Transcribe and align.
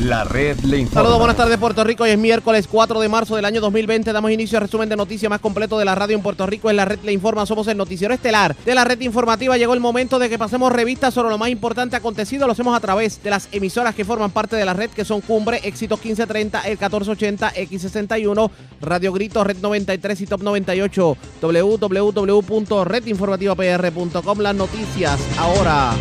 La 0.00 0.22
red 0.22 0.60
le 0.60 0.78
informa. 0.78 1.00
Saludos, 1.00 1.18
buenas 1.18 1.36
tardes 1.36 1.58
Puerto 1.58 1.82
Rico. 1.82 2.04
Hoy 2.04 2.10
es 2.10 2.18
miércoles 2.18 2.68
4 2.70 3.00
de 3.00 3.08
marzo 3.08 3.34
del 3.34 3.44
año 3.44 3.60
2020. 3.60 4.12
Damos 4.12 4.30
inicio 4.30 4.58
al 4.58 4.62
resumen 4.62 4.88
de 4.88 4.94
noticias 4.94 5.28
más 5.28 5.40
completo 5.40 5.76
de 5.76 5.84
la 5.84 5.96
radio 5.96 6.16
en 6.16 6.22
Puerto 6.22 6.46
Rico. 6.46 6.70
En 6.70 6.76
la 6.76 6.84
red 6.84 7.00
le 7.02 7.10
informa. 7.12 7.44
Somos 7.46 7.66
el 7.66 7.76
noticiero 7.76 8.14
estelar 8.14 8.54
de 8.64 8.76
la 8.76 8.84
red 8.84 9.00
informativa. 9.00 9.56
Llegó 9.56 9.74
el 9.74 9.80
momento 9.80 10.20
de 10.20 10.28
que 10.28 10.38
pasemos 10.38 10.72
revistas 10.72 11.14
sobre 11.14 11.30
lo 11.30 11.38
más 11.38 11.48
importante 11.48 11.96
acontecido. 11.96 12.46
Lo 12.46 12.52
hacemos 12.52 12.76
a 12.76 12.80
través 12.80 13.20
de 13.24 13.30
las 13.30 13.48
emisoras 13.50 13.96
que 13.96 14.04
forman 14.04 14.30
parte 14.30 14.54
de 14.54 14.64
la 14.64 14.72
red, 14.72 14.90
que 14.90 15.04
son 15.04 15.20
Cumbre, 15.20 15.60
Éxito 15.64 15.96
1530, 15.96 16.60
el 16.60 16.78
1480, 16.78 17.54
X61, 17.54 18.50
Radio 18.80 19.12
Grito, 19.12 19.42
Red 19.42 19.56
93 19.60 20.20
y 20.20 20.26
Top 20.26 20.42
98. 20.42 21.16
www.redinformativapr.com. 21.42 24.38
Las 24.38 24.54
noticias 24.54 25.18
ahora. 25.36 25.96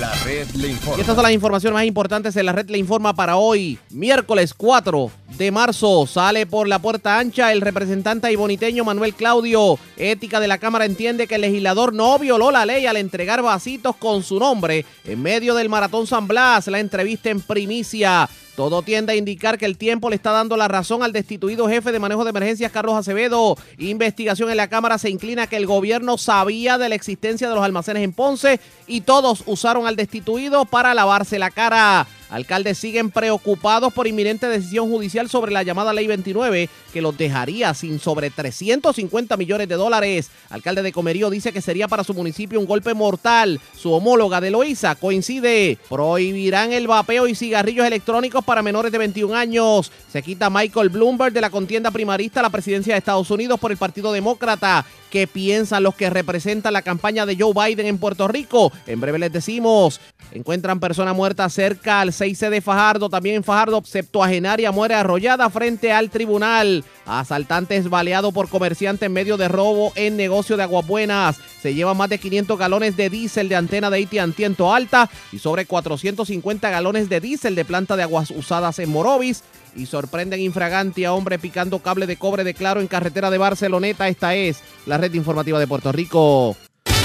La 0.00 0.12
red 0.24 0.48
le 0.54 0.68
informa. 0.68 0.98
Y 0.98 1.00
estas 1.00 1.14
son 1.14 1.22
las 1.22 1.32
informaciones 1.32 1.74
más 1.74 1.84
importantes 1.84 2.36
en 2.36 2.46
la 2.46 2.52
red 2.52 2.68
le 2.68 2.78
informa 2.78 3.14
para 3.14 3.36
hoy, 3.36 3.78
miércoles 3.90 4.54
4 4.54 5.10
de 5.38 5.50
marzo. 5.50 6.06
Sale 6.06 6.46
por 6.46 6.68
la 6.68 6.78
puerta 6.78 7.18
ancha 7.18 7.52
el 7.52 7.60
representante 7.60 8.30
iboniteño 8.32 8.84
Manuel 8.84 9.14
Claudio. 9.14 9.78
Ética 9.96 10.40
de 10.40 10.48
la 10.48 10.58
Cámara 10.58 10.84
entiende 10.84 11.26
que 11.26 11.36
el 11.36 11.42
legislador 11.42 11.92
no 11.92 12.18
violó 12.18 12.50
la 12.50 12.66
ley 12.66 12.86
al 12.86 12.96
entregar 12.96 13.42
vasitos 13.42 13.96
con 13.96 14.22
su 14.22 14.38
nombre 14.38 14.84
en 15.04 15.22
medio 15.22 15.54
del 15.54 15.68
Maratón 15.68 16.06
San 16.06 16.28
Blas. 16.28 16.66
La 16.68 16.80
entrevista 16.80 17.30
en 17.30 17.40
primicia. 17.40 18.28
Todo 18.56 18.82
tiende 18.82 19.14
a 19.14 19.16
indicar 19.16 19.56
que 19.56 19.64
el 19.64 19.78
tiempo 19.78 20.10
le 20.10 20.16
está 20.16 20.30
dando 20.30 20.58
la 20.58 20.68
razón 20.68 21.02
al 21.02 21.12
destituido 21.12 21.68
jefe 21.68 21.90
de 21.90 21.98
manejo 21.98 22.24
de 22.24 22.30
emergencias 22.30 22.70
Carlos 22.70 22.96
Acevedo. 22.96 23.56
Investigación 23.78 24.50
en 24.50 24.58
la 24.58 24.68
Cámara 24.68 24.98
se 24.98 25.08
inclina 25.08 25.46
que 25.46 25.56
el 25.56 25.66
gobierno 25.66 26.18
sabía 26.18 26.76
de 26.76 26.90
la 26.90 26.94
existencia 26.94 27.48
de 27.48 27.54
los 27.54 27.64
almacenes 27.64 28.02
en 28.02 28.12
Ponce 28.12 28.60
y 28.86 29.00
todos 29.00 29.42
usaron 29.46 29.86
al 29.86 29.96
destituido 29.96 30.66
para 30.66 30.92
lavarse 30.92 31.38
la 31.38 31.50
cara. 31.50 32.06
Alcaldes 32.32 32.78
siguen 32.78 33.10
preocupados 33.10 33.92
por 33.92 34.06
inminente 34.06 34.48
decisión 34.48 34.88
judicial 34.88 35.28
sobre 35.28 35.52
la 35.52 35.62
llamada 35.62 35.92
Ley 35.92 36.06
29 36.06 36.70
que 36.92 37.02
los 37.02 37.16
dejaría 37.16 37.74
sin 37.74 37.98
sobre 37.98 38.30
350 38.30 39.36
millones 39.36 39.68
de 39.68 39.74
dólares. 39.74 40.30
Alcalde 40.48 40.82
de 40.82 40.92
Comerío 40.92 41.28
dice 41.28 41.52
que 41.52 41.60
sería 41.60 41.88
para 41.88 42.04
su 42.04 42.14
municipio 42.14 42.58
un 42.58 42.66
golpe 42.66 42.94
mortal. 42.94 43.60
Su 43.76 43.92
homóloga 43.92 44.40
de 44.40 44.50
Loíza 44.50 44.94
coincide. 44.94 45.76
Prohibirán 45.90 46.72
el 46.72 46.86
vapeo 46.86 47.28
y 47.28 47.34
cigarrillos 47.34 47.86
electrónicos 47.86 48.42
para 48.42 48.62
menores 48.62 48.92
de 48.92 48.98
21 48.98 49.34
años. 49.34 49.92
Se 50.10 50.22
quita 50.22 50.48
Michael 50.48 50.88
Bloomberg 50.88 51.34
de 51.34 51.40
la 51.42 51.50
contienda 51.50 51.90
primarista 51.90 52.40
a 52.40 52.44
la 52.44 52.50
presidencia 52.50 52.94
de 52.94 52.98
Estados 52.98 53.30
Unidos 53.30 53.60
por 53.60 53.72
el 53.72 53.76
Partido 53.76 54.10
Demócrata. 54.10 54.86
¿Qué 55.12 55.26
piensan 55.26 55.82
los 55.82 55.94
que 55.94 56.08
representan 56.08 56.72
la 56.72 56.80
campaña 56.80 57.26
de 57.26 57.36
Joe 57.38 57.52
Biden 57.52 57.84
en 57.84 57.98
Puerto 57.98 58.28
Rico? 58.28 58.72
En 58.86 58.98
breve 58.98 59.18
les 59.18 59.30
decimos. 59.30 60.00
Encuentran 60.32 60.80
persona 60.80 61.12
muerta 61.12 61.50
cerca 61.50 62.00
al 62.00 62.12
6C 62.12 62.48
de 62.48 62.62
Fajardo. 62.62 63.10
También 63.10 63.36
en 63.36 63.44
Fajardo, 63.44 63.82
septuagenaria 63.84 64.72
muere 64.72 64.94
arrollada 64.94 65.50
frente 65.50 65.92
al 65.92 66.08
tribunal. 66.08 66.82
Asaltantes 67.04 67.90
baleado 67.90 68.32
por 68.32 68.48
comerciante 68.48 69.04
en 69.04 69.12
medio 69.12 69.36
de 69.36 69.48
robo 69.48 69.92
en 69.96 70.16
negocio 70.16 70.56
de 70.56 70.62
Aguabuenas. 70.62 71.36
Se 71.60 71.74
llevan 71.74 71.98
más 71.98 72.08
de 72.08 72.16
500 72.16 72.58
galones 72.58 72.96
de 72.96 73.10
diésel 73.10 73.50
de 73.50 73.56
antena 73.56 73.90
de 73.90 74.02
AT&T 74.02 74.44
en 74.46 74.56
Alta 74.60 75.10
y 75.30 75.38
sobre 75.40 75.66
450 75.66 76.70
galones 76.70 77.10
de 77.10 77.20
diésel 77.20 77.54
de 77.54 77.66
planta 77.66 77.96
de 77.96 78.04
aguas 78.04 78.30
usadas 78.30 78.78
en 78.78 78.88
Morovis 78.88 79.44
y 79.74 79.86
sorprenden 79.86 80.40
infraganti 80.40 81.04
a 81.04 81.12
hombre 81.12 81.38
picando 81.38 81.78
cable 81.78 82.06
de 82.06 82.16
cobre 82.16 82.44
de 82.44 82.54
claro 82.54 82.80
en 82.80 82.88
carretera 82.88 83.30
de 83.30 83.38
Barceloneta. 83.38 84.08
Esta 84.08 84.34
es 84.34 84.60
la 84.86 84.98
red 84.98 85.12
informativa 85.14 85.58
de 85.58 85.66
Puerto 85.66 85.92
Rico. 85.92 86.56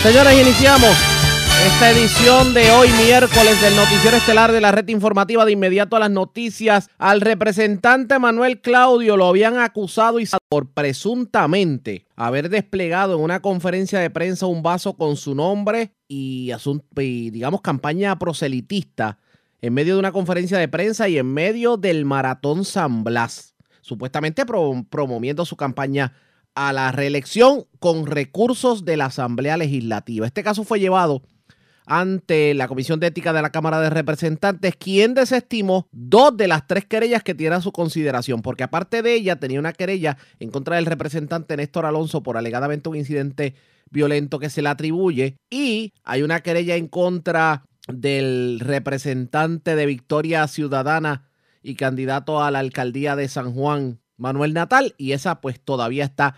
Señores, 0.04 0.34
iniciamos 0.42 0.96
esta 1.66 1.90
edición 1.90 2.54
de 2.54 2.70
hoy 2.72 2.88
miércoles 3.04 3.60
del 3.62 3.76
noticiero 3.76 4.16
estelar 4.16 4.52
de 4.52 4.62
la 4.62 4.72
red 4.72 4.88
informativa 4.90 5.44
de 5.44 5.54
inmediato 5.54 5.96
a 5.96 6.00
las 6.00 6.12
noticias. 6.12 6.90
Al 6.98 7.20
representante 7.20 8.20
Manuel 8.20 8.62
Claudio 8.62 9.18
lo 9.18 9.26
habían 9.26 9.58
acusado 9.58 10.20
y 10.20 10.28
por 10.50 10.72
presuntamente 10.72 12.06
haber 12.16 12.50
desplegado 12.50 13.16
en 13.16 13.22
una 13.22 13.42
conferencia 13.42 14.00
de 14.00 14.10
prensa 14.10 14.46
un 14.46 14.62
vaso 14.62 14.94
con 14.94 15.18
su 15.18 15.34
nombre 15.34 15.94
y, 16.08 16.52
y 16.98 17.30
digamos 17.32 17.62
campaña 17.62 18.18
proselitista 18.20 19.18
en 19.62 19.74
medio 19.74 19.94
de 19.94 20.00
una 20.00 20.12
conferencia 20.12 20.58
de 20.58 20.68
prensa 20.68 21.10
y 21.10 21.18
en 21.18 21.34
medio 21.34 21.78
del 21.78 22.06
Maratón 22.06 22.66
San 22.66 23.04
Blas, 23.04 23.56
supuestamente 23.82 24.46
promoviendo 24.46 25.46
su 25.46 25.56
campaña 25.56 26.14
a 26.56 26.74
la 26.74 26.92
reelección 26.92 27.66
con 27.80 28.06
recursos 28.06 28.84
de 28.84 28.98
la 28.98 29.06
Asamblea 29.06 29.58
Legislativa. 29.58 30.26
Este 30.26 30.44
caso 30.44 30.64
fue 30.64 30.80
llevado 30.80 31.22
ante 31.86 32.54
la 32.54 32.68
Comisión 32.68 33.00
de 33.00 33.08
Ética 33.08 33.32
de 33.32 33.42
la 33.42 33.52
Cámara 33.52 33.80
de 33.80 33.90
Representantes, 33.90 34.76
quien 34.76 35.14
desestimó 35.14 35.88
dos 35.92 36.36
de 36.36 36.48
las 36.48 36.68
tres 36.68 36.86
querellas 36.86 37.24
que 37.24 37.34
tiene 37.34 37.56
a 37.56 37.62
su 37.62 37.72
consideración, 37.72 38.42
porque 38.42 38.64
aparte 38.64 39.02
de 39.02 39.14
ella 39.14 39.38
tenía 39.38 39.60
una 39.60 39.72
querella 39.72 40.18
en 40.40 40.52
contra 40.52 40.76
del 40.76 40.86
representante 40.86 41.56
Néstor 41.56 41.86
Alonso 41.86 42.24
por 42.24 42.38
alegadamente 42.38 42.90
un 42.90 42.98
incidente 42.98 43.56
violento 43.90 44.38
que 44.38 44.50
se 44.50 44.62
le 44.62 44.70
atribuye 44.70 45.38
y 45.50 45.94
hay 46.04 46.24
una 46.24 46.42
querella 46.42 46.76
en 46.76 46.88
contra 46.88 47.64
del 47.88 48.60
representante 48.60 49.76
de 49.76 49.86
Victoria 49.86 50.48
Ciudadana 50.48 51.30
y 51.64 51.76
candidato 51.76 52.44
a 52.44 52.52
la 52.52 52.60
alcaldía 52.60 53.16
de 53.16 53.28
San 53.28 53.54
Juan, 53.54 54.00
Manuel 54.18 54.54
Natal, 54.54 54.96
y 54.98 55.12
esa 55.12 55.42
pues 55.42 55.60
todavía 55.60 56.06
está 56.06 56.36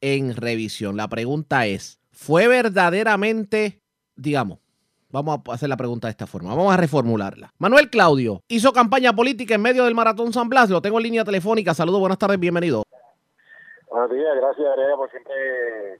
en 0.00 0.34
revisión. 0.34 0.96
La 0.96 1.08
pregunta 1.08 1.66
es, 1.66 2.00
¿fue 2.10 2.48
verdaderamente, 2.48 3.80
digamos, 4.16 4.58
vamos 5.10 5.40
a 5.46 5.52
hacer 5.52 5.68
la 5.68 5.76
pregunta 5.76 6.08
de 6.08 6.12
esta 6.12 6.26
forma, 6.26 6.54
vamos 6.54 6.72
a 6.72 6.76
reformularla. 6.76 7.52
Manuel 7.58 7.90
Claudio 7.90 8.42
hizo 8.48 8.72
campaña 8.72 9.14
política 9.14 9.54
en 9.54 9.62
medio 9.62 9.84
del 9.84 9.94
Maratón 9.94 10.32
San 10.32 10.48
Blas, 10.48 10.70
lo 10.70 10.82
tengo 10.82 10.98
en 10.98 11.04
línea 11.04 11.24
telefónica, 11.24 11.74
saludos, 11.74 12.00
buenas 12.00 12.18
tardes, 12.18 12.40
bienvenido. 12.40 12.82
Buenos 13.92 14.10
días, 14.10 14.34
gracias 14.36 14.66
Area 14.72 14.96
por 14.96 15.10
siempre 15.10 15.34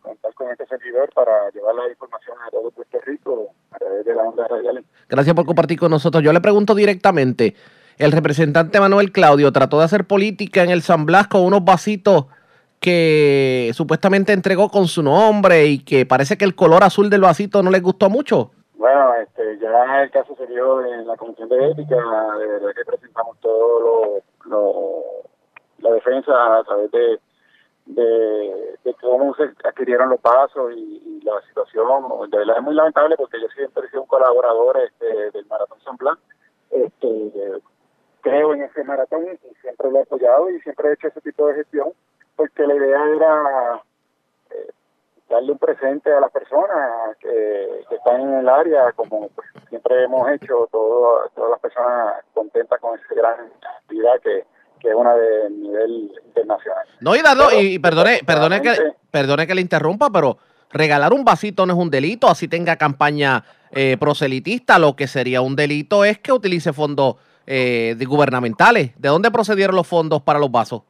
contar 0.01 0.33
con 0.33 0.51
este 0.51 0.65
servidor 0.65 1.11
para 1.13 1.51
llevar 1.51 1.75
la 1.75 1.91
información 1.91 2.39
a 2.41 2.51
todo 2.51 2.71
Puerto 2.71 2.99
Rico 3.05 3.49
a 3.71 3.79
través 3.79 4.07
de 4.07 4.15
la 4.15 4.23
onda 4.23 4.49
radial. 4.49 4.83
Gracias 5.11 5.37
por 5.37 5.45
compartir 5.45 5.79
con 5.79 5.91
nosotros. 5.91 6.23
Yo 6.23 6.33
le 6.33 6.41
pregunto 6.41 6.75
directamente, 6.75 7.55
el 7.99 8.13
representante 8.13 8.81
Manuel 8.81 9.13
Claudio 9.13 9.53
trató 9.53 9.79
de 9.79 9.85
hacer 9.85 10.07
política 10.07 10.63
en 10.63 10.71
el 10.71 10.81
San 10.81 11.05
Blas 11.05 11.29
con 11.29 11.43
unos 11.43 11.67
vasitos 11.67 12.29
que 12.81 13.73
supuestamente 13.75 14.33
entregó 14.33 14.71
con 14.71 14.87
su 14.87 15.03
nombre 15.03 15.67
y 15.67 15.85
que 15.85 16.07
parece 16.07 16.39
que 16.39 16.47
el 16.47 16.55
color 16.55 16.85
azul 16.85 17.11
del 17.11 17.21
vasito 17.21 17.63
no 17.63 17.71
le 17.71 17.81
gustó 17.81 18.09
mucho. 18.09 18.53
Bueno, 18.77 19.17
este, 19.17 19.59
ya 19.59 20.03
el 20.03 20.11
caso 20.11 20.35
se 20.37 20.47
dio 20.47 20.83
en 20.83 21.07
la 21.07 21.17
Comisión 21.19 21.47
de 21.51 21.73
Ética, 21.73 21.97
de 22.39 22.47
verdad 22.47 22.71
que 22.75 22.87
presentamos 22.87 23.39
todo 23.41 24.23
lo, 24.47 24.51
lo 24.51 25.03
la 25.81 25.91
defensa 25.91 26.33
a 26.57 26.65
través 26.65 26.91
de 26.91 27.21
de, 27.95 28.95
cómo 29.01 29.35
se 29.35 29.45
adquirieron 29.65 30.11
los 30.11 30.21
pasos 30.21 30.73
y, 30.75 31.21
la 31.23 31.41
situación. 31.43 31.87
De 32.31 32.39
verdad 32.39 32.57
es 32.59 32.63
muy 32.63 32.75
lamentable 32.75 33.17
porque 33.17 33.41
yo 33.41 33.49
siempre 33.49 33.87
he 33.87 33.91
sido 33.91 34.03
un 34.03 34.09
colaborador 34.09 34.77
este, 34.79 35.31
del 35.31 35.47
Maratón 35.47 35.79
San. 35.81 35.97
Este, 36.71 37.33
creo 38.23 38.55
en 38.55 38.63
ese 38.63 38.83
maratón 38.85 39.25
y 39.25 39.55
siempre 39.61 39.91
lo 39.91 39.99
he 39.99 40.03
apoyado 40.03 40.51
y 40.51 40.61
siempre 40.61 40.89
he 40.89 40.93
hecho 40.95 41.09
ese 41.09 41.21
tipo 41.21 41.47
de 41.47 41.55
gestión 41.55 41.93
porque 42.37 42.67
la 42.67 42.75
idea 42.75 43.05
era 43.15 43.83
eh, 44.51 44.71
darle 45.29 45.53
un 45.53 45.59
presente 45.59 46.13
a 46.13 46.21
las 46.21 46.31
personas 46.31 47.17
que, 47.19 47.85
están 47.91 48.21
en 48.21 48.35
el 48.35 48.49
área, 48.49 48.91
como 48.93 49.29
pues, 49.29 49.47
siempre 49.69 50.05
hemos 50.05 50.29
hecho, 50.31 50.69
todas 50.73 51.31
las 51.37 51.61
personas 51.61 52.25
contentas 52.35 52.81
con 52.81 52.99
esa 52.99 53.15
gran 53.15 53.53
actividad 53.79 54.21
que, 54.21 54.45
que 54.83 54.89
es 54.89 54.95
una 54.95 55.15
de 55.15 55.51
nivel 55.51 56.13
internacional. 56.27 56.87
No, 57.01 57.15
y, 57.15 57.23
Dardo, 57.23 57.49
y 57.59 57.79
perdone, 57.79 58.21
perdone, 58.27 58.61
que, 58.61 58.75
perdone 59.11 59.47
que 59.47 59.55
le 59.55 59.61
interrumpa, 59.61 60.11
pero 60.11 60.39
regalar 60.71 61.13
un 61.13 61.25
vasito 61.25 61.65
no 61.65 61.73
es 61.73 61.79
un 61.79 61.89
delito, 61.89 62.29
así 62.29 62.49
tenga 62.49 62.77
campaña 62.77 63.45
eh, 63.71 63.97
proselitista, 63.99 64.79
lo 64.79 64.97
que 64.97 65.07
sería 65.07 65.41
un 65.41 65.55
delito 65.55 66.05
es 66.05 66.19
que 66.19 66.33
utilice 66.33 66.73
fondos 66.73 67.17
eh, 67.47 67.97
gubernamentales. 68.07 69.01
¿De 69.01 69.09
dónde 69.09 69.31
procedieron 69.31 69.77
los 69.77 69.87
fondos 69.87 70.21
para 70.23 70.41
los 70.41 70.51
vasos? 70.51 70.83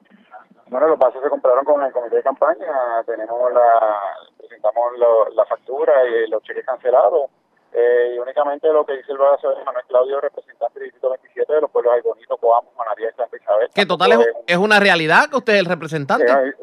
Bueno, 0.68 0.88
los 0.88 0.98
vasos 0.98 1.22
se 1.22 1.28
compraron 1.28 1.64
con 1.64 1.82
el 1.82 1.92
comité 1.92 2.16
de 2.16 2.22
campaña, 2.22 3.02
tenemos 3.04 3.52
la, 3.52 3.98
presentamos 4.38 4.92
la 5.34 5.44
factura 5.44 5.92
y 6.08 6.30
los 6.30 6.42
cheques 6.42 6.64
cancelados 6.64 7.30
eh, 7.74 8.14
y 8.14 8.18
únicamente 8.18 8.70
lo 8.70 8.84
que 8.84 8.96
dice 8.96 9.12
el 9.12 9.18
brazo 9.18 9.48
de 9.48 9.64
Manuel 9.64 9.84
Claudio, 9.88 10.20
representante 10.20 10.78
del 10.78 10.88
Distrito 10.88 11.10
27 11.10 11.54
de 11.54 11.60
los 11.62 11.70
pueblos 11.70 11.94
Ay 11.94 12.02
Bonito, 12.02 12.36
Coamo, 12.36 12.70
Manaría 12.76 13.08
y 13.08 13.14
San 13.14 13.28
Isabel. 13.32 13.70
Que 13.74 13.86
total 13.86 14.12
es, 14.46 14.56
una 14.58 14.78
realidad 14.78 15.30
que 15.30 15.36
usted 15.36 15.54
es 15.54 15.60
el 15.60 15.66
representante. 15.66 16.30
Eh, 16.30 16.54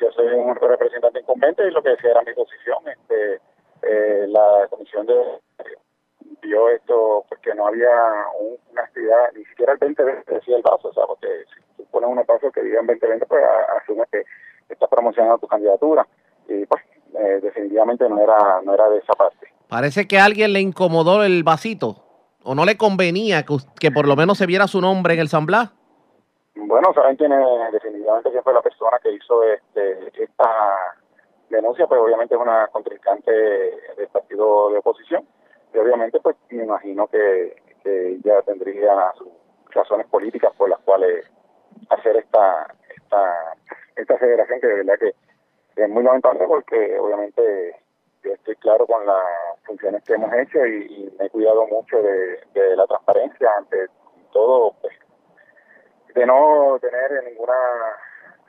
yo 0.00 0.10
soy 0.12 0.26
un 0.28 0.56
representante 0.56 1.20
incumbente 1.20 1.66
y 1.66 1.70
lo 1.70 1.82
que 1.82 1.90
decía 1.90 2.12
era 2.12 2.22
mi 2.22 2.32
posición. 2.32 2.78
Este, 2.88 3.40
eh, 3.82 4.26
la 4.28 4.66
comisión 4.70 5.04
de 5.06 5.14
vio 6.40 6.70
esto 6.70 7.24
porque 7.28 7.54
no 7.54 7.66
había 7.66 7.90
una 8.38 8.82
actividad, 8.82 9.32
ni 9.34 9.44
siquiera 9.44 9.72
el 9.74 9.78
2020 9.80 10.32
decía 10.32 10.56
el 10.56 10.62
vaso, 10.62 10.88
o 10.88 10.94
sea, 10.94 11.04
porque 11.04 11.26
si 11.54 11.60
tú 11.76 11.84
pones 11.90 12.08
unos 12.08 12.24
pasos 12.24 12.50
que 12.54 12.62
digan 12.62 12.86
2020, 12.86 13.26
pues 13.26 13.44
asume 13.82 14.04
que 14.10 14.24
estás 14.70 14.88
promocionando 14.88 15.38
tu 15.38 15.46
candidatura. 15.46 16.06
Y 16.48 16.64
pues 16.64 16.82
definitivamente 17.42 18.08
no 18.08 18.18
era, 18.22 18.62
no 18.62 18.72
era 18.72 18.88
de 18.88 18.98
esa 18.98 19.12
parte. 19.12 19.57
Parece 19.68 20.08
que 20.08 20.18
a 20.18 20.24
alguien 20.24 20.52
le 20.52 20.60
incomodó 20.60 21.22
el 21.24 21.42
vasito 21.42 21.96
o 22.42 22.54
no 22.54 22.64
le 22.64 22.78
convenía 22.78 23.44
que, 23.44 23.56
que 23.78 23.90
por 23.90 24.08
lo 24.08 24.16
menos 24.16 24.38
se 24.38 24.46
viera 24.46 24.66
su 24.66 24.80
nombre 24.80 25.14
en 25.14 25.20
el 25.20 25.28
San 25.28 25.44
Blas? 25.44 25.70
Bueno, 26.54 26.92
saben 26.94 27.16
quién 27.16 27.32
es 27.32 27.72
definitivamente 27.72 28.30
quién 28.30 28.42
fue 28.42 28.54
la 28.54 28.62
persona 28.62 28.98
que 29.02 29.12
hizo 29.12 29.42
este, 29.42 30.22
esta 30.22 30.50
denuncia, 31.50 31.86
pues 31.86 32.00
obviamente 32.00 32.34
es 32.34 32.40
una 32.40 32.66
contrincante 32.68 33.30
del 33.30 34.08
partido 34.08 34.70
de 34.70 34.78
oposición 34.78 35.26
y 35.74 35.78
obviamente 35.78 36.18
pues 36.20 36.36
me 36.50 36.64
imagino 36.64 37.06
que, 37.06 37.56
que 37.82 38.18
ya 38.24 38.42
tendría 38.42 39.12
sus 39.16 39.28
razones 39.70 40.06
políticas 40.06 40.52
por 40.56 40.70
las 40.70 40.78
cuales 40.80 41.26
hacer 41.90 42.16
esta 42.16 42.74
esta 42.96 43.54
esta 43.96 44.18
federación 44.18 44.60
que 44.60 44.66
de 44.66 44.74
verdad 44.74 44.98
que 44.98 45.14
es 45.82 45.88
muy 45.88 46.02
lamentable 46.02 46.44
porque 46.46 46.98
obviamente 46.98 47.76
yo 48.24 48.32
estoy 48.32 48.56
claro 48.56 48.86
con 48.86 49.04
las 49.06 49.16
funciones 49.64 50.02
que 50.04 50.14
hemos 50.14 50.32
hecho 50.34 50.64
y, 50.66 51.12
me 51.18 51.26
he 51.26 51.30
cuidado 51.30 51.66
mucho 51.66 51.96
de, 52.02 52.76
la 52.76 52.86
transparencia 52.86 53.48
ante 53.58 53.86
todo 54.32 54.74
pues, 54.80 54.94
de 56.14 56.26
no 56.26 56.78
tener 56.80 57.24
ninguna 57.24 57.54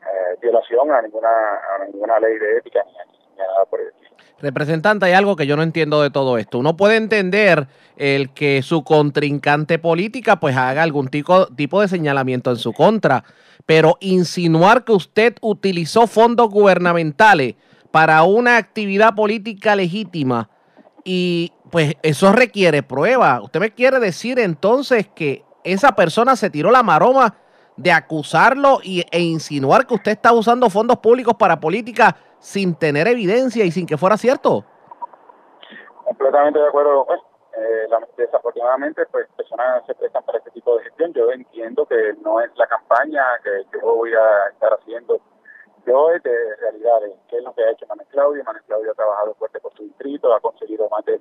eh, 0.02 0.38
violación 0.42 0.92
a 0.92 1.02
ninguna 1.02 1.30
a 1.30 1.86
ninguna 1.86 2.20
ley 2.20 2.38
de 2.38 2.58
ética 2.58 2.84
ni, 2.86 3.36
nada 3.38 3.66
por 3.70 3.80
el 3.82 3.94
Representante, 4.42 5.06
hay 5.06 5.14
algo 5.14 5.36
que 5.36 5.46
yo 5.46 5.58
no 5.58 5.64
entiendo 5.64 6.02
de 6.02 6.12
todo 6.12 6.38
esto. 6.38 6.60
Uno 6.60 6.78
puede 6.78 6.96
entender 6.96 7.68
el 7.98 8.34
que 8.34 8.62
su 8.62 8.86
contrincante 8.86 9.80
política 9.80 10.40
pues 10.40 10.56
haga 10.56 10.82
algún 10.82 11.10
tipo, 11.10 11.48
tipo 11.48 11.82
de 11.82 11.90
señalamiento 11.90 12.50
en 12.50 12.56
su 12.56 12.72
contra, 12.72 13.26
pero 13.66 13.98
insinuar 14.00 14.86
que 14.86 14.94
usted 14.94 15.36
utilizó 15.42 16.08
fondos 16.08 16.50
gubernamentales 16.50 17.56
para 17.92 18.24
una 18.24 18.58
actividad 18.58 19.16
política 19.16 19.76
legítima 19.76 20.50
y 21.04 21.54
pues 21.72 21.96
eso 22.04 22.32
requiere 22.32 22.84
prueba. 22.84 23.42
¿Usted 23.42 23.60
me 23.60 23.74
quiere 23.74 24.00
decir 24.00 24.40
entonces 24.40 25.08
que 25.08 25.44
esa 25.64 25.94
persona 25.94 26.36
se 26.36 26.50
tiró 26.50 26.72
la 26.72 26.84
maroma 26.84 27.36
de 27.76 27.92
acusarlo 27.92 28.80
y, 28.84 29.06
e 29.12 29.20
insinuar 29.20 29.88
que 29.88 29.94
usted 29.94 30.12
está 30.12 30.34
usando 30.34 30.70
fondos 30.70 30.98
públicos 30.98 31.34
para 31.36 31.60
política 31.60 32.16
sin 32.40 32.76
tener 32.76 33.08
evidencia 33.08 33.64
y 33.64 33.72
sin 33.72 33.86
que 33.86 33.98
fuera 33.98 34.18
cierto? 34.18 34.66
Completamente 36.04 36.60
de 36.60 36.68
acuerdo. 36.68 37.06
Pues, 37.06 37.22
eh, 37.58 37.88
desafortunadamente, 38.18 39.06
pues 39.12 39.28
personas 39.36 39.86
se 39.86 39.96
prestan 39.96 40.24
para 40.24 40.38
este 40.40 40.52
tipo 40.52 40.78
de 40.78 40.84
gestión. 40.86 41.14
Yo 41.14 41.32
entiendo 41.32 41.86
que 41.86 42.14
no 42.22 42.40
es 42.42 42.50
la 42.56 42.68
campaña 42.68 43.24
que 43.44 43.66
yo 43.74 43.96
voy 43.96 44.12
a 44.14 44.50
estar 44.52 44.74
haciendo. 44.74 45.20
De 45.90 46.56
realidades. 46.62 47.16
¿Qué 47.28 47.38
es 47.38 47.44
lo 47.44 47.52
que 47.56 47.64
ha 47.64 47.72
hecho 47.72 47.88
Manuel 47.88 48.08
Claudio? 48.10 48.44
Manuel 48.44 48.64
Claudio 48.66 48.92
ha 48.92 48.94
trabajado 48.94 49.34
fuerte 49.34 49.60
por 49.60 49.74
su 49.74 49.82
distrito, 49.82 50.32
ha 50.32 50.40
conseguido 50.40 50.88
más 50.88 51.04
de 51.06 51.20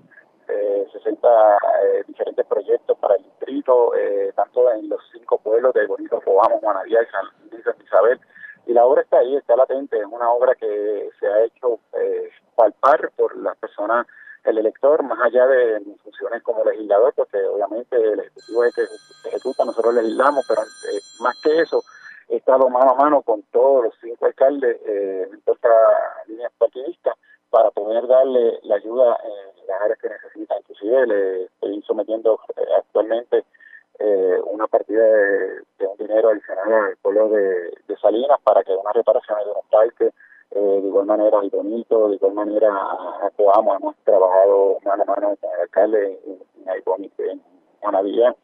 60 0.93 1.27
eh, 1.27 2.05
diferentes 2.07 2.45
proyectos 2.45 2.99
para 2.99 3.15
el 3.15 3.23
distrito, 3.23 3.95
eh, 3.95 4.31
tanto 4.37 4.71
en 4.71 4.91
los 4.91 5.01
cinco 5.11 5.39
pueblos 5.39 5.73
de 5.73 5.87
Bonito, 5.87 6.21
Cobamo, 6.21 6.61
Juanadía 6.61 6.99
y 7.03 7.07
San, 7.07 7.83
Isabel. 7.83 8.21
Y 8.67 8.75
la 8.75 8.85
obra 8.85 9.01
está 9.01 9.21
ahí, 9.21 9.37
está 9.37 9.57
latente, 9.57 9.99
es 9.99 10.05
una 10.05 10.31
obra 10.33 10.55
que 10.55 11.09
se 11.19 11.27
ha 11.27 11.45
hecho 11.45 11.81
eh, 11.95 12.29
palpar 12.55 13.11
por 13.17 13.39
las 13.39 13.57
personas, 13.57 14.07
el 14.45 14.59
elector, 14.59 15.03
más 15.03 15.19
allá 15.23 15.47
de 15.47 15.81
mis 15.81 15.99
funciones 16.03 16.43
como 16.43 16.63
legislador, 16.65 17.15
porque 17.15 17.43
obviamente 17.43 17.97
el 17.97 18.21
Ejecutivo 18.21 18.65
es 18.65 18.75
que 18.75 18.83
ejecuta, 19.29 19.65
nosotros 19.65 19.95
legislamos, 19.95 20.45
pero 20.47 20.61
más 21.21 21.41
que 21.41 21.63
eso, 21.63 21.83
he 22.29 22.37
estado 22.37 22.69
mano 22.69 22.91
a 22.93 22.95
mano 22.95 23.23
con 23.23 23.43
todos 23.51 23.85
los 23.85 23.95
cinco 24.01 24.27
alcaldes 24.27 24.79
en 24.85 25.41
esta 25.47 25.69
línea 26.27 26.51
partidista 26.59 27.15
para 27.51 27.71
poder 27.71 28.07
darle 28.07 28.59
la 28.63 28.77
ayuda 28.77 29.19
en 29.25 29.67
las 29.67 29.81
áreas 29.83 29.99
que 29.99 30.09
necesita. 30.09 30.57
Inclusive 30.59 31.07
le 31.07 31.45
estoy 31.45 31.83
sometiendo 31.83 32.41
eh, 32.57 32.63
actualmente 32.77 33.45
eh, 33.99 34.41
una 34.47 34.67
partida 34.67 35.03
de, 35.03 35.87
un 35.87 35.97
dinero 35.99 36.31
adicional 36.31 36.73
al 36.73 36.97
pueblo 36.99 37.29
de, 37.31 37.77
Salinas 38.01 38.39
para 38.45 38.63
que 38.63 38.73
una 38.73 38.93
reparación 38.93 39.39
de 39.41 39.51
un 39.51 39.69
parque, 39.73 40.13
eh, 40.53 40.61
de 40.61 40.87
igual 40.87 41.07
manera 41.07 41.41
el 41.43 41.51
Bonito, 41.51 42.09
de 42.09 42.15
igual 42.15 42.33
manera 42.33 42.69
a 42.71 43.29
Coamo, 43.37 43.75
hemos 43.75 43.97
trabajado 44.05 44.79
mano 44.85 45.03
a 45.03 45.07
mano 45.07 45.37
con 45.41 45.51
el 45.53 45.61
alcalde 45.63 46.21
en, 46.25 46.39
en 46.65 47.43
Juanadía. 47.81 48.37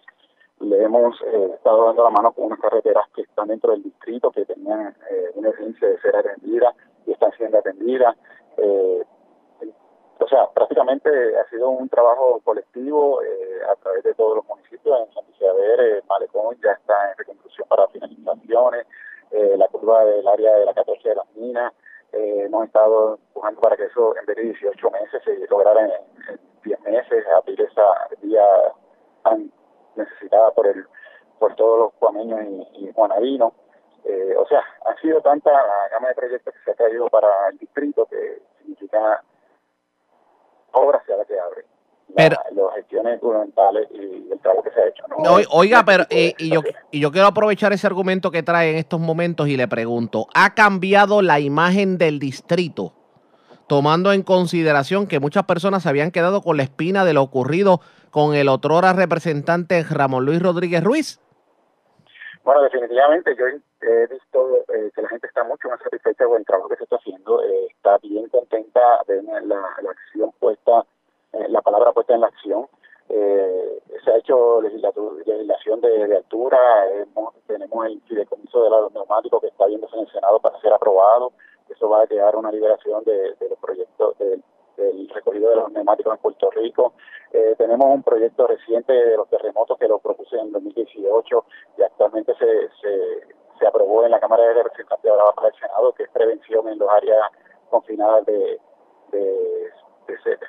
Le 0.60 0.82
hemos 0.82 1.20
estado 1.22 1.86
dando 1.86 2.04
la 2.04 2.10
mano 2.10 2.32
con 2.32 2.46
unas 2.46 2.60
carreteras 2.60 3.08
que 3.14 3.22
están 3.22 3.48
dentro 3.48 3.72
del 3.72 3.82
distrito, 3.82 4.30
que 4.30 4.44
tenían 4.44 4.94
una 5.34 5.48
urgencia 5.48 5.88
de 5.88 6.00
ser 6.00 6.16
atendidas 6.16 6.74
y 7.06 7.12
están 7.12 7.32
siendo 7.32 7.58
atendidas. 7.58 8.16
Eh, 8.56 9.04
o 10.24 10.28
sea, 10.28 10.48
prácticamente 10.54 11.10
ha 11.38 11.48
sido 11.50 11.68
un 11.68 11.88
trabajo 11.88 12.40
colectivo 12.44 13.22
eh, 13.22 13.60
a 13.70 13.74
través 13.76 14.04
de 14.04 14.14
todos 14.14 14.36
los 14.36 14.46
municipios. 14.46 15.00
En 15.00 15.12
San 15.12 15.24
Isabel, 15.34 15.80
eh, 15.80 16.02
Malecón 16.08 16.56
ya 16.62 16.72
está 16.72 17.10
en 17.10 17.18
reconstrucción 17.18 17.68
para 17.68 17.88
finalizaciones, 17.88 18.86
eh, 19.32 19.54
la 19.56 19.68
curva 19.68 20.04
del 20.04 20.26
área 20.26 20.56
de 20.56 20.64
la 20.64 20.74
14 20.74 21.08
de 21.08 21.14
las 21.14 21.30
minas. 21.34 21.72
Eh, 22.12 22.44
hemos 22.46 22.64
estado 22.64 23.16
empujando 23.16 23.60
para 23.60 23.76
que 23.76 23.84
eso 23.84 24.16
en 24.16 24.24
vez 24.26 24.36
de 24.36 24.42
18 24.44 24.90
meses 24.90 25.22
se 25.24 25.46
lograra 25.50 25.84
en, 25.84 26.40
10 26.62 26.80
meses, 26.80 27.26
abrir 27.26 27.60
esa 27.60 27.84
vía 28.22 28.46
tan 29.24 29.52
necesitada 29.96 30.50
por 30.52 30.66
el 30.66 30.86
por 31.38 31.54
todos 31.56 31.78
los 31.78 31.92
cuameños 31.94 32.40
y, 32.42 32.86
y. 32.86 32.94
Eh, 34.04 34.36
o 34.36 34.46
sea, 34.46 34.62
ha 34.84 35.00
sido 35.00 35.20
tanta 35.22 35.50
la 35.50 35.88
gama 35.90 36.08
de 36.08 36.14
proyectos 36.14 36.52
que 36.52 36.60
se 36.64 36.70
ha 36.70 36.74
traído 36.74 37.08
para 37.08 37.48
el 37.50 37.58
distrito 37.58 38.06
que 38.06 38.42
significa 38.58 39.22
obras 40.72 41.02
sea 41.06 41.16
la 41.16 41.24
que 41.24 41.38
abre. 41.38 41.64
Pero, 42.14 42.36
las 42.52 42.74
gestiones 42.76 43.20
gubernamentales 43.20 43.88
y 43.92 44.30
el 44.30 44.38
trabajo 44.40 44.62
que 44.62 44.70
se 44.70 44.80
ha 44.80 44.88
hecho. 44.88 45.04
oiga, 45.50 45.84
pero 45.84 46.04
eh, 46.10 46.34
y, 46.38 46.52
yo, 46.52 46.60
y 46.90 47.00
yo 47.00 47.10
quiero 47.10 47.26
aprovechar 47.26 47.72
ese 47.72 47.86
argumento 47.86 48.30
que 48.30 48.42
trae 48.42 48.70
en 48.70 48.76
estos 48.76 49.00
momentos 49.00 49.48
y 49.48 49.56
le 49.56 49.66
pregunto, 49.68 50.26
¿ha 50.34 50.54
cambiado 50.54 51.22
la 51.22 51.40
imagen 51.40 51.96
del 51.96 52.18
distrito? 52.18 52.92
Tomando 53.66 54.12
en 54.12 54.22
consideración 54.22 55.06
que 55.06 55.20
muchas 55.20 55.44
personas 55.44 55.82
se 55.82 55.88
habían 55.88 56.10
quedado 56.10 56.42
con 56.42 56.56
la 56.56 56.64
espina 56.64 57.04
de 57.04 57.14
lo 57.14 57.22
ocurrido 57.22 57.80
con 58.10 58.34
el 58.34 58.48
otrora 58.48 58.92
representante 58.92 59.82
Ramón 59.82 60.24
Luis 60.24 60.42
Rodríguez 60.42 60.84
Ruiz. 60.84 61.20
Bueno, 62.44 62.62
definitivamente 62.62 63.34
yo 63.36 63.46
he 63.46 64.06
visto 64.06 64.58
eh, 64.68 64.90
que 64.94 65.00
la 65.00 65.08
gente 65.08 65.26
está 65.26 65.44
mucho 65.44 65.68
más 65.68 65.80
satisfecha 65.82 66.26
con 66.26 66.36
el 66.36 66.44
trabajo 66.44 66.68
que 66.68 66.76
se 66.76 66.84
está 66.84 66.96
haciendo, 66.96 67.42
eh, 67.42 67.68
está 67.70 67.96
bien 67.98 68.28
contenta 68.28 68.80
de 69.08 69.22
la, 69.22 69.58
acción 69.90 70.30
puesta, 70.38 70.84
eh, 71.32 71.46
la 71.48 71.62
palabra 71.62 71.92
puesta 71.92 72.14
en 72.14 72.20
la 72.20 72.26
acción. 72.26 72.68
se 73.08 74.10
ha 74.10 74.18
hecho 74.18 74.60
legislación 74.60 75.80
de, 75.80 76.16
altura, 76.16 76.58
tenemos 77.46 77.86
el 77.86 78.00
fideicomiso 78.02 78.62
de 78.62 78.70
los 78.70 78.92
neumáticos 78.92 79.40
que 79.40 79.48
está 79.48 79.66
viéndose 79.66 79.96
en 79.96 80.02
el 80.02 80.12
Senado 80.12 80.38
para 80.40 80.60
ser 80.60 80.72
aprobado, 80.74 81.32
eso 81.68 81.88
va 81.88 82.02
a 82.02 82.06
crear 82.06 82.36
una 82.36 82.50
liberación 82.50 83.04
de, 83.04 83.34
los 83.48 83.58
proyectos 83.58 84.18
del 84.18 84.42
recogido 85.14 85.50
de 85.50 85.56
los 85.56 85.72
neumáticos 85.72 86.14
en 86.14 86.20
Puerto 86.20 86.50
Rico. 86.50 86.94
tenemos 87.58 87.86
un 87.86 88.02
proyecto 88.02 88.46
reciente 88.46 88.92
de 88.92 89.16
los 89.16 89.28
terremotos 89.28 89.78
que 89.78 89.88
lo 89.88 89.98
propuse 89.98 90.36
en 90.36 90.52
2018 90.52 91.44
y 91.78 91.82
actualmente 91.82 92.34
se, 92.34 92.68
se, 92.80 93.34
se 93.58 93.66
aprobó 93.66 94.04
en 94.04 94.10
la 94.10 94.20
Cámara 94.20 94.42
de 94.44 94.54
Representantes, 94.54 95.10
ahora 95.10 95.32
para 95.34 95.48
el 95.48 95.54
Senado, 95.54 95.92
que 95.92 96.04
es 96.04 96.10
prevención 96.10 96.68
en 96.68 96.78
los 96.78 96.88
áreas 96.90 97.20
confinadas 97.70 98.26
de, 98.26 98.60
de, 99.12 99.70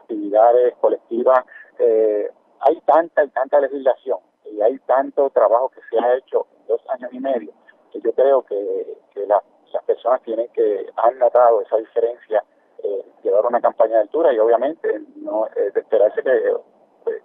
actividades 0.01 0.75
colectivas. 0.77 1.45
Eh, 1.79 2.29
hay 2.59 2.79
tanta 2.81 3.23
y 3.23 3.29
tanta 3.29 3.59
legislación 3.59 4.19
y 4.45 4.61
hay 4.61 4.77
tanto 4.79 5.29
trabajo 5.29 5.69
que 5.69 5.81
se 5.89 5.99
ha 5.99 6.15
hecho 6.17 6.47
en 6.57 6.67
dos 6.67 6.81
años 6.89 7.11
y 7.13 7.19
medio 7.19 7.51
que 7.91 8.01
yo 8.01 8.13
creo 8.13 8.43
que, 8.43 8.97
que 9.13 9.25
las 9.25 9.43
personas 9.83 10.21
tienen 10.21 10.47
que, 10.49 10.89
han 10.95 11.19
notado 11.19 11.61
esa 11.61 11.77
diferencia, 11.77 12.43
eh, 12.83 13.05
llevar 13.23 13.45
una 13.45 13.61
campaña 13.61 13.95
de 13.95 14.01
altura 14.01 14.33
y 14.33 14.39
obviamente 14.39 15.01
no 15.17 15.47
eh, 15.47 15.71
de 15.73 15.79
esperarse 15.79 16.21
que 16.21 16.55
pues, 17.03 17.21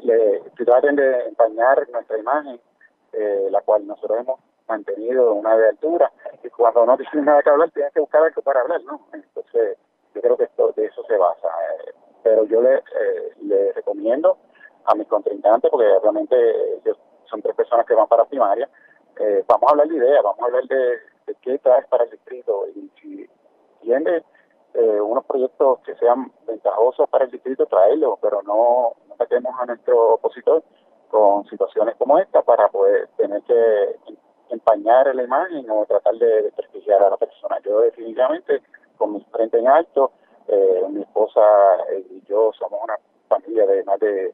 le 0.00 0.40
traten 0.64 0.96
de 0.96 1.28
empañar 1.28 1.88
nuestra 1.90 2.18
imagen, 2.18 2.60
eh, 3.12 3.48
la 3.50 3.60
cual 3.62 3.86
nosotros 3.86 4.20
hemos 4.20 4.40
mantenido 4.68 5.34
una 5.34 5.56
de 5.56 5.68
altura 5.68 6.10
y 6.42 6.48
cuando 6.48 6.86
no 6.86 6.96
tienes 6.96 7.24
nada 7.24 7.42
que 7.42 7.50
hablar 7.50 7.70
tienes 7.70 7.92
que 7.92 8.00
buscar 8.00 8.22
algo 8.22 8.42
para 8.42 8.60
hablar, 8.60 8.82
¿no? 8.84 9.00
Entonces 9.12 9.76
yo 10.14 10.20
creo 10.20 10.36
que 10.36 10.44
esto, 10.44 10.72
de 10.76 10.86
eso 10.86 11.02
se 11.04 11.16
basa. 11.16 11.48
Eh, 11.48 11.92
pero 12.22 12.44
yo 12.44 12.62
le, 12.62 12.76
eh, 12.76 13.32
le 13.42 13.72
recomiendo 13.72 14.38
a 14.84 14.94
mis 14.94 15.06
contrincantes, 15.08 15.70
porque 15.70 15.86
realmente 16.00 16.36
ellos 16.76 16.98
son 17.26 17.42
tres 17.42 17.54
personas 17.54 17.86
que 17.86 17.94
van 17.94 18.08
para 18.08 18.24
primaria, 18.24 18.68
eh, 19.18 19.44
vamos 19.46 19.68
a 19.68 19.70
hablar 19.72 19.88
de 19.88 19.96
ideas, 19.96 20.22
vamos 20.22 20.40
a 20.40 20.44
hablar 20.46 20.64
de, 20.64 20.98
qué 21.42 21.58
traes 21.58 21.86
para 21.86 22.04
el 22.04 22.10
distrito 22.10 22.66
y 22.74 22.90
si 23.00 23.28
tiene 23.80 24.22
unos 25.02 25.26
proyectos 25.26 25.80
que 25.80 25.94
sean 25.96 26.32
ventajosos 26.46 27.08
para 27.10 27.26
el 27.26 27.30
distrito, 27.30 27.66
traerlos, 27.66 28.18
pero 28.22 28.42
no, 28.42 28.94
no 29.06 29.16
saquemos 29.16 29.52
a 29.60 29.66
nuestro 29.66 30.14
opositor 30.14 30.62
con 31.08 31.44
situaciones 31.46 31.94
como 31.96 32.18
esta 32.18 32.40
para 32.42 32.68
poder 32.68 33.08
tener 33.18 33.42
que 33.42 33.96
empañar 34.48 35.14
la 35.14 35.22
imagen 35.22 35.68
o 35.70 35.84
tratar 35.84 36.14
de 36.14 36.42
desprestigiar 36.42 37.02
a 37.02 37.10
la 37.10 37.16
persona. 37.18 37.58
Yo 37.62 37.80
definitivamente, 37.80 38.62
con 38.96 39.12
mi 39.12 39.20
frente 39.30 39.58
en 39.58 39.68
alto, 39.68 40.12
eh, 40.48 40.84
mi 40.88 41.02
esposa 41.02 41.40
y 42.10 42.22
yo 42.26 42.50
somos 42.58 42.80
una 42.82 42.96
familia 43.28 43.66
de 43.66 43.84
más 43.84 44.00
de 44.00 44.32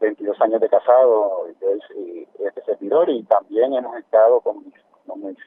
22 0.00 0.40
años 0.40 0.60
de 0.60 0.68
casado 0.68 1.48
y 1.48 2.28
este 2.38 2.62
servidor 2.64 3.08
y 3.10 3.22
también 3.24 3.74
hemos 3.74 3.96
estado 3.96 4.40
con 4.40 4.58
mis, 4.64 4.74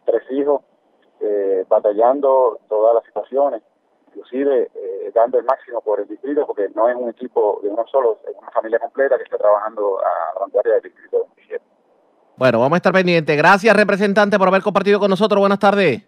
tres 0.06 0.24
hijos 0.32 0.62
batallando 1.70 2.60
todas 2.68 2.96
las 2.96 3.04
situaciones 3.06 3.64
inclusive 4.16 4.72
eh, 4.74 5.12
dando 5.14 5.38
el 5.38 5.46
máximo 5.46 5.82
por 5.82 6.00
el 6.00 6.08
distrito, 6.08 6.46
porque 6.48 6.70
no 6.74 6.88
es 6.88 6.96
un 6.96 7.10
equipo 7.10 7.60
de 7.62 7.70
uno 7.70 7.86
solo, 7.92 8.20
es 8.28 8.36
una 8.38 8.50
familia 8.52 8.80
completa 8.80 9.18
que 9.18 9.24
está 9.24 9.38
trabajando 9.38 10.00
a 10.00 10.40
vanguardia 10.40 10.74
del 10.76 10.84
distrito 10.84 11.28
Bueno, 12.38 12.60
vamos 12.60 12.76
a 12.76 12.78
estar 12.78 12.94
pendientes. 12.94 13.38
Gracias, 13.38 13.76
representante, 13.76 14.38
por 14.38 14.48
haber 14.48 14.62
compartido 14.62 15.00
con 15.00 15.10
nosotros. 15.10 15.40
Buenas 15.40 15.60
tardes. 15.60 16.02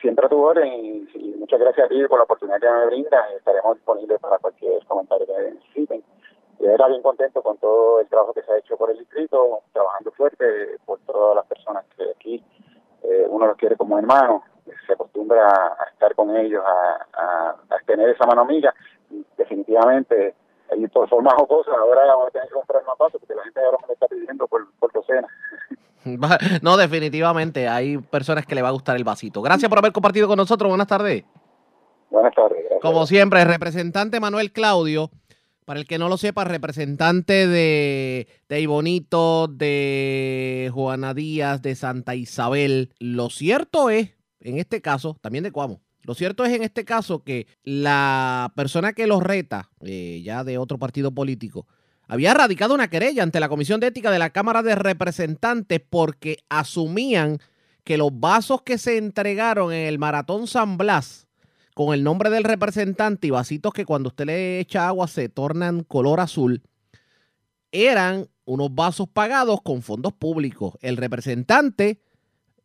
Siempre 0.00 0.26
a 0.26 0.28
tu 0.28 0.40
orden 0.40 0.66
y, 0.84 1.34
muchas 1.38 1.60
gracias 1.60 1.86
a 1.86 1.88
ti 1.88 1.96
por 2.08 2.18
la 2.18 2.24
oportunidad 2.24 2.60
que 2.60 2.70
me 2.70 2.86
brindas. 2.86 3.32
Estaremos 3.36 3.76
disponibles 3.76 4.20
para 4.20 4.38
cualquier 4.38 4.84
comentario 4.86 5.26
que 5.26 5.50
necesiten. 5.52 6.02
Y 6.60 6.66
era 6.66 6.88
bien 6.88 7.02
contento 7.02 7.40
con 7.40 7.56
todo 7.58 8.00
el 8.00 8.08
trabajo 8.08 8.34
que 8.34 8.42
se 8.42 8.52
ha 8.52 8.58
hecho 8.58 8.76
por 8.76 8.90
el 8.90 8.98
distrito, 8.98 9.60
trabajando 9.72 10.10
fuerte 10.12 10.44
por 10.84 10.98
todas 11.06 11.36
las 11.36 11.46
personas 11.46 11.84
que 11.96 12.10
aquí 12.10 12.44
eh, 13.02 13.26
uno 13.28 13.46
los 13.46 13.56
quiere 13.56 13.76
como 13.76 13.98
hermanos 13.98 14.42
se 14.86 14.92
acostumbra 14.92 15.48
a, 15.48 15.90
estar 15.92 16.14
con 16.14 16.34
ellos, 16.36 16.62
a, 16.64 17.56
tener 17.86 18.10
esa 18.10 18.26
mano 18.26 18.42
amiga. 18.42 18.74
definitivamente, 19.36 20.34
y 20.76 20.86
por 20.88 21.08
formas 21.08 21.34
o 21.38 21.46
cosas, 21.46 21.74
ahora 21.78 22.04
vamos 22.06 22.28
a 22.28 22.30
tener 22.30 22.48
que 22.48 22.54
comprar 22.54 22.84
más 22.84 22.96
pasos 22.98 23.18
porque 23.18 23.34
la 23.34 23.42
gente 23.44 23.60
ahora 23.60 23.78
me 23.86 23.94
está 23.94 24.06
pidiendo 24.06 24.46
por, 24.46 24.66
por 24.78 24.92
docena. 24.92 25.28
No, 26.62 26.76
definitivamente, 26.78 27.68
hay 27.68 27.98
personas 27.98 28.46
que 28.46 28.54
le 28.54 28.62
va 28.62 28.68
a 28.68 28.72
gustar 28.72 28.96
el 28.96 29.04
vasito. 29.04 29.42
Gracias 29.42 29.68
por 29.68 29.78
haber 29.78 29.92
compartido 29.92 30.26
con 30.26 30.38
nosotros. 30.38 30.70
Buenas 30.70 30.86
tardes. 30.86 31.24
Buenas 32.08 32.34
tardes. 32.34 32.64
Como 32.80 33.04
siempre, 33.04 33.42
el 33.42 33.48
representante 33.48 34.18
Manuel 34.18 34.52
Claudio. 34.52 35.10
Para 35.68 35.80
el 35.80 35.86
que 35.86 35.98
no 35.98 36.08
lo 36.08 36.16
sepa, 36.16 36.44
representante 36.44 37.46
de, 37.46 38.26
de 38.48 38.60
Ibonito, 38.62 39.48
de 39.48 40.70
Juana 40.72 41.12
Díaz, 41.12 41.60
de 41.60 41.74
Santa 41.74 42.14
Isabel. 42.14 42.94
Lo 42.98 43.28
cierto 43.28 43.90
es 43.90 44.12
en 44.40 44.56
este 44.56 44.80
caso, 44.80 45.18
también 45.20 45.44
de 45.44 45.52
Cuamo. 45.52 45.82
Lo 46.04 46.14
cierto 46.14 46.46
es 46.46 46.54
en 46.54 46.62
este 46.62 46.86
caso 46.86 47.22
que 47.22 47.46
la 47.64 48.50
persona 48.56 48.94
que 48.94 49.06
los 49.06 49.22
reta, 49.22 49.68
eh, 49.82 50.22
ya 50.24 50.42
de 50.42 50.56
otro 50.56 50.78
partido 50.78 51.12
político, 51.12 51.66
había 52.06 52.32
radicado 52.32 52.72
una 52.72 52.88
querella 52.88 53.22
ante 53.22 53.38
la 53.38 53.50
Comisión 53.50 53.78
de 53.78 53.88
Ética 53.88 54.10
de 54.10 54.18
la 54.18 54.30
Cámara 54.30 54.62
de 54.62 54.74
Representantes 54.74 55.82
porque 55.86 56.38
asumían 56.48 57.40
que 57.84 57.98
los 57.98 58.18
vasos 58.18 58.62
que 58.62 58.78
se 58.78 58.96
entregaron 58.96 59.70
en 59.70 59.86
el 59.86 59.98
Maratón 59.98 60.46
San 60.46 60.78
Blas 60.78 61.27
con 61.78 61.94
el 61.94 62.02
nombre 62.02 62.28
del 62.28 62.42
representante 62.42 63.28
y 63.28 63.30
vasitos 63.30 63.72
que 63.72 63.84
cuando 63.84 64.08
usted 64.08 64.26
le 64.26 64.58
echa 64.58 64.88
agua 64.88 65.06
se 65.06 65.28
tornan 65.28 65.84
color 65.84 66.18
azul, 66.18 66.60
eran 67.70 68.26
unos 68.46 68.74
vasos 68.74 69.08
pagados 69.08 69.62
con 69.62 69.82
fondos 69.82 70.12
públicos. 70.12 70.74
El 70.80 70.96
representante 70.96 72.02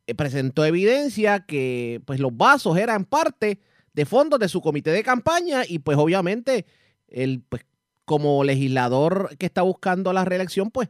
eh, 0.08 0.16
presentó 0.16 0.66
evidencia 0.66 1.46
que 1.46 2.02
pues 2.08 2.20
los 2.20 2.36
vasos 2.36 2.76
eran 2.76 3.06
parte 3.06 3.60
de 3.94 4.06
fondos 4.08 4.40
de 4.40 4.50
su 4.50 4.62
comité 4.62 4.90
de 4.90 5.04
campaña 5.04 5.62
y 5.64 5.78
pues 5.78 6.00
obviamente 6.00 6.66
él 7.08 7.44
pues 7.48 7.68
como 8.06 8.44
legislador 8.44 9.36
que 9.38 9.46
está 9.46 9.62
buscando 9.62 10.12
la 10.12 10.26
reelección 10.26 10.72
pues 10.72 10.90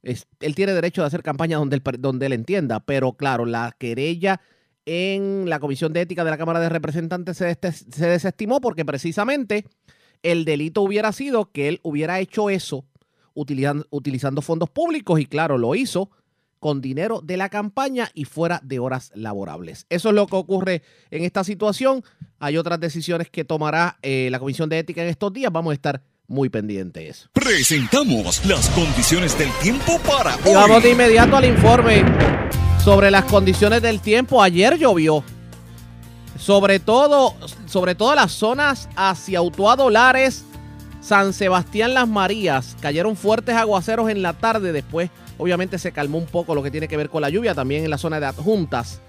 él 0.00 0.54
tiene 0.54 0.72
derecho 0.72 1.02
de 1.02 1.08
hacer 1.08 1.22
campaña 1.22 1.58
donde 1.58 1.76
él, 1.76 1.82
donde 1.98 2.24
él 2.24 2.32
entienda, 2.32 2.80
pero 2.80 3.12
claro, 3.12 3.44
la 3.44 3.76
querella 3.78 4.40
en 4.88 5.50
la 5.50 5.60
Comisión 5.60 5.92
de 5.92 6.00
Ética 6.00 6.24
de 6.24 6.30
la 6.30 6.38
Cámara 6.38 6.60
de 6.60 6.70
Representantes 6.70 7.36
se, 7.36 7.54
se 7.60 8.06
desestimó 8.06 8.60
porque 8.60 8.86
precisamente 8.86 9.66
el 10.22 10.46
delito 10.46 10.80
hubiera 10.80 11.12
sido 11.12 11.52
que 11.52 11.68
él 11.68 11.80
hubiera 11.82 12.20
hecho 12.20 12.48
eso 12.48 12.86
utilizando, 13.34 13.86
utilizando 13.90 14.40
fondos 14.40 14.70
públicos 14.70 15.20
y 15.20 15.26
claro, 15.26 15.58
lo 15.58 15.74
hizo 15.74 16.10
con 16.58 16.80
dinero 16.80 17.20
de 17.20 17.36
la 17.36 17.50
campaña 17.50 18.10
y 18.14 18.24
fuera 18.24 18.60
de 18.64 18.78
horas 18.78 19.12
laborables. 19.14 19.86
Eso 19.90 20.08
es 20.08 20.14
lo 20.14 20.26
que 20.26 20.36
ocurre 20.36 20.82
en 21.10 21.22
esta 21.22 21.44
situación. 21.44 22.02
Hay 22.38 22.56
otras 22.56 22.80
decisiones 22.80 23.30
que 23.30 23.44
tomará 23.44 23.98
eh, 24.02 24.28
la 24.30 24.38
Comisión 24.38 24.68
de 24.68 24.78
Ética 24.78 25.02
en 25.02 25.08
estos 25.08 25.32
días. 25.32 25.52
Vamos 25.52 25.72
a 25.72 25.74
estar 25.74 26.02
muy 26.28 26.50
pendientes. 26.50 27.28
Presentamos 27.32 28.44
las 28.46 28.68
condiciones 28.70 29.36
del 29.36 29.50
tiempo 29.60 29.98
para 30.06 30.36
hoy. 30.36 30.50
Y 30.50 30.54
vamos 30.54 30.82
de 30.82 30.90
inmediato 30.90 31.36
al 31.36 31.46
informe 31.46 32.04
sobre 32.84 33.10
las 33.10 33.24
condiciones 33.24 33.82
del 33.82 34.00
tiempo. 34.00 34.42
Ayer 34.42 34.78
llovió. 34.78 35.24
Sobre 36.38 36.78
todo, 36.78 37.34
sobre 37.66 37.94
todo 37.94 38.14
las 38.14 38.30
zonas 38.30 38.88
hacia 38.94 39.42
Utuado 39.42 39.90
Lares, 39.90 40.44
San 41.00 41.32
Sebastián 41.32 41.94
Las 41.94 42.06
Marías. 42.06 42.76
Cayeron 42.80 43.16
fuertes 43.16 43.56
aguaceros 43.56 44.08
en 44.08 44.22
la 44.22 44.34
tarde 44.34 44.70
después 44.72 45.10
Obviamente 45.38 45.78
se 45.78 45.92
calmó 45.92 46.18
un 46.18 46.26
poco 46.26 46.54
lo 46.54 46.62
que 46.62 46.70
tiene 46.70 46.88
que 46.88 46.96
ver 46.96 47.08
con 47.08 47.22
la 47.22 47.30
lluvia, 47.30 47.54
también 47.54 47.84
en 47.84 47.90
la 47.90 47.98
zona 47.98 48.18
de 48.18 48.26
adjuntas. 48.26 49.00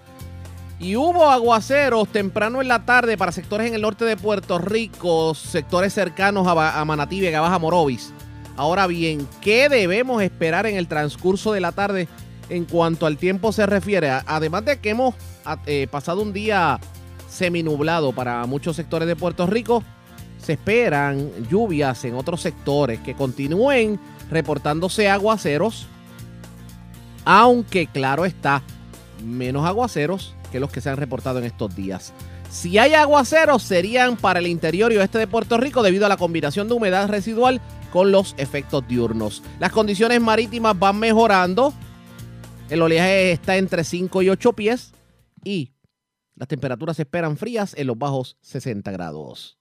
Y 0.79 0.95
hubo 0.95 1.29
aguaceros 1.29 2.07
temprano 2.07 2.61
en 2.61 2.69
la 2.69 2.85
tarde 2.85 3.17
para 3.17 3.33
sectores 3.33 3.67
en 3.67 3.73
el 3.73 3.81
norte 3.81 4.05
de 4.05 4.15
Puerto 4.15 4.59
Rico, 4.59 5.35
sectores 5.35 5.93
cercanos 5.93 6.47
a, 6.47 6.85
Manatí, 6.85 7.19
Vega 7.19 7.41
Baja, 7.41 7.59
Morovis. 7.59 8.13
Ahora 8.55 8.87
bien, 8.87 9.27
¿qué 9.41 9.67
debemos 9.67 10.21
esperar 10.21 10.65
en 10.65 10.77
el 10.77 10.87
transcurso 10.87 11.51
de 11.51 11.59
la 11.59 11.73
tarde 11.73 12.07
en 12.49 12.65
cuanto 12.65 13.05
al 13.05 13.17
tiempo 13.17 13.51
se 13.51 13.65
refiere? 13.65 14.09
Además 14.25 14.65
de 14.65 14.79
que 14.79 14.91
hemos 14.91 15.15
eh, 15.65 15.87
pasado 15.91 16.21
un 16.21 16.31
día 16.31 16.79
seminublado 17.27 18.13
para 18.13 18.45
muchos 18.45 18.77
sectores 18.77 19.07
de 19.07 19.17
Puerto 19.17 19.47
Rico, 19.47 19.83
se 20.37 20.53
esperan 20.53 21.29
lluvias 21.49 22.05
en 22.05 22.15
otros 22.15 22.41
sectores 22.41 22.99
que 23.01 23.15
continúen 23.15 23.99
reportándose 24.31 25.09
aguaceros 25.09 25.87
aunque 27.25 27.85
claro 27.85 28.25
está, 28.25 28.63
menos 29.23 29.63
aguaceros 29.65 30.33
que 30.51 30.59
los 30.59 30.71
que 30.71 30.81
se 30.81 30.89
han 30.89 30.97
reportado 30.97 31.39
en 31.39 31.45
estos 31.45 31.75
días. 31.75 32.13
Si 32.49 32.77
hay 32.77 32.93
aguaceros, 32.93 33.63
serían 33.63 34.17
para 34.17 34.39
el 34.39 34.47
interior 34.47 34.91
y 34.91 34.97
oeste 34.97 35.19
de 35.19 35.27
Puerto 35.27 35.57
Rico 35.57 35.83
debido 35.83 36.05
a 36.05 36.09
la 36.09 36.17
combinación 36.17 36.67
de 36.67 36.73
humedad 36.73 37.07
residual 37.07 37.61
con 37.91 38.11
los 38.11 38.35
efectos 38.37 38.87
diurnos. 38.87 39.43
Las 39.59 39.71
condiciones 39.71 40.19
marítimas 40.21 40.77
van 40.77 40.99
mejorando. 40.99 41.73
El 42.69 42.81
oleaje 42.81 43.31
está 43.31 43.57
entre 43.57 43.83
5 43.83 44.21
y 44.23 44.29
8 44.29 44.53
pies 44.53 44.93
y 45.43 45.71
las 46.35 46.47
temperaturas 46.47 46.95
se 46.95 47.03
esperan 47.03 47.37
frías 47.37 47.73
en 47.77 47.87
los 47.87 47.97
bajos 47.97 48.37
60 48.41 48.91
grados. 48.91 49.57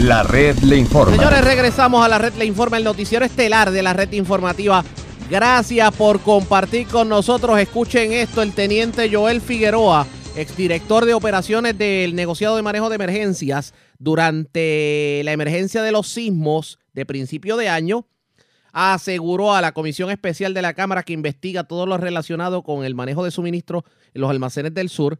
La 0.00 0.22
red 0.22 0.58
le 0.58 0.76
informa. 0.76 1.16
Señores, 1.16 1.42
regresamos 1.42 2.04
a 2.04 2.08
la 2.08 2.18
red 2.18 2.34
le 2.34 2.44
informa, 2.44 2.76
el 2.76 2.84
noticiero 2.84 3.24
estelar 3.24 3.70
de 3.70 3.82
la 3.82 3.94
red 3.94 4.12
informativa 4.12 4.84
Gracias 5.28 5.92
por 5.96 6.20
compartir 6.20 6.86
con 6.86 7.08
nosotros. 7.08 7.58
Escuchen 7.58 8.12
esto, 8.12 8.42
el 8.42 8.52
teniente 8.52 9.10
Joel 9.12 9.40
Figueroa, 9.40 10.06
exdirector 10.36 11.04
de 11.04 11.14
operaciones 11.14 11.76
del 11.76 12.14
negociado 12.14 12.54
de 12.54 12.62
manejo 12.62 12.88
de 12.88 12.94
emergencias, 12.94 13.74
durante 13.98 15.22
la 15.24 15.32
emergencia 15.32 15.82
de 15.82 15.90
los 15.90 16.06
sismos 16.06 16.78
de 16.92 17.06
principio 17.06 17.56
de 17.56 17.68
año, 17.68 18.06
aseguró 18.72 19.52
a 19.52 19.60
la 19.60 19.72
Comisión 19.72 20.10
Especial 20.10 20.54
de 20.54 20.62
la 20.62 20.74
Cámara 20.74 21.02
que 21.02 21.12
investiga 21.12 21.64
todo 21.64 21.86
lo 21.86 21.96
relacionado 21.96 22.62
con 22.62 22.84
el 22.84 22.94
manejo 22.94 23.24
de 23.24 23.32
suministro 23.32 23.84
en 24.14 24.20
los 24.20 24.30
almacenes 24.30 24.74
del 24.74 24.88
sur, 24.88 25.18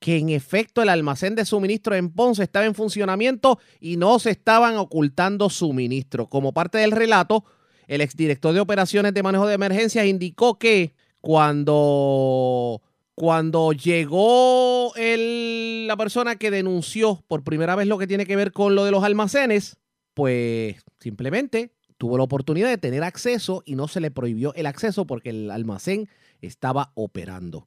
que 0.00 0.16
en 0.16 0.30
efecto 0.30 0.80
el 0.80 0.88
almacén 0.88 1.34
de 1.34 1.44
suministro 1.44 1.94
en 1.94 2.10
Ponce 2.10 2.42
estaba 2.42 2.64
en 2.64 2.74
funcionamiento 2.74 3.58
y 3.80 3.98
no 3.98 4.18
se 4.18 4.30
estaban 4.30 4.78
ocultando 4.78 5.50
suministro. 5.50 6.26
Como 6.28 6.54
parte 6.54 6.78
del 6.78 6.92
relato, 6.92 7.44
el 7.86 8.00
exdirector 8.00 8.54
de 8.54 8.60
operaciones 8.60 9.14
de 9.14 9.22
manejo 9.22 9.46
de 9.46 9.54
emergencias 9.54 10.06
indicó 10.06 10.58
que 10.58 10.94
cuando, 11.20 12.82
cuando 13.14 13.72
llegó 13.72 14.92
la 14.96 15.96
persona 15.96 16.36
que 16.36 16.50
denunció 16.50 17.24
por 17.28 17.42
primera 17.44 17.76
vez 17.76 17.86
lo 17.86 17.98
que 17.98 18.06
tiene 18.06 18.26
que 18.26 18.36
ver 18.36 18.52
con 18.52 18.74
lo 18.74 18.84
de 18.84 18.90
los 18.90 19.04
almacenes, 19.04 19.76
pues 20.14 20.76
simplemente 21.00 21.72
tuvo 21.96 22.18
la 22.18 22.24
oportunidad 22.24 22.68
de 22.68 22.78
tener 22.78 23.02
acceso 23.02 23.62
y 23.64 23.74
no 23.74 23.88
se 23.88 24.00
le 24.00 24.10
prohibió 24.10 24.52
el 24.54 24.66
acceso 24.66 25.06
porque 25.06 25.30
el 25.30 25.50
almacén 25.50 26.08
estaba 26.42 26.92
operando. 26.94 27.66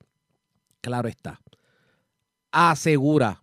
Claro 0.81 1.09
está. 1.09 1.41
Asegura 2.51 3.41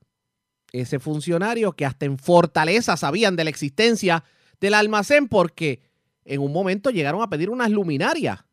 ese 0.72 0.98
funcionario 0.98 1.72
que 1.72 1.86
hasta 1.86 2.06
en 2.06 2.18
Fortaleza 2.18 2.96
sabían 2.96 3.36
de 3.36 3.44
la 3.44 3.50
existencia 3.50 4.24
del 4.60 4.74
almacén 4.74 5.28
porque 5.28 5.80
en 6.24 6.40
un 6.40 6.52
momento 6.52 6.90
llegaron 6.90 7.22
a 7.22 7.28
pedir 7.28 7.50
unas 7.50 7.70
luminarias 7.70 8.44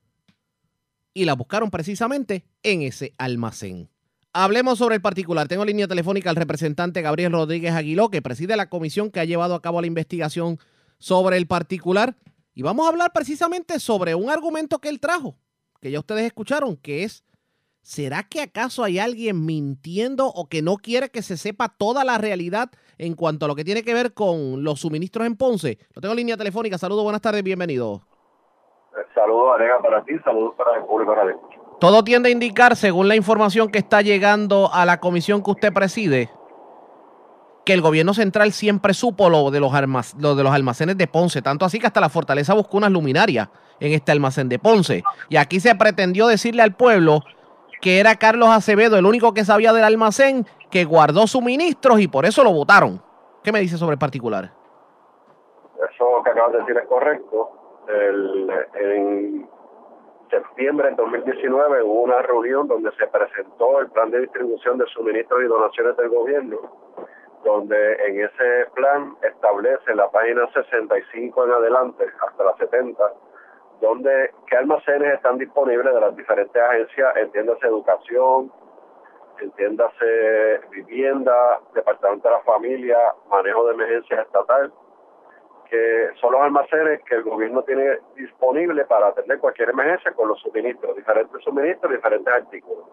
y 1.13 1.25
las 1.25 1.37
buscaron 1.37 1.69
precisamente 1.69 2.45
en 2.63 2.81
ese 2.81 3.13
almacén. 3.17 3.89
Hablemos 4.33 4.77
sobre 4.77 4.95
el 4.95 5.01
particular. 5.01 5.47
Tengo 5.49 5.65
línea 5.65 5.87
telefónica 5.87 6.29
al 6.29 6.37
representante 6.37 7.01
Gabriel 7.01 7.33
Rodríguez 7.33 7.73
Aguiló, 7.73 8.09
que 8.09 8.21
preside 8.21 8.55
la 8.55 8.69
comisión 8.69 9.11
que 9.11 9.19
ha 9.19 9.25
llevado 9.25 9.55
a 9.55 9.61
cabo 9.61 9.81
la 9.81 9.87
investigación 9.87 10.57
sobre 10.99 11.35
el 11.35 11.47
particular. 11.47 12.15
Y 12.53 12.61
vamos 12.61 12.85
a 12.85 12.89
hablar 12.89 13.11
precisamente 13.13 13.79
sobre 13.79 14.15
un 14.15 14.29
argumento 14.29 14.79
que 14.79 14.87
él 14.87 15.01
trajo, 15.01 15.37
que 15.81 15.91
ya 15.91 15.99
ustedes 15.99 16.23
escucharon, 16.23 16.77
que 16.77 17.03
es 17.03 17.25
¿Será 17.83 18.21
que 18.23 18.41
acaso 18.41 18.83
hay 18.83 19.00
alguien 19.00 19.43
mintiendo 19.43 20.27
o 20.27 20.47
que 20.47 20.61
no 20.61 20.77
quiere 20.77 21.09
que 21.09 21.23
se 21.23 21.35
sepa 21.35 21.67
toda 21.67 22.03
la 22.03 22.19
realidad 22.19 22.69
en 23.00 23.15
cuanto 23.15 23.45
a 23.45 23.47
lo 23.47 23.55
que 23.55 23.63
tiene 23.63 23.83
que 23.83 23.95
ver 23.95 24.13
con 24.13 24.63
los 24.63 24.81
suministros 24.81 25.25
en 25.25 25.35
Ponce? 25.35 25.79
Lo 25.95 26.01
tengo 26.01 26.13
en 26.13 26.17
línea 26.17 26.38
telefónica. 26.38 26.77
Saludos, 26.77 27.03
buenas 27.03 27.21
tardes, 27.21 27.41
bienvenido. 27.41 28.01
Saludos, 29.15 29.55
Alega, 29.55 29.81
para 29.81 30.03
ti, 30.03 30.13
saludos 30.23 30.53
para 30.55 30.77
el 30.77 30.85
público 30.85 31.15
radio. 31.15 31.41
Todo 31.79 32.03
tiende 32.03 32.29
a 32.29 32.31
indicar, 32.31 32.75
según 32.75 33.07
la 33.07 33.15
información 33.15 33.69
que 33.69 33.79
está 33.79 34.03
llegando 34.03 34.71
a 34.71 34.85
la 34.85 35.00
comisión 35.00 35.41
que 35.41 35.50
usted 35.50 35.73
preside, 35.73 36.29
que 37.65 37.73
el 37.73 37.81
gobierno 37.81 38.13
central 38.13 38.51
siempre 38.51 38.93
supo 38.93 39.29
lo 39.29 39.50
de 39.50 39.59
los, 39.59 39.71
lo 40.19 40.35
de 40.35 40.43
los 40.43 40.53
almacenes 40.53 40.97
de 40.97 41.07
Ponce, 41.07 41.41
tanto 41.41 41.65
así 41.65 41.79
que 41.79 41.88
hasta 41.88 42.00
la 42.00 42.09
fortaleza 42.09 42.53
buscó 42.53 42.77
unas 42.77 42.91
luminarias 42.91 43.50
en 43.79 43.93
este 43.93 44.11
almacén 44.11 44.50
de 44.50 44.59
Ponce. 44.59 45.03
Y 45.29 45.38
aquí 45.38 45.59
se 45.59 45.73
pretendió 45.73 46.27
decirle 46.27 46.61
al 46.61 46.75
pueblo 46.75 47.23
que 47.81 48.00
era 48.00 48.15
Carlos 48.15 48.50
Acevedo 48.50 48.97
el 48.97 49.05
único 49.05 49.33
que 49.33 49.43
sabía 49.43 49.73
del 49.73 49.83
almacén, 49.83 50.45
que 50.69 50.85
guardó 50.85 51.27
suministros 51.27 52.00
y 52.00 52.07
por 52.07 52.25
eso 52.25 52.43
lo 52.43 52.53
votaron. 52.53 53.01
¿Qué 53.43 53.51
me 53.51 53.59
dice 53.59 53.77
sobre 53.77 53.93
el 53.93 54.00
particular? 54.00 54.51
Eso 55.75 56.21
que 56.23 56.29
acabas 56.29 56.53
de 56.53 56.59
decir 56.59 56.77
es 56.77 56.88
correcto. 56.88 57.51
en 58.75 59.47
septiembre 60.29 60.88
del 60.88 60.95
2019 60.95 61.83
hubo 61.83 62.03
una 62.03 62.21
reunión 62.21 62.67
donde 62.67 62.91
se 62.93 63.07
presentó 63.07 63.81
el 63.81 63.89
plan 63.89 64.11
de 64.11 64.21
distribución 64.21 64.77
de 64.77 64.85
suministros 64.93 65.41
y 65.43 65.47
donaciones 65.47 65.97
del 65.97 66.09
gobierno 66.09 66.57
donde 67.43 67.93
en 68.07 68.23
ese 68.23 68.67
plan 68.75 69.15
establece 69.21 69.95
la 69.95 70.09
página 70.09 70.47
65 70.53 71.45
en 71.45 71.51
adelante, 71.51 72.05
hasta 72.27 72.43
la 72.43 72.55
70, 72.57 73.03
donde 73.81 74.31
qué 74.47 74.57
almacenes 74.57 75.15
están 75.15 75.38
disponibles 75.38 75.93
de 75.93 76.00
las 76.00 76.15
diferentes 76.15 76.61
agencias, 76.61 77.17
entiéndase 77.17 77.67
educación, 77.67 78.51
entiéndase 79.39 80.61
vivienda, 80.69 81.59
departamento 81.73 82.29
de 82.29 82.35
la 82.35 82.41
familia, 82.41 82.97
manejo 83.29 83.65
de 83.65 83.73
emergencia 83.73 84.21
estatal, 84.21 84.71
que 85.69 86.09
son 86.19 86.33
los 86.33 86.41
almacenes 86.41 87.01
que 87.03 87.15
el 87.15 87.23
gobierno 87.23 87.63
tiene 87.63 88.00
disponible 88.15 88.85
para 88.85 89.07
atender 89.07 89.39
cualquier 89.39 89.69
emergencia 89.69 90.11
con 90.11 90.27
los 90.27 90.39
suministros, 90.41 90.95
diferentes 90.95 91.43
suministros, 91.43 91.91
diferentes 91.91 92.33
artículos. 92.33 92.85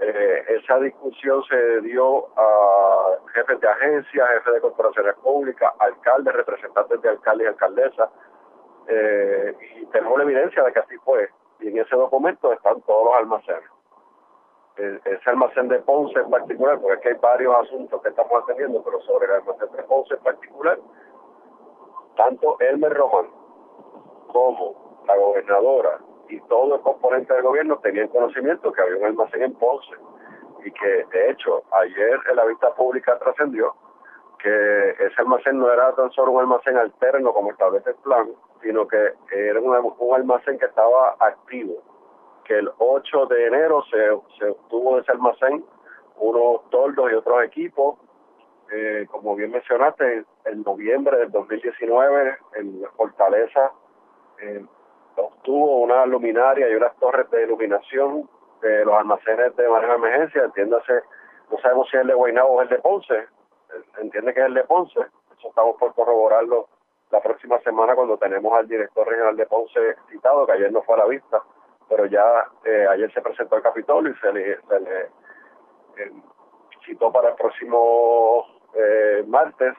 Eh, 0.00 0.44
esa 0.48 0.78
discusión 0.80 1.42
se 1.44 1.80
dio 1.82 2.26
a 2.36 3.16
jefes 3.32 3.60
de 3.60 3.68
agencias, 3.68 4.28
jefes 4.34 4.54
de 4.54 4.60
corporaciones 4.60 5.14
públicas, 5.22 5.72
alcaldes, 5.78 6.34
representantes 6.34 7.00
de 7.00 7.08
alcaldes 7.08 7.46
y 7.46 7.48
alcaldesas, 7.48 8.10
eh, 8.88 9.54
y 9.76 9.86
tenemos 9.86 10.18
la 10.18 10.24
evidencia 10.24 10.62
de 10.62 10.72
que 10.72 10.78
así 10.80 10.96
fue. 10.98 11.28
Y 11.60 11.68
en 11.68 11.78
ese 11.78 11.96
documento 11.96 12.52
están 12.52 12.80
todos 12.82 13.04
los 13.06 13.14
almacenes. 13.14 13.70
E, 14.76 15.00
ese 15.04 15.30
almacén 15.30 15.68
de 15.68 15.78
Ponce 15.80 16.18
en 16.18 16.30
particular, 16.30 16.78
porque 16.80 16.96
aquí 16.96 17.08
hay 17.08 17.20
varios 17.20 17.54
asuntos 17.54 18.02
que 18.02 18.08
estamos 18.08 18.42
atendiendo, 18.42 18.82
pero 18.82 19.00
sobre 19.02 19.26
el 19.26 19.32
almacén 19.32 19.70
de 19.72 19.82
Ponce 19.84 20.14
en 20.14 20.20
particular, 20.20 20.78
tanto 22.16 22.56
Elmer 22.60 22.92
Román 22.92 23.26
como 24.28 25.02
la 25.06 25.16
gobernadora 25.16 25.98
y 26.28 26.40
todo 26.42 26.76
el 26.76 26.80
componente 26.80 27.32
del 27.34 27.42
gobierno 27.42 27.78
tenían 27.78 28.08
conocimiento 28.08 28.72
que 28.72 28.82
había 28.82 28.96
un 28.96 29.04
almacén 29.04 29.42
en 29.42 29.54
Ponce 29.54 29.94
y 30.64 30.70
que 30.72 31.04
de 31.12 31.30
hecho 31.30 31.62
ayer 31.70 32.18
en 32.30 32.36
la 32.36 32.44
vista 32.46 32.74
pública 32.74 33.18
trascendió 33.18 33.74
que 34.38 34.90
ese 34.90 35.14
almacén 35.18 35.58
no 35.58 35.72
era 35.72 35.94
tan 35.94 36.10
solo 36.12 36.32
un 36.32 36.40
almacén 36.40 36.76
alterno 36.76 37.32
como 37.32 37.50
establece 37.50 37.90
el 37.90 37.96
plan, 37.96 38.28
sino 38.64 38.88
que 38.88 39.12
era 39.30 39.60
un, 39.60 40.14
almacén 40.14 40.58
que 40.58 40.64
estaba 40.64 41.16
activo, 41.20 41.82
que 42.44 42.58
el 42.58 42.70
8 42.78 43.26
de 43.26 43.46
enero 43.46 43.84
se, 43.90 43.98
se 44.38 44.50
obtuvo 44.50 44.96
de 44.96 45.02
ese 45.02 45.12
almacén 45.12 45.64
unos 46.16 46.68
toldos 46.70 47.12
y 47.12 47.14
otros 47.14 47.44
equipos, 47.44 47.98
eh, 48.72 49.06
como 49.10 49.36
bien 49.36 49.50
mencionaste, 49.50 50.24
en 50.46 50.62
noviembre 50.62 51.18
del 51.18 51.30
2019 51.30 52.38
en 52.54 52.82
Fortaleza 52.96 53.72
eh, 54.40 54.64
obtuvo 55.16 55.80
una 55.80 56.06
luminaria 56.06 56.68
y 56.68 56.74
unas 56.74 56.96
torres 56.96 57.30
de 57.30 57.44
iluminación 57.44 58.28
de 58.62 58.84
los 58.84 58.94
almacenes 58.94 59.54
de 59.56 59.68
manejo 59.68 59.92
de 59.92 59.98
emergencia, 59.98 60.44
entiéndase, 60.44 61.02
no 61.50 61.58
sabemos 61.58 61.88
si 61.90 61.96
es 61.98 62.02
el 62.02 62.08
de 62.08 62.14
Guaynabo 62.14 62.54
o 62.54 62.62
el 62.62 62.68
de 62.68 62.78
Ponce, 62.78 63.26
entiende 64.00 64.32
que 64.32 64.40
es 64.40 64.46
el 64.46 64.54
de 64.54 64.64
Ponce, 64.64 65.00
eso 65.38 65.48
estamos 65.48 65.76
por 65.76 65.94
corroborarlo 65.94 66.68
la 67.14 67.20
próxima 67.20 67.60
semana 67.60 67.94
cuando 67.94 68.18
tenemos 68.18 68.52
al 68.52 68.66
director 68.66 69.06
regional 69.06 69.36
de 69.36 69.46
Ponce 69.46 69.96
citado, 70.10 70.44
que 70.46 70.52
ayer 70.52 70.72
no 70.72 70.82
fue 70.82 70.96
a 70.96 70.98
la 70.98 71.06
vista, 71.06 71.40
pero 71.88 72.06
ya 72.06 72.48
eh, 72.64 72.86
ayer 72.90 73.12
se 73.12 73.22
presentó 73.22 73.54
al 73.54 73.62
Capitolio 73.62 74.12
y 74.12 74.16
se 74.16 74.32
le, 74.32 74.60
se 74.60 74.80
le 74.80 75.00
eh, 75.96 76.12
citó 76.84 77.12
para 77.12 77.28
el 77.28 77.34
próximo 77.36 78.44
eh, 78.74 79.22
martes 79.28 79.74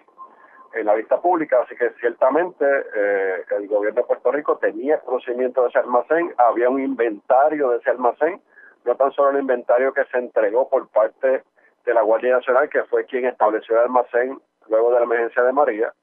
en 0.75 0.85
la 0.85 0.95
vista 0.95 1.21
pública, 1.21 1.61
así 1.61 1.75
que 1.75 1.89
ciertamente 2.01 2.65
el 2.65 3.67
gobierno 3.67 4.01
de 4.01 4.07
Puerto 4.07 4.29
Rico 4.31 4.57
tenía 4.57 4.99
conocimiento 4.99 5.63
de 5.63 5.69
ese 5.69 5.79
almacén, 5.79 6.33
había 6.37 6.69
un 6.69 6.81
inventario 6.81 7.69
de 7.69 7.77
ese 7.77 7.91
almacén, 7.91 8.41
no 8.83 8.95
tan 8.95 9.11
solo 9.13 9.29
el 9.29 9.39
inventario 9.39 9.93
que 9.93 10.03
se 10.05 10.17
entregó 10.17 10.67
por 10.67 10.89
parte 10.89 11.43
de 11.85 11.93
la 11.93 12.01
Guardia 12.01 12.35
Nacional, 12.35 12.69
que 12.69 12.83
fue 12.85 13.05
quien 13.05 13.25
estableció 13.25 13.75
el 13.75 13.83
almacén 13.83 14.37
luego 14.67 14.91
de 14.91 14.99
la 14.99 15.05
emergencia 15.05 15.43
de 15.43 15.53
María, 15.53 15.93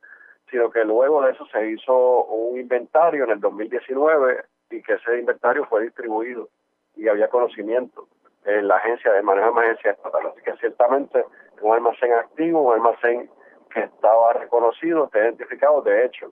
sino 0.52 0.70
que 0.70 0.84
luego 0.84 1.22
de 1.22 1.32
eso 1.32 1.46
se 1.46 1.70
hizo 1.70 2.24
un 2.26 2.58
inventario 2.58 3.24
en 3.24 3.30
el 3.30 3.40
2019 3.40 4.44
y 4.70 4.82
que 4.82 4.92
ese 4.92 5.18
inventario 5.18 5.64
fue 5.64 5.84
distribuido 5.84 6.50
y 6.94 7.08
había 7.08 7.28
conocimiento 7.28 8.06
en 8.44 8.68
la 8.68 8.76
agencia 8.76 9.12
de 9.12 9.22
manejo 9.22 9.46
de 9.46 9.52
emergencia 9.52 9.92
estatal. 9.92 10.26
Así 10.26 10.42
que 10.42 10.54
ciertamente 10.58 11.24
un 11.62 11.72
almacén 11.72 12.12
activo, 12.12 12.60
un 12.60 12.74
almacén 12.74 13.30
que 13.72 13.80
estaba 13.80 14.34
reconocido, 14.34 15.06
está 15.06 15.20
identificado. 15.20 15.80
De 15.80 16.04
hecho, 16.04 16.30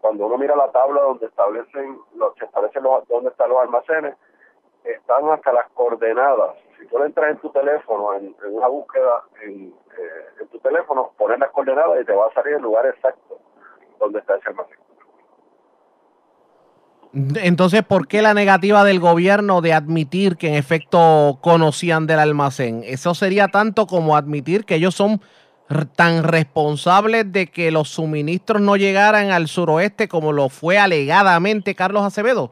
cuando 0.00 0.26
uno 0.26 0.38
mira 0.38 0.54
la 0.54 0.70
tabla 0.70 1.02
donde 1.02 1.26
establecen, 1.26 1.98
los, 2.14 2.36
se 2.36 2.44
establecen 2.44 2.84
los, 2.84 3.06
dónde 3.08 3.30
están 3.30 3.48
los 3.48 3.58
almacenes, 3.58 4.14
están 4.84 5.28
hasta 5.30 5.52
las 5.52 5.68
coordenadas. 5.70 6.54
Si 6.78 6.86
tú 6.86 7.02
entras 7.02 7.32
en 7.32 7.38
tu 7.38 7.50
teléfono, 7.50 8.14
en, 8.14 8.36
una 8.44 8.68
búsqueda 8.68 9.24
en, 9.42 9.74
eh, 9.98 10.26
en 10.40 10.48
tu 10.50 10.60
teléfono, 10.60 11.10
pones 11.18 11.40
las 11.40 11.50
coordenadas 11.50 12.00
y 12.00 12.04
te 12.04 12.12
va 12.12 12.26
a 12.26 12.34
salir 12.34 12.54
el 12.54 12.62
lugar 12.62 12.86
exacto 12.86 13.40
donde 13.98 14.20
está 14.20 14.36
ese 14.36 14.48
almacén. 14.48 14.78
Entonces, 17.42 17.82
¿por 17.82 18.08
qué 18.08 18.20
la 18.20 18.34
negativa 18.34 18.84
del 18.84 19.00
gobierno 19.00 19.62
de 19.62 19.72
admitir 19.72 20.36
que 20.36 20.48
en 20.48 20.54
efecto 20.54 21.38
conocían 21.40 22.06
del 22.06 22.18
almacén? 22.18 22.82
Eso 22.84 23.14
sería 23.14 23.48
tanto 23.48 23.86
como 23.86 24.16
admitir 24.16 24.66
que 24.66 24.74
ellos 24.74 24.94
son 24.94 25.20
tan 25.96 26.22
responsables 26.22 27.32
de 27.32 27.48
que 27.48 27.70
los 27.70 27.88
suministros 27.88 28.60
no 28.60 28.76
llegaran 28.76 29.30
al 29.30 29.48
suroeste 29.48 30.08
como 30.08 30.32
lo 30.32 30.48
fue 30.48 30.78
alegadamente 30.78 31.74
Carlos 31.74 32.04
Acevedo? 32.04 32.50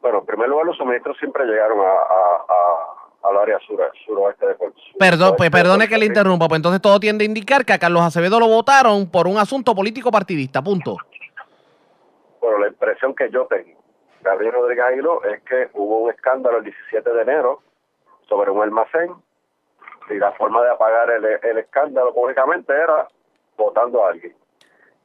Bueno, 0.00 0.20
en 0.20 0.26
primer 0.26 0.48
lugar, 0.48 0.66
los 0.66 0.76
suministros 0.76 1.16
siempre 1.18 1.44
llegaron 1.44 1.80
a, 1.80 2.95
al 3.22 3.36
área 3.36 3.58
sur, 3.60 3.80
suroeste 4.04 4.46
de 4.46 4.54
Puerto 4.54 4.80
Perdón, 4.98 5.34
pues 5.36 5.50
perdone 5.50 5.88
que 5.88 5.98
le 5.98 6.06
interrumpa, 6.06 6.48
pues 6.48 6.58
entonces 6.58 6.80
todo 6.80 7.00
tiende 7.00 7.24
a 7.24 7.26
indicar 7.26 7.64
que 7.64 7.72
a 7.72 7.78
Carlos 7.78 8.02
Acevedo 8.02 8.38
lo 8.38 8.46
votaron 8.46 9.10
por 9.10 9.26
un 9.26 9.38
asunto 9.38 9.74
político 9.74 10.10
partidista, 10.10 10.62
punto. 10.62 10.96
Bueno, 12.40 12.58
la 12.58 12.68
impresión 12.68 13.14
que 13.14 13.28
yo 13.30 13.46
tengo, 13.46 13.78
Gabriel 14.22 14.52
Rodríguez 14.52 14.84
Aguilo, 14.84 15.24
es 15.24 15.42
que 15.42 15.68
hubo 15.74 15.98
un 15.98 16.10
escándalo 16.10 16.58
el 16.58 16.64
17 16.64 17.10
de 17.10 17.22
enero 17.22 17.60
sobre 18.28 18.50
un 18.50 18.62
almacén 18.62 19.14
y 20.10 20.14
la 20.14 20.32
forma 20.32 20.62
de 20.62 20.70
apagar 20.70 21.10
el, 21.10 21.58
escándalo 21.58 22.14
públicamente 22.14 22.72
era 22.72 23.08
votando 23.56 24.04
a 24.04 24.10
alguien. 24.10 24.34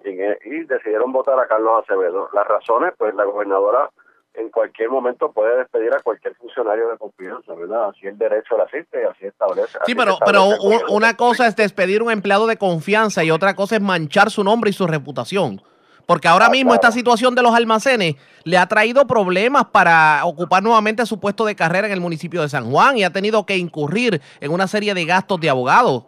Y, 0.04 0.64
decidieron 0.66 1.12
votar 1.12 1.40
a 1.40 1.48
Carlos 1.48 1.84
Acevedo. 1.84 2.30
Las 2.34 2.48
razones, 2.48 2.94
pues 2.98 3.14
la 3.14 3.24
gobernadora 3.24 3.90
en 4.34 4.50
cualquier 4.50 4.90
momento 4.90 5.32
puede 5.32 5.58
despedir 5.58 5.94
a 5.94 6.00
cualquier 6.00 6.36
funcionario 6.36 6.90
de 6.90 6.98
confianza, 6.98 7.54
¿verdad? 7.54 7.90
Así 7.90 8.08
el 8.08 8.18
derecho 8.18 8.58
la 8.58 8.64
asiste 8.64 9.02
y 9.02 9.06
así 9.06 9.26
establece. 9.26 9.80
Sí, 9.86 9.94
pero, 9.96 10.18
pero 10.26 10.46
una 10.90 11.16
cosa 11.18 11.48
es 11.48 11.56
despedir 11.56 12.02
un 12.02 12.12
empleado 12.12 12.48
de 12.48 12.58
confianza 12.58 13.24
y 13.24 13.32
otra 13.32 13.56
cosa 13.56 13.76
es 13.76 13.82
manchar 13.82 14.30
su 14.30 14.44
nombre 14.44 14.70
y 14.70 14.74
su 14.74 14.88
reputación. 14.88 15.62
Porque 16.08 16.28
ahora 16.28 16.48
ah, 16.48 16.50
mismo 16.50 16.74
esta 16.74 16.92
situación 16.92 17.36
de 17.36 17.42
los 17.42 17.54
almacenes 17.54 18.16
le 18.44 18.58
ha 18.58 18.66
traído 18.68 19.06
problemas 19.06 19.66
para 19.66 20.22
ocupar 20.26 20.64
nuevamente 20.64 21.06
su 21.06 21.20
puesto 21.20 21.46
de 21.46 21.56
carrera 21.56 21.88
en 21.88 21.94
el 21.94 22.02
municipio 22.02 22.42
de 22.42 22.50
San 22.50 22.70
Juan 22.72 22.98
y 22.98 23.04
ha 23.04 23.12
tenido 23.12 23.46
que 23.46 23.58
incurrir 23.58 24.22
en 24.40 24.52
una 24.52 24.68
serie 24.68 24.94
de 24.94 25.06
gastos 25.06 25.40
de 25.40 25.50
abogados. 25.50 26.06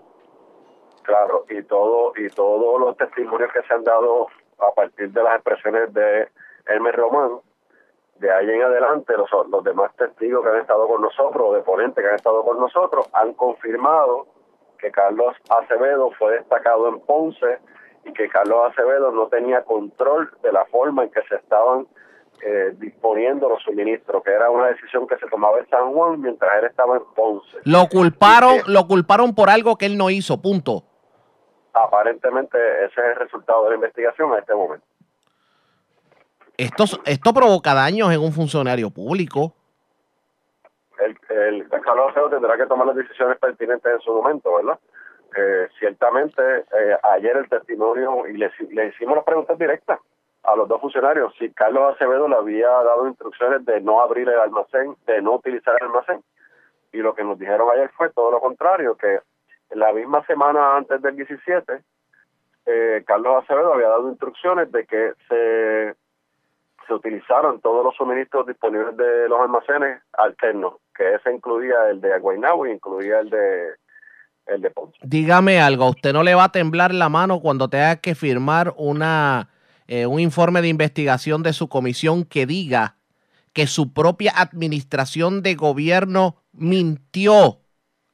Claro, 1.03 1.45
y 1.49 1.61
todo 1.63 2.13
y 2.15 2.29
todos 2.29 2.79
los 2.79 2.97
testimonios 2.97 3.51
que 3.53 3.61
se 3.67 3.73
han 3.73 3.83
dado 3.83 4.27
a 4.59 4.73
partir 4.73 5.11
de 5.11 5.23
las 5.23 5.35
expresiones 5.35 5.93
de 5.93 6.29
Hermes 6.65 6.95
Román, 6.95 7.39
de 8.15 8.31
ahí 8.31 8.49
en 8.49 8.61
adelante 8.61 9.13
los, 9.17 9.29
los 9.49 9.63
demás 9.63 9.95
testigos 9.95 10.43
que 10.43 10.49
han 10.49 10.61
estado 10.61 10.87
con 10.87 11.01
nosotros, 11.01 11.55
de 11.55 11.61
ponentes 11.61 12.01
que 12.01 12.09
han 12.09 12.15
estado 12.15 12.43
con 12.43 12.59
nosotros, 12.59 13.09
han 13.13 13.33
confirmado 13.33 14.27
que 14.77 14.91
Carlos 14.91 15.35
Acevedo 15.49 16.11
fue 16.17 16.33
destacado 16.33 16.89
en 16.89 16.99
Ponce 17.01 17.59
y 18.05 18.13
que 18.13 18.27
Carlos 18.29 18.71
Acevedo 18.71 19.11
no 19.11 19.27
tenía 19.27 19.63
control 19.63 20.29
de 20.41 20.51
la 20.51 20.65
forma 20.65 21.03
en 21.03 21.09
que 21.09 21.21
se 21.23 21.35
estaban 21.35 21.87
eh, 22.45 22.73
disponiendo 22.77 23.47
los 23.47 23.63
suministros, 23.63 24.21
que 24.23 24.31
era 24.31 24.49
una 24.49 24.67
decisión 24.67 25.07
que 25.07 25.17
se 25.17 25.27
tomaba 25.27 25.59
en 25.59 25.69
San 25.69 25.93
Juan 25.93 26.19
mientras 26.19 26.51
él 26.59 26.65
estaba 26.65 26.97
en 26.97 27.03
Ponce. 27.15 27.57
Lo 27.63 27.87
culparon, 27.87 28.57
lo 28.67 28.85
culparon 28.85 29.33
por 29.33 29.49
algo 29.49 29.77
que 29.77 29.85
él 29.85 29.97
no 29.97 30.09
hizo, 30.09 30.41
punto. 30.41 30.83
Aparentemente 31.73 32.57
ese 32.85 33.01
es 33.01 33.07
el 33.07 33.15
resultado 33.15 33.63
de 33.63 33.69
la 33.69 33.75
investigación 33.75 34.33
en 34.33 34.39
este 34.39 34.53
momento. 34.53 34.85
Esto, 36.57 36.83
esto 37.05 37.33
provoca 37.33 37.73
daños 37.73 38.11
en 38.11 38.21
un 38.21 38.31
funcionario 38.31 38.89
público. 38.91 39.53
El, 40.99 41.17
el 41.29 41.69
tendrá 42.29 42.57
que 42.57 42.65
tomar 42.67 42.87
las 42.87 42.95
decisiones 42.95 43.37
pertinentes 43.39 43.91
en 43.91 43.99
su 44.01 44.13
momento, 44.13 44.55
¿verdad? 44.55 44.79
Eh, 45.35 45.67
ciertamente, 45.79 46.41
eh, 46.59 46.97
ayer 47.15 47.37
el 47.37 47.49
testimonio, 47.49 48.27
y 48.27 48.37
le, 48.37 48.51
le 48.69 48.87
hicimos 48.87 49.15
las 49.15 49.25
preguntas 49.25 49.57
directas 49.57 49.99
a 50.43 50.55
los 50.55 50.67
dos 50.67 50.79
funcionarios, 50.79 51.33
si 51.39 51.51
Carlos 51.51 51.95
Acevedo 51.95 52.27
le 52.27 52.35
había 52.35 52.67
dado 52.67 53.07
instrucciones 53.07 53.65
de 53.65 53.81
no 53.81 54.01
abrir 54.01 54.29
el 54.29 54.39
almacén, 54.39 54.95
de 55.07 55.21
no 55.21 55.35
utilizar 55.35 55.75
el 55.79 55.87
almacén. 55.87 56.23
Y 56.91 56.97
lo 56.97 57.15
que 57.15 57.23
nos 57.23 57.39
dijeron 57.39 57.67
ayer 57.71 57.89
fue 57.97 58.11
todo 58.11 58.29
lo 58.29 58.39
contrario, 58.39 58.95
que 58.95 59.19
la 59.71 59.91
misma 59.93 60.23
semana 60.25 60.77
antes 60.77 61.01
del 61.01 61.15
17, 61.15 61.81
eh, 62.65 63.03
Carlos 63.07 63.43
Acevedo 63.43 63.73
había 63.73 63.87
dado 63.87 64.09
instrucciones 64.09 64.71
de 64.71 64.85
que 64.85 65.13
se 65.27 65.95
se 66.87 66.93
utilizaron 66.93 67.61
todos 67.61 67.83
los 67.83 67.95
suministros 67.95 68.47
disponibles 68.47 68.95
de 68.97 69.27
los 69.29 69.39
almacenes 69.39 70.01
alternos, 70.13 70.75
que 70.95 71.15
ese 71.15 71.33
incluía 71.33 71.89
el 71.89 72.01
de 72.01 72.19
Guaynabo 72.19 72.67
y 72.67 72.71
incluía 72.71 73.19
el 73.19 73.29
de 73.29 73.67
el 74.45 74.61
de 74.61 74.69
Ponce. 74.71 74.97
Dígame 75.01 75.61
algo, 75.61 75.87
¿usted 75.87 76.11
no 76.11 76.21
le 76.21 76.35
va 76.35 76.45
a 76.45 76.51
temblar 76.51 76.93
la 76.93 77.07
mano 77.07 77.39
cuando 77.39 77.69
tenga 77.69 77.95
que 77.97 78.13
firmar 78.13 78.73
una 78.75 79.49
eh, 79.87 80.05
un 80.05 80.19
informe 80.19 80.61
de 80.61 80.69
investigación 80.69 81.43
de 81.43 81.53
su 81.53 81.67
comisión 81.67 82.23
que 82.23 82.45
diga 82.45 82.97
que 83.53 83.67
su 83.67 83.93
propia 83.93 84.33
administración 84.35 85.41
de 85.43 85.55
gobierno 85.55 86.37
mintió 86.51 87.59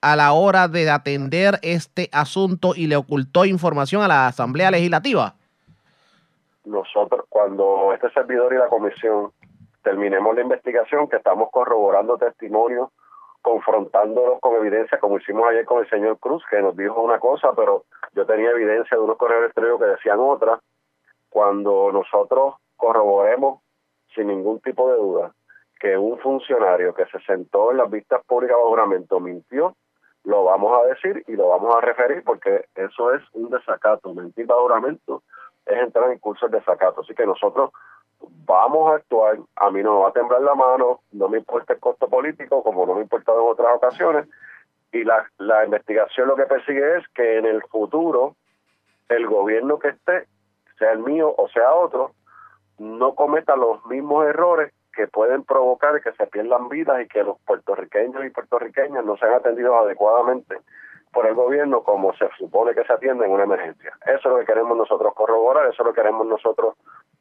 a 0.01 0.15
la 0.15 0.33
hora 0.33 0.67
de 0.67 0.89
atender 0.89 1.59
este 1.61 2.09
asunto 2.11 2.73
y 2.75 2.87
le 2.87 2.95
ocultó 2.95 3.45
información 3.45 4.01
a 4.01 4.07
la 4.07 4.27
Asamblea 4.27 4.71
Legislativa? 4.71 5.35
Nosotros, 6.69 7.25
cuando 7.29 7.91
este 7.93 8.09
servidor 8.11 8.53
y 8.53 8.57
la 8.57 8.67
comisión 8.67 9.31
terminemos 9.83 10.35
la 10.35 10.41
investigación, 10.41 11.07
que 11.07 11.17
estamos 11.17 11.49
corroborando 11.51 12.17
testimonios, 12.17 12.89
confrontándolos 13.41 14.39
con 14.39 14.55
evidencia, 14.55 14.99
como 14.99 15.17
hicimos 15.17 15.47
ayer 15.49 15.65
con 15.65 15.79
el 15.79 15.89
señor 15.89 16.19
Cruz, 16.19 16.43
que 16.49 16.61
nos 16.61 16.75
dijo 16.75 17.01
una 17.01 17.19
cosa, 17.19 17.53
pero 17.55 17.85
yo 18.13 18.25
tenía 18.25 18.51
evidencia 18.51 18.97
de 18.97 19.03
unos 19.03 19.17
correos 19.17 19.43
electrónicos 19.43 19.79
que 19.79 19.87
decían 19.87 20.19
otra. 20.19 20.59
Cuando 21.29 21.91
nosotros 21.91 22.55
corroboremos 22.75 23.61
sin 24.15 24.27
ningún 24.27 24.59
tipo 24.59 24.89
de 24.89 24.97
duda 24.97 25.31
que 25.79 25.97
un 25.97 26.19
funcionario 26.19 26.93
que 26.93 27.05
se 27.05 27.19
sentó 27.21 27.71
en 27.71 27.77
las 27.77 27.89
vistas 27.89 28.23
públicas 28.25 28.57
bajo 28.57 28.69
juramento 28.69 29.19
mintió, 29.19 29.75
lo 30.25 30.43
vamos 30.43 30.77
a 30.77 30.87
decir 30.87 31.23
y 31.27 31.35
lo 31.35 31.47
vamos 31.49 31.73
a 31.75 31.81
referir 31.81 32.23
porque 32.25 32.65
eso 32.75 33.13
es 33.13 33.21
un 33.33 33.49
desacato. 33.49 34.13
Mentir 34.13 34.45
bajo 34.45 34.63
juramento 34.63 35.23
es 35.69 35.77
entrar 35.77 36.11
en 36.11 36.19
cursos 36.19 36.49
de 36.51 36.61
sacato. 36.63 37.01
Así 37.01 37.13
que 37.13 37.25
nosotros 37.25 37.71
vamos 38.45 38.91
a 38.91 38.95
actuar, 38.95 39.37
a 39.55 39.69
mí 39.69 39.81
no 39.83 39.95
me 39.95 40.01
va 40.01 40.09
a 40.09 40.13
temblar 40.13 40.41
la 40.41 40.55
mano, 40.55 41.01
no 41.11 41.29
me 41.29 41.37
importa 41.37 41.73
el 41.73 41.79
costo 41.79 42.07
político, 42.07 42.63
como 42.63 42.85
no 42.85 42.93
me 42.93 42.99
ha 42.99 43.03
importado 43.03 43.41
en 43.41 43.51
otras 43.51 43.75
ocasiones, 43.75 44.27
y 44.91 45.03
la, 45.03 45.25
la 45.37 45.65
investigación 45.65 46.27
lo 46.27 46.35
que 46.35 46.45
persigue 46.45 46.97
es 46.97 47.07
que 47.09 47.37
en 47.37 47.45
el 47.45 47.61
futuro 47.63 48.35
el 49.07 49.27
gobierno 49.27 49.79
que 49.79 49.89
esté, 49.89 50.27
sea 50.77 50.91
el 50.91 50.99
mío 50.99 51.33
o 51.37 51.47
sea 51.49 51.73
otro, 51.73 52.13
no 52.79 53.13
cometa 53.13 53.55
los 53.55 53.85
mismos 53.85 54.25
errores 54.25 54.73
que 54.93 55.07
pueden 55.07 55.43
provocar 55.43 56.01
que 56.01 56.11
se 56.13 56.27
pierdan 56.27 56.69
vidas 56.69 57.01
y 57.01 57.07
que 57.07 57.23
los 57.23 57.39
puertorriqueños 57.41 58.25
y 58.25 58.29
puertorriqueñas 58.29 59.05
no 59.05 59.17
sean 59.17 59.33
atendidos 59.33 59.75
adecuadamente 59.75 60.57
por 61.11 61.25
el 61.25 61.33
gobierno 61.33 61.83
como 61.83 62.13
se 62.15 62.29
supone 62.37 62.73
que 62.73 62.83
se 62.83 62.93
atiende 62.93 63.25
en 63.25 63.31
una 63.31 63.43
emergencia. 63.43 63.93
Eso 64.05 64.17
es 64.17 64.25
lo 64.25 64.39
que 64.39 64.45
queremos 64.45 64.77
nosotros 64.77 65.13
corroborar, 65.15 65.65
eso 65.65 65.81
es 65.81 65.87
lo 65.87 65.93
que 65.93 66.01
queremos 66.01 66.27
nosotros 66.27 66.75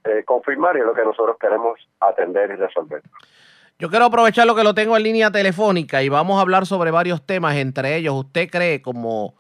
eh, 0.05 0.25
confirmar 0.25 0.77
y 0.77 0.81
es 0.81 0.87
lo 0.87 0.95
que 0.95 1.05
nosotros 1.05 1.37
queremos 1.41 1.79
atender 2.01 2.51
y 2.51 2.57
resolver. 2.57 3.03
Yo 3.79 3.89
quiero 3.89 4.07
aprovechar 4.07 4.47
lo 4.47 4.55
que 4.55 4.65
lo 4.65 4.75
tengo 4.75 4.97
en 4.97 5.05
línea 5.05 5.31
telefónica 5.31 6.03
y 6.03 6.09
vamos 6.09 6.39
a 6.39 6.43
hablar 6.43 6.67
sobre 6.67 6.91
varios 6.91 7.25
temas, 7.25 7.57
entre 7.57 7.97
ellos, 7.97 8.15
¿usted 8.15 8.51
cree 8.51 8.83
como, 8.83 9.35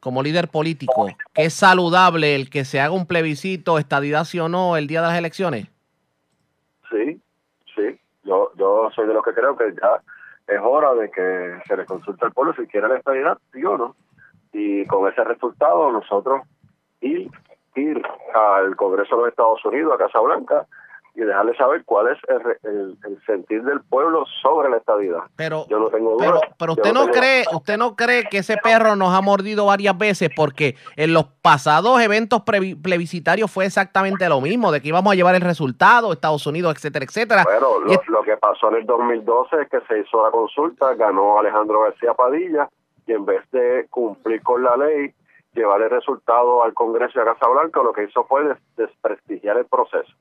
como 0.00 0.22
líder 0.22 0.48
político 0.48 1.06
que 1.06 1.44
es 1.44 1.54
saludable 1.54 2.34
el 2.34 2.50
que 2.50 2.64
se 2.64 2.80
haga 2.80 2.92
un 2.92 3.06
plebiscito, 3.06 3.78
estadidad 3.78 4.24
sí 4.24 4.40
o 4.40 4.48
no, 4.48 4.76
el 4.76 4.88
día 4.88 5.00
de 5.00 5.06
las 5.06 5.16
elecciones? 5.16 5.68
Sí, 6.90 7.20
sí, 7.74 8.00
yo, 8.24 8.50
yo 8.56 8.90
soy 8.94 9.06
de 9.06 9.14
los 9.14 9.24
que 9.24 9.32
creo 9.32 9.56
que 9.56 9.72
ya 9.80 10.02
es 10.48 10.60
hora 10.62 10.94
de 10.94 11.10
que 11.10 11.58
se 11.66 11.76
le 11.76 11.84
consulte 11.84 12.24
al 12.24 12.32
pueblo 12.32 12.54
si 12.54 12.66
quiere 12.66 12.88
la 12.88 12.96
estabilidad, 12.96 13.38
sí 13.52 13.62
o 13.64 13.76
no. 13.76 13.96
Y 14.52 14.86
con 14.86 15.06
ese 15.10 15.22
resultado 15.22 15.92
nosotros 15.92 16.42
ir, 17.00 17.30
ir 17.74 18.02
al 18.34 18.74
Congreso 18.76 19.16
de 19.16 19.22
los 19.22 19.30
Estados 19.30 19.64
Unidos, 19.66 19.92
a 19.94 19.98
Casa 19.98 20.20
Blanca, 20.20 20.66
y 21.18 21.24
dejarle 21.24 21.56
saber 21.56 21.84
cuál 21.84 22.06
es 22.12 22.18
el, 22.62 22.96
sentir 23.26 23.64
del 23.64 23.80
pueblo 23.80 24.24
sobre 24.40 24.70
la 24.70 24.76
estabilidad. 24.76 25.22
Pero, 25.34 25.66
Yo 25.68 25.80
no 25.80 25.88
tengo 25.88 26.16
pero, 26.16 26.40
pero 26.56 26.72
usted 26.74 26.92
no, 26.92 27.08
cree, 27.08 27.44
usted 27.52 27.76
no 27.76 27.96
cree 27.96 28.24
que 28.30 28.38
ese 28.38 28.56
perro 28.56 28.94
nos 28.94 29.12
ha 29.12 29.20
mordido 29.20 29.66
varias 29.66 29.98
veces 29.98 30.30
porque 30.34 30.76
en 30.94 31.12
los 31.12 31.24
pasados 31.42 32.00
eventos 32.00 32.42
plebiscitarios 32.42 33.50
fue 33.50 33.64
exactamente 33.66 34.28
lo 34.28 34.40
mismo, 34.40 34.70
de 34.70 34.80
que 34.80 34.88
íbamos 34.88 35.12
a 35.12 35.16
llevar 35.16 35.34
el 35.34 35.40
resultado, 35.40 36.12
Estados 36.12 36.46
Unidos, 36.46 36.76
etcétera, 36.76 37.04
etcétera. 37.04 37.44
Lo, 37.60 37.80
lo 37.80 38.22
que 38.22 38.36
pasó 38.36 38.68
en 38.68 38.76
el 38.76 38.86
2012 38.86 39.62
es 39.62 39.68
que 39.70 39.80
se 39.88 39.98
hizo 39.98 40.22
la 40.22 40.30
consulta, 40.30 40.94
ganó 40.94 41.40
Alejandro 41.40 41.80
García 41.80 42.14
Padilla 42.14 42.68
y 43.08 43.12
en 43.12 43.24
vez 43.24 43.42
de 43.50 43.88
cumplir 43.90 44.40
con 44.42 44.62
la 44.62 44.76
ley, 44.76 45.12
llevar 45.52 45.82
el 45.82 45.90
resultado 45.90 46.62
al 46.62 46.74
Congreso 46.74 47.18
y 47.18 47.22
a 47.22 47.24
Casa 47.24 47.48
Blanca, 47.48 47.82
lo 47.82 47.92
que 47.92 48.04
hizo 48.04 48.22
fue 48.24 48.54
desprestigiar 48.76 49.56
el 49.56 49.66
proceso 49.66 50.12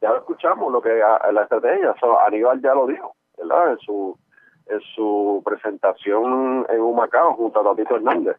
ya 0.00 0.10
lo 0.10 0.18
escuchamos, 0.18 0.72
lo 0.72 0.80
que 0.80 0.98
la 0.98 1.42
estrategia, 1.42 1.94
Aníbal 2.26 2.60
ya 2.60 2.74
lo 2.74 2.86
dijo, 2.86 3.14
¿verdad? 3.36 3.72
En 3.72 3.78
su 3.78 4.18
en 4.70 4.80
su 4.94 5.42
presentación 5.44 6.64
en 6.68 6.80
Humacao 6.80 7.34
junto 7.34 7.60
a 7.60 7.64
Tatito 7.64 7.96
Hernández, 7.96 8.36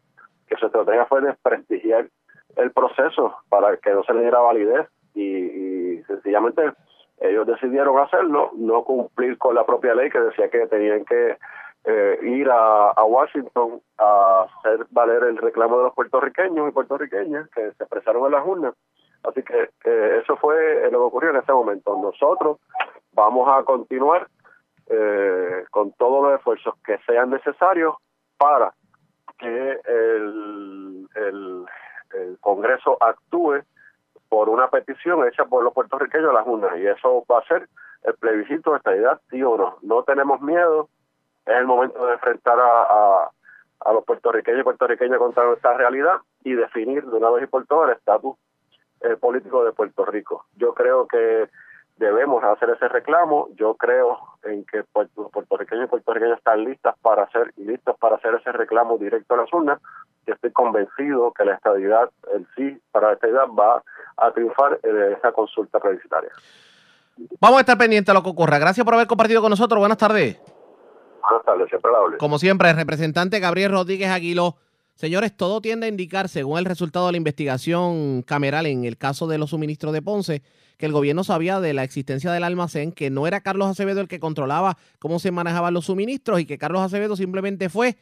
que 0.48 0.56
su 0.56 0.66
estrategia 0.66 1.06
fue 1.06 1.22
desprestigiar 1.22 2.08
el 2.56 2.72
proceso 2.72 3.36
para 3.50 3.78
que 3.78 3.92
no 3.92 4.04
se 4.04 4.14
le 4.14 4.22
diera 4.22 4.40
validez 4.40 4.88
y, 5.14 6.02
sencillamente 6.08 6.72
ellos 7.20 7.46
decidieron 7.46 8.00
hacerlo, 8.00 8.52
no 8.56 8.84
cumplir 8.84 9.38
con 9.38 9.54
la 9.54 9.66
propia 9.66 9.94
ley 9.94 10.10
que 10.10 10.20
decía 10.20 10.50
que 10.50 10.66
tenían 10.68 11.06
que 11.06 11.38
eh, 11.84 12.20
ir 12.24 12.50
a, 12.50 12.94
Washington 13.04 13.82
a 13.98 14.48
hacer 14.58 14.88
valer 14.90 15.24
el 15.24 15.38
reclamo 15.38 15.78
de 15.78 15.84
los 15.84 15.94
puertorriqueños 15.94 16.70
y 16.70 16.72
puertorriqueñas 16.72 17.48
que 17.50 17.72
se 17.74 17.84
expresaron 17.84 18.26
en 18.26 18.32
las 18.32 18.46
urnas 18.46 18.74
Así 19.24 19.44
que 19.44 19.70
eso 19.84 20.36
fue 20.38 20.84
lo 20.86 21.00
que 21.00 21.06
ocurrió 21.06 21.30
en 21.30 21.38
ese 21.38 21.54
momento. 21.54 21.96
Nosotros 21.98 22.58
vamos 23.14 23.48
a 23.52 23.64
continuar 23.64 24.28
eh, 24.88 25.64
con 25.72 25.92
todos 25.94 26.24
los 26.24 26.40
esfuerzos 26.40 26.76
que 26.86 26.98
sean 27.06 27.30
necesarios 27.30 27.96
para 28.38 28.74
que 29.38 29.80
el, 29.86 31.08
Congreso 32.42 32.98
actúe 33.00 33.62
por 34.28 34.50
una 34.50 34.68
petición 34.70 35.26
hecha 35.28 35.46
por 35.46 35.64
los 35.64 35.74
puertorriqueños 35.74 36.30
a 36.32 36.34
las 36.34 36.48
urnas 36.48 36.78
y 36.78 36.86
eso 36.86 37.24
va 37.32 37.40
a 37.40 37.48
ser 37.48 37.70
el 38.04 38.14
plebiscito 38.16 38.72
de 38.72 38.78
estabilidad, 38.78 39.22
sí 39.30 39.42
o 39.42 39.56
no. 39.56 39.78
No 39.82 40.04
tenemos 40.04 40.42
miedo, 40.42 40.90
es 41.46 41.56
el 41.56 41.68
momento 41.68 42.06
de 42.06 42.14
enfrentar 42.14 42.60
a, 42.60 43.30
a, 43.80 43.94
los 43.94 44.04
puertorriqueños 44.04 44.62
y 44.62 44.64
puertorriqueñas 44.64 45.20
contra 45.20 45.54
esta 45.54 45.74
realidad 45.74 46.18
y 46.44 46.54
definir 46.54 47.06
de 47.06 47.18
una 47.18 47.30
vez 47.30 47.44
y 47.44 47.48
por 47.48 47.66
todas 47.66 47.90
el 47.90 47.96
estatus 47.96 48.36
eh, 49.04 49.16
político 49.18 49.64
de 49.64 49.72
Puerto 49.72 50.06
Rico. 50.06 50.46
Yo 50.58 50.74
creo 50.74 51.08
que 51.08 51.50
debemos 51.98 52.44
hacer 52.44 52.70
ese 52.72 52.88
reclamo. 52.88 53.50
Yo 53.56 53.76
creo 53.76 54.18
en 54.44 54.66
que 54.66 54.84
los 54.96 55.32
puertorriqueños 55.32 55.86
y 55.86 55.88
puertorriqueñas 55.88 56.40
están 56.40 56.64
listas 56.64 56.96
para 57.02 57.24
hacer 57.24 57.54
listos 57.58 57.96
para 58.00 58.16
hacer 58.16 58.36
ese 58.36 58.52
reclamo 58.52 58.98
directo 58.98 59.36
a 59.36 59.38
las 59.38 59.54
urnas. 59.54 59.80
Y 60.26 60.32
estoy 60.32 60.52
convencido 60.52 61.32
que 61.32 61.46
la 61.46 61.56
estabilidad, 61.56 62.10
el 62.34 62.48
sí 62.56 62.80
para 62.92 63.08
la 63.08 63.14
estabilidad 63.14 63.48
va 63.48 63.84
a 64.18 64.32
triunfar 64.32 64.80
en 64.84 65.14
esa 65.14 65.32
consulta 65.32 65.80
plebiscitaria. 65.80 66.32
Vamos 67.40 67.58
a 67.58 67.62
estar 67.62 67.78
pendientes 67.78 68.08
de 68.08 68.14
lo 68.14 68.24
que 68.24 68.30
ocurra. 68.30 68.58
Gracias 68.58 68.84
por 68.84 68.94
haber 68.94 69.08
compartido 69.08 69.42
con 69.42 69.50
nosotros. 69.50 69.80
Buenas 69.80 69.98
tardes. 69.98 70.40
Buenas 71.22 71.46
tardes, 71.46 71.70
siempre 71.70 71.92
la 71.92 72.18
Como 72.18 72.40
siempre, 72.40 72.70
el 72.70 72.76
representante 72.76 73.40
Gabriel 73.40 73.72
Rodríguez 73.72 74.10
Aguiló 74.10 74.56
Señores, 74.96 75.36
todo 75.36 75.62
tiende 75.62 75.88
a 75.88 75.90
indicar, 75.90 76.30
según 76.30 76.60
el 76.60 76.66
resultado 76.66 77.08
de 77.08 77.14
la 77.14 77.18
investigación 77.18 78.22
cameral 78.22 78.66
en 78.66 78.86
el 78.86 78.98
caso 78.98 79.28
de 79.28 79.38
los 79.38 79.50
suministros 79.50 79.94
de 79.94 80.02
Ponce, 80.02 80.44
que 80.78 80.86
el 80.86 80.92
gobierno 80.92 81.24
sabía 81.24 81.60
de 81.60 81.74
la 81.74 81.84
existencia 81.84 82.32
del 82.32 82.44
almacén, 82.44 82.92
que 82.92 83.10
no 83.10 83.28
era 83.28 83.42
Carlos 83.42 83.68
Acevedo 83.68 84.02
el 84.02 84.08
que 84.08 84.20
controlaba 84.20 84.78
cómo 85.00 85.20
se 85.20 85.32
manejaban 85.32 85.74
los 85.74 85.86
suministros 85.86 86.40
y 86.40 86.46
que 86.46 86.58
Carlos 86.58 86.82
Acevedo 86.82 87.16
simplemente 87.16 87.70
fue 87.70 87.98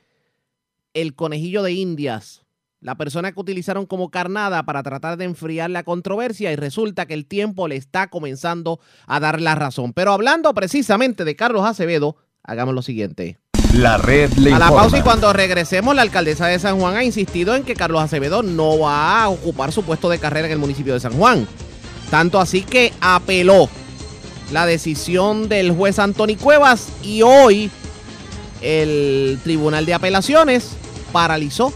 el 0.94 1.16
conejillo 1.16 1.64
de 1.64 1.74
indias 1.74 2.44
la 2.82 2.96
persona 2.96 3.32
que 3.32 3.40
utilizaron 3.40 3.86
como 3.86 4.10
carnada 4.10 4.64
para 4.64 4.84
tratar 4.84 5.18
de 5.18 5.26
enfriar 5.26 5.70
la 5.70 5.84
controversia 5.84 6.52
y 6.52 6.56
resulta 6.56 7.06
que 7.06 7.14
el 7.14 7.26
tiempo 7.26 7.68
le 7.68 7.76
está 7.76 8.10
comenzando 8.10 8.80
a 9.06 9.20
dar 9.20 9.42
la 9.42 9.56
razón. 9.56 9.94
Pero 9.94 10.14
hablando 10.14 10.54
precisamente 10.54 11.26
de 11.26 11.36
Carlos 11.36 11.66
Acevedo, 11.66 12.18
hagamos 12.44 12.74
lo 12.74 12.82
siguiente. 12.82 13.38
La 13.74 13.98
red 13.98 14.32
le 14.34 14.54
A 14.54 14.60
la 14.60 14.70
pausa 14.70 14.98
y 14.98 15.02
cuando 15.02 15.32
regresemos, 15.32 15.96
la 15.96 16.02
alcaldesa 16.02 16.48
de 16.48 16.58
San 16.58 16.80
Juan 16.80 16.96
ha 16.96 17.04
insistido 17.04 17.56
en 17.56 17.64
que 17.64 17.76
Carlos 17.76 18.02
Acevedo 18.02 18.42
no 18.42 18.80
va 18.80 19.24
a 19.24 19.30
ocupar 19.30 19.72
su 19.72 19.84
puesto 19.84 20.10
de 20.10 20.20
carrera 20.20 20.48
en 20.48 20.54
el 20.54 20.60
municipio 20.60 20.94
de 20.94 21.00
San 21.00 21.14
Juan. 21.14 21.48
Tanto 22.10 22.40
así 22.40 22.64
que 22.64 22.92
apeló 23.00 23.70
la 24.52 24.66
decisión 24.66 25.48
del 25.48 25.72
juez 25.72 26.00
Anthony 26.00 26.36
Cuevas 26.42 26.88
y 27.04 27.22
hoy 27.22 27.70
el 28.62 29.40
Tribunal 29.44 29.86
de 29.86 29.94
Apelaciones 29.94 30.72
paralizó 31.12 31.72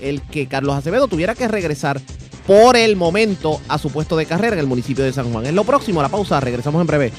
el 0.00 0.22
que 0.22 0.48
Carlos 0.48 0.74
Acevedo 0.74 1.06
tuviera 1.06 1.36
que 1.36 1.46
regresar 1.46 2.00
por 2.46 2.76
el 2.76 2.96
momento 2.96 3.60
a 3.68 3.78
su 3.78 3.90
puesto 3.90 4.16
de 4.16 4.26
carrera 4.26 4.54
en 4.54 4.60
el 4.60 4.66
municipio 4.66 5.04
de 5.04 5.12
San 5.12 5.32
Juan. 5.32 5.46
Es 5.46 5.54
lo 5.54 5.62
próximo, 5.62 6.02
la 6.02 6.08
pausa, 6.08 6.40
regresamos 6.40 6.80
en 6.80 6.86
breve. 6.88 7.12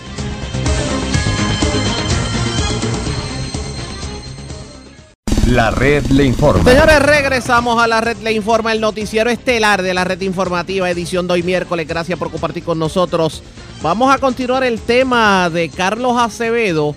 La 5.53 5.69
red 5.69 6.03
le 6.07 6.25
informa. 6.25 6.63
Señores, 6.63 6.99
regresamos 6.99 7.79
a 7.79 7.85
la 7.85 8.01
red 8.01 8.17
Le 8.23 8.31
Informa, 8.31 8.73
el 8.73 8.81
noticiero 8.81 9.29
estelar 9.29 9.83
de 9.83 9.93
la 9.93 10.03
red 10.03 10.19
informativa, 10.21 10.89
edición 10.89 11.27
de 11.27 11.33
hoy 11.33 11.43
miércoles. 11.43 11.87
Gracias 11.87 12.17
por 12.17 12.31
compartir 12.31 12.63
con 12.63 12.79
nosotros. 12.79 13.43
Vamos 13.83 14.11
a 14.11 14.17
continuar 14.17 14.63
el 14.63 14.81
tema 14.81 15.51
de 15.51 15.69
Carlos 15.69 16.17
Acevedo, 16.17 16.95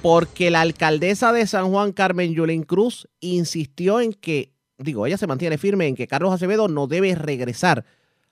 porque 0.00 0.50
la 0.50 0.62
alcaldesa 0.62 1.34
de 1.34 1.46
San 1.46 1.68
Juan, 1.70 1.92
Carmen 1.92 2.32
Yulín 2.32 2.62
Cruz, 2.62 3.06
insistió 3.20 4.00
en 4.00 4.14
que, 4.14 4.54
digo, 4.78 5.04
ella 5.04 5.18
se 5.18 5.26
mantiene 5.26 5.58
firme 5.58 5.86
en 5.86 5.94
que 5.94 6.08
Carlos 6.08 6.32
Acevedo 6.32 6.66
no 6.66 6.86
debe 6.86 7.14
regresar 7.14 7.84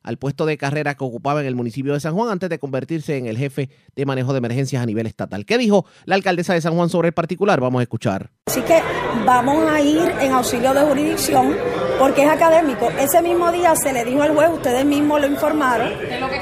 al 0.07 0.17
puesto 0.17 0.47
de 0.47 0.57
carrera 0.57 0.95
que 0.95 1.05
ocupaba 1.05 1.41
en 1.41 1.47
el 1.47 1.55
municipio 1.55 1.93
de 1.93 2.01
San 2.01 2.15
Juan 2.15 2.31
antes 2.31 2.49
de 2.49 2.59
convertirse 2.59 3.19
en 3.19 3.27
el 3.27 3.37
jefe 3.37 3.69
de 3.95 4.07
manejo 4.07 4.33
de 4.33 4.39
emergencias 4.39 4.83
a 4.83 4.87
nivel 4.87 5.07
estatal. 5.07 5.45
¿Qué 5.45 5.59
dijo 5.59 5.85
la 6.05 6.15
alcaldesa 6.15 6.55
de 6.55 6.61
San 6.61 6.75
Juan 6.75 6.89
sobre 6.89 7.09
el 7.09 7.15
particular? 7.15 7.61
Vamos 7.61 7.81
a 7.81 7.83
escuchar. 7.83 8.31
Así 8.47 8.63
que 8.63 8.81
vamos 9.27 9.71
a 9.71 9.81
ir 9.81 10.09
en 10.21 10.33
auxilio 10.33 10.73
de 10.73 10.81
jurisdicción 10.83 11.57
porque 11.99 12.23
es 12.23 12.31
académico. 12.31 12.89
Ese 12.99 13.21
mismo 13.21 13.51
día 13.51 13.75
se 13.75 13.93
le 13.93 14.05
dijo 14.05 14.23
al 14.23 14.35
juez, 14.35 14.51
ustedes 14.53 14.85
mismos 14.85 15.21
lo 15.21 15.27
informaron, 15.27 15.93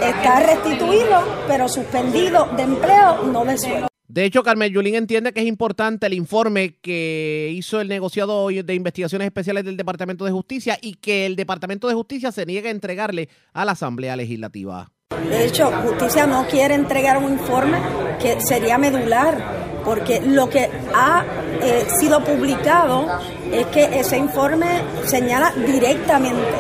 está 0.03 0.41
restituido, 0.41 1.25
pero 1.49 1.69
suspendido 1.69 2.49
de 2.57 2.63
empleo, 2.63 3.25
no 3.25 3.45
de 3.45 3.59
sueldo. 3.59 3.94
De 4.07 4.25
hecho, 4.27 4.43
Carmen 4.43 4.71
Yulín 4.73 4.97
entiende 4.97 5.33
que 5.33 5.41
es 5.41 5.47
importante 5.47 6.07
el 6.07 6.13
informe 6.13 6.77
que 6.83 7.51
hizo 7.55 7.81
el 7.81 7.89
negociado 7.89 8.49
de 8.49 8.75
investigaciones 8.75 9.27
especiales 9.27 9.65
del 9.65 9.79
Departamento 9.79 10.27
de 10.27 10.31
Justicia 10.31 10.79
y 10.81 10.95
que 10.95 11.25
el 11.25 11.37
Departamento 11.37 11.89
de 11.89 11.95
Justicia 11.95 12.31
se 12.31 12.45
niega 12.45 12.69
a 12.69 12.73
entregarle 12.73 13.31
a 13.55 13.65
la 13.65 13.73
Asamblea 13.73 14.15
Legislativa. 14.15 14.91
De 15.29 15.47
hecho, 15.47 15.71
justicia 15.71 16.27
no 16.27 16.47
quiere 16.47 16.75
entregar 16.75 17.17
un 17.17 17.33
informe 17.33 17.79
que 18.21 18.41
sería 18.43 18.77
medular, 18.77 19.83
porque 19.85 20.21
lo 20.21 20.51
que 20.51 20.69
ha 20.95 21.25
eh, 21.63 21.87
sido 21.99 22.23
publicado 22.23 23.07
es 23.51 23.67
que 23.69 23.85
ese 23.85 24.19
informe 24.19 24.83
señala 25.07 25.51
directamente 25.53 26.53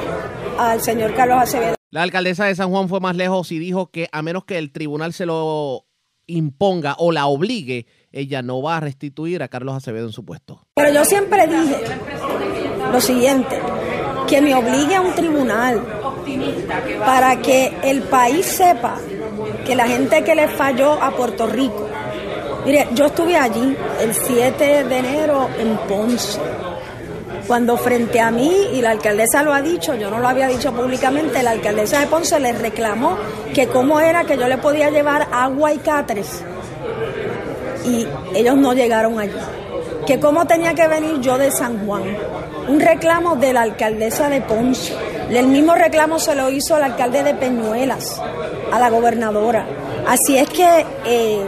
al 0.58 0.80
señor 0.80 1.14
Carlos 1.14 1.42
Acevedo. 1.42 1.74
La 1.90 2.02
alcaldesa 2.02 2.46
de 2.46 2.54
San 2.54 2.70
Juan 2.70 2.88
fue 2.88 3.00
más 3.00 3.16
lejos 3.16 3.52
y 3.52 3.58
dijo 3.58 3.90
que 3.90 4.08
a 4.12 4.22
menos 4.22 4.44
que 4.44 4.56
el 4.56 4.72
tribunal 4.72 5.12
se 5.12 5.26
lo 5.26 5.84
imponga 6.26 6.96
o 6.98 7.12
la 7.12 7.26
obligue, 7.26 7.86
ella 8.12 8.42
no 8.42 8.62
va 8.62 8.76
a 8.76 8.80
restituir 8.80 9.42
a 9.42 9.48
Carlos 9.48 9.76
Acevedo 9.76 10.06
en 10.06 10.12
su 10.12 10.24
puesto. 10.24 10.60
Pero 10.74 10.92
yo 10.92 11.04
siempre 11.04 11.46
dije 11.46 11.76
lo 12.92 13.00
siguiente, 13.00 13.58
que 14.28 14.40
me 14.40 14.54
obligue 14.54 14.94
a 14.94 15.00
un 15.00 15.14
tribunal 15.14 15.84
para 17.00 17.40
que 17.40 17.72
el 17.82 18.02
país 18.02 18.46
sepa 18.46 18.98
que 19.66 19.74
la 19.74 19.86
gente 19.86 20.22
que 20.22 20.34
le 20.34 20.48
falló 20.48 20.92
a 21.02 21.10
Puerto 21.10 21.46
Rico, 21.46 21.88
mire, 22.64 22.88
yo 22.94 23.06
estuve 23.06 23.36
allí 23.36 23.76
el 24.00 24.14
7 24.14 24.84
de 24.84 24.98
enero 24.98 25.48
en 25.58 25.76
Ponce, 25.88 26.38
cuando 27.46 27.76
frente 27.76 28.20
a 28.20 28.30
mí, 28.30 28.52
y 28.72 28.80
la 28.80 28.90
alcaldesa 28.90 29.42
lo 29.42 29.52
ha 29.52 29.60
dicho, 29.60 29.94
yo 29.94 30.10
no 30.10 30.18
lo 30.18 30.28
había 30.28 30.48
dicho 30.48 30.72
públicamente, 30.72 31.42
la 31.42 31.50
alcaldesa 31.50 32.00
de 32.00 32.06
Ponce 32.06 32.40
le 32.40 32.52
reclamó 32.52 33.16
que 33.54 33.68
cómo 33.68 34.00
era 34.00 34.24
que 34.24 34.36
yo 34.36 34.48
le 34.48 34.58
podía 34.58 34.90
llevar 34.90 35.28
agua 35.30 35.72
y 35.72 35.78
catres 35.78 36.42
y 37.84 38.06
ellos 38.34 38.56
no 38.56 38.72
llegaron 38.72 39.18
allí. 39.18 39.32
Que 40.06 40.20
cómo 40.20 40.46
tenía 40.46 40.74
que 40.74 40.86
venir 40.88 41.20
yo 41.20 41.38
de 41.38 41.50
San 41.50 41.86
Juan. 41.86 42.02
Un 42.68 42.80
reclamo 42.80 43.36
de 43.36 43.52
la 43.52 43.62
alcaldesa 43.62 44.28
de 44.28 44.40
Ponce. 44.40 44.94
El 45.30 45.46
mismo 45.48 45.74
reclamo 45.74 46.18
se 46.18 46.34
lo 46.34 46.50
hizo 46.50 46.76
al 46.76 46.84
alcalde 46.84 47.22
de 47.22 47.34
Peñuelas, 47.34 48.20
a 48.72 48.78
la 48.78 48.90
gobernadora. 48.90 49.66
Así 50.06 50.36
es 50.36 50.48
que 50.48 50.86
eh, 51.06 51.42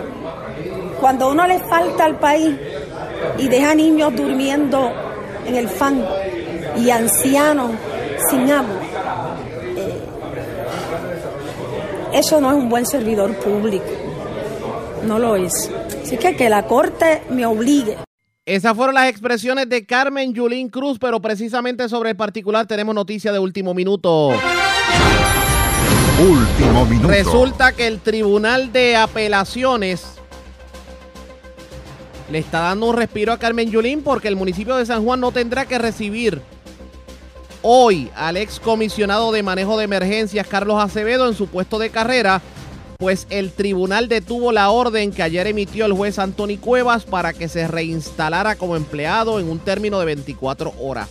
cuando 1.01 1.31
uno 1.31 1.47
le 1.47 1.59
falta 1.61 2.05
al 2.05 2.19
país 2.19 2.55
y 3.39 3.49
deja 3.49 3.75
niños 3.75 4.15
durmiendo 4.17 4.93
en 5.47 5.57
el 5.57 5.69
fango 5.69 6.09
y 6.77 6.91
ancianos 6.91 7.73
sin 8.31 8.51
agua, 8.51 8.81
eh, 9.77 10.01
eso 12.15 12.41
no 12.41 12.51
es 12.51 12.57
un 12.57 12.69
buen 12.69 12.87
servidor 12.87 13.35
público. 13.37 13.85
No 15.05 15.19
lo 15.19 15.37
es. 15.37 15.71
Así 16.03 16.17
que 16.17 16.35
que 16.35 16.49
la 16.49 16.67
corte 16.67 17.23
me 17.31 17.47
obligue. 17.47 17.97
Esas 18.45 18.77
fueron 18.77 18.95
las 18.95 19.09
expresiones 19.09 19.69
de 19.69 19.85
Carmen 19.85 20.33
Yulín 20.33 20.69
Cruz, 20.69 20.99
pero 21.01 21.21
precisamente 21.21 21.89
sobre 21.89 22.11
el 22.11 22.17
particular 22.17 22.67
tenemos 22.67 22.95
noticia 22.95 23.33
de 23.33 23.39
último 23.39 23.75
minuto. 23.75 24.31
Último 26.21 26.87
minuto. 26.87 27.09
Resulta 27.09 27.73
que 27.73 27.87
el 27.87 28.01
Tribunal 28.01 28.73
de 28.73 28.97
Apelaciones 28.97 30.16
le 32.31 32.39
está 32.39 32.61
dando 32.61 32.87
un 32.87 32.97
respiro 32.97 33.33
a 33.33 33.39
Carmen 33.39 33.71
Yulín 33.71 34.03
porque 34.03 34.29
el 34.29 34.37
municipio 34.37 34.77
de 34.77 34.87
San 34.87 35.05
Juan 35.05 35.21
no 35.21 35.33
tendrá 35.33 35.67
que 35.67 35.79
recibir 35.79 36.41
hoy 37.63 38.11
al 38.15 38.37
excomisionado 38.37 39.33
de 39.33 39.43
manejo 39.43 39.77
de 39.77 39.85
emergencias 39.85 40.47
Carlos 40.47 40.83
Acevedo 40.83 41.29
en 41.29 41.35
su 41.35 41.49
puesto 41.49 41.79
de 41.79 41.91
carrera, 41.91 42.43
pues 42.99 43.27
el 43.31 43.53
tribunal 43.53 44.09
detuvo 44.09 44.53
la 44.53 44.71
orden 44.71 45.13
que 45.13 45.23
ayer 45.23 45.47
emitió 45.47 45.87
el 45.87 45.93
juez 45.93 46.19
Anthony 46.19 46.59
Cuevas 46.61 47.05
para 47.05 47.33
que 47.33 47.49
se 47.49 47.69
reinstalara 47.69 48.57
como 48.57 48.77
empleado 48.77 49.39
en 49.41 49.49
un 49.49 49.59
término 49.59 49.99
de 49.99 50.07
24 50.07 50.75
horas. 50.81 51.09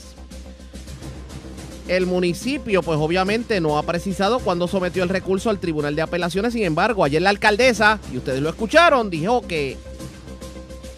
El 1.88 2.08
municipio, 2.08 2.82
pues 2.82 2.98
obviamente 3.00 3.62
no 3.62 3.78
ha 3.78 3.84
precisado 3.84 4.40
cuándo 4.40 4.68
sometió 4.68 5.04
el 5.04 5.10
recurso 5.10 5.52
al 5.52 5.60
Tribunal 5.60 5.96
de 5.96 6.02
Apelaciones. 6.02 6.54
Sin 6.54 6.64
embargo, 6.64 7.04
ayer 7.04 7.22
la 7.22 7.30
alcaldesa, 7.30 8.00
y 8.12 8.18
ustedes 8.18 8.42
lo 8.42 8.50
escucharon, 8.50 9.12
dijo 9.12 9.42
que 9.42 9.78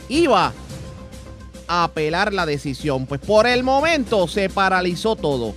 iba 0.10 0.54
a 1.68 1.84
apelar 1.84 2.34
la 2.34 2.46
decisión. 2.46 3.06
Pues 3.06 3.22
por 3.22 3.48
el 3.48 3.64
momento 3.64 4.28
se 4.28 4.50
paralizó 4.50 5.16
todo. 5.16 5.54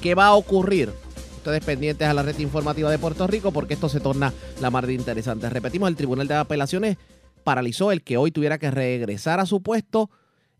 ¿Qué 0.00 0.14
va 0.14 0.26
a 0.26 0.34
ocurrir? 0.34 0.92
Ustedes 1.36 1.64
pendientes 1.64 2.06
a 2.06 2.14
la 2.14 2.22
red 2.22 2.38
informativa 2.38 2.90
de 2.90 2.98
Puerto 2.98 3.26
Rico 3.26 3.52
porque 3.52 3.74
esto 3.74 3.88
se 3.88 4.00
torna 4.00 4.32
la 4.60 4.70
mar 4.70 4.86
de 4.86 4.94
interesante. 4.94 5.48
Repetimos, 5.50 5.88
el 5.88 5.96
Tribunal 5.96 6.28
de 6.28 6.34
Apelaciones 6.34 6.98
paralizó 7.42 7.90
el 7.90 8.02
que 8.02 8.16
hoy 8.16 8.30
tuviera 8.30 8.58
que 8.58 8.70
regresar 8.70 9.40
a 9.40 9.46
su 9.46 9.62
puesto 9.62 10.10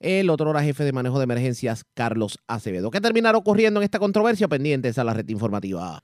el 0.00 0.30
otro 0.30 0.50
hora 0.50 0.64
jefe 0.64 0.82
de 0.82 0.92
manejo 0.92 1.18
de 1.18 1.24
emergencias, 1.24 1.84
Carlos 1.94 2.40
Acevedo. 2.48 2.90
¿Qué 2.90 3.00
terminará 3.00 3.38
ocurriendo 3.38 3.78
en 3.80 3.84
esta 3.84 4.00
controversia? 4.00 4.48
Pendientes 4.48 4.98
a 4.98 5.04
la 5.04 5.14
red 5.14 5.28
informativa. 5.28 6.02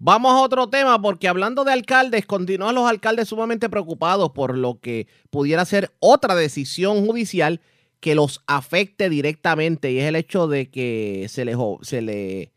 Vamos 0.00 0.32
a 0.32 0.42
otro 0.42 0.68
tema, 0.68 1.02
porque 1.02 1.26
hablando 1.26 1.64
de 1.64 1.72
alcaldes, 1.72 2.24
continúan 2.24 2.76
los 2.76 2.88
alcaldes 2.88 3.28
sumamente 3.28 3.68
preocupados 3.68 4.30
por 4.30 4.56
lo 4.56 4.78
que 4.78 5.08
pudiera 5.30 5.64
ser 5.64 5.92
otra 5.98 6.36
decisión 6.36 7.04
judicial 7.04 7.60
que 7.98 8.14
los 8.14 8.40
afecte 8.46 9.10
directamente, 9.10 9.90
y 9.90 9.98
es 9.98 10.04
el 10.04 10.14
hecho 10.14 10.46
de 10.46 10.70
que 10.70 11.26
se 11.28 11.44
les 11.44 11.56
se 11.82 12.00
le 12.00 12.52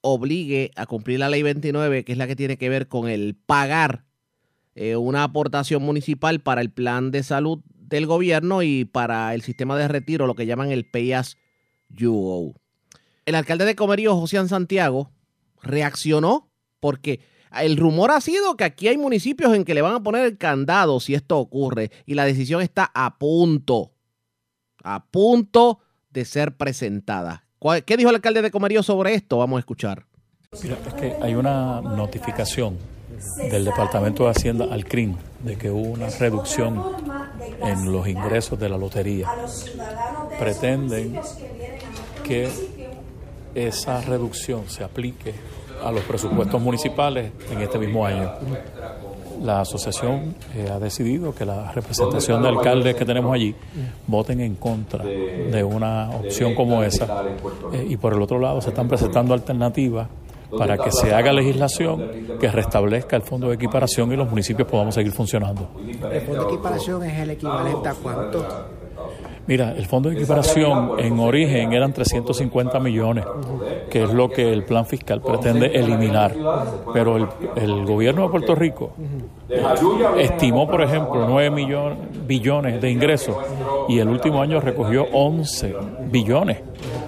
obligue 0.00 0.72
a 0.74 0.86
cumplir 0.86 1.20
la 1.20 1.28
ley 1.28 1.42
29, 1.42 2.04
que 2.04 2.12
es 2.12 2.18
la 2.18 2.26
que 2.26 2.34
tiene 2.34 2.58
que 2.58 2.68
ver 2.68 2.88
con 2.88 3.08
el 3.08 3.36
pagar 3.36 4.04
eh, 4.74 4.96
una 4.96 5.22
aportación 5.22 5.84
municipal 5.84 6.40
para 6.40 6.62
el 6.62 6.70
plan 6.70 7.12
de 7.12 7.22
salud 7.22 7.60
del 7.74 8.06
gobierno 8.06 8.62
y 8.64 8.84
para 8.84 9.34
el 9.34 9.42
sistema 9.42 9.78
de 9.78 9.86
retiro, 9.86 10.26
lo 10.26 10.34
que 10.34 10.46
llaman 10.46 10.72
el 10.72 10.84
PayAs 10.84 11.36
UO. 12.00 12.54
El 13.24 13.36
alcalde 13.36 13.64
de 13.64 13.76
Comerío, 13.76 14.16
José 14.16 14.46
Santiago, 14.48 15.12
reaccionó 15.62 16.50
porque 16.80 17.20
el 17.52 17.76
rumor 17.76 18.10
ha 18.10 18.20
sido 18.20 18.56
que 18.56 18.64
aquí 18.64 18.88
hay 18.88 18.98
municipios 18.98 19.54
en 19.54 19.64
que 19.64 19.74
le 19.74 19.82
van 19.82 19.94
a 19.94 20.02
poner 20.02 20.24
el 20.24 20.38
candado 20.38 21.00
si 21.00 21.14
esto 21.14 21.38
ocurre 21.38 21.90
y 22.04 22.14
la 22.14 22.24
decisión 22.24 22.62
está 22.62 22.90
a 22.94 23.18
punto, 23.18 23.92
a 24.82 25.04
punto 25.06 25.80
de 26.10 26.24
ser 26.24 26.56
presentada. 26.56 27.44
¿Qué 27.84 27.96
dijo 27.96 28.10
el 28.10 28.16
alcalde 28.16 28.42
de 28.42 28.50
Comerío 28.50 28.82
sobre 28.82 29.14
esto? 29.14 29.38
Vamos 29.38 29.56
a 29.56 29.60
escuchar. 29.60 30.04
Mira, 30.62 30.78
es 30.86 30.94
que 30.94 31.16
hay 31.20 31.34
una 31.34 31.80
notificación 31.80 32.78
del 33.50 33.64
Departamento 33.64 34.24
de 34.24 34.30
Hacienda 34.30 34.66
al 34.70 34.84
CRIM 34.84 35.16
de 35.42 35.56
que 35.56 35.70
hubo 35.70 35.90
una 35.90 36.08
reducción 36.08 36.82
en 37.62 37.92
los 37.92 38.06
ingresos 38.06 38.58
de 38.58 38.68
la 38.68 38.76
lotería. 38.76 39.28
Pretenden 40.38 41.18
que 42.22 42.48
esa 43.54 44.00
reducción 44.02 44.68
se 44.68 44.84
aplique 44.84 45.34
a 45.84 45.92
los 45.92 46.02
presupuestos 46.02 46.60
municipales 46.60 47.32
en 47.50 47.60
este 47.60 47.78
mismo 47.78 48.06
año. 48.06 48.30
La 49.42 49.60
asociación 49.60 50.34
eh, 50.54 50.68
ha 50.72 50.78
decidido 50.78 51.34
que 51.34 51.44
la 51.44 51.70
representación 51.72 52.42
de 52.42 52.48
alcaldes 52.48 52.94
que 52.94 53.04
tenemos 53.04 53.34
allí 53.34 53.54
voten 54.06 54.40
en 54.40 54.54
contra 54.54 55.04
de 55.04 55.62
una 55.62 56.10
opción 56.10 56.54
como 56.54 56.82
esa 56.82 57.24
eh, 57.72 57.86
y 57.88 57.96
por 57.96 58.14
el 58.14 58.22
otro 58.22 58.38
lado 58.38 58.60
se 58.60 58.70
están 58.70 58.88
presentando 58.88 59.34
alternativas 59.34 60.08
para 60.56 60.78
que 60.78 60.90
se 60.90 61.12
haga 61.12 61.32
legislación 61.32 62.38
que 62.40 62.48
restablezca 62.50 63.16
el 63.16 63.22
fondo 63.22 63.48
de 63.48 63.56
equiparación 63.56 64.12
y 64.12 64.16
los 64.16 64.28
municipios 64.28 64.68
podamos 64.68 64.94
seguir 64.94 65.12
funcionando. 65.12 65.68
¿El 66.10 66.20
fondo 66.22 66.44
de 66.44 66.54
equiparación 66.54 67.04
es 67.04 67.18
el 67.18 67.30
equivalente 67.30 67.88
a 67.88 67.94
cuánto? 67.94 68.46
Mira, 69.46 69.72
el 69.72 69.86
fondo 69.86 70.08
de 70.08 70.16
equiparación 70.16 70.98
en 70.98 71.18
origen 71.20 71.72
eran 71.72 71.92
350 71.92 72.80
millones, 72.80 73.24
que 73.90 74.02
es 74.02 74.12
lo 74.12 74.28
que 74.28 74.52
el 74.52 74.64
plan 74.64 74.86
fiscal 74.86 75.20
pretende 75.20 75.66
eliminar. 75.66 76.34
Pero 76.92 77.16
el, 77.16 77.26
el 77.56 77.84
gobierno 77.86 78.22
de 78.22 78.28
Puerto 78.28 78.54
Rico 78.54 78.92
estimó, 80.18 80.68
por 80.68 80.82
ejemplo, 80.82 81.26
9 81.28 81.50
millones, 81.50 81.98
billones 82.26 82.80
de 82.80 82.90
ingresos 82.90 83.36
y 83.88 83.98
el 83.98 84.08
último 84.08 84.42
año 84.42 84.60
recogió 84.60 85.04
11 85.12 85.74
billones. 86.10 86.58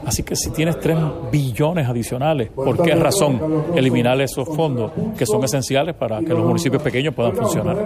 Así 0.09 0.23
que 0.23 0.35
si 0.37 0.49
tienes 0.49 0.81
3 0.81 0.97
billones 1.31 1.87
adicionales, 1.87 2.49
¿por 2.49 2.83
qué 2.83 2.95
razón 2.95 3.67
eliminar 3.77 4.19
esos 4.23 4.49
fondos 4.49 4.91
que 5.19 5.27
son 5.27 5.45
esenciales 5.45 5.95
para 5.95 6.21
que 6.21 6.31
los 6.31 6.47
municipios 6.47 6.81
pequeños 6.81 7.15
puedan 7.15 7.37
funcionar? 7.37 7.77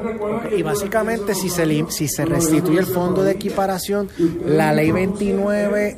Y 0.57 0.63
básicamente 0.63 1.35
si 1.35 1.49
se, 1.49 1.85
si 1.91 2.07
se 2.07 2.25
restituye 2.25 2.79
el 2.79 2.87
fondo 2.87 3.25
de 3.25 3.33
equiparación, 3.33 4.09
la 4.47 4.73
ley 4.73 4.93
29 4.93 5.97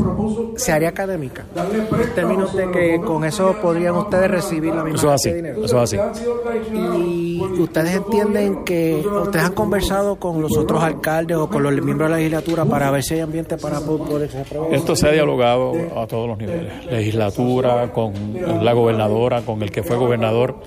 se 0.56 0.72
haría 0.72 0.88
académica. 0.88 1.44
En 1.54 2.14
términos 2.14 2.56
de 2.56 2.70
que 2.70 3.00
con 3.02 3.24
eso 3.24 3.56
podrían 3.60 3.94
ustedes 3.96 4.30
recibir 4.30 4.74
la 4.74 4.82
misma 4.82 4.98
eso 4.98 5.08
es 5.08 5.14
así, 5.14 5.32
dinero. 5.32 5.62
Eso 5.62 5.82
es 5.82 5.94
así. 5.94 5.98
Y 6.72 7.42
ustedes 7.58 7.96
entienden 7.96 8.64
que 8.64 9.04
ustedes 9.22 9.44
han 9.44 9.52
conversado 9.52 10.16
con 10.16 10.40
los 10.40 10.56
otros 10.56 10.82
alcaldes 10.82 11.36
o 11.36 11.50
con 11.50 11.62
los 11.62 11.72
miembros 11.82 12.08
de 12.08 12.12
la 12.12 12.16
legislatura 12.16 12.64
para 12.64 12.90
ver 12.90 13.02
si 13.02 13.12
hay 13.12 13.20
ambiente 13.20 13.58
para 13.58 13.80
poder 13.80 14.30
Esto 14.72 14.96
se 14.96 15.08
ha 15.08 15.10
dialogado 15.12 15.74
a 15.96 16.06
todos 16.14 16.28
los 16.28 16.38
niveles, 16.38 16.86
legislatura, 16.86 17.90
con 17.92 18.12
la 18.62 18.72
gobernadora, 18.72 19.42
con 19.42 19.60
el 19.64 19.72
que 19.72 19.82
fue 19.82 19.96
gobernador, 19.96 20.58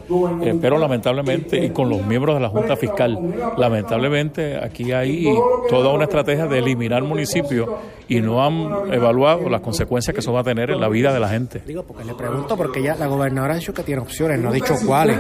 eh, 0.44 0.54
pero 0.60 0.78
lamentablemente 0.78 1.64
y 1.64 1.70
con 1.70 1.90
los 1.90 2.06
miembros 2.06 2.36
de 2.36 2.42
la 2.42 2.50
Junta 2.50 2.76
Fiscal, 2.76 3.18
lamentablemente 3.58 4.58
aquí 4.58 4.92
hay 4.92 5.26
toda 5.70 5.94
una 5.94 6.04
estrategia 6.04 6.48
de 6.48 6.60
eliminar 6.60 7.02
municipios 7.04 7.70
y 8.08 8.22
no 8.22 8.44
han 8.44 8.94
evaluado 8.94 9.50
las 9.50 9.62
consecuencias 9.62 10.14
que 10.14 10.22
eso 10.22 10.32
va 10.34 10.42
a 10.42 10.44
tener 10.44 10.72
en 10.72 10.80
la 10.80 10.90
vida 10.90 11.14
de 11.14 11.20
la 11.20 11.30
gente. 11.30 11.62
Digo, 11.66 11.84
porque 11.84 12.06
le 12.06 12.14
pregunto, 12.14 12.56
porque 12.56 12.82
ya 12.82 12.96
la 12.96 13.08
gobernadora 13.08 13.54
ha 13.54 13.58
dicho 13.58 13.74
que 13.74 13.84
tiene 13.84 14.02
opciones, 14.02 14.40
no 14.40 14.50
ha 14.50 14.54
dicho 14.54 14.76
cuáles, 14.86 15.20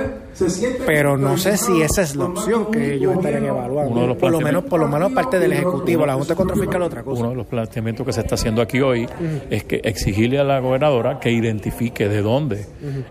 pero 0.86 1.17
no 1.17 1.38
sé 1.38 1.58
si 1.58 1.82
esa 1.82 2.02
es 2.02 2.15
la 2.15 2.26
opción 2.26 2.71
que 2.71 2.95
ellos 2.95 3.15
estarían 3.15 3.45
evaluando. 3.45 4.17
por 4.17 4.32
lo 4.32 4.39
menos, 4.39 4.63
por 4.65 4.80
lo 4.80 4.88
menos 4.88 5.12
parte 5.12 5.39
del 5.39 5.54
Ejecutivo, 5.54 6.06
la 6.06 6.13
Junta 6.13 6.30
de 6.30 6.36
Control 6.36 6.60
Fiscal 6.60 6.82
otra 6.82 7.04
cosa. 7.04 7.21
Uno 7.21 7.30
de 7.32 7.36
los 7.36 7.47
planteamientos 7.47 8.06
que 8.06 8.13
se 8.13 8.21
está 8.21 8.36
haciendo 8.36 8.62
aquí 8.62 8.82
hoy 8.82 9.08
es 9.50 9.63
que 9.63 9.82
exigirle 9.84 10.39
a 10.39 10.43
la 10.43 10.60
gobernadora 10.60 11.19
que 11.19 11.32
identifique 11.32 12.08
de 12.08 12.21
dónde 12.21 12.65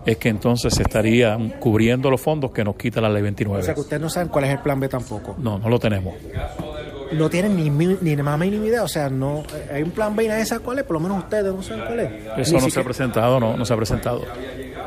es 0.05 0.17
que 0.17 0.29
entonces 0.29 0.73
se 0.73 0.83
estarían 0.83 1.49
cubriendo 1.59 2.09
los 2.09 2.21
fondos 2.21 2.51
que 2.51 2.63
nos 2.63 2.75
quita 2.75 3.01
la 3.01 3.09
ley 3.09 3.21
29. 3.21 3.61
O 3.61 3.63
sea 3.63 3.73
que 3.73 3.81
ustedes 3.81 4.01
no 4.01 4.09
saben 4.09 4.29
cuál 4.29 4.45
es 4.45 4.51
el 4.51 4.59
plan 4.59 4.79
B 4.79 4.89
tampoco. 4.89 5.35
No, 5.37 5.59
no 5.59 5.69
lo 5.69 5.79
tenemos 5.79 6.15
no 7.11 7.29
tienen 7.29 7.55
ni, 7.55 7.69
ni 7.69 8.15
más 8.17 8.39
mínima 8.39 8.65
idea, 8.65 8.83
o 8.83 8.87
sea, 8.87 9.09
no 9.09 9.43
hay 9.73 9.83
un 9.83 9.91
plan 9.91 10.15
B 10.15 10.25
y 10.25 10.27
nadie 10.27 10.45
sabe 10.45 10.61
cuál 10.61 10.79
es, 10.79 10.85
por 10.85 10.95
lo 10.95 10.99
menos 10.99 11.19
ustedes 11.19 11.53
no 11.53 11.61
saben 11.61 11.85
cuál 11.85 11.99
es. 11.99 12.11
Eso 12.37 12.59
no 12.59 12.69
se 12.69 12.79
ha 12.79 12.83
presentado, 12.83 13.39
no, 13.39 13.57
no 13.57 13.65
se 13.65 13.73
ha 13.73 13.77
presentado. 13.77 14.23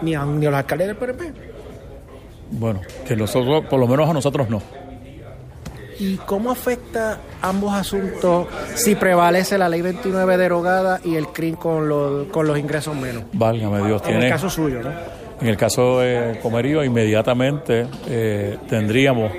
Ni 0.03 0.15
a, 0.15 0.25
ni 0.25 0.47
a 0.47 0.51
los 0.51 0.59
alcaldes 0.59 0.87
del 0.89 0.97
PRP. 0.97 1.33
Bueno, 2.53 2.81
que 3.07 3.17
nosotros, 3.17 3.65
por 3.67 3.79
lo 3.79 3.87
menos 3.87 4.09
a 4.09 4.13
nosotros 4.13 4.49
no. 4.49 4.63
¿Y 5.99 6.17
cómo 6.17 6.51
afecta 6.51 7.19
ambos 7.43 7.75
asuntos 7.75 8.47
si 8.75 8.95
prevalece 8.95 9.59
la 9.59 9.69
ley 9.69 9.83
29 9.83 10.39
derogada 10.39 10.99
y 11.05 11.15
el 11.17 11.29
CRIM 11.29 11.57
con 11.57 11.89
los, 11.89 12.27
con 12.29 12.47
los 12.47 12.59
ingresos 12.59 12.97
menos? 12.97 13.25
Válgame 13.35 13.87
Dios. 13.87 14.03
En 14.07 14.23
el 14.23 14.31
caso 14.31 14.49
suyo, 14.49 14.83
¿no? 14.83 14.91
En 15.41 15.47
el 15.47 15.57
caso 15.57 16.01
de 16.01 16.39
Comerío, 16.43 16.85
inmediatamente 16.85 17.87
eh, 18.09 18.59
tendríamos 18.69 19.33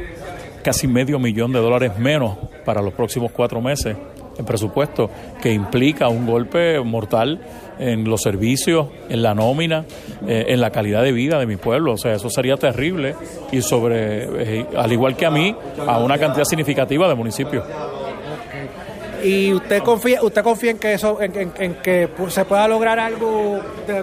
casi 0.62 0.88
medio 0.88 1.20
millón 1.20 1.52
de 1.52 1.60
dólares 1.60 1.98
menos 1.98 2.38
para 2.66 2.82
los 2.82 2.94
próximos 2.94 3.32
cuatro 3.32 3.62
meses 3.62 3.96
en 4.38 4.46
presupuesto, 4.46 5.10
que 5.42 5.52
implica 5.52 6.08
un 6.08 6.26
golpe 6.26 6.80
mortal 6.82 7.42
en 7.80 8.06
los 8.06 8.22
servicios, 8.22 8.88
en 9.10 9.24
la 9.24 9.34
nómina, 9.34 9.86
eh, 10.28 10.46
en 10.50 10.62
la 10.62 10.70
calidad 10.70 11.04
de 11.04 11.12
vida 11.12 11.40
de 11.40 11.46
mi 11.46 11.58
pueblo. 11.58 11.94
O 11.94 11.98
sea, 11.98 12.14
eso 12.14 12.30
sería 12.30 12.56
terrible 12.58 13.16
y 13.52 13.62
sobre, 13.62 14.60
eh, 14.60 14.66
al 14.78 14.92
igual 14.92 15.16
que 15.16 15.26
a 15.26 15.32
mí, 15.32 15.56
a 15.86 16.00
una 16.00 16.18
cantidad 16.18 16.46
significativa 16.46 17.08
de 17.08 17.16
municipios. 17.16 17.66
¿Y 19.24 19.54
usted 19.54 19.84
confía, 19.84 20.24
usted 20.24 20.44
confía 20.44 20.72
en 20.72 20.80
que 20.80 20.94
eso, 20.94 21.20
en, 21.22 21.76
que 21.76 22.10
se 22.30 22.46
pueda 22.46 22.68
lograr 22.68 23.00
algo 23.00 23.60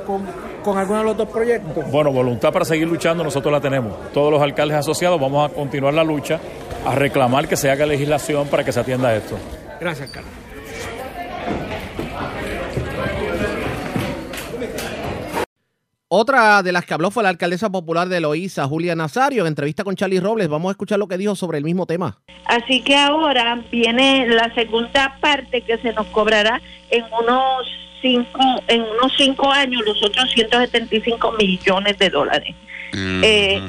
con, 0.06 0.22
con 0.62 0.78
alguno 0.78 1.00
de 1.00 1.04
los 1.04 1.16
dos 1.16 1.28
proyectos? 1.28 1.90
Bueno, 1.90 2.12
voluntad 2.12 2.52
para 2.52 2.64
seguir 2.64 2.88
luchando 2.88 3.24
nosotros 3.24 3.52
la 3.52 3.60
tenemos. 3.60 4.12
Todos 4.12 4.32
los 4.32 4.40
alcaldes 4.42 4.78
asociados 4.78 5.20
vamos 5.20 5.50
a 5.50 5.54
continuar 5.54 5.94
la 5.94 6.04
lucha, 6.04 6.40
a 6.86 6.94
reclamar 6.94 7.48
que 7.48 7.56
se 7.56 7.70
haga 7.70 7.86
legislación 7.86 8.48
para 8.48 8.64
que 8.64 8.72
se 8.72 8.80
atienda 8.80 9.14
esto. 9.14 9.36
Gracias, 9.80 10.10
Carlos. 10.10 10.47
Otra 16.10 16.62
de 16.62 16.72
las 16.72 16.86
que 16.86 16.94
habló 16.94 17.10
fue 17.10 17.22
la 17.22 17.28
alcaldesa 17.28 17.70
popular 17.70 18.08
de 18.08 18.20
Loíza, 18.20 18.66
Julia 18.66 18.96
Nazario, 18.96 19.42
en 19.42 19.48
entrevista 19.48 19.84
con 19.84 19.94
Charlie 19.94 20.20
Robles. 20.20 20.48
Vamos 20.48 20.70
a 20.70 20.72
escuchar 20.72 20.98
lo 20.98 21.06
que 21.06 21.18
dijo 21.18 21.36
sobre 21.36 21.58
el 21.58 21.64
mismo 21.64 21.84
tema. 21.84 22.18
Así 22.46 22.80
que 22.80 22.96
ahora 22.96 23.62
viene 23.70 24.26
la 24.26 24.52
segunda 24.54 25.18
parte 25.20 25.60
que 25.60 25.76
se 25.76 25.92
nos 25.92 26.06
cobrará 26.06 26.62
en 26.90 27.04
unos 27.20 27.66
cinco, 28.00 28.40
en 28.68 28.80
unos 28.80 29.12
cinco 29.18 29.50
años, 29.50 29.82
los 29.84 30.02
otros 30.02 30.30
175 30.30 31.32
millones 31.32 31.98
de 31.98 32.08
dólares. 32.08 32.54
Eh, 32.94 33.60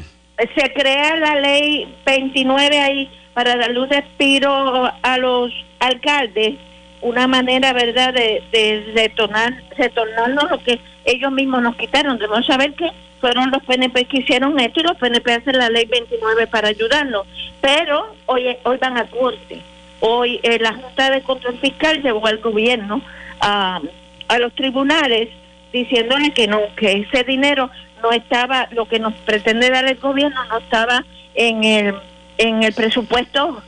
se 0.55 0.73
crea 0.73 1.17
la 1.17 1.41
ley 1.41 1.93
29 2.05 2.79
ahí 2.79 3.11
para 3.33 3.57
darle 3.57 3.81
un 3.81 3.89
respiro 3.89 4.89
a 5.01 5.17
los 5.17 5.51
alcaldes, 5.79 6.55
una 7.01 7.27
manera, 7.27 7.73
¿verdad?, 7.73 8.13
de, 8.13 8.43
de 8.51 8.91
retornar, 8.95 9.53
retornarnos 9.77 10.49
lo 10.51 10.63
que 10.63 10.79
ellos 11.05 11.31
mismos 11.31 11.61
nos 11.61 11.75
quitaron. 11.75 12.17
Debemos 12.17 12.45
saber 12.45 12.73
que 12.73 12.89
fueron 13.19 13.51
los 13.51 13.63
PNP 13.63 14.05
que 14.05 14.19
hicieron 14.19 14.59
esto 14.59 14.79
y 14.79 14.83
los 14.83 14.97
PNP 14.97 15.31
hacen 15.33 15.57
la 15.57 15.69
ley 15.69 15.85
29 15.85 16.47
para 16.47 16.69
ayudarnos. 16.69 17.25
Pero 17.61 18.15
hoy, 18.25 18.57
hoy 18.63 18.77
van 18.77 18.97
a 18.97 19.05
corte. 19.05 19.61
Hoy 19.99 20.39
eh, 20.43 20.59
la 20.59 20.73
Junta 20.73 21.09
de 21.09 21.21
Control 21.21 21.57
Fiscal 21.59 22.01
llevó 22.01 22.25
al 22.27 22.39
gobierno 22.39 23.01
a, 23.41 23.81
a 24.27 24.39
los 24.39 24.53
tribunales 24.53 25.29
diciéndole 25.73 26.31
que 26.31 26.47
no, 26.47 26.61
que 26.75 27.05
ese 27.11 27.23
dinero 27.23 27.69
no 28.01 28.11
estaba, 28.11 28.67
lo 28.71 28.87
que 28.87 28.99
nos 28.99 29.13
pretende 29.25 29.69
dar 29.69 29.85
el 29.85 29.97
gobierno 29.97 30.43
no 30.45 30.57
estaba 30.59 31.05
en 31.35 31.63
el, 31.63 31.95
en 32.37 32.63
el 32.63 32.73
presupuesto 32.73 33.61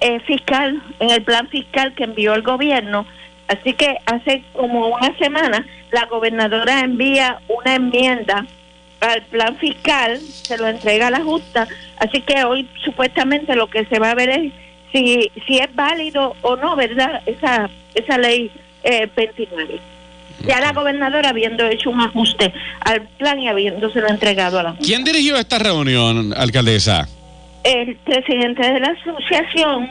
eh, 0.00 0.20
fiscal, 0.20 0.82
en 1.00 1.10
el 1.10 1.22
plan 1.22 1.48
fiscal 1.48 1.94
que 1.94 2.04
envió 2.04 2.34
el 2.34 2.42
gobierno. 2.42 3.06
Así 3.48 3.72
que 3.72 3.96
hace 4.06 4.44
como 4.52 4.88
una 4.88 5.16
semana 5.18 5.66
la 5.90 6.04
gobernadora 6.06 6.80
envía 6.80 7.38
una 7.48 7.76
enmienda 7.76 8.46
al 9.00 9.22
plan 9.22 9.56
fiscal, 9.56 10.18
se 10.20 10.58
lo 10.58 10.66
entrega 10.66 11.06
a 11.06 11.10
la 11.10 11.20
Junta, 11.20 11.68
así 11.98 12.20
que 12.20 12.44
hoy 12.44 12.68
supuestamente 12.84 13.54
lo 13.54 13.68
que 13.68 13.84
se 13.86 13.98
va 13.98 14.10
a 14.10 14.14
ver 14.14 14.28
es 14.28 14.52
si, 14.92 15.30
si 15.46 15.58
es 15.58 15.74
válido 15.74 16.34
o 16.42 16.56
no, 16.56 16.76
¿verdad? 16.76 17.22
Esa, 17.26 17.70
esa 17.94 18.18
ley 18.18 18.50
eh, 18.82 19.08
29. 19.14 19.80
Ya 20.46 20.60
la 20.60 20.72
gobernadora 20.72 21.30
habiendo 21.30 21.66
hecho 21.66 21.90
un 21.90 22.00
ajuste 22.00 22.52
al 22.80 23.02
plan 23.02 23.40
y 23.40 23.48
habiéndoselo 23.48 24.08
entregado 24.08 24.58
a 24.58 24.62
la 24.62 24.70
Junta. 24.70 24.84
¿Quién 24.84 25.04
dirigió 25.04 25.36
esta 25.36 25.58
reunión, 25.58 26.32
alcaldesa? 26.36 27.08
El 27.68 27.96
presidente 27.96 28.62
de 28.66 28.80
la 28.80 28.96
asociación, 28.98 29.90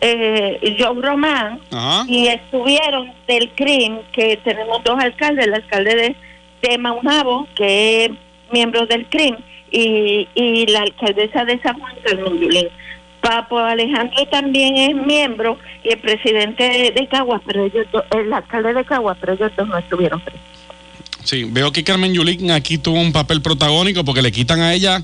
eh, 0.00 0.76
Joe 0.78 1.02
Román, 1.02 1.60
y 2.06 2.28
estuvieron 2.28 3.12
del 3.26 3.50
CRIM, 3.56 3.98
que 4.12 4.36
tenemos 4.44 4.84
dos 4.84 4.96
alcaldes, 5.02 5.46
el 5.46 5.54
alcalde 5.54 5.96
de, 5.96 6.16
de 6.62 6.78
Maunabo, 6.78 7.48
que 7.56 8.04
es 8.04 8.10
miembro 8.52 8.86
del 8.86 9.06
CRIM, 9.06 9.36
y, 9.72 10.28
y 10.36 10.66
la 10.66 10.82
alcaldesa 10.82 11.44
de 11.44 11.58
San 11.60 11.78
Juan, 11.80 11.94
Carmen 12.04 12.38
Yulín. 12.38 12.68
Papo 13.20 13.58
Alejandro 13.58 14.24
también 14.30 14.76
es 14.76 14.94
miembro 14.94 15.58
y 15.82 15.88
el 15.88 15.98
presidente 15.98 16.92
de, 16.94 17.08
Caguas, 17.08 17.42
pero 17.44 17.64
ellos 17.64 17.84
el 18.16 18.32
alcalde 18.32 18.72
de 18.72 18.84
Caguas, 18.84 19.16
pero 19.20 19.32
ellos 19.32 19.50
dos 19.56 19.66
no 19.66 19.76
estuvieron 19.76 20.20
presentes. 20.20 20.56
Sí, 21.24 21.42
veo 21.42 21.72
que 21.72 21.82
Carmen 21.82 22.14
Yulín 22.14 22.52
aquí 22.52 22.78
tuvo 22.78 23.00
un 23.00 23.12
papel 23.12 23.42
protagónico 23.42 24.04
porque 24.04 24.22
le 24.22 24.30
quitan 24.30 24.60
a 24.60 24.72
ella, 24.72 25.02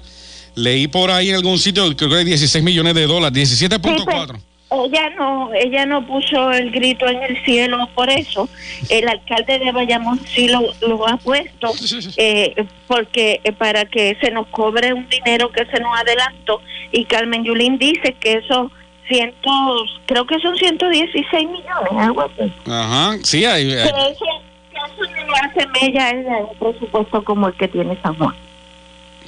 leí 0.54 0.86
por 0.88 1.10
ahí 1.10 1.30
en 1.30 1.36
algún 1.36 1.58
sitio, 1.58 1.84
creo 1.96 2.10
que 2.10 2.24
16 2.24 2.62
millones 2.64 2.94
de 2.94 3.06
dólares, 3.06 3.60
17.4. 3.70 4.38
ella 4.86 5.10
no, 5.18 5.50
ella 5.54 5.86
no 5.86 6.06
puso 6.06 6.50
el 6.52 6.70
grito 6.70 7.06
en 7.06 7.22
el 7.22 7.44
cielo 7.44 7.88
por 7.94 8.08
eso. 8.10 8.48
El 8.88 9.08
alcalde 9.08 9.58
de 9.58 9.70
Bayamón 9.72 10.20
sí 10.34 10.48
lo, 10.48 10.60
lo 10.86 11.06
ha 11.08 11.16
puesto, 11.18 11.72
eh, 12.16 12.54
porque 12.86 13.40
eh, 13.44 13.52
para 13.52 13.84
que 13.84 14.16
se 14.20 14.30
nos 14.30 14.46
cobre 14.48 14.92
un 14.94 15.08
dinero 15.08 15.50
que 15.52 15.64
se 15.66 15.80
nos 15.80 15.98
adelantó. 15.98 16.60
Y 16.90 17.04
Carmen 17.04 17.44
Yulín 17.44 17.78
dice 17.78 18.14
que 18.20 18.34
eso 18.34 18.70
cientos, 19.08 20.00
creo 20.06 20.26
que 20.26 20.38
son 20.40 20.56
116 20.56 21.48
millones, 21.48 21.92
algo 21.98 22.22
así. 22.22 22.52
Ajá, 22.66 23.16
sí, 23.24 23.44
hay, 23.44 23.66
Que 23.68 23.80
hay- 23.80 23.88
eso, 23.88 24.24
que 24.70 24.78
eso 24.78 25.12
no 25.26 25.32
le 25.32 25.38
hace 25.38 25.66
mella 25.82 26.10
en 26.10 26.26
un 26.26 26.56
presupuesto 26.58 27.22
como 27.24 27.48
el 27.48 27.54
que 27.54 27.68
tiene 27.68 27.98
San 28.02 28.14
Juan. 28.16 28.34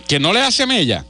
que 0.09 0.19
no 0.19 0.33
le 0.33 0.41
hace 0.41 0.67
mella. 0.67 1.05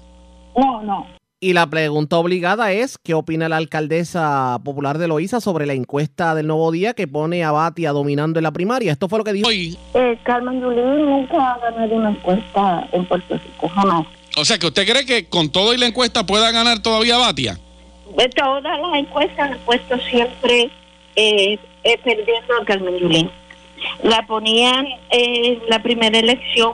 No, 0.56 0.82
no. 0.82 1.06
Y 1.40 1.52
la 1.52 1.66
pregunta 1.66 2.16
obligada 2.16 2.72
es, 2.72 2.96
¿qué 2.96 3.12
opina 3.12 3.50
la 3.50 3.58
alcaldesa 3.58 4.58
popular 4.64 4.96
de 4.96 5.08
Loíza 5.08 5.40
sobre 5.42 5.66
la 5.66 5.74
encuesta 5.74 6.34
del 6.34 6.46
Nuevo 6.46 6.70
Día 6.72 6.94
que 6.94 7.06
pone 7.06 7.44
a 7.44 7.52
Batia 7.52 7.92
dominando 7.92 8.38
en 8.38 8.44
la 8.44 8.52
primaria? 8.52 8.92
Esto 8.92 9.08
fue 9.10 9.18
lo 9.18 9.24
que 9.24 9.34
dijo. 9.34 9.48
Hoy, 9.48 9.76
Eh, 9.92 10.18
Carmen 10.22 10.60
Yulín 10.60 11.04
nunca 11.04 11.52
ha 11.52 11.58
ganado 11.58 11.94
una 11.96 12.10
encuesta 12.10 12.88
en 12.92 13.04
Puerto 13.04 13.34
Rico, 13.34 13.68
jamás. 13.68 14.06
o 14.38 14.44
sea, 14.44 14.58
que 14.58 14.66
usted 14.68 14.86
cree 14.88 15.04
que 15.04 15.28
con 15.28 15.50
todo 15.50 15.74
y 15.74 15.76
la 15.76 15.86
encuesta 15.86 16.24
pueda 16.24 16.50
ganar 16.50 16.80
todavía 16.80 17.18
Batia. 17.18 17.58
De 18.16 18.28
todas 18.30 18.62
las 18.80 18.94
encuestas 18.94 19.50
han 19.52 19.58
puesto 19.66 19.98
siempre 20.08 20.70
eh, 21.16 21.58
eh, 21.82 21.98
perdiendo 22.02 22.54
a 22.60 22.64
Carmen 22.64 22.96
Yulín. 22.98 23.30
La 24.02 24.24
ponían 24.26 24.86
en 25.10 25.58
la 25.68 25.82
primera 25.82 26.18
elección 26.18 26.72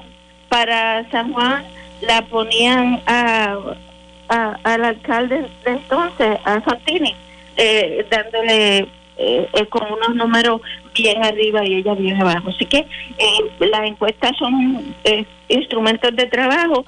para 0.49 1.11
San 1.11 1.33
Juan, 1.33 1.65
la 2.03 2.23
ponían 2.23 3.01
a, 3.07 3.57
a- 4.29 4.57
al 4.65 4.85
alcalde 4.85 5.47
de 5.65 5.71
entonces, 5.73 6.39
a 6.45 6.61
Santini, 6.63 7.15
eh, 7.57 8.07
dándole 8.11 8.79
eh, 8.79 9.49
eh, 9.53 9.67
con 9.69 9.83
unos 9.93 10.15
números 10.15 10.61
bien 10.95 11.23
arriba 11.23 11.65
y 11.65 11.75
ella 11.77 11.95
bien 11.95 12.21
abajo. 12.21 12.51
Así 12.51 12.65
que 12.67 12.79
eh, 12.79 12.87
las 13.61 13.83
encuestas 13.87 14.37
son 14.39 14.95
eh, 15.05 15.25
instrumentos 15.49 16.15
de 16.17 16.27
trabajo. 16.27 16.85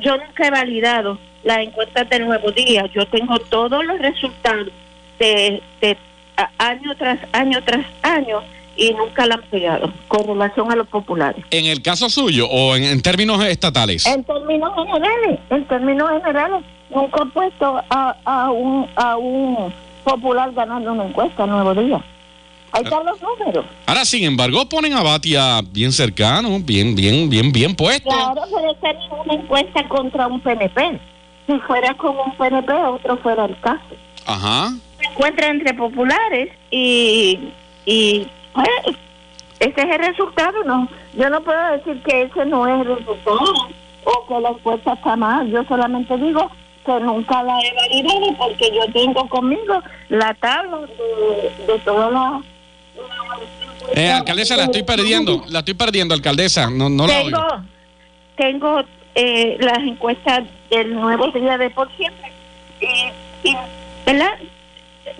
Yo 0.00 0.16
nunca 0.16 0.46
he 0.46 0.50
validado 0.50 1.18
las 1.44 1.58
encuestas 1.58 2.08
del 2.08 2.24
Nuevo 2.26 2.50
Día. 2.52 2.86
Yo 2.86 3.04
tengo 3.06 3.38
todos 3.38 3.84
los 3.84 3.98
resultados 3.98 4.68
de, 5.18 5.60
año 6.56 6.94
tras 6.96 7.18
año 7.32 7.62
tras 7.64 7.84
año 8.02 8.42
y 8.78 8.94
nunca 8.94 9.26
la 9.26 9.34
han 9.34 9.42
pegado 9.50 9.92
con 10.06 10.26
relación 10.26 10.70
a 10.72 10.76
los 10.76 10.86
populares. 10.86 11.44
En 11.50 11.66
el 11.66 11.82
caso 11.82 12.08
suyo 12.08 12.48
o 12.48 12.76
en, 12.76 12.84
en 12.84 13.02
términos 13.02 13.44
estatales. 13.44 14.06
En 14.06 14.22
términos 14.24 14.70
generales, 14.74 15.40
en 15.50 15.64
términos 15.66 16.08
generales, 16.10 16.64
nunca 16.88 17.22
he 17.24 17.26
puesto 17.26 17.82
a, 17.90 18.16
a 18.24 18.50
un 18.50 18.88
a 18.94 19.16
un 19.16 19.74
popular 20.04 20.52
ganando 20.52 20.92
una 20.92 21.06
encuesta 21.06 21.44
Nuevo 21.44 21.74
Día. 21.74 22.02
Ahí 22.70 22.82
están 22.84 23.04
los 23.04 23.20
números. 23.20 23.64
Ahora, 23.86 24.04
sin 24.04 24.24
embargo, 24.24 24.68
ponen 24.68 24.92
a 24.92 25.02
Batia 25.02 25.60
bien 25.72 25.90
cercano, 25.90 26.58
bien, 26.60 26.94
bien, 26.94 27.28
bien, 27.28 27.50
bien 27.50 27.74
puesto. 27.74 28.08
Claro, 28.10 28.42
pero 28.54 28.70
esta 28.72 28.92
no 28.92 29.00
es 29.00 29.26
una 29.26 29.34
encuesta 29.34 29.88
contra 29.88 30.26
un 30.26 30.40
PNP. 30.40 31.00
Si 31.46 31.58
fuera 31.60 31.94
con 31.94 32.14
un 32.16 32.32
PNP, 32.36 32.72
otro 32.72 33.16
fuera 33.18 33.46
el 33.46 33.58
caso. 33.60 33.80
Ajá. 34.26 34.70
Se 35.00 35.06
encuentra 35.06 35.48
entre 35.48 35.72
populares 35.74 36.50
y, 36.70 37.38
y 37.86 38.28
pues, 38.64 38.96
ese 39.60 39.80
es 39.80 39.90
el 39.90 39.98
resultado. 39.98 40.64
no 40.64 40.88
Yo 41.14 41.30
no 41.30 41.40
puedo 41.42 41.70
decir 41.72 42.02
que 42.02 42.22
ese 42.22 42.44
no 42.46 42.66
es 42.66 42.86
el 42.86 42.96
resultado 42.96 43.68
o 44.04 44.26
que 44.26 44.40
la 44.40 44.50
encuesta 44.50 44.92
está 44.92 45.16
mal. 45.16 45.48
Yo 45.50 45.64
solamente 45.64 46.16
digo 46.16 46.50
que 46.84 47.00
nunca 47.00 47.42
la 47.42 47.58
he 47.60 47.74
validado 47.74 48.36
porque 48.38 48.70
yo 48.74 48.92
tengo 48.92 49.28
conmigo 49.28 49.82
la 50.08 50.34
tabla 50.34 50.80
de, 50.80 51.72
de 51.72 51.78
todas 51.80 52.12
las... 52.12 52.42
Eh, 53.94 54.10
alcaldesa, 54.10 54.56
la 54.56 54.64
estoy 54.64 54.82
perdiendo, 54.82 55.44
la 55.48 55.60
estoy 55.60 55.74
perdiendo, 55.74 56.14
alcaldesa. 56.14 56.68
No, 56.70 56.88
no 56.88 57.06
la 57.06 57.22
tengo 57.22 57.38
oigo. 57.38 57.62
tengo 58.36 58.80
eh, 59.14 59.56
las 59.60 59.78
encuestas 59.78 60.44
del 60.70 60.94
nuevo 60.94 61.30
día 61.32 61.58
de 61.58 61.70
por 61.70 61.90
siempre 61.96 62.32
y, 62.80 63.48
y, 63.48 63.56
verdad 64.04 64.38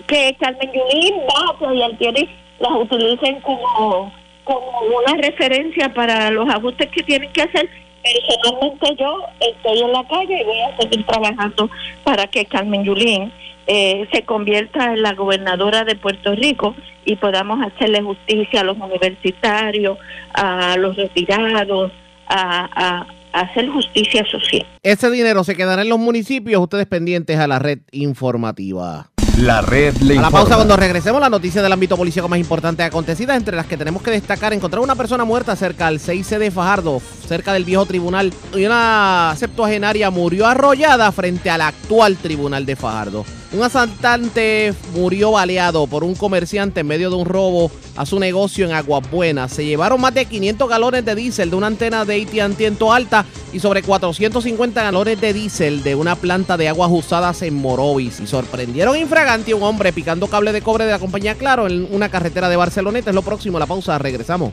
que 0.07 0.35
Carmen 0.39 0.69
Yulín 0.73 1.15
Bato 1.27 1.73
y 1.73 1.81
Altieri 1.81 2.29
las 2.59 2.71
utilicen 2.73 3.39
como 3.41 4.11
como 4.43 4.61
una 5.03 5.15
referencia 5.21 5.93
para 5.93 6.31
los 6.31 6.49
ajustes 6.49 6.89
que 6.91 7.03
tienen 7.03 7.31
que 7.31 7.43
hacer 7.43 7.69
personalmente 8.01 8.95
yo 8.99 9.21
estoy 9.39 9.81
en 9.81 9.91
la 9.91 10.03
calle 10.07 10.41
y 10.41 10.43
voy 10.45 10.59
a 10.61 10.77
seguir 10.81 11.05
trabajando 11.05 11.69
para 12.03 12.25
que 12.27 12.45
Carmen 12.45 12.83
Yulín 12.83 13.31
eh, 13.67 14.07
se 14.11 14.23
convierta 14.23 14.93
en 14.93 15.03
la 15.03 15.13
gobernadora 15.13 15.83
de 15.83 15.95
Puerto 15.95 16.33
Rico 16.33 16.75
y 17.05 17.15
podamos 17.17 17.59
hacerle 17.65 18.01
justicia 18.01 18.61
a 18.61 18.63
los 18.63 18.77
universitarios, 18.77 19.97
a 20.33 20.75
los 20.77 20.95
retirados, 20.95 21.91
a, 22.27 22.69
a- 22.73 23.07
hacer 23.31 23.69
justicia 23.69 24.25
social. 24.25 24.65
Ese 24.81 25.11
dinero 25.11 25.43
se 25.43 25.55
quedará 25.55 25.83
en 25.83 25.89
los 25.89 25.99
municipios, 25.99 26.59
ustedes 26.63 26.87
pendientes 26.87 27.37
a 27.37 27.47
la 27.47 27.59
red 27.59 27.79
informativa. 27.91 29.11
La 29.39 29.61
red 29.61 29.95
le 30.01 30.17
A 30.17 30.23
la 30.23 30.31
pausa 30.31 30.55
cuando 30.55 30.75
regresemos, 30.75 31.21
la 31.21 31.29
noticia 31.29 31.61
del 31.61 31.71
ámbito 31.71 31.95
policíaco 31.95 32.27
más 32.27 32.39
importante 32.39 32.83
acontecida, 32.83 33.37
entre 33.37 33.55
las 33.55 33.67
que 33.67 33.77
tenemos 33.77 34.01
que 34.01 34.11
destacar, 34.11 34.51
encontrar 34.51 34.83
una 34.83 34.95
persona 34.95 35.23
muerta 35.23 35.55
cerca 35.55 35.87
al 35.87 35.99
6C 35.99 36.39
de 36.39 36.51
Fajardo, 36.51 37.01
cerca 37.25 37.53
del 37.53 37.63
viejo 37.63 37.85
tribunal, 37.85 38.33
y 38.53 38.65
una 38.65 39.33
septuagenaria 39.37 40.09
murió 40.09 40.45
arrollada 40.45 41.09
frente 41.13 41.49
al 41.49 41.61
actual 41.61 42.17
tribunal 42.17 42.65
de 42.65 42.75
Fajardo. 42.75 43.23
Un 43.51 43.63
asaltante 43.63 44.75
murió 44.93 45.31
baleado 45.31 45.87
por 45.87 46.03
un 46.03 46.13
comerciante 46.13 46.81
en 46.81 46.87
medio 46.87 47.09
de 47.09 47.15
un 47.15 47.25
robo 47.25 47.71
a 47.95 48.05
su 48.05 48.19
negocio 48.19 48.63
en 48.63 48.73
Aguas 48.73 49.09
Buenas. 49.09 49.51
Se 49.51 49.65
llevaron 49.65 49.99
más 49.99 50.13
de 50.13 50.25
500 50.25 50.69
galones 50.69 51.03
de 51.03 51.15
diésel 51.15 51.49
de 51.49 51.55
una 51.55 51.65
antena 51.65 52.05
de 52.05 52.21
AT&T 52.21 52.63
en 52.63 52.75
Toalta 52.75 53.25
y 53.51 53.59
sobre 53.59 53.81
450 53.81 54.83
galones 54.83 55.19
de 55.19 55.33
diésel 55.33 55.81
de 55.81 55.95
una 55.95 56.15
planta 56.15 56.57
de 56.57 56.69
aguas 56.69 56.91
usadas 56.93 57.41
en 57.41 57.55
Morovis. 57.55 58.19
Y 58.19 58.27
sorprendieron 58.27 58.95
infragante 58.95 59.53
a 59.53 59.55
un 59.55 59.63
hombre 59.63 59.93
picando 59.93 60.27
cable 60.27 60.51
de 60.51 60.61
cobre 60.61 60.85
de 60.85 60.91
la 60.91 60.99
compañía 60.99 61.33
Claro 61.33 61.65
en 61.65 61.87
una 61.91 62.09
carretera 62.09 62.49
de 62.49 62.55
Barceloneta. 62.55 63.09
Es 63.09 63.15
lo 63.15 63.23
próximo, 63.23 63.57
la 63.57 63.65
pausa, 63.65 63.97
regresamos. 63.97 64.51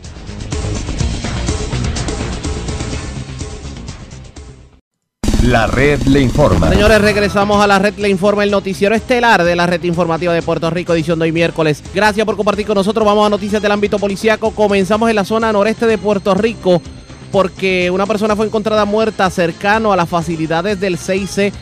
La 5.45 5.67
red 5.67 6.01
le 6.03 6.21
informa. 6.21 6.69
Señores, 6.71 7.01
regresamos 7.01 7.63
a 7.63 7.67
la 7.67 7.79
red 7.79 7.95
Le 7.99 8.09
Informa, 8.09 8.43
el 8.43 8.51
noticiero 8.51 8.95
estelar 8.95 9.45
de 9.45 9.55
la 9.55 9.67
red 9.67 9.83
informativa 9.85 10.33
de 10.33 10.43
Puerto 10.43 10.71
Rico, 10.71 10.95
edición 10.95 11.19
de 11.19 11.25
hoy 11.25 11.33
miércoles. 11.33 11.85
Gracias 11.95 12.25
por 12.27 12.37
compartir 12.37 12.67
con 12.67 12.75
nosotros. 12.75 13.07
Vamos 13.07 13.27
a 13.27 13.31
noticias 13.31 13.63
del 13.63 13.71
ámbito 13.71 13.99
policiaco. 13.99 14.53
Comenzamos 14.53 15.09
en 15.11 15.17
la 15.17 15.25
zona 15.25 15.53
noreste 15.53 15.87
de 15.87 15.99
Puerto 15.99 16.35
Rico 16.35 16.81
porque 17.31 17.91
una 17.91 18.07
persona 18.07 18.35
fue 18.35 18.47
encontrada 18.47 18.85
muerta 18.87 19.29
cercano 19.31 19.93
a 19.93 19.97
las 19.97 20.09
facilidades 20.09 20.81
del 20.81 20.97
6C 20.97 21.53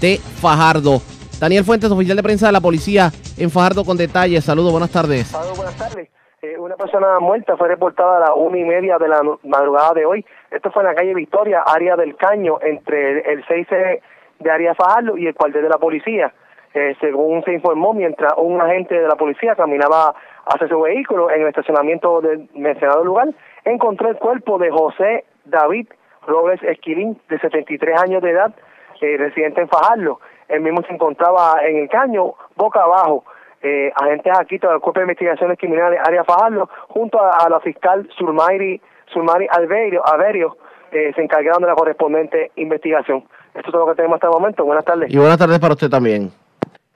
de 0.00 0.18
Fajardo. 0.40 1.02
Daniel 1.38 1.64
Fuentes, 1.64 1.90
oficial 1.90 2.16
de 2.16 2.22
prensa 2.22 2.46
de 2.46 2.52
la 2.52 2.60
policía 2.60 3.12
en 3.36 3.50
Fajardo 3.50 3.84
con 3.84 3.96
detalles. 3.96 4.44
Saludos, 4.44 4.72
buenas 4.72 4.90
tardes. 4.90 5.28
Saludos, 5.28 5.56
buenas 5.56 5.76
tardes. 5.76 6.08
Eh, 6.40 6.58
una 6.58 6.76
persona 6.76 7.20
muerta 7.20 7.56
fue 7.56 7.68
reportada 7.68 8.16
a 8.16 8.20
las 8.20 8.30
una 8.34 8.58
y 8.58 8.64
media 8.64 8.98
de 8.98 9.06
la 9.06 9.20
madrugada 9.44 9.92
de 9.94 10.06
hoy. 10.06 10.24
Esto 10.52 10.70
fue 10.70 10.82
en 10.82 10.88
la 10.88 10.94
calle 10.94 11.14
Victoria, 11.14 11.62
área 11.66 11.96
del 11.96 12.14
Caño, 12.16 12.58
entre 12.60 13.20
el 13.32 13.44
6 13.46 13.66
de 14.38 14.50
área 14.50 14.74
Fajardo 14.74 15.16
y 15.16 15.26
el 15.26 15.34
cuartel 15.34 15.62
de 15.62 15.68
la 15.68 15.78
policía. 15.78 16.32
Eh, 16.74 16.94
según 17.00 17.42
se 17.44 17.52
informó, 17.52 17.92
mientras 17.92 18.32
un 18.36 18.60
agente 18.60 18.94
de 18.94 19.08
la 19.08 19.16
policía 19.16 19.54
caminaba 19.54 20.14
hacia 20.46 20.68
su 20.68 20.80
vehículo 20.80 21.30
en 21.30 21.42
el 21.42 21.48
estacionamiento 21.48 22.20
del 22.20 22.48
mencionado 22.54 23.04
lugar, 23.04 23.28
encontró 23.64 24.08
el 24.08 24.16
cuerpo 24.16 24.58
de 24.58 24.70
José 24.70 25.24
David 25.44 25.88
Robles 26.26 26.62
Esquilín, 26.62 27.20
de 27.28 27.38
73 27.38 28.00
años 28.00 28.22
de 28.22 28.30
edad, 28.30 28.54
eh, 29.00 29.16
residente 29.18 29.60
en 29.60 29.68
Fajardo. 29.68 30.20
Él 30.48 30.60
mismo 30.60 30.82
se 30.82 30.94
encontraba 30.94 31.56
en 31.62 31.76
el 31.76 31.88
caño, 31.88 32.34
boca 32.56 32.82
abajo. 32.82 33.24
Eh, 33.62 33.92
agentes 33.94 34.32
aquí 34.38 34.58
del 34.58 34.80
Cuerpo 34.80 35.00
de 35.00 35.02
Investigaciones 35.02 35.58
Criminales, 35.58 36.00
área 36.04 36.24
Fajardo, 36.24 36.68
junto 36.88 37.20
a, 37.20 37.38
a 37.38 37.48
la 37.48 37.60
fiscal 37.60 38.08
Surmairi, 38.16 38.80
Surmairi 39.12 39.46
Alberio, 39.50 40.02
Averio, 40.06 40.56
eh, 40.90 41.12
se 41.14 41.22
encargaron 41.22 41.62
de 41.62 41.68
la 41.68 41.74
correspondiente 41.74 42.52
investigación. 42.56 43.24
Esto 43.54 43.68
es 43.68 43.72
todo 43.72 43.86
lo 43.86 43.92
que 43.92 43.96
tenemos 43.96 44.16
hasta 44.16 44.28
el 44.28 44.32
momento. 44.32 44.64
Buenas 44.64 44.84
tardes. 44.84 45.12
Y 45.12 45.16
buenas 45.16 45.38
tardes 45.38 45.58
para 45.58 45.74
usted 45.74 45.88
también. 45.88 46.32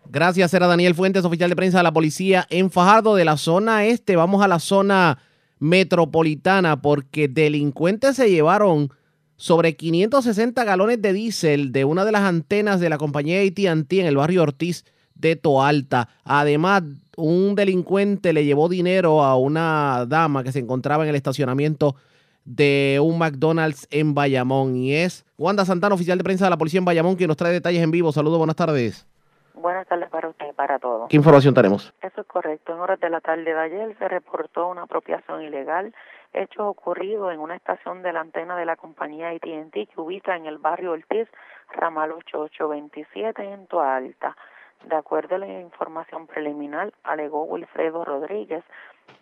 Gracias, 0.09 0.55
era 0.55 0.67
Daniel 0.67 0.95
Fuentes, 0.95 1.25
oficial 1.25 1.51
de 1.51 1.57
prensa 1.57 1.79
de 1.79 1.85
la 1.85 1.93
policía 1.93 2.47
en 2.51 2.71
Fajardo, 2.71 3.17
de 3.17 3.25
la 3.25 3.37
zona 3.37 3.85
este. 3.85 4.17
Vamos 4.17 4.43
a 4.43 4.49
la 4.49 4.59
zona 4.59 5.19
metropolitana 5.59 6.81
porque 6.81 7.29
delincuentes 7.29 8.17
se 8.17 8.31
llevaron 8.31 8.91
sobre 9.37 9.77
560 9.77 10.65
galones 10.65 11.03
de 11.03 11.13
diésel 11.13 11.73
de 11.73 11.85
una 11.85 12.05
de 12.05 12.13
las 12.13 12.23
antenas 12.23 12.81
de 12.81 12.89
la 12.89 12.99
compañía 12.99 13.41
AT&T 13.41 14.01
en 14.01 14.07
el 14.07 14.17
barrio 14.17 14.43
Ortiz 14.43 14.85
de 15.15 15.37
Toalta. 15.37 16.09
Además, 16.25 16.83
un 17.17 17.55
delincuente 17.55 18.33
le 18.33 18.45
llevó 18.45 18.69
dinero 18.69 19.23
a 19.23 19.37
una 19.37 20.05
dama 20.07 20.45
que 20.45 20.53
se 20.53 20.61
encontraba 20.61 21.05
en 21.05 21.11
el 21.11 21.17
estacionamiento 21.17 21.97
de 22.45 22.99
un 23.03 23.19
McDonald's 23.19 23.89
en 23.91 24.15
Bayamón. 24.15 24.77
Y 24.77 24.95
es 24.95 25.27
Wanda 25.37 25.65
Santana, 25.65 25.95
oficial 25.95 26.19
de 26.19 26.25
prensa 26.25 26.45
de 26.45 26.51
la 26.51 26.57
policía 26.57 26.79
en 26.79 26.85
Bayamón, 26.85 27.17
quien 27.17 27.29
nos 27.29 27.37
trae 27.37 27.53
detalles 27.53 27.83
en 27.83 27.91
vivo. 27.91 28.13
Saludos, 28.13 28.39
buenas 28.39 28.57
tardes. 28.57 29.07
Buenas 29.55 29.87
tardes 29.89 30.09
para 30.11 30.29
usted 30.29 30.47
y 30.51 30.53
para 30.53 30.79
todos. 30.79 31.09
¿Qué 31.09 31.17
información 31.17 31.55
tenemos? 31.55 31.93
Eso 32.03 32.21
es 32.21 32.27
correcto. 32.27 32.75
En 32.75 32.79
horas 32.79 33.01
de 33.01 33.11
la 33.11 33.21
tarde 33.21 33.43
de 33.43 33.59
ayer 33.59 33.97
se 33.99 34.07
reportó 34.07 34.69
una 34.69 34.83
apropiación 34.83 35.43
ilegal, 35.43 35.95
hecho 36.35 36.69
ocurrido 36.69 37.33
en 37.33 37.41
una 37.41 37.57
estación 37.57 38.03
de 38.03 38.13
la 38.13 38.21
antena 38.21 38.57
de 38.57 38.67
la 38.67 38.77
compañía 38.77 39.31
AT&T 39.31 39.87
que 39.87 40.01
ubica 40.01 40.37
en 40.37 40.47
el 40.47 40.59
barrio 40.59 40.93
Ortiz, 40.93 41.27
ramal 41.73 42.13
8827 42.13 43.43
en 43.43 43.67
Toa 43.67 43.97
Alta. 43.97 44.37
De 44.85 44.97
acuerdo 44.97 45.35
a 45.35 45.39
la 45.39 45.47
información 45.47 46.27
preliminar, 46.27 46.93
alegó 47.03 47.45
Wilfredo 47.45 48.05
Rodríguez 48.05 48.65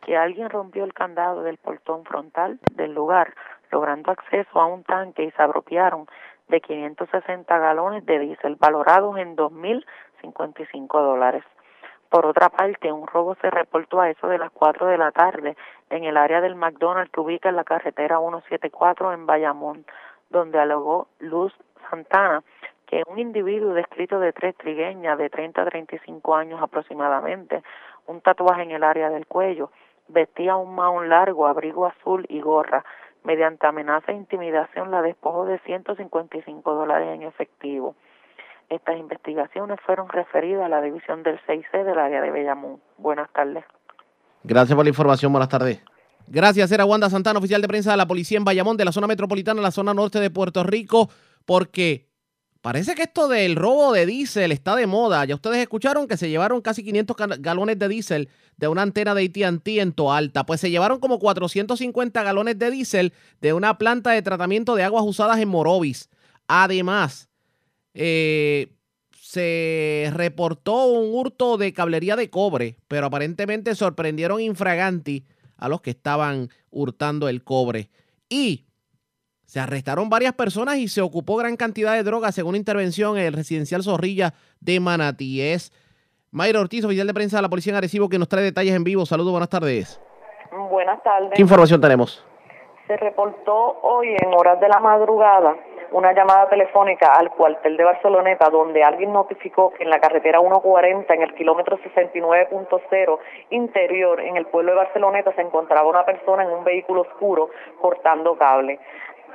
que 0.03 0.17
alguien 0.17 0.51
rompió 0.51 0.85
el 0.85 0.93
candado 0.93 1.43
del 1.43 1.59
portón 1.59 2.05
frontal 2.05 2.59
del 2.73 2.93
lugar, 2.93 3.35
logrando 3.71 4.11
acceso 4.11 4.61
a 4.61 4.67
un 4.67 4.85
tanque 4.85 5.25
y 5.25 5.31
se 5.31 5.43
apropiaron 5.43 6.07
de 6.49 6.61
560 6.61 7.59
galones 7.59 8.05
de 8.05 8.19
diésel 8.19 8.57
valorados 8.57 9.17
en 9.19 9.37
2.055 9.37 10.87
dólares. 11.01 11.45
Por 12.11 12.27
otra 12.27 12.49
parte, 12.49 12.93
un 12.93 13.07
robo 13.07 13.35
se 13.37 13.51
reportó 13.51 14.01
a 14.01 14.11
eso 14.11 14.29
de 14.29 14.39
las 14.39 14.51
4 14.53 14.87
de 14.87 14.99
la 14.99 15.11
tarde 15.11 15.57
en 15.91 16.05
el 16.05 16.17
área 16.17 16.41
del 16.41 16.55
McDonald's 16.55 17.11
que 17.11 17.21
ubica 17.21 17.49
en 17.49 17.57
la 17.57 17.65
carretera 17.65 18.19
174 18.19 19.13
en 19.13 19.27
Bayamón, 19.27 19.85
donde 20.31 20.61
alegó 20.61 21.09
Luz 21.19 21.53
Santana 21.91 22.43
que 22.87 23.03
un 23.07 23.19
individuo 23.19 23.75
descrito 23.75 24.21
de 24.21 24.33
tres 24.33 24.57
trigueñas 24.57 25.19
de 25.19 25.31
30 25.31 25.63
a 25.63 25.67
35 25.67 26.35
años 26.35 26.61
aproximadamente, 26.63 27.63
un 28.07 28.21
tatuaje 28.21 28.63
en 28.63 28.71
el 28.71 28.85
área 28.85 29.11
del 29.11 29.27
cuello, 29.27 29.71
vestía 30.09 30.57
un 30.57 30.75
maón 30.75 31.09
largo, 31.09 31.47
abrigo 31.47 31.87
azul 31.87 32.27
y 32.29 32.41
gorra, 32.41 32.85
mediante 33.25 33.67
amenaza 33.67 34.13
e 34.13 34.17
intimidación 34.17 34.91
la 34.91 35.03
despojó 35.03 35.47
de 35.47 35.59
155 35.61 36.75
dólares 36.75 37.09
en 37.15 37.23
efectivo. 37.23 37.97
Estas 38.69 38.97
investigaciones 38.99 39.79
fueron 39.85 40.09
referidas 40.09 40.65
a 40.65 40.69
la 40.69 40.81
división 40.81 41.23
del 41.23 41.41
6C 41.47 41.85
del 41.85 41.99
área 41.99 42.21
de 42.21 42.31
Bellamón. 42.31 42.81
Buenas 42.99 43.31
tardes. 43.33 43.65
Gracias 44.43 44.75
por 44.75 44.85
la 44.85 44.91
información. 44.91 45.33
Buenas 45.33 45.49
tardes. 45.49 45.83
Gracias, 46.27 46.73
era 46.73 46.87
Wanda 46.87 47.11
Santana, 47.11 47.39
oficial 47.39 47.61
de 47.61 47.69
prensa 47.69 47.91
de 47.91 47.97
la 47.99 48.07
policía 48.07 48.39
en 48.39 48.45
Bayamón, 48.45 48.77
de 48.77 48.85
la 48.85 48.93
zona 48.93 49.07
metropolitana, 49.07 49.61
la 49.61 49.71
zona 49.71 49.93
norte 49.93 50.21
de 50.21 50.31
Puerto 50.31 50.63
Rico, 50.65 51.11
porque 51.45 52.07
parece 52.65 52.95
que 52.95 53.03
esto 53.03 53.29
del 53.29 53.57
robo 53.57 53.93
de 53.93 54.07
diésel 54.07 54.51
está 54.51 54.75
de 54.75 54.87
moda. 54.87 55.23
Ya 55.27 55.35
ustedes 55.35 55.59
escucharon 55.59 56.09
que 56.09 56.17
se 56.17 56.31
llevaron 56.31 56.63
casi 56.63 56.83
500 56.83 57.15
galones 57.41 57.79
de 57.79 57.89
diésel 57.89 58.31
de 58.57 58.69
una 58.69 58.81
antena 58.81 59.15
de 59.15 59.27
AT&T 59.27 59.81
en 59.81 59.93
Toalta. 59.93 60.47
Pues 60.47 60.63
se 60.63 60.71
llevaron 60.71 60.99
como 60.99 61.19
450 61.19 62.23
galones 62.23 62.59
de 62.59 62.71
diésel 62.71 63.13
de 63.43 63.53
una 63.53 63.77
planta 63.77 64.13
de 64.13 64.23
tratamiento 64.23 64.77
de 64.77 64.83
aguas 64.83 65.05
usadas 65.07 65.41
en 65.41 65.49
Morovis. 65.51 66.09
Además, 66.49 67.29
eh, 67.93 68.73
se 69.21 70.11
reportó 70.15 70.87
un 70.87 71.15
hurto 71.15 71.59
de 71.59 71.75
cablería 71.75 72.17
de 72.17 72.31
cobre, 72.31 72.79
pero 72.89 73.09
aparentemente 73.09 73.75
sorprendieron 73.75 74.41
infraganti 74.41 75.27
a 75.59 75.69
los 75.69 75.83
que 75.83 75.91
estaban 75.91 76.49
hurtando 76.71 77.29
el 77.29 77.45
cobre. 77.45 77.91
Y 78.31 78.65
se 79.45 79.61
arrestaron 79.61 80.09
varias 80.09 80.33
personas 80.33 80.77
y 80.77 80.89
se 80.89 81.01
ocupó 81.01 81.37
gran 81.37 81.57
cantidad 81.57 81.95
de 81.95 82.03
drogas 82.03 82.35
según 82.35 82.57
intervención 82.57 83.19
en 83.19 83.25
el 83.25 83.33
residencial 83.33 83.83
Zorrilla 83.83 84.35
de 84.61 84.81
Manatí. 84.81 85.43
Es 85.43 85.73
Mayra 86.31 86.61
Ortiz, 86.61 86.85
oficial 86.85 87.07
de 87.07 87.15
prensa 87.15 87.37
de 87.37 87.43
la 87.43 87.49
Policía 87.49 87.73
en 87.73 87.77
Arecibo, 87.77 88.09
que 88.09 88.19
nos 88.19 88.29
trae 88.29 88.43
detalles 88.43 88.75
en 88.75 88.85
vivo. 88.85 89.07
Saludos, 89.07 89.33
buenas 89.33 89.51
tardes. 89.51 90.01
Buenas 90.71 91.03
tardes. 91.03 91.31
¿Qué 91.35 91.43
información 91.43 91.81
tenemos? 91.81 92.25
Se 92.87 92.97
reportó 92.97 93.81
hoy 93.83 94.09
en 94.09 94.35
horas 94.35 94.61
de 94.61 94.69
la 94.69 94.81
madrugada 94.81 95.57
una 95.95 96.13
llamada 96.13 96.49
telefónica 96.49 97.15
al 97.15 97.31
cuartel 97.31 97.77
de 97.77 97.85
Barceloneta 97.85 98.51
donde 98.51 98.83
alguien 98.83 99.13
notificó 99.13 99.73
que 99.75 99.85
en 99.85 99.91
la 99.91 100.01
carretera 100.01 100.41
140 100.41 101.15
en 101.15 101.23
el 101.23 101.35
kilómetro 101.35 101.79
69.0 101.79 103.19
interior 103.51 104.21
en 104.21 104.37
el 104.37 104.47
pueblo 104.47 104.73
de 104.73 104.79
Barceloneta 104.79 105.33
se 105.35 105.43
encontraba 105.43 105.89
una 105.89 106.05
persona 106.05 106.43
en 106.43 106.51
un 106.51 106.65
vehículo 106.65 107.03
oscuro 107.03 107.51
cortando 107.81 108.37
cable. 108.37 108.81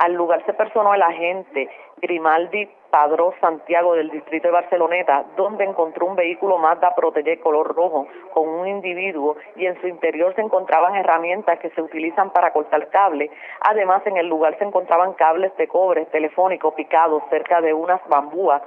Al 0.00 0.14
lugar 0.14 0.42
se 0.46 0.54
personó 0.54 0.94
el 0.94 1.02
agente 1.02 1.68
Grimaldi 1.98 2.66
Padró 2.88 3.34
Santiago 3.38 3.94
del 3.94 4.08
distrito 4.08 4.48
de 4.48 4.52
Barceloneta, 4.52 5.26
donde 5.36 5.64
encontró 5.64 6.06
un 6.06 6.16
vehículo 6.16 6.56
Mazda 6.56 6.94
Protege 6.94 7.38
color 7.38 7.74
rojo 7.76 8.06
con 8.32 8.48
un 8.48 8.66
individuo 8.66 9.36
y 9.56 9.66
en 9.66 9.78
su 9.82 9.86
interior 9.88 10.34
se 10.34 10.40
encontraban 10.40 10.96
herramientas 10.96 11.58
que 11.58 11.68
se 11.70 11.82
utilizan 11.82 12.30
para 12.30 12.50
cortar 12.54 12.88
cable. 12.88 13.30
Además, 13.60 14.00
en 14.06 14.16
el 14.16 14.26
lugar 14.26 14.56
se 14.56 14.64
encontraban 14.64 15.12
cables 15.12 15.54
de 15.58 15.68
cobre 15.68 16.06
telefónico 16.06 16.74
picados 16.74 17.22
cerca 17.28 17.60
de 17.60 17.74
unas 17.74 18.00
bambúas 18.08 18.62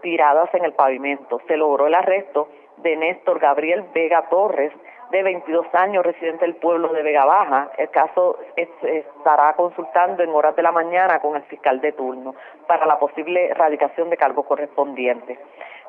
tiradas 0.00 0.52
en 0.54 0.64
el 0.64 0.72
pavimento. 0.72 1.38
Se 1.48 1.58
logró 1.58 1.86
el 1.86 1.94
arresto 1.94 2.48
de 2.78 2.96
Néstor 2.96 3.40
Gabriel 3.40 3.84
Vega 3.92 4.26
Torres, 4.30 4.72
de 5.12 5.22
22 5.22 5.66
años, 5.74 6.04
residente 6.04 6.46
del 6.46 6.56
pueblo 6.56 6.88
de 6.88 7.02
Vega 7.02 7.26
Baja. 7.26 7.70
El 7.76 7.90
caso 7.90 8.38
estará 8.56 9.52
consultando 9.52 10.22
en 10.22 10.30
horas 10.30 10.56
de 10.56 10.62
la 10.62 10.72
mañana 10.72 11.20
con 11.20 11.36
el 11.36 11.42
fiscal 11.42 11.82
de 11.82 11.92
turno 11.92 12.34
para 12.66 12.86
la 12.86 12.98
posible 12.98 13.50
erradicación 13.50 14.08
de 14.08 14.16
cargos 14.16 14.46
correspondientes. 14.46 15.38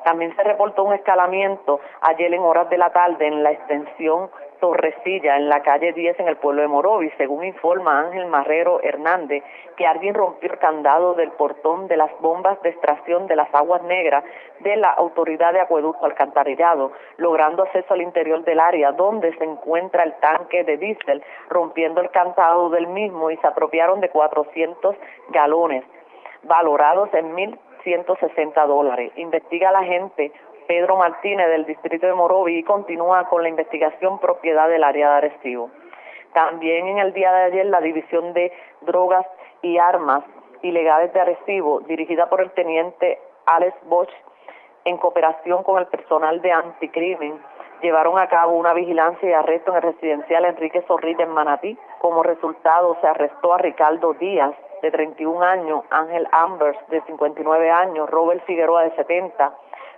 También 0.04 0.36
se 0.36 0.42
reportó 0.42 0.84
un 0.84 0.92
escalamiento 0.92 1.80
ayer 2.02 2.34
en 2.34 2.42
horas 2.42 2.68
de 2.68 2.76
la 2.76 2.90
tarde 2.90 3.26
en 3.26 3.42
la 3.42 3.52
extensión 3.52 4.28
Torrecilla, 4.60 5.36
en 5.36 5.48
la 5.48 5.62
calle 5.62 5.92
10 5.92 6.20
en 6.20 6.28
el 6.28 6.36
pueblo 6.36 6.62
de 6.62 6.68
Morovis, 6.68 7.12
según 7.16 7.44
informa 7.44 8.00
Ángel 8.00 8.26
Marrero 8.26 8.80
Hernández, 8.82 9.42
que 9.76 9.86
alguien 9.86 10.14
rompió 10.14 10.50
el 10.50 10.58
candado 10.58 11.14
del 11.14 11.30
portón 11.32 11.88
de 11.88 11.96
las 11.96 12.10
bombas 12.20 12.60
de 12.62 12.70
extracción 12.70 13.26
de 13.26 13.36
las 13.36 13.52
aguas 13.54 13.82
negras 13.82 14.24
de 14.60 14.76
la 14.76 14.90
Autoridad 14.90 15.52
de 15.52 15.60
Acueducto 15.60 16.04
Alcantarillado, 16.04 16.92
logrando 17.16 17.62
acceso 17.62 17.94
al 17.94 18.02
interior 18.02 18.44
del 18.44 18.60
área 18.60 18.92
donde 18.92 19.36
se 19.36 19.44
encuentra 19.44 20.04
el 20.04 20.14
tanque 20.20 20.64
de 20.64 20.76
diésel, 20.76 21.22
rompiendo 21.48 22.00
el 22.00 22.10
candado 22.10 22.70
del 22.70 22.86
mismo 22.86 23.30
y 23.30 23.36
se 23.38 23.46
apropiaron 23.46 24.00
de 24.00 24.08
400 24.08 24.96
galones, 25.30 25.84
valorados 26.44 27.12
en 27.14 27.34
1.160 27.34 28.66
dólares. 28.66 29.12
Investiga 29.16 29.72
la 29.72 29.84
gente 29.84 30.32
Pedro 30.66 30.96
Martínez 30.96 31.48
del 31.48 31.66
distrito 31.66 32.06
de 32.06 32.14
Morovi 32.14 32.58
y 32.58 32.62
continúa 32.62 33.24
con 33.28 33.42
la 33.42 33.48
investigación 33.48 34.18
propiedad 34.18 34.68
del 34.68 34.84
área 34.84 35.10
de 35.10 35.16
Arecibo. 35.16 35.70
También 36.32 36.88
en 36.88 36.98
el 36.98 37.12
día 37.12 37.32
de 37.32 37.42
ayer 37.44 37.66
la 37.66 37.80
División 37.80 38.32
de 38.32 38.52
Drogas 38.82 39.26
y 39.62 39.78
Armas 39.78 40.24
Ilegales 40.62 41.12
de 41.12 41.20
Arecibo, 41.20 41.80
dirigida 41.80 42.28
por 42.28 42.40
el 42.40 42.50
teniente 42.52 43.18
Alex 43.46 43.76
Bosch, 43.84 44.10
en 44.84 44.96
cooperación 44.98 45.62
con 45.62 45.78
el 45.78 45.86
personal 45.86 46.40
de 46.42 46.52
anticrimen, 46.52 47.38
llevaron 47.82 48.18
a 48.18 48.28
cabo 48.28 48.56
una 48.56 48.72
vigilancia 48.72 49.28
y 49.28 49.32
arresto 49.32 49.70
en 49.70 49.76
el 49.76 49.82
residencial 49.82 50.44
Enrique 50.44 50.82
Zorrilla 50.88 51.24
en 51.24 51.30
Manatí. 51.30 51.78
Como 52.00 52.22
resultado 52.22 52.96
se 53.00 53.06
arrestó 53.06 53.52
a 53.52 53.58
Ricardo 53.58 54.14
Díaz, 54.14 54.54
de 54.82 54.90
31 54.90 55.42
años, 55.42 55.84
Ángel 55.90 56.28
Ambers, 56.32 56.78
de 56.88 57.00
59 57.02 57.70
años, 57.70 58.08
Robert 58.10 58.44
Figueroa, 58.44 58.84
de 58.84 58.94
70, 58.96 59.54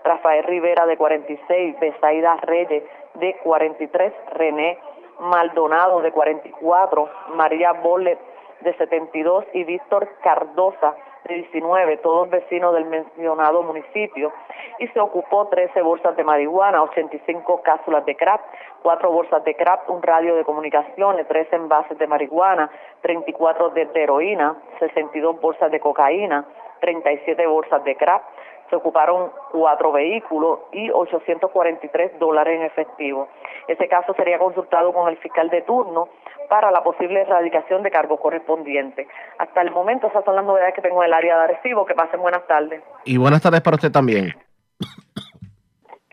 Rafael 0.07 0.45
Rivera 0.45 0.87
de 0.87 0.97
46, 0.97 1.81
Besaida 1.81 2.37
Reyes 2.37 2.85
de 3.15 3.35
43, 3.43 4.13
René 4.35 4.79
Maldonado 5.19 6.01
de 6.01 6.13
44, 6.13 7.09
María 7.35 7.73
Bolet 7.73 8.19
de 8.61 8.73
72 8.75 9.45
y 9.53 9.65
Víctor 9.65 10.09
Cardosa 10.23 10.95
de 11.25 11.35
19, 11.35 11.97
todos 11.99 12.31
vecinos 12.31 12.73
del 12.75 12.85
mencionado 12.85 13.65
municipio, 13.65 14.33
y 14.79 14.87
se 14.89 15.01
ocupó 15.01 15.49
13 15.49 15.83
bolsas 15.83 16.17
de 16.17 16.23
marihuana, 16.23 16.83
85 16.85 17.63
cápsulas 17.63 18.05
de 18.05 18.15
crack, 18.15 18.43
4 18.83 19.11
bolsas 19.11 19.43
de 19.43 19.57
crack, 19.57 19.91
un 19.91 20.03
radio 20.03 20.37
de 20.37 20.45
comunicaciones, 20.45 21.27
13 21.27 21.57
envases 21.57 21.99
de 21.99 22.07
marihuana, 22.07 22.71
34 23.01 23.71
de 23.71 23.89
heroína, 23.95 24.55
62 24.79 25.41
bolsas 25.41 25.73
de 25.73 25.81
cocaína, 25.81 26.47
37 26.81 27.45
bolsas 27.47 27.83
de 27.83 27.97
crack, 27.97 28.23
se 28.69 28.77
ocuparon 28.77 29.31
cuatro 29.53 29.93
vehículos 29.93 30.61
y 30.73 30.91
843 30.91 32.19
dólares 32.19 32.57
en 32.59 32.67
efectivo. 32.67 33.29
Ese 33.69 33.89
caso 33.89 34.15
sería 34.15 34.39
consultado 34.39 34.93
con 34.93 35.09
el 35.09 35.17
fiscal 35.19 35.51
de 35.51 35.63
turno 35.63 36.09
para 36.49 36.71
la 36.71 36.83
posible 36.83 37.21
erradicación 37.21 37.83
de 37.83 37.91
cargos 37.91 38.21
correspondientes. 38.21 39.07
Hasta 39.39 39.63
el 39.63 39.71
momento 39.71 40.07
esas 40.07 40.25
son 40.25 40.37
las 40.37 40.45
novedades 40.45 40.75
que 40.75 40.83
tengo 40.83 41.03
en 41.03 41.09
el 41.09 41.13
área 41.13 41.37
de 41.39 41.45
Arecibo. 41.45 41.85
Que 41.87 41.95
pasen 41.95 42.21
buenas 42.21 42.47
tardes. 42.47 42.83
Y 43.05 43.17
buenas 43.17 43.43
tardes 43.43 43.61
para 43.61 43.77
usted 43.77 43.91
también. 43.91 44.35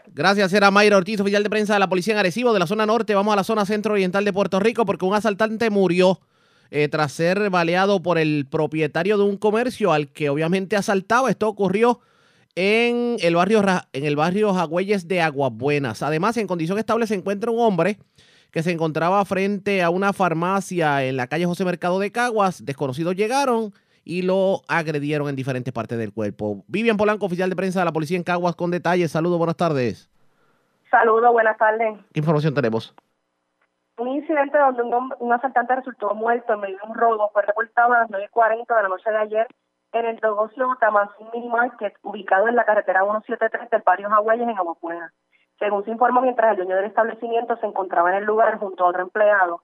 Gracias, 0.08 0.54
era 0.54 0.70
Mayra 0.70 0.98
Ortiz, 0.98 1.20
oficial 1.22 1.42
de 1.42 1.50
prensa 1.50 1.74
de 1.74 1.80
la 1.80 1.88
policía 1.88 2.14
en 2.14 2.20
Arecibo, 2.20 2.54
de 2.54 2.60
la 2.60 2.68
zona 2.68 2.86
norte. 2.86 3.16
Vamos 3.16 3.34
a 3.34 3.38
la 3.38 3.44
zona 3.44 3.66
centro-oriental 3.66 4.24
de 4.24 4.34
Puerto 4.34 4.60
Rico 4.60 4.86
porque 4.86 5.06
un 5.06 5.16
asaltante 5.16 5.72
murió 5.72 6.20
eh, 6.70 6.88
tras 6.88 7.12
ser 7.12 7.50
baleado 7.50 8.02
por 8.02 8.18
el 8.18 8.48
propietario 8.50 9.18
de 9.18 9.24
un 9.24 9.38
comercio 9.38 9.92
al 9.92 10.10
que 10.10 10.30
obviamente 10.30 10.76
asaltaba. 10.76 11.30
Esto 11.30 11.48
ocurrió 11.48 12.00
en 12.56 13.18
el 13.22 13.36
barrio, 13.36 13.62
en 13.94 14.06
el 14.06 14.16
barrio 14.16 14.54
Jagüeyes 14.54 15.08
de 15.08 15.22
Aguabuenas. 15.22 16.04
Además, 16.04 16.38
en 16.38 16.48
condición 16.48 16.78
estable 16.78 17.08
se 17.08 17.16
encuentra 17.16 17.52
un 17.52 17.60
hombre 17.60 17.98
que 18.52 18.62
se 18.62 18.72
encontraba 18.72 19.24
frente 19.26 19.82
a 19.82 19.90
una 19.90 20.14
farmacia 20.14 21.04
en 21.04 21.18
la 21.18 21.28
calle 21.28 21.46
José 21.46 21.66
Mercado 21.66 22.00
de 22.00 22.12
Caguas. 22.12 22.64
Desconocidos 22.64 23.16
llegaron 23.16 23.74
y 24.04 24.22
lo 24.22 24.62
agredieron 24.68 25.28
en 25.28 25.36
diferentes 25.36 25.74
partes 25.74 25.98
del 25.98 26.14
cuerpo. 26.14 26.64
Vivian 26.68 26.98
Polanco, 26.98 27.26
oficial 27.26 27.50
de 27.50 27.56
prensa 27.56 27.80
de 27.80 27.86
la 27.86 27.92
policía 27.92 28.18
en 28.18 28.24
Caguas, 28.24 28.56
con 28.56 28.70
detalles. 28.70 29.12
Saludos, 29.12 29.40
buenas 29.40 29.58
tardes. 29.58 30.10
Saludos, 30.92 31.32
buenas 31.32 31.58
tardes. 31.58 31.98
¿Qué 32.14 32.20
información 32.20 32.54
tenemos? 32.54 32.94
Un 33.98 34.10
incidente 34.10 34.58
donde 34.58 34.84
un, 34.84 35.14
un, 35.20 35.34
asaltante 35.34 35.76
resultó 35.76 36.14
muerto 36.14 36.54
en 36.54 36.60
medio 36.60 36.78
de 36.78 36.90
un 36.90 36.96
robo 36.96 37.30
fue 37.32 37.44
reportado 37.44 37.94
a 37.94 38.00
las 38.02 38.10
9.40 38.10 38.76
de 38.76 38.84
la 38.84 38.90
noche 38.90 39.10
de 39.10 39.18
ayer 39.18 39.48
en 39.94 40.06
el 40.06 40.20
negocio 40.22 40.76
Tamanzín 40.80 41.28
Mini 41.34 41.50
Market, 41.50 41.96
ubicado 42.02 42.48
en 42.48 42.56
la 42.56 42.66
carretera 42.66 43.02
173 43.02 43.70
del 43.70 43.84
barrio 43.86 44.10
Hawaiian 44.10 44.50
en 44.50 44.58
Aguapuena. 44.58 45.14
Según 45.60 45.86
se 45.86 45.92
informó, 45.92 46.22
mientras 46.22 46.52
el 46.52 46.58
dueño 46.58 46.76
del 46.76 46.86
establecimiento 46.86 47.56
se 47.58 47.68
encontraba 47.68 48.10
en 48.10 48.18
el 48.18 48.26
lugar 48.26 48.58
junto 48.58 48.84
a 48.84 48.90
otro 48.90 49.04
empleado, 49.04 49.62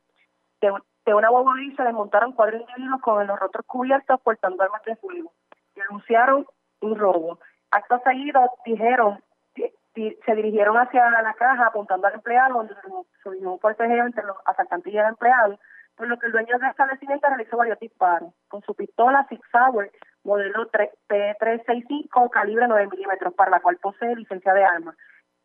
de, 0.62 1.14
una 1.14 1.30
guagua 1.30 1.56
se 1.76 1.84
desmontaron 1.84 2.34
cuatro 2.34 2.58
individuos 2.58 3.02
con 3.02 3.26
los 3.26 3.40
rostros 3.40 3.66
cubiertos 3.66 4.22
portando 4.22 4.64
armas 4.64 4.84
de 4.84 4.96
fuego. 4.98 5.32
Denunciaron 5.76 6.46
un 6.82 6.96
robo. 6.96 7.40
Acto 7.72 8.00
seguido 8.04 8.42
dijeron, 8.66 9.20
se 9.56 10.36
dirigieron 10.36 10.78
hacia 10.78 11.10
la 11.10 11.34
caja 11.34 11.66
apuntando 11.66 12.08
al 12.08 12.14
empleado, 12.14 12.56
donde 12.56 12.76
se 12.76 13.30
un 13.30 13.60
forcejeo 13.60 14.06
entre 14.06 14.24
los 14.24 14.38
asaltantes 14.46 14.94
y 14.94 14.98
el 14.98 15.06
empleado, 15.06 15.60
por 15.96 16.08
lo 16.08 16.20
que 16.20 16.28
el 16.28 16.32
dueño 16.32 16.58
del 16.60 16.70
establecimiento 16.70 17.28
realizó 17.28 17.58
varios 17.58 17.80
disparos 17.80 18.32
con 18.48 18.62
su 18.62 18.76
pistola 18.76 19.26
Six 19.30 19.42
Sauer 19.52 19.92
modelo 20.24 20.70
P365 20.72 22.30
calibre 22.30 22.68
9 22.68 22.88
milímetros, 22.92 23.34
para 23.34 23.52
la 23.52 23.60
cual 23.60 23.78
posee 23.78 24.16
licencia 24.16 24.54
de 24.54 24.64
armas 24.64 24.96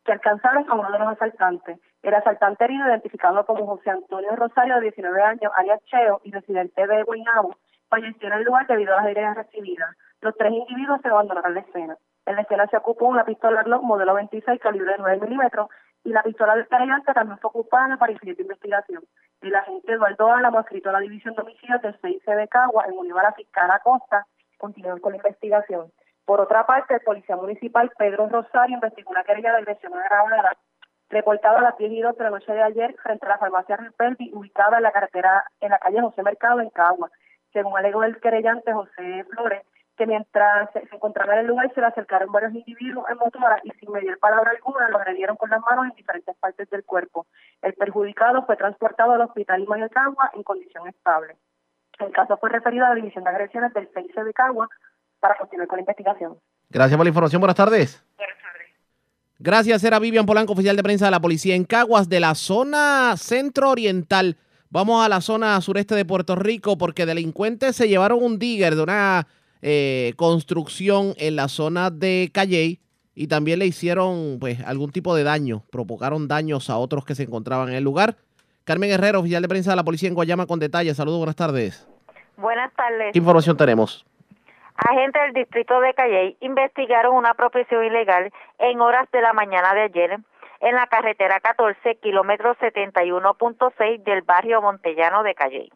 que 0.05 0.11
alcanzaron 0.11 0.69
a 0.69 0.75
uno 0.75 0.91
de 0.91 0.99
los 0.99 1.07
asaltantes. 1.09 1.79
El 2.03 2.13
asaltante 2.13 2.63
herido, 2.63 2.87
identificado 2.87 3.43
como 3.45 3.65
José 3.65 3.89
Antonio 3.89 4.35
Rosario, 4.35 4.75
de 4.75 4.81
19 4.81 5.21
años, 5.21 5.51
alias 5.55 5.83
Cheo, 5.85 6.21
y 6.23 6.31
residente 6.31 6.85
de 6.85 7.03
Guaynabo, 7.03 7.57
falleció 7.89 8.27
en 8.27 8.33
el 8.35 8.43
lugar 8.43 8.67
debido 8.67 8.93
a 8.93 8.97
las 8.97 9.07
heridas 9.07 9.35
recibidas. 9.35 9.95
Los 10.21 10.35
tres 10.37 10.53
individuos 10.53 11.01
se 11.01 11.09
abandonaron 11.09 11.55
la 11.55 11.61
escena. 11.61 11.97
En 12.25 12.35
la 12.35 12.41
escena 12.41 12.67
se 12.67 12.77
ocupó 12.77 13.07
una 13.07 13.25
pistola 13.25 13.63
Glock 13.63 13.83
modelo 13.83 14.13
26 14.13 14.59
calibre 14.61 14.95
9 14.97 15.21
milímetros 15.21 15.69
y 16.03 16.09
la 16.09 16.21
pistola 16.21 16.55
del 16.55 16.67
querellante 16.67 17.13
también 17.13 17.39
fue 17.39 17.49
ocupada 17.49 17.97
para 17.97 18.11
iniciar 18.11 18.39
investigación. 18.39 19.03
El 19.41 19.55
agente 19.55 19.91
Eduardo 19.91 20.31
Álamo, 20.31 20.59
escrito 20.59 20.89
a 20.89 20.93
la 20.93 20.99
División 20.99 21.33
de 21.33 21.41
Homicidios 21.41 21.81
del 21.81 21.99
CIC 21.99 22.25
de 22.25 22.47
Cagua, 22.47 22.85
en 22.87 22.97
unión 22.97 23.17
a 23.19 23.23
la 23.23 23.33
fiscal 23.33 23.69
Acosta, 23.71 24.25
continúan 24.57 24.99
con 24.99 25.11
la 25.11 25.17
investigación. 25.17 25.91
Por 26.25 26.41
otra 26.41 26.65
parte, 26.65 26.95
el 26.95 27.01
policía 27.01 27.35
municipal 27.35 27.91
Pedro 27.97 28.27
Rosario 28.27 28.75
investigó 28.75 29.11
una 29.11 29.23
querella 29.23 29.51
de 29.51 29.57
agresión 29.57 29.93
agravada 29.93 30.57
reportada 31.09 31.59
a 31.59 31.61
las 31.61 31.77
10 31.77 31.91
y 31.91 32.01
12 32.01 32.17
de 32.17 32.23
la 32.23 32.29
noche 32.31 32.51
de 32.51 32.63
ayer 32.63 32.95
frente 33.03 33.25
a 33.25 33.29
la 33.29 33.37
farmacia 33.37 33.77
Ripeldi, 33.77 34.31
ubicada 34.33 34.77
en 34.77 34.83
la 34.83 34.91
carretera, 34.91 35.45
en 35.61 35.69
la 35.69 35.79
calle 35.79 36.01
José 36.01 36.23
Mercado, 36.23 36.61
en 36.61 36.69
Cagua. 36.71 37.11
Según 37.53 37.77
alegó 37.77 38.03
el 38.03 38.19
querellante 38.19 38.73
José 38.73 39.23
Flores, 39.29 39.61
que 39.97 40.05
mientras 40.05 40.71
se, 40.73 40.79
encontraba 40.91 41.33
en 41.33 41.39
el 41.41 41.47
lugar 41.47 41.71
se 41.73 41.79
le 41.79 41.87
acercaron 41.87 42.31
varios 42.31 42.53
individuos 42.53 43.05
en 43.09 43.17
motora 43.17 43.59
y 43.63 43.69
sin 43.71 43.91
medir 43.91 44.17
palabra 44.19 44.51
alguna 44.51 44.89
lo 44.89 44.97
agredieron 44.97 45.37
con 45.37 45.49
las 45.49 45.61
manos 45.61 45.85
en 45.85 45.95
diferentes 45.95 46.35
partes 46.37 46.69
del 46.69 46.83
cuerpo. 46.83 47.27
El 47.61 47.73
perjudicado 47.73 48.45
fue 48.45 48.57
transportado 48.57 49.13
al 49.13 49.21
hospital 49.21 49.65
de 49.65 49.89
Cagua 49.89 50.31
en 50.33 50.43
condición 50.43 50.87
estable. 50.87 51.37
El 51.99 52.11
caso 52.11 52.37
fue 52.37 52.49
referido 52.49 52.85
a 52.85 52.89
la 52.89 52.95
División 52.95 53.23
de 53.23 53.29
Agresiones 53.29 53.73
del 53.73 53.87
CIC 53.93 54.23
de 54.23 54.33
Cagua 54.33 54.69
para 55.19 55.37
continuar 55.37 55.67
con 55.67 55.77
la 55.77 55.81
investigación. 55.81 56.37
Gracias 56.69 56.97
por 56.97 57.05
la 57.05 57.09
información. 57.09 57.39
Buenas 57.39 57.55
tardes. 57.55 58.03
Buenas 58.17 58.37
tardes. 58.37 58.67
Gracias, 59.37 59.83
era 59.83 59.99
Vivian 59.99 60.25
Polanco, 60.25 60.53
oficial 60.53 60.75
de 60.75 60.83
prensa 60.83 61.05
de 61.05 61.11
la 61.11 61.19
policía 61.19 61.55
en 61.55 61.65
Caguas, 61.65 62.09
de 62.09 62.19
la 62.19 62.35
zona 62.35 63.15
centro-oriental. 63.17 64.37
Vamos 64.69 65.05
a 65.05 65.09
la 65.09 65.21
zona 65.21 65.59
sureste 65.61 65.95
de 65.95 66.05
Puerto 66.05 66.35
Rico 66.35 66.77
porque 66.77 67.05
delincuentes 67.05 67.75
se 67.75 67.87
llevaron 67.87 68.23
un 68.23 68.39
digger 68.39 68.75
de 68.75 68.83
una 68.83 69.27
eh, 69.61 70.13
construcción 70.17 71.13
en 71.17 71.35
la 71.35 71.47
zona 71.47 71.89
de 71.89 72.29
Calley 72.33 72.81
y 73.13 73.27
también 73.27 73.59
le 73.59 73.65
hicieron 73.65 74.37
pues 74.39 74.59
algún 74.61 74.91
tipo 74.91 75.15
de 75.15 75.23
daño, 75.23 75.63
provocaron 75.71 76.27
daños 76.27 76.69
a 76.69 76.77
otros 76.77 77.05
que 77.05 77.15
se 77.15 77.23
encontraban 77.23 77.69
en 77.69 77.75
el 77.75 77.83
lugar. 77.83 78.17
Carmen 78.65 78.89
Herrero, 78.89 79.19
oficial 79.19 79.43
de 79.43 79.47
prensa 79.47 79.69
de 79.69 79.75
la 79.75 79.83
policía 79.83 80.09
en 80.09 80.15
Guayama 80.15 80.47
con 80.47 80.57
detalles. 80.57 80.97
Saludos, 80.97 81.19
buenas 81.19 81.35
tardes. 81.35 81.87
Buenas 82.35 82.73
tardes. 82.73 83.13
¿Qué 83.13 83.19
información 83.19 83.55
tenemos? 83.55 84.03
Agentes 84.75 85.21
del 85.21 85.33
distrito 85.33 85.79
de 85.81 85.93
Calley 85.93 86.35
investigaron 86.39 87.15
una 87.15 87.29
apropiación 87.29 87.85
ilegal 87.85 88.33
en 88.57 88.81
horas 88.81 89.07
de 89.11 89.21
la 89.21 89.33
mañana 89.33 89.75
de 89.75 89.81
ayer 89.81 90.17
en 90.61 90.75
la 90.75 90.87
carretera 90.87 91.39
14, 91.41 91.97
kilómetro 91.97 92.55
71.6 92.55 94.03
del 94.03 94.23
barrio 94.23 94.63
Montellano 94.63 95.21
de 95.21 95.35
Calley. 95.35 95.71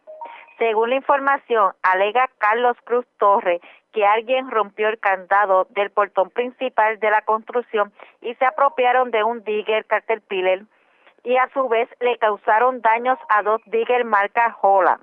Según 0.58 0.90
la 0.90 0.96
información, 0.96 1.74
alega 1.84 2.28
Carlos 2.40 2.76
Cruz 2.86 3.06
Torre 3.20 3.62
que 3.94 4.04
alguien 4.04 4.50
rompió 4.50 4.90
el 4.90 4.98
candado 4.98 5.68
del 5.70 5.92
portón 5.92 6.32
principal 6.32 7.00
de 7.00 7.12
la 7.12 7.22
construcción 7.22 7.94
y 8.22 8.34
se 8.34 8.46
apropiaron 8.46 9.12
de 9.12 9.24
un 9.24 9.44
digger 9.44 9.86
Caterpillar 9.86 10.62
y 11.24 11.38
a 11.38 11.50
su 11.54 11.68
vez 11.68 11.90
le 12.00 12.18
causaron 12.18 12.82
daños 12.82 13.18
a 13.30 13.44
dos 13.44 13.62
digger 13.66 14.06
marca 14.06 14.56
Holland. 14.62 15.02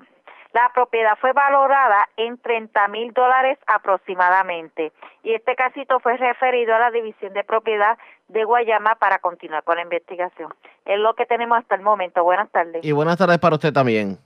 La 0.53 0.71
propiedad 0.73 1.17
fue 1.19 1.33
valorada 1.33 2.07
en 2.17 2.37
30 2.37 2.87
mil 2.87 3.13
dólares 3.13 3.59
aproximadamente 3.67 4.91
y 5.23 5.33
este 5.33 5.55
casito 5.55 5.99
fue 5.99 6.17
referido 6.17 6.73
a 6.73 6.79
la 6.79 6.91
División 6.91 7.33
de 7.33 7.43
Propiedad 7.43 7.97
de 8.27 8.43
Guayama 8.43 8.95
para 8.95 9.19
continuar 9.19 9.63
con 9.63 9.75
la 9.75 9.83
investigación. 9.83 10.53
Es 10.85 10.99
lo 10.99 11.13
que 11.15 11.25
tenemos 11.25 11.59
hasta 11.59 11.75
el 11.75 11.81
momento. 11.81 12.23
Buenas 12.23 12.49
tardes. 12.49 12.83
Y 12.83 12.91
buenas 12.91 13.17
tardes 13.17 13.37
para 13.39 13.55
usted 13.55 13.73
también. 13.73 14.17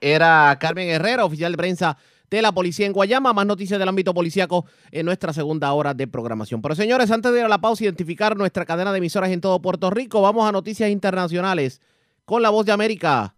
Era 0.00 0.56
Carmen 0.60 0.88
Herrera, 0.88 1.24
oficial 1.24 1.52
de 1.52 1.58
prensa 1.58 1.96
de 2.30 2.42
la 2.42 2.52
policía 2.52 2.86
en 2.86 2.92
Guayama. 2.92 3.32
Más 3.32 3.46
noticias 3.46 3.78
del 3.78 3.88
ámbito 3.88 4.14
policíaco 4.14 4.66
en 4.90 5.06
nuestra 5.06 5.32
segunda 5.32 5.72
hora 5.72 5.94
de 5.94 6.06
programación. 6.06 6.62
Pero 6.62 6.74
señores, 6.74 7.10
antes 7.10 7.32
de 7.32 7.40
ir 7.40 7.44
a 7.44 7.48
la 7.48 7.60
pausa 7.60 7.84
identificar 7.84 8.36
nuestra 8.36 8.64
cadena 8.64 8.92
de 8.92 8.98
emisoras 8.98 9.30
en 9.30 9.40
todo 9.40 9.60
Puerto 9.60 9.90
Rico, 9.90 10.22
vamos 10.22 10.48
a 10.48 10.52
noticias 10.52 10.90
internacionales 10.90 11.80
con 12.24 12.42
la 12.42 12.50
voz 12.50 12.66
de 12.66 12.72
América. 12.72 13.34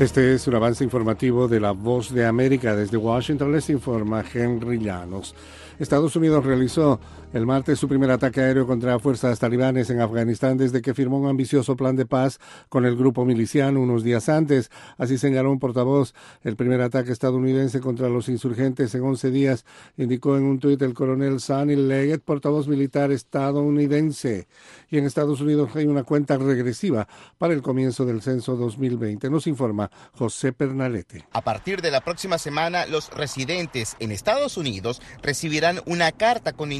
Este 0.00 0.34
es 0.34 0.46
un 0.46 0.54
avance 0.54 0.84
informativo 0.84 1.48
de 1.48 1.58
la 1.58 1.72
Voz 1.72 2.14
de 2.14 2.24
América. 2.24 2.76
Desde 2.76 2.96
Washington 2.96 3.50
les 3.50 3.68
informa 3.68 4.24
Henry 4.32 4.78
Llanos. 4.78 5.34
Estados 5.80 6.14
Unidos 6.14 6.44
realizó 6.44 7.00
el 7.32 7.44
martes 7.44 7.78
su 7.78 7.88
primer 7.88 8.10
ataque 8.10 8.40
aéreo 8.40 8.66
contra 8.66 8.98
fuerzas 8.98 9.38
talibanes 9.38 9.90
en 9.90 10.00
Afganistán 10.00 10.56
desde 10.56 10.80
que 10.80 10.94
firmó 10.94 11.18
un 11.18 11.28
ambicioso 11.28 11.76
plan 11.76 11.94
de 11.94 12.06
paz 12.06 12.38
con 12.68 12.86
el 12.86 12.96
grupo 12.96 13.24
miliciano 13.24 13.80
unos 13.80 14.02
días 14.02 14.28
antes. 14.28 14.70
Así 14.96 15.18
señaló 15.18 15.52
un 15.52 15.58
portavoz. 15.58 16.14
El 16.42 16.56
primer 16.56 16.80
ataque 16.80 17.12
estadounidense 17.12 17.80
contra 17.80 18.08
los 18.08 18.28
insurgentes 18.28 18.94
en 18.94 19.02
11 19.02 19.30
días, 19.30 19.64
indicó 19.96 20.36
en 20.36 20.44
un 20.44 20.58
tuit 20.58 20.80
el 20.80 20.94
coronel 20.94 21.40
Sonny 21.40 21.76
Leggett, 21.76 22.22
portavoz 22.22 22.66
militar 22.66 23.12
estadounidense. 23.12 24.48
Y 24.90 24.98
en 24.98 25.04
Estados 25.04 25.40
Unidos 25.40 25.70
hay 25.74 25.86
una 25.86 26.04
cuenta 26.04 26.38
regresiva 26.38 27.08
para 27.36 27.52
el 27.52 27.60
comienzo 27.60 28.06
del 28.06 28.22
censo 28.22 28.56
2020. 28.56 29.28
Nos 29.28 29.46
informa 29.46 29.90
José 30.12 30.52
Pernalete. 30.52 31.26
A 31.32 31.42
partir 31.42 31.82
de 31.82 31.90
la 31.90 32.00
próxima 32.00 32.38
semana, 32.38 32.86
los 32.86 33.10
residentes 33.10 33.96
en 34.00 34.12
Estados 34.12 34.56
Unidos 34.56 35.02
recibirán 35.22 35.80
una 35.84 36.10
carta 36.12 36.54
con 36.54 36.72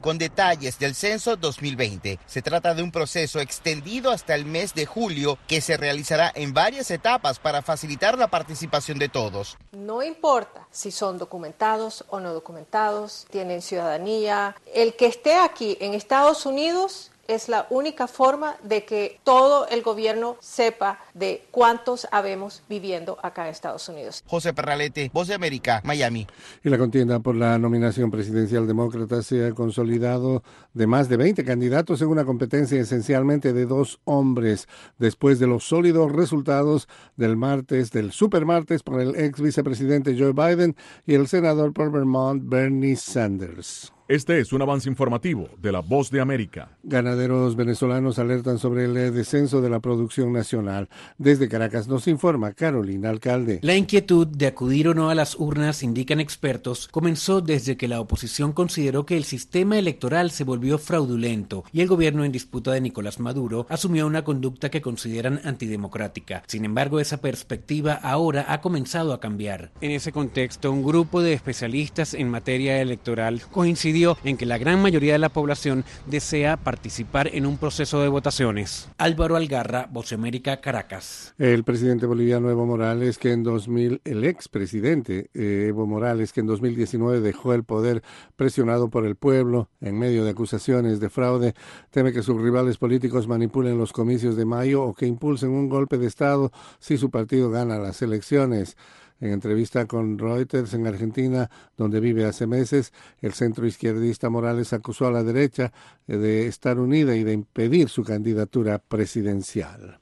con 0.00 0.18
detalles 0.18 0.80
del 0.80 0.96
censo 0.96 1.36
2020. 1.36 2.18
Se 2.26 2.42
trata 2.42 2.74
de 2.74 2.82
un 2.82 2.90
proceso 2.90 3.38
extendido 3.38 4.10
hasta 4.10 4.34
el 4.34 4.44
mes 4.44 4.74
de 4.74 4.84
julio 4.84 5.38
que 5.46 5.60
se 5.60 5.76
realizará 5.76 6.32
en 6.34 6.52
varias 6.52 6.90
etapas 6.90 7.38
para 7.38 7.62
facilitar 7.62 8.18
la 8.18 8.28
participación 8.28 8.98
de 8.98 9.08
todos. 9.08 9.56
No 9.70 10.02
importa 10.02 10.66
si 10.72 10.90
son 10.90 11.18
documentados 11.18 12.04
o 12.08 12.18
no 12.18 12.34
documentados, 12.34 13.26
tienen 13.30 13.62
ciudadanía, 13.62 14.56
el 14.74 14.94
que 14.94 15.06
esté 15.06 15.36
aquí 15.36 15.78
en 15.80 15.94
Estados 15.94 16.44
Unidos 16.44 17.12
es 17.28 17.50
la 17.50 17.66
única 17.68 18.08
forma 18.08 18.56
de 18.64 18.84
que 18.84 19.20
todo 19.22 19.68
el 19.68 19.82
gobierno 19.82 20.36
sepa 20.40 20.98
de 21.12 21.44
cuántos 21.50 22.08
habemos 22.10 22.62
viviendo 22.68 23.18
acá 23.22 23.44
en 23.44 23.52
Estados 23.52 23.86
Unidos. 23.88 24.24
José 24.26 24.54
Perralete, 24.54 25.10
Voz 25.12 25.28
de 25.28 25.34
América, 25.34 25.82
Miami. 25.84 26.26
Y 26.64 26.70
la 26.70 26.78
contienda 26.78 27.20
por 27.20 27.36
la 27.36 27.58
nominación 27.58 28.10
presidencial 28.10 28.66
demócrata 28.66 29.22
se 29.22 29.46
ha 29.46 29.52
consolidado 29.52 30.42
de 30.72 30.86
más 30.86 31.10
de 31.10 31.18
20 31.18 31.44
candidatos 31.44 32.00
en 32.00 32.08
una 32.08 32.24
competencia 32.24 32.80
esencialmente 32.80 33.52
de 33.52 33.66
dos 33.66 34.00
hombres, 34.04 34.66
después 34.98 35.38
de 35.38 35.46
los 35.46 35.64
sólidos 35.64 36.10
resultados 36.10 36.88
del 37.16 37.36
martes, 37.36 37.92
del 37.92 38.12
supermartes 38.12 38.82
por 38.82 39.02
el 39.02 39.14
ex 39.16 39.40
vicepresidente 39.40 40.16
Joe 40.18 40.32
Biden 40.32 40.76
y 41.06 41.14
el 41.14 41.28
senador 41.28 41.74
por 41.74 41.92
Vermont 41.92 42.42
Bernie 42.46 42.96
Sanders. 42.96 43.92
Este 44.08 44.40
es 44.40 44.54
un 44.54 44.62
avance 44.62 44.88
informativo 44.88 45.50
de 45.60 45.70
la 45.70 45.80
Voz 45.80 46.10
de 46.10 46.22
América. 46.22 46.70
Ganaderos 46.82 47.56
venezolanos 47.56 48.18
alertan 48.18 48.58
sobre 48.58 48.86
el 48.86 48.96
eh, 48.96 49.10
descenso 49.10 49.60
de 49.60 49.68
la 49.68 49.80
producción 49.80 50.32
nacional. 50.32 50.88
Desde 51.18 51.46
Caracas 51.46 51.88
nos 51.88 52.08
informa 52.08 52.54
Carolina 52.54 53.10
Alcalde. 53.10 53.58
La 53.60 53.76
inquietud 53.76 54.26
de 54.26 54.46
acudir 54.46 54.88
o 54.88 54.94
no 54.94 55.10
a 55.10 55.14
las 55.14 55.38
urnas, 55.38 55.82
indican 55.82 56.20
expertos, 56.20 56.88
comenzó 56.88 57.42
desde 57.42 57.76
que 57.76 57.86
la 57.86 58.00
oposición 58.00 58.54
consideró 58.54 59.04
que 59.04 59.18
el 59.18 59.24
sistema 59.24 59.78
electoral 59.78 60.30
se 60.30 60.44
volvió 60.44 60.78
fraudulento 60.78 61.64
y 61.70 61.82
el 61.82 61.88
gobierno 61.88 62.24
en 62.24 62.32
disputa 62.32 62.72
de 62.72 62.80
Nicolás 62.80 63.20
Maduro 63.20 63.66
asumió 63.68 64.06
una 64.06 64.24
conducta 64.24 64.70
que 64.70 64.80
consideran 64.80 65.42
antidemocrática. 65.44 66.44
Sin 66.46 66.64
embargo, 66.64 66.98
esa 66.98 67.20
perspectiva 67.20 67.92
ahora 67.92 68.46
ha 68.48 68.62
comenzado 68.62 69.12
a 69.12 69.20
cambiar. 69.20 69.70
En 69.82 69.90
ese 69.90 70.12
contexto, 70.12 70.72
un 70.72 70.82
grupo 70.82 71.20
de 71.20 71.34
especialistas 71.34 72.14
en 72.14 72.30
materia 72.30 72.80
electoral 72.80 73.42
coincidió 73.50 73.97
en 74.24 74.36
que 74.36 74.46
la 74.46 74.58
gran 74.58 74.80
mayoría 74.80 75.14
de 75.14 75.18
la 75.18 75.28
población 75.28 75.84
desea 76.06 76.56
participar 76.56 77.30
en 77.34 77.46
un 77.46 77.58
proceso 77.58 78.00
de 78.00 78.08
votaciones. 78.08 78.88
Álvaro 78.96 79.34
Algarra, 79.34 79.88
Voz 79.90 80.12
América, 80.12 80.60
Caracas. 80.60 81.34
El 81.38 81.64
presidente 81.64 82.06
boliviano 82.06 82.48
Evo 82.48 82.64
Morales, 82.64 83.18
que 83.18 83.32
en 83.32 83.42
2000, 83.42 84.02
el 84.04 84.24
expresidente 84.24 85.30
eh, 85.34 85.66
Evo 85.68 85.86
Morales, 85.86 86.32
que 86.32 86.40
en 86.40 86.46
2019 86.46 87.20
dejó 87.20 87.54
el 87.54 87.64
poder 87.64 88.02
presionado 88.36 88.88
por 88.88 89.04
el 89.04 89.16
pueblo 89.16 89.68
en 89.80 89.98
medio 89.98 90.24
de 90.24 90.30
acusaciones 90.30 91.00
de 91.00 91.10
fraude, 91.10 91.54
teme 91.90 92.12
que 92.12 92.22
sus 92.22 92.40
rivales 92.40 92.78
políticos 92.78 93.26
manipulen 93.26 93.78
los 93.78 93.92
comicios 93.92 94.36
de 94.36 94.44
mayo 94.44 94.84
o 94.84 94.94
que 94.94 95.06
impulsen 95.06 95.50
un 95.50 95.68
golpe 95.68 95.98
de 95.98 96.06
Estado 96.06 96.52
si 96.78 96.98
su 96.98 97.10
partido 97.10 97.50
gana 97.50 97.78
las 97.78 98.00
elecciones. 98.02 98.76
En 99.20 99.32
entrevista 99.32 99.86
con 99.86 100.16
Reuters 100.16 100.74
en 100.74 100.86
Argentina, 100.86 101.50
donde 101.76 101.98
vive 101.98 102.24
hace 102.24 102.46
meses, 102.46 102.92
el 103.20 103.32
centro 103.32 103.66
izquierdista 103.66 104.30
Morales 104.30 104.72
acusó 104.72 105.08
a 105.08 105.10
la 105.10 105.24
derecha 105.24 105.72
eh, 106.06 106.16
de 106.16 106.46
estar 106.46 106.78
unida 106.78 107.16
y 107.16 107.24
de 107.24 107.32
impedir 107.32 107.88
su 107.88 108.04
candidatura 108.04 108.78
presidencial. 108.78 109.98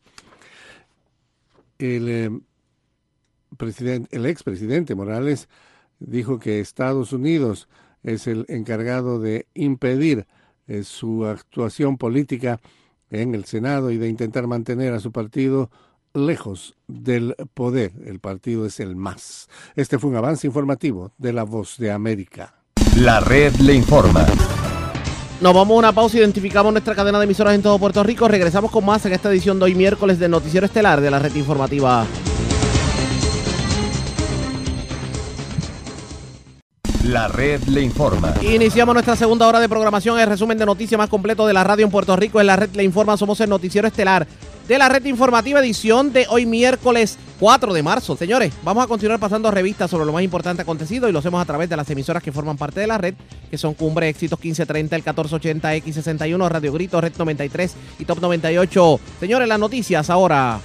El, 1.79 2.09
eh, 2.09 2.31
expresidente 3.59 4.95
Morales 4.95 5.49
dijo 5.99 6.39
que 6.39 6.61
Estados 6.61 7.13
Unidos 7.15 7.69
es 8.03 8.27
el 8.27 8.45
encargado 8.49 9.19
de 9.19 9.47
impedir 9.55 10.27
eh, 10.67 10.83
su 10.83 11.25
actuación 11.25 11.97
política 11.97 12.61
en 13.11 13.35
el 13.35 13.47
Senado 13.47 13.91
y 13.91 13.97
de 13.97 14.09
intentar 14.09 14.47
mantener 14.47 14.93
a 14.93 15.01
su 15.01 15.11
partido 15.11 15.71
lejos 16.17 16.75
del 16.89 17.37
poder. 17.55 17.93
El 18.05 18.19
partido 18.19 18.67
es 18.67 18.81
el 18.81 18.97
más. 18.97 19.49
Este 19.77 19.99
fue 19.99 20.11
un 20.11 20.17
avance 20.17 20.47
informativo 20.47 21.13
de 21.19 21.33
La 21.33 21.45
Voz 21.45 21.77
de 21.79 21.93
América. 21.93 22.55
La 22.97 23.21
red 23.21 23.55
le 23.57 23.75
informa. 23.75 24.27
Nos 25.41 25.53
vamos 25.53 25.75
a 25.75 25.79
una 25.79 25.93
pausa, 25.93 26.17
identificamos 26.17 26.73
nuestra 26.73 26.95
cadena 26.95 27.19
de 27.19 27.25
emisoras 27.25 27.55
en 27.55 27.63
todo 27.63 27.79
Puerto 27.79 28.03
Rico. 28.03 28.27
Regresamos 28.27 28.71
con 28.71 28.85
más 28.87 29.05
en 29.05 29.13
esta 29.13 29.31
edición 29.31 29.59
de 29.59 29.67
hoy 29.67 29.75
miércoles 29.75 30.19
del 30.19 30.31
Noticiero 30.31 30.65
Estelar 30.65 31.01
de 31.01 31.11
la 31.11 31.19
Red 31.19 31.35
Informativa. 31.35 32.07
La 37.05 37.29
red 37.29 37.63
le 37.65 37.83
informa. 37.83 38.35
Iniciamos 38.43 38.93
nuestra 38.95 39.15
segunda 39.15 39.47
hora 39.47 39.61
de 39.61 39.69
programación. 39.69 40.19
El 40.19 40.27
resumen 40.27 40.59
de 40.59 40.67
noticias 40.67 40.99
más 40.99 41.09
completo 41.09 41.47
de 41.47 41.53
la 41.53 41.63
radio 41.63 41.85
en 41.85 41.91
Puerto 41.91 42.17
Rico. 42.17 42.41
En 42.41 42.49
la 42.49 42.57
red 42.57 42.71
le 42.75 42.83
informa. 42.83 43.17
Somos 43.17 43.41
el 43.41 43.49
Noticiero 43.49 43.87
Estelar 43.87 44.27
de 44.69 44.79
la 44.79 44.89
red 44.89 45.05
informativa 45.05 45.61
edición 45.61 46.13
de 46.13 46.27
hoy 46.29 46.45
miércoles 46.45 47.19
4 47.39 47.73
de 47.73 47.83
marzo. 47.83 48.17
Señores, 48.17 48.53
vamos 48.63 48.85
a 48.85 48.87
continuar 48.87 49.21
pasando 49.21 49.51
revistas 49.51 49.91
sobre 49.91 50.07
lo 50.07 50.13
más 50.13 50.23
importante 50.23 50.63
acontecido 50.63 51.09
y 51.09 51.13
lo 51.13 51.21
hacemos 51.21 51.41
a 51.41 51.45
través 51.45 51.69
de 51.69 51.77
las 51.77 51.89
emisoras 51.91 52.23
que 52.23 52.33
forman 52.33 52.57
parte 52.57 52.81
de 52.81 52.87
la 52.87 52.99
red, 52.99 53.15
que 53.51 53.59
son 53.59 53.75
Cumbre 53.75 54.09
Éxitos 54.09 54.39
1530, 54.39 54.97
el 54.97 55.03
1480, 55.03 55.77
X61, 55.77 56.49
Radio 56.49 56.73
Grito, 56.73 57.01
Red 57.01 57.13
93 57.17 57.75
y 57.99 58.05
Top 58.05 58.21
98. 58.21 59.01
Señores, 59.21 59.49
las 59.49 59.59
noticias 59.59 60.11
ahora. 60.11 60.61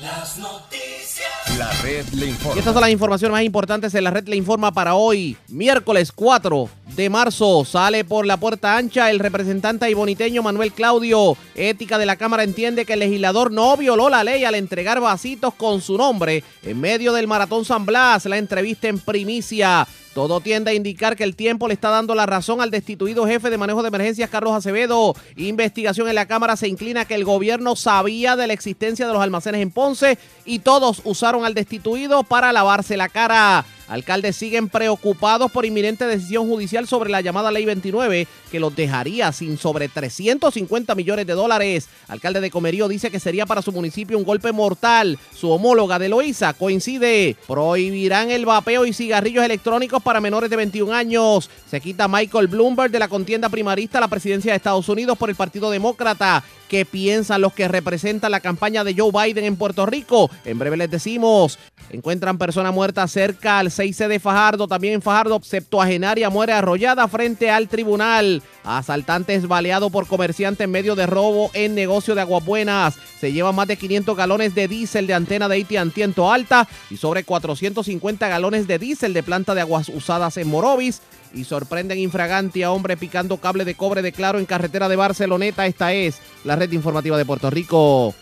Las 0.00 0.38
noticias. 0.38 1.58
La 1.58 1.72
red 1.82 2.06
le 2.12 2.26
informa. 2.26 2.56
Y 2.56 2.58
estas 2.60 2.74
son 2.74 2.82
las 2.82 2.90
informaciones 2.90 3.32
más 3.32 3.42
importantes 3.42 3.94
en 3.94 4.04
la 4.04 4.10
red 4.10 4.28
le 4.28 4.36
informa 4.36 4.72
para 4.72 4.94
hoy, 4.94 5.36
miércoles 5.48 6.12
4 6.12 6.81
de 6.96 7.10
marzo. 7.10 7.64
Sale 7.64 8.04
por 8.04 8.26
la 8.26 8.36
puerta 8.36 8.76
ancha 8.76 9.10
el 9.10 9.18
representante 9.18 9.90
iboniteño 9.90 10.42
Manuel 10.42 10.72
Claudio. 10.72 11.36
Ética 11.54 11.98
de 11.98 12.06
la 12.06 12.16
Cámara 12.16 12.44
entiende 12.44 12.84
que 12.84 12.94
el 12.94 13.00
legislador 13.00 13.50
no 13.50 13.76
violó 13.76 14.08
la 14.08 14.24
ley 14.24 14.44
al 14.44 14.54
entregar 14.54 15.00
vasitos 15.00 15.54
con 15.54 15.80
su 15.80 15.96
nombre 15.96 16.44
en 16.62 16.80
medio 16.80 17.12
del 17.12 17.26
Maratón 17.26 17.64
San 17.64 17.86
Blas. 17.86 18.26
La 18.26 18.38
entrevista 18.38 18.88
en 18.88 18.98
primicia. 18.98 19.86
Todo 20.14 20.40
tiende 20.40 20.70
a 20.70 20.74
indicar 20.74 21.16
que 21.16 21.24
el 21.24 21.34
tiempo 21.34 21.68
le 21.68 21.74
está 21.74 21.88
dando 21.88 22.14
la 22.14 22.26
razón 22.26 22.60
al 22.60 22.70
destituido 22.70 23.26
jefe 23.26 23.48
de 23.48 23.56
manejo 23.56 23.80
de 23.80 23.88
emergencias, 23.88 24.28
Carlos 24.28 24.52
Acevedo. 24.52 25.14
Investigación 25.36 26.06
en 26.06 26.16
la 26.16 26.26
Cámara 26.26 26.56
se 26.56 26.68
inclina 26.68 27.06
que 27.06 27.14
el 27.14 27.24
gobierno 27.24 27.76
sabía 27.76 28.36
de 28.36 28.46
la 28.46 28.52
existencia 28.52 29.06
de 29.06 29.14
los 29.14 29.22
almacenes 29.22 29.62
en 29.62 29.70
Ponce 29.70 30.18
y 30.44 30.58
todos 30.58 31.00
usaron 31.04 31.46
al 31.46 31.54
destituido 31.54 32.24
para 32.24 32.52
lavarse 32.52 32.98
la 32.98 33.08
cara. 33.08 33.64
Alcaldes 33.92 34.36
siguen 34.36 34.70
preocupados 34.70 35.52
por 35.52 35.66
inminente 35.66 36.06
decisión 36.06 36.48
judicial 36.48 36.88
sobre 36.88 37.10
la 37.10 37.20
llamada 37.20 37.50
Ley 37.50 37.66
29 37.66 38.26
que 38.50 38.58
los 38.58 38.74
dejaría 38.74 39.30
sin 39.32 39.58
sobre 39.58 39.86
350 39.86 40.94
millones 40.94 41.26
de 41.26 41.34
dólares. 41.34 41.90
Alcalde 42.08 42.40
de 42.40 42.50
Comerío 42.50 42.88
dice 42.88 43.10
que 43.10 43.20
sería 43.20 43.44
para 43.44 43.60
su 43.60 43.70
municipio 43.70 44.16
un 44.16 44.24
golpe 44.24 44.50
mortal. 44.50 45.18
Su 45.34 45.50
homóloga 45.50 45.98
de 45.98 46.08
Loíza 46.08 46.54
coincide. 46.54 47.36
Prohibirán 47.46 48.30
el 48.30 48.46
vapeo 48.46 48.86
y 48.86 48.94
cigarrillos 48.94 49.44
electrónicos 49.44 50.02
para 50.02 50.22
menores 50.22 50.48
de 50.48 50.56
21 50.56 50.90
años. 50.90 51.50
Se 51.70 51.78
quita 51.82 52.08
Michael 52.08 52.46
Bloomberg 52.46 52.90
de 52.90 52.98
la 52.98 53.08
contienda 53.08 53.50
primarista 53.50 53.98
a 53.98 54.00
la 54.00 54.08
presidencia 54.08 54.52
de 54.52 54.56
Estados 54.56 54.88
Unidos 54.88 55.18
por 55.18 55.28
el 55.28 55.36
Partido 55.36 55.70
Demócrata. 55.70 56.42
¿Qué 56.72 56.86
piensan 56.86 57.42
los 57.42 57.52
que 57.52 57.68
representan 57.68 58.30
la 58.30 58.40
campaña 58.40 58.82
de 58.82 58.94
Joe 58.96 59.12
Biden 59.12 59.44
en 59.44 59.56
Puerto 59.56 59.84
Rico? 59.84 60.30
En 60.46 60.58
breve 60.58 60.78
les 60.78 60.90
decimos. 60.90 61.58
Encuentran 61.90 62.38
persona 62.38 62.70
muerta 62.70 63.06
cerca 63.08 63.58
al 63.58 63.66
6C 63.66 64.08
de 64.08 64.18
Fajardo. 64.18 64.66
También 64.66 64.94
en 64.94 65.02
Fajardo, 65.02 65.38
septuagenaria 65.42 66.30
muere 66.30 66.54
arrollada 66.54 67.06
frente 67.08 67.50
al 67.50 67.68
tribunal. 67.68 68.42
Asaltantes 68.64 69.46
baleado 69.46 69.90
por 69.90 70.06
comerciante 70.06 70.64
en 70.64 70.70
medio 70.70 70.94
de 70.94 71.04
robo 71.04 71.50
en 71.52 71.74
negocio 71.74 72.14
de 72.14 72.22
Aguabuenas. 72.22 72.94
Se 73.20 73.34
llevan 73.34 73.54
más 73.54 73.68
de 73.68 73.76
500 73.76 74.16
galones 74.16 74.54
de 74.54 74.66
diésel 74.66 75.06
de 75.06 75.12
antena 75.12 75.50
de 75.50 75.60
AT&T 75.60 76.02
en 76.02 76.14
Alta 76.24 76.66
y 76.88 76.96
sobre 76.96 77.24
450 77.24 78.28
galones 78.28 78.66
de 78.66 78.78
diésel 78.78 79.12
de 79.12 79.22
planta 79.22 79.54
de 79.54 79.60
aguas 79.60 79.90
usadas 79.90 80.38
en 80.38 80.48
Morovis 80.48 81.02
y 81.34 81.44
sorprenden 81.44 81.98
infraganti 81.98 82.62
a 82.62 82.70
hombre 82.70 82.96
picando 82.96 83.38
cable 83.38 83.64
de 83.64 83.74
cobre 83.74 84.02
de 84.02 84.12
claro 84.12 84.38
en 84.38 84.46
carretera 84.46 84.88
de 84.88 84.96
Barceloneta. 84.96 85.66
Esta 85.66 85.92
es 85.92 86.18
la 86.44 86.56
red 86.56 86.70
informativa 86.72 87.16
de 87.16 87.24
Puerto 87.24 87.50
Rico. 87.50 88.14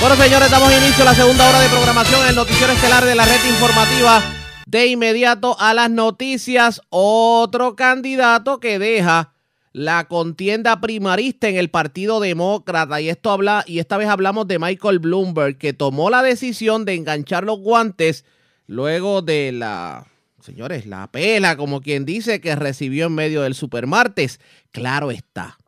Bueno, 0.00 0.16
señores, 0.16 0.50
damos 0.50 0.72
inicio 0.72 1.02
a 1.02 1.06
la 1.06 1.14
segunda 1.14 1.48
hora 1.48 1.60
de 1.60 1.68
programación 1.68 2.22
en 2.22 2.28
el 2.28 2.36
noticiero 2.36 2.72
estelar 2.72 3.04
de 3.04 3.14
la 3.14 3.24
red 3.24 3.44
informativa. 3.48 4.22
De 4.66 4.86
inmediato 4.86 5.56
a 5.58 5.74
las 5.74 5.90
noticias, 5.90 6.82
otro 6.90 7.76
candidato 7.76 8.60
que 8.60 8.78
deja 8.78 9.32
la 9.72 10.08
contienda 10.08 10.80
primarista 10.80 11.48
en 11.48 11.56
el 11.56 11.70
Partido 11.70 12.18
Demócrata 12.18 12.98
y 13.00 13.10
esto 13.10 13.30
habla 13.30 13.62
y 13.66 13.78
esta 13.78 13.98
vez 13.98 14.08
hablamos 14.08 14.48
de 14.48 14.58
Michael 14.58 15.00
Bloomberg 15.00 15.58
que 15.58 15.74
tomó 15.74 16.08
la 16.08 16.22
decisión 16.22 16.86
de 16.86 16.94
enganchar 16.94 17.44
los 17.44 17.60
guantes 17.60 18.24
luego 18.66 19.20
de 19.20 19.52
la 19.52 20.06
señores, 20.46 20.86
la 20.86 21.10
pela, 21.10 21.56
como 21.56 21.80
quien 21.80 22.06
dice, 22.06 22.40
que 22.40 22.56
recibió 22.56 23.06
en 23.06 23.14
medio 23.14 23.42
del 23.42 23.54
supermartes. 23.54 24.40
Claro 24.70 25.10
está. 25.10 25.58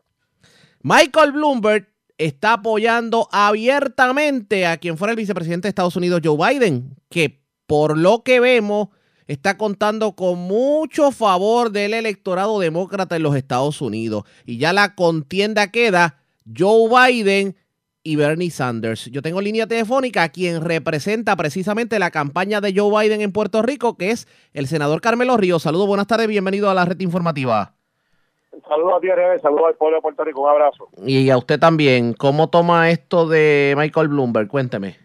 Michael 0.83 1.33
Bloomberg 1.33 1.89
está 2.17 2.55
apoyando 2.55 3.29
abiertamente 3.31 4.67
a 4.67 4.79
quien 4.79 4.97
fuera 4.97 5.13
el 5.13 5.17
vicepresidente 5.17 5.67
de 5.67 5.71
Estados 5.71 5.97
Unidos, 5.97 6.21
Joe 6.25 6.37
Biden, 6.37 6.97
que 7.11 7.43
por 7.67 7.99
lo 7.99 8.23
que 8.23 8.41
vemos 8.41 8.89
está 9.27 9.59
contando 9.59 10.17
con 10.17 10.39
mucho 10.39 11.13
favor 11.13 11.71
del 11.71 11.93
electorado 11.93 12.59
demócrata 12.59 13.17
en 13.17 13.23
los 13.23 13.37
Estados 13.37 13.83
Unidos. 13.83 14.25
Y 14.47 14.57
ya 14.57 14.73
la 14.73 14.95
contienda 14.95 15.71
queda 15.71 16.23
Joe 16.57 16.89
Biden 16.89 17.57
y 18.09 18.17
Bernie 18.17 18.51
Sanders. 18.51 19.11
Yo 19.11 19.21
tengo 19.21 19.43
línea 19.43 19.67
telefónica 19.67 20.23
a 20.23 20.29
quien 20.31 20.65
representa 20.65 21.37
precisamente 21.37 21.99
la 21.99 22.11
campaña 22.11 22.63
de 22.63 22.73
Joe 22.75 22.91
Biden 22.91 23.21
en 23.21 23.33
Puerto 23.33 23.61
Rico, 23.61 23.99
que 23.99 24.11
es 24.13 24.27
el 24.55 24.67
senador 24.67 25.03
Carmelo 25.03 25.37
Ríos. 25.37 25.65
Saludos, 25.65 25.87
buenas 25.87 26.07
tardes, 26.07 26.27
bienvenido 26.27 26.71
a 26.71 26.75
la 26.75 26.87
red 26.87 26.99
informativa. 27.01 27.75
Saludos 28.67 28.95
a 28.97 29.01
ti, 29.01 29.11
Ariel, 29.11 29.39
saludos 29.43 29.67
al 29.69 29.75
pueblo 29.75 29.99
de 29.99 30.01
Puerto 30.01 30.25
Rico, 30.25 30.41
un 30.41 30.49
abrazo. 30.49 30.89
Y 31.05 31.29
a 31.29 31.37
usted 31.37 31.61
también. 31.61 32.15
¿Cómo 32.15 32.49
toma 32.49 32.89
esto 32.89 33.29
de 33.29 33.75
Michael 33.77 34.09
Bloomberg? 34.09 34.49
Cuénteme. 34.49 34.97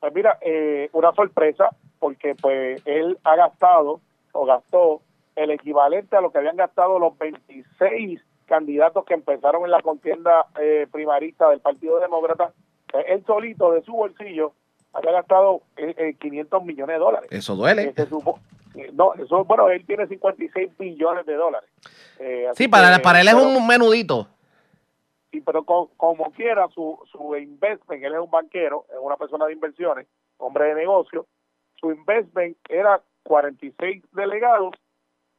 Pues 0.00 0.12
mira, 0.12 0.36
eh, 0.40 0.90
una 0.92 1.12
sorpresa, 1.12 1.68
porque 2.00 2.34
pues 2.34 2.82
él 2.86 3.18
ha 3.22 3.36
gastado 3.36 4.00
o 4.32 4.46
gastó 4.46 5.00
el 5.36 5.52
equivalente 5.52 6.16
a 6.16 6.20
lo 6.20 6.32
que 6.32 6.38
habían 6.38 6.56
gastado 6.56 6.98
los 6.98 7.16
26 7.18 8.20
candidatos 8.50 9.04
que 9.06 9.14
empezaron 9.14 9.64
en 9.64 9.70
la 9.70 9.80
contienda 9.80 10.46
eh, 10.60 10.88
primarista 10.90 11.48
del 11.48 11.60
Partido 11.60 12.00
Demócrata, 12.00 12.52
eh, 12.92 13.04
él 13.08 13.24
solito 13.24 13.70
de 13.70 13.82
su 13.82 13.92
bolsillo 13.92 14.52
había 14.92 15.12
gastado 15.12 15.62
eh, 15.76 16.16
500 16.20 16.64
millones 16.64 16.96
de 16.96 16.98
dólares. 16.98 17.28
Eso 17.32 17.54
duele. 17.54 17.94
Eh, 17.96 18.90
no, 18.92 19.14
eso, 19.14 19.44
bueno, 19.44 19.68
él 19.70 19.86
tiene 19.86 20.06
56 20.08 20.76
billones 20.76 21.24
de 21.26 21.34
dólares. 21.34 21.70
Eh, 22.18 22.48
Sí, 22.54 22.66
para, 22.66 22.96
que- 22.96 23.02
para 23.02 23.20
él 23.20 23.28
es 23.28 23.34
pero- 23.34 23.46
un 23.48 23.66
menudito. 23.66 24.26
Sí, 25.30 25.40
pero 25.42 25.62
co- 25.64 25.90
como 25.96 26.32
quiera, 26.32 26.66
su, 26.74 26.98
su 27.12 27.36
investment, 27.36 28.02
él 28.02 28.14
es 28.14 28.20
un 28.20 28.30
banquero, 28.32 28.84
es 28.90 28.98
una 29.00 29.16
persona 29.16 29.46
de 29.46 29.52
inversiones, 29.52 30.08
hombre 30.38 30.64
de 30.66 30.74
negocio, 30.74 31.26
su 31.76 31.92
investment 31.92 32.56
era 32.68 33.00
46 33.22 34.02
delegados 34.12 34.74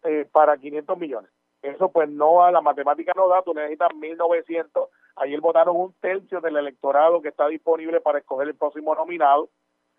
eh, 0.04 0.26
para 0.32 0.56
500 0.58 0.98
millones. 0.98 1.30
Eso 1.62 1.92
pues 1.92 2.10
no, 2.10 2.44
a 2.44 2.52
la 2.52 2.62
matemática 2.62 3.14
no 3.16 3.28
da, 3.28 3.44
tú 3.44 3.54
necesitas 3.54 3.94
1900. 3.96 4.90
Ayer 5.18 5.40
votaron 5.40 5.78
un 5.78 5.94
tercio 6.02 6.42
del 6.42 6.58
electorado 6.58 7.22
que 7.22 7.30
está 7.30 7.48
disponible 7.48 8.02
para 8.02 8.20
escoger 8.20 8.48
el 8.48 8.56
próximo 8.56 8.96
nominado. 8.96 9.50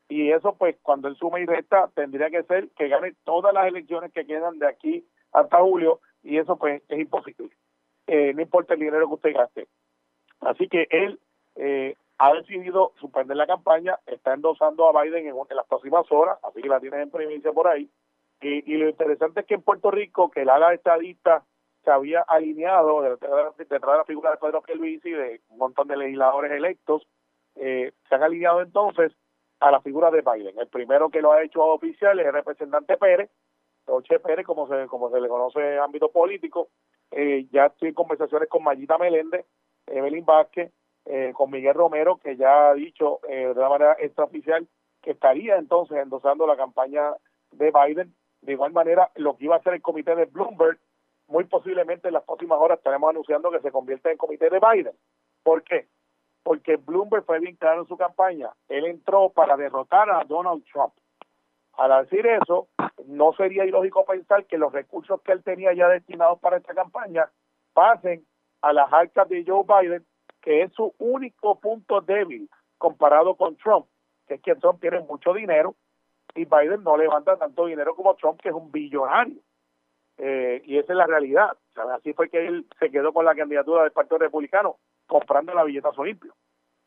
Y 0.09 0.31
eso 0.33 0.57
pues 0.57 0.77
cuando 0.83 1.09
él 1.09 1.17
suma 1.17 1.41
y 1.41 1.47
resta 1.47 1.89
tendría 1.95 2.31
que 2.31 2.43
ser 2.43 2.69
que 2.71 2.89
gane 2.89 3.15
todas 3.25 3.55
las 3.55 3.67
elecciones 3.67 4.13
que 4.13 4.27
quedan 4.27 4.59
de 4.59 4.67
aquí 4.67 5.07
hasta 5.33 5.61
julio 5.61 6.01
y 6.23 6.39
eso 6.39 6.57
pues 6.57 6.83
es 6.89 6.99
imposible. 6.99 7.51
Eh, 8.09 8.33
no 8.35 8.43
importa 8.43 8.75
el 8.75 8.81
dinero 8.81 9.07
que 9.07 9.15
usted 9.15 9.35
gaste. 9.35 9.69
Así 10.41 10.69
que 10.69 10.89
él 10.91 11.21
eh, 11.55 11.97
ha 12.19 12.35
decidido 12.35 12.93
suspender 13.01 13.37
la 13.37 13.47
campaña, 13.47 13.99
está 14.07 14.35
endosando 14.35 14.89
a 14.89 15.03
Biden 15.03 15.27
en, 15.27 15.37
en 15.37 15.57
las 15.57 15.67
próximas 15.67 16.11
horas, 16.11 16.39
así 16.43 16.61
que 16.61 16.69
la 16.69 16.81
tienes 16.81 17.01
en 17.01 17.11
primicia 17.11 17.53
por 17.53 17.69
ahí. 17.69 17.89
Y, 18.41 18.73
y 18.73 18.77
lo 18.77 18.89
interesante 18.89 19.41
es 19.41 19.47
que 19.47 19.55
en 19.55 19.63
Puerto 19.63 19.91
Rico, 19.93 20.31
que 20.31 20.43
el 20.43 20.51
ala 20.51 20.75
estadista 20.75 21.45
se 21.85 21.91
había 21.91 22.23
alineado 22.23 23.03
detrás 23.03 23.57
de, 23.57 23.79
la 23.79 24.05
figura 24.05 24.31
de 24.31 24.37
Pedro 24.37 24.63
Pierluisi 24.63 25.09
y 25.09 25.13
de 25.13 25.41
un 25.49 25.59
montón 25.59 25.89
de 25.89 25.97
legisladores 25.97 26.53
electos, 26.53 27.07
eh, 27.57 27.93
se 28.09 28.15
han 28.15 28.23
alineado 28.23 28.61
entonces 28.61 29.13
a 29.61 29.71
la 29.71 29.81
figura 29.81 30.11
de 30.11 30.23
Biden. 30.23 30.59
El 30.59 30.69
primero 30.69 31.11
que 31.11 31.23
lo 31.23 31.33
ha 31.33 31.43
hecho 31.43 31.63
oficial 31.65 32.19
es 32.19 32.27
el 32.27 32.33
representante 32.33 32.97
Pérez, 32.97 33.31
Roche 33.87 34.19
Pérez, 34.21 34.47
como 34.47 34.69
se, 34.69 34.87
como 34.87 35.11
se 35.11 35.21
le 35.21 35.29
conoce 35.29 35.75
en 35.75 35.81
ámbito 35.81 36.11
político. 36.11 36.69
Eh, 37.11 37.47
ya 37.53 37.67
estoy 37.67 37.89
en 37.89 37.95
conversaciones 37.95 38.49
con 38.49 38.63
Mayita 38.63 38.99
Meléndez, 38.99 39.47
Evelyn 39.87 40.25
Vázquez, 40.25 40.73
eh, 41.05 41.33
con 41.35 41.51
Miguel 41.51 41.75
Romero, 41.75 42.17
que 42.17 42.37
ya 42.37 42.71
ha 42.71 42.75
dicho 42.75 43.21
eh, 43.29 43.47
de 43.47 43.59
una 43.59 43.69
manera 43.69 43.97
extraoficial 43.99 44.67
que 45.03 45.11
estaría 45.11 45.57
entonces 45.57 45.99
endosando 45.99 46.47
la 46.47 46.57
campaña 46.57 47.15
de 47.51 47.73
Biden. 47.73 48.15
De 48.41 48.53
igual 48.53 48.73
manera, 48.73 49.11
lo 49.17 49.37
que 49.37 49.45
iba 49.45 49.57
a 49.57 49.63
ser 49.63 49.75
el 49.75 49.83
comité 49.83 50.15
de 50.15 50.27
Bloomberg, 50.27 50.79
muy 51.29 51.45
posiblemente 51.45 52.09
en 52.09 52.15
las 52.15 52.25
próximas 52.25 52.59
horas 52.61 52.79
estaremos 52.79 53.11
anunciando 53.11 53.51
que 53.51 53.61
se 53.61 53.73
convierte 53.73 54.11
en 54.11 54.19
comité 54.19 54.51
de 54.51 54.61
Biden. 54.61 54.95
¿Por 55.43 55.63
qué? 55.63 55.89
Porque 56.43 56.77
Bloomberg 56.77 57.25
fue 57.25 57.41
bien 57.41 57.57
claro 57.57 57.83
en 57.83 57.89
su 57.89 57.97
campaña. 57.97 58.51
Él 58.69 58.87
entró 58.87 59.31
para 59.31 59.57
derrotar 59.57 60.11
a 60.11 60.25
Donald 60.25 60.65
Trump. 60.73 60.93
Al 61.75 62.05
decir 62.05 62.27
eso, 62.27 62.69
no 63.07 63.33
sería 63.33 63.65
ilógico 63.65 64.05
pensar 64.05 64.45
que 64.47 64.59
los 64.59 64.73
recursos 64.73 65.21
que 65.23 65.33
él 65.33 65.43
tenía 65.43 65.73
ya 65.73 65.89
destinados 65.89 66.39
para 66.41 66.59
esta 66.59 66.75
campaña 66.75 67.31
pasen 67.73 68.27
a 68.61 68.73
las 68.73 68.93
arcas 68.93 69.29
de 69.29 69.45
Joe 69.47 69.65
Biden, 69.65 70.05
que 70.41 70.63
es 70.63 70.73
su 70.73 70.95
único 70.99 71.59
punto 71.59 72.01
débil 72.01 72.49
comparado 72.79 73.37
con 73.37 73.57
Trump, 73.57 73.87
que 74.27 74.35
es 74.35 74.43
que 74.43 74.55
Trump 74.57 74.81
tiene 74.81 75.01
mucho 75.01 75.33
dinero 75.33 75.75
y 76.35 76.45
Biden 76.45 76.83
no 76.83 76.97
levanta 76.97 77.37
tanto 77.37 77.67
dinero 77.67 77.95
como 77.95 78.15
Trump, 78.17 78.41
que 78.41 78.49
es 78.49 78.55
un 78.55 78.71
billonario. 78.71 79.41
Eh, 80.19 80.63
y 80.65 80.79
esa 80.79 80.93
es 80.93 80.97
la 80.97 81.07
realidad. 81.07 81.57
Así 81.95 82.13
fue 82.13 82.29
que 82.29 82.47
él 82.47 82.67
se 82.79 82.91
quedó 82.91 83.13
con 83.13 83.25
la 83.25 83.35
candidatura 83.35 83.83
del 83.83 83.93
Partido 83.93 84.19
Republicano, 84.19 84.77
comprando 85.07 85.55
la 85.55 85.65
billetazo 85.65 86.05
limpio. 86.05 86.35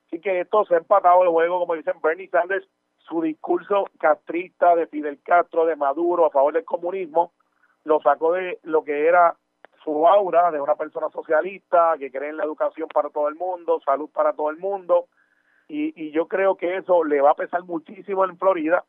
Así 0.08 0.20
que 0.20 0.42
esto 0.42 0.66
se 0.66 0.76
ha 0.76 0.78
empatado 0.78 1.24
el 1.24 1.30
juego, 1.30 1.60
como 1.60 1.76
dicen 1.76 2.00
Bernie 2.02 2.30
Sanders, 2.30 2.68
su 3.00 3.22
discurso 3.22 3.86
castrista 4.00 4.76
de 4.76 4.88
Fidel 4.88 5.20
Castro, 5.24 5.66
de 5.66 5.76
Maduro, 5.76 6.26
a 6.26 6.32
favor 6.32 6.54
del 6.54 6.66
comunismo, 6.66 7.34
lo 7.84 8.00
sacó 8.02 8.34
de 8.34 8.60
lo 8.64 8.84
que 8.84 9.08
era 9.08 9.36
su 9.84 10.08
aura 10.08 10.50
de 10.52 10.60
una 10.60 10.76
persona 10.76 11.10
socialista 11.10 11.96
que 12.00 12.12
cree 12.12 12.30
en 12.30 12.38
la 12.38 12.44
educación 12.44 12.88
para 12.88 13.10
todo 13.10 13.28
el 13.28 13.36
mundo, 13.36 13.80
salud 13.86 14.10
para 14.12 14.34
todo 14.34 14.50
el 14.50 14.58
mundo, 14.58 15.08
y 15.68 16.12
yo 16.12 16.28
creo 16.28 16.56
que 16.56 16.78
eso 16.78 17.04
le 17.04 17.22
va 17.22 17.32
a 17.32 17.36
pesar 17.36 17.64
muchísimo 17.64 18.24
en 18.26 18.38
Florida. 18.38 18.84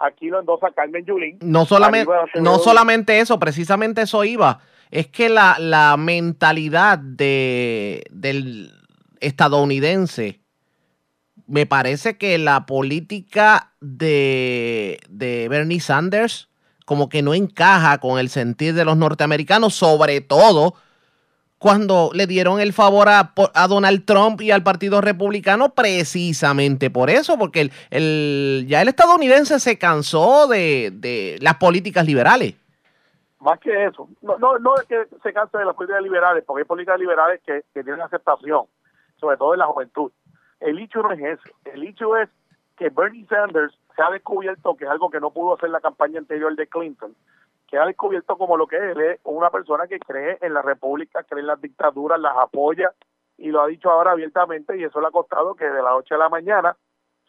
Aquí 0.00 0.28
lo 0.28 0.40
endosa 0.40 0.70
Carmen 0.74 1.04
Yulín. 1.04 1.38
No 1.40 1.66
solamente, 1.66 2.10
no 2.40 2.58
solamente 2.58 3.20
eso, 3.20 3.38
precisamente 3.38 4.02
eso 4.02 4.24
iba. 4.24 4.60
Es 4.90 5.06
que 5.08 5.28
la, 5.28 5.56
la 5.58 5.96
mentalidad 5.96 6.98
de, 6.98 8.04
del 8.10 8.72
estadounidense, 9.20 10.40
me 11.46 11.66
parece 11.66 12.16
que 12.16 12.38
la 12.38 12.66
política 12.66 13.72
de, 13.80 15.00
de 15.08 15.48
Bernie 15.48 15.80
Sanders 15.80 16.48
como 16.88 17.10
que 17.10 17.20
no 17.20 17.34
encaja 17.34 17.98
con 17.98 18.18
el 18.18 18.30
sentir 18.30 18.72
de 18.72 18.86
los 18.86 18.96
norteamericanos, 18.96 19.74
sobre 19.74 20.22
todo 20.22 20.74
cuando 21.58 22.10
le 22.14 22.26
dieron 22.26 22.60
el 22.60 22.72
favor 22.72 23.08
a, 23.08 23.32
a 23.54 23.66
Donald 23.68 24.04
Trump 24.04 24.40
y 24.40 24.50
al 24.50 24.62
Partido 24.62 25.00
Republicano 25.00 25.70
precisamente 25.70 26.90
por 26.90 27.10
eso, 27.10 27.36
porque 27.38 27.62
el, 27.62 27.72
el- 27.90 28.66
ya 28.68 28.80
el 28.82 28.88
estadounidense 28.88 29.58
se 29.58 29.78
cansó 29.78 30.46
de, 30.46 30.90
de 30.94 31.36
las 31.40 31.56
políticas 31.56 32.06
liberales. 32.06 32.54
más 33.40 33.58
que 33.60 33.86
eso, 33.86 34.08
no, 34.22 34.36
no, 34.38 34.76
es 34.76 34.84
que 34.86 35.04
se 35.22 35.32
canse 35.32 35.58
de 35.58 35.64
las 35.64 35.74
políticas 35.74 36.02
liberales, 36.02 36.44
porque 36.46 36.62
hay 36.62 36.66
políticas 36.66 36.98
liberales 37.00 37.40
que, 37.44 37.62
que 37.74 37.82
tienen 37.82 38.02
aceptación, 38.02 38.66
sobre 39.20 39.36
todo 39.36 39.52
en 39.54 39.58
la 39.60 39.66
juventud. 39.66 40.10
El 40.60 40.78
hecho 40.78 41.02
no 41.02 41.12
es 41.12 41.20
ese, 41.20 41.54
el 41.72 41.82
hecho 41.84 42.16
es 42.16 42.28
que 42.76 42.88
Bernie 42.90 43.26
Sanders 43.26 43.74
se 43.96 44.02
ha 44.02 44.10
descubierto 44.10 44.76
que 44.76 44.84
es 44.84 44.90
algo 44.90 45.10
que 45.10 45.18
no 45.20 45.30
pudo 45.30 45.54
hacer 45.56 45.70
la 45.70 45.80
campaña 45.80 46.18
anterior 46.20 46.54
de 46.54 46.66
Clinton, 46.68 47.14
que 47.68 47.78
ha 47.78 47.86
descubierto 47.86 48.36
como 48.36 48.56
lo 48.56 48.66
que 48.66 48.76
es, 48.76 48.96
es 48.96 49.20
una 49.24 49.50
persona 49.50 49.86
que 49.86 50.00
cree 50.00 50.38
en 50.40 50.54
la 50.54 50.62
república, 50.62 51.22
cree 51.24 51.42
en 51.42 51.46
las 51.46 51.60
dictaduras, 51.60 52.18
las 52.18 52.36
apoya 52.36 52.92
y 53.36 53.50
lo 53.50 53.62
ha 53.62 53.66
dicho 53.66 53.90
ahora 53.90 54.12
abiertamente 54.12 54.76
y 54.76 54.84
eso 54.84 55.00
le 55.00 55.08
ha 55.08 55.12
costado 55.12 55.54
que 55.54 55.66
de 55.66 55.82
la 55.82 55.90
noche 55.90 56.14
a 56.14 56.18
la 56.18 56.30
mañana 56.30 56.76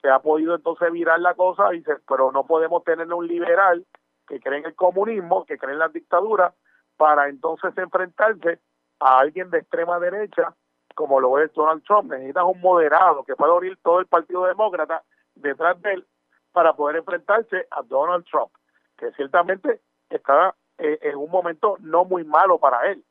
se 0.02 0.10
ha 0.10 0.20
podido 0.20 0.56
entonces 0.56 0.92
virar 0.92 1.20
la 1.20 1.36
cosa 1.36 1.74
y 1.74 1.80
dice, 1.80 1.98
pero 2.08 2.32
no 2.32 2.46
podemos 2.46 2.84
tener 2.86 3.12
un 3.14 3.28
liberal 3.28 3.86
que 4.28 4.40
cree 4.40 4.60
en 4.60 4.66
el 4.66 4.76
comunismo, 4.76 5.46
que 5.46 5.58
cree 5.58 5.74
en 5.74 5.80
las 5.80 5.92
dictaduras, 5.92 6.54
para 6.96 7.28
entonces 7.28 7.78
enfrentarse 7.78 8.60
a 9.00 9.20
alguien 9.20 9.50
de 9.50 9.60
extrema 9.60 10.00
derecha 10.00 10.54
como 10.96 11.20
lo 11.20 11.40
es 11.40 11.54
Donald 11.54 11.84
Trump. 11.84 12.12
Necesitas 12.12 12.44
un 12.46 12.62
moderado 12.62 13.24
que 13.24 13.36
pueda 13.36 13.54
unir 13.54 13.78
todo 13.84 14.00
el 14.00 14.08
Partido 14.08 14.46
Demócrata 14.46 15.04
detrás 15.36 15.82
de 15.82 15.94
él 15.94 16.08
para 16.52 16.74
poder 16.74 16.98
enfrentarse 16.98 17.68
a 17.72 17.82
Donald 17.84 18.26
Trump, 18.26 18.52
que 18.98 19.12
ciertamente 19.12 19.82
está 20.10 20.56
eh, 20.78 21.00
en 21.02 21.18
un 21.18 21.30
momento 21.30 21.78
no 21.80 22.06
muy 22.06 22.24
malo 22.24 22.60
para 22.60 22.90
él. 22.92 23.04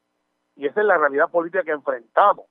Y 0.56 0.66
esa 0.66 0.80
es 0.80 0.86
la 0.86 0.98
realidad 0.98 1.30
política 1.30 1.62
que 1.62 1.70
enfrentamos. 1.70 2.46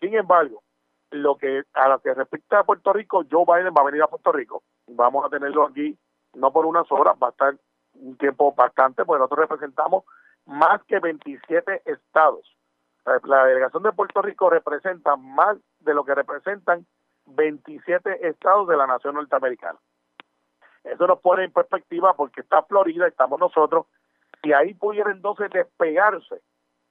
Sin 0.00 0.14
embargo, 0.14 0.62
lo 1.10 1.36
que 1.36 1.62
a 1.72 1.88
lo 1.88 2.00
que 2.00 2.12
respecta 2.12 2.60
a 2.60 2.64
Puerto 2.64 2.92
Rico, 2.92 3.24
Joe 3.30 3.44
Biden 3.46 3.72
va 3.76 3.82
a 3.82 3.86
venir 3.86 4.02
a 4.02 4.08
Puerto 4.08 4.32
Rico. 4.32 4.62
Vamos 4.88 5.24
a 5.24 5.28
tenerlo 5.28 5.64
aquí, 5.64 5.96
no 6.34 6.52
por 6.52 6.66
unas 6.66 6.90
horas, 6.90 7.16
va 7.22 7.28
a 7.28 7.30
estar 7.30 7.56
un 7.94 8.16
tiempo 8.16 8.52
bastante, 8.52 9.04
porque 9.04 9.20
nosotros 9.20 9.48
representamos 9.48 10.04
más 10.46 10.82
que 10.84 10.98
27 10.98 11.82
estados. 11.84 12.56
La, 13.04 13.44
delegación 13.44 13.82
de 13.82 13.92
Puerto 13.92 14.22
Rico 14.22 14.50
representa 14.50 15.16
más 15.16 15.58
de 15.80 15.94
lo 15.94 16.04
que 16.04 16.14
representan 16.14 16.86
27 17.26 18.28
estados 18.28 18.66
de 18.66 18.76
la 18.76 18.86
nación 18.86 19.14
norteamericana. 19.14 19.78
Eso 20.84 21.06
nos 21.06 21.20
pone 21.20 21.44
en 21.44 21.52
perspectiva 21.52 22.14
porque 22.14 22.42
está 22.42 22.62
Florida, 22.62 23.06
estamos 23.08 23.40
nosotros, 23.40 23.86
y 24.42 24.52
ahí 24.52 24.74
pudiera 24.74 25.10
entonces 25.10 25.50
despegarse 25.50 26.40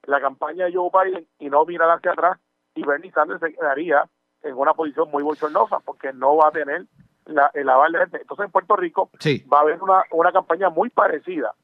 la 0.02 0.20
campaña 0.20 0.66
de 0.66 0.74
Joe 0.74 0.90
Biden 0.92 1.26
y 1.38 1.48
no 1.48 1.64
mirar 1.64 1.90
hacia 1.90 2.12
atrás 2.12 2.38
y 2.74 2.84
Bernie 2.84 3.12
Sanders 3.12 3.40
se 3.40 3.54
quedaría 3.54 4.04
en 4.42 4.54
una 4.56 4.74
posición 4.74 5.10
muy 5.10 5.22
bochornosa 5.22 5.78
porque 5.80 6.12
no 6.12 6.36
va 6.36 6.48
a 6.48 6.50
tener 6.50 6.84
la, 7.26 7.50
el 7.54 7.68
aval 7.70 7.92
de 7.92 7.98
gente. 8.00 8.18
Entonces 8.20 8.46
en 8.46 8.52
Puerto 8.52 8.76
Rico 8.76 9.10
Sí. 9.20 9.44
va 9.50 9.58
a 9.58 9.60
haber 9.62 9.80
una, 9.82 10.02
una 10.10 10.32
campaña 10.32 10.68
muy 10.68 10.90
parecida 10.90 11.54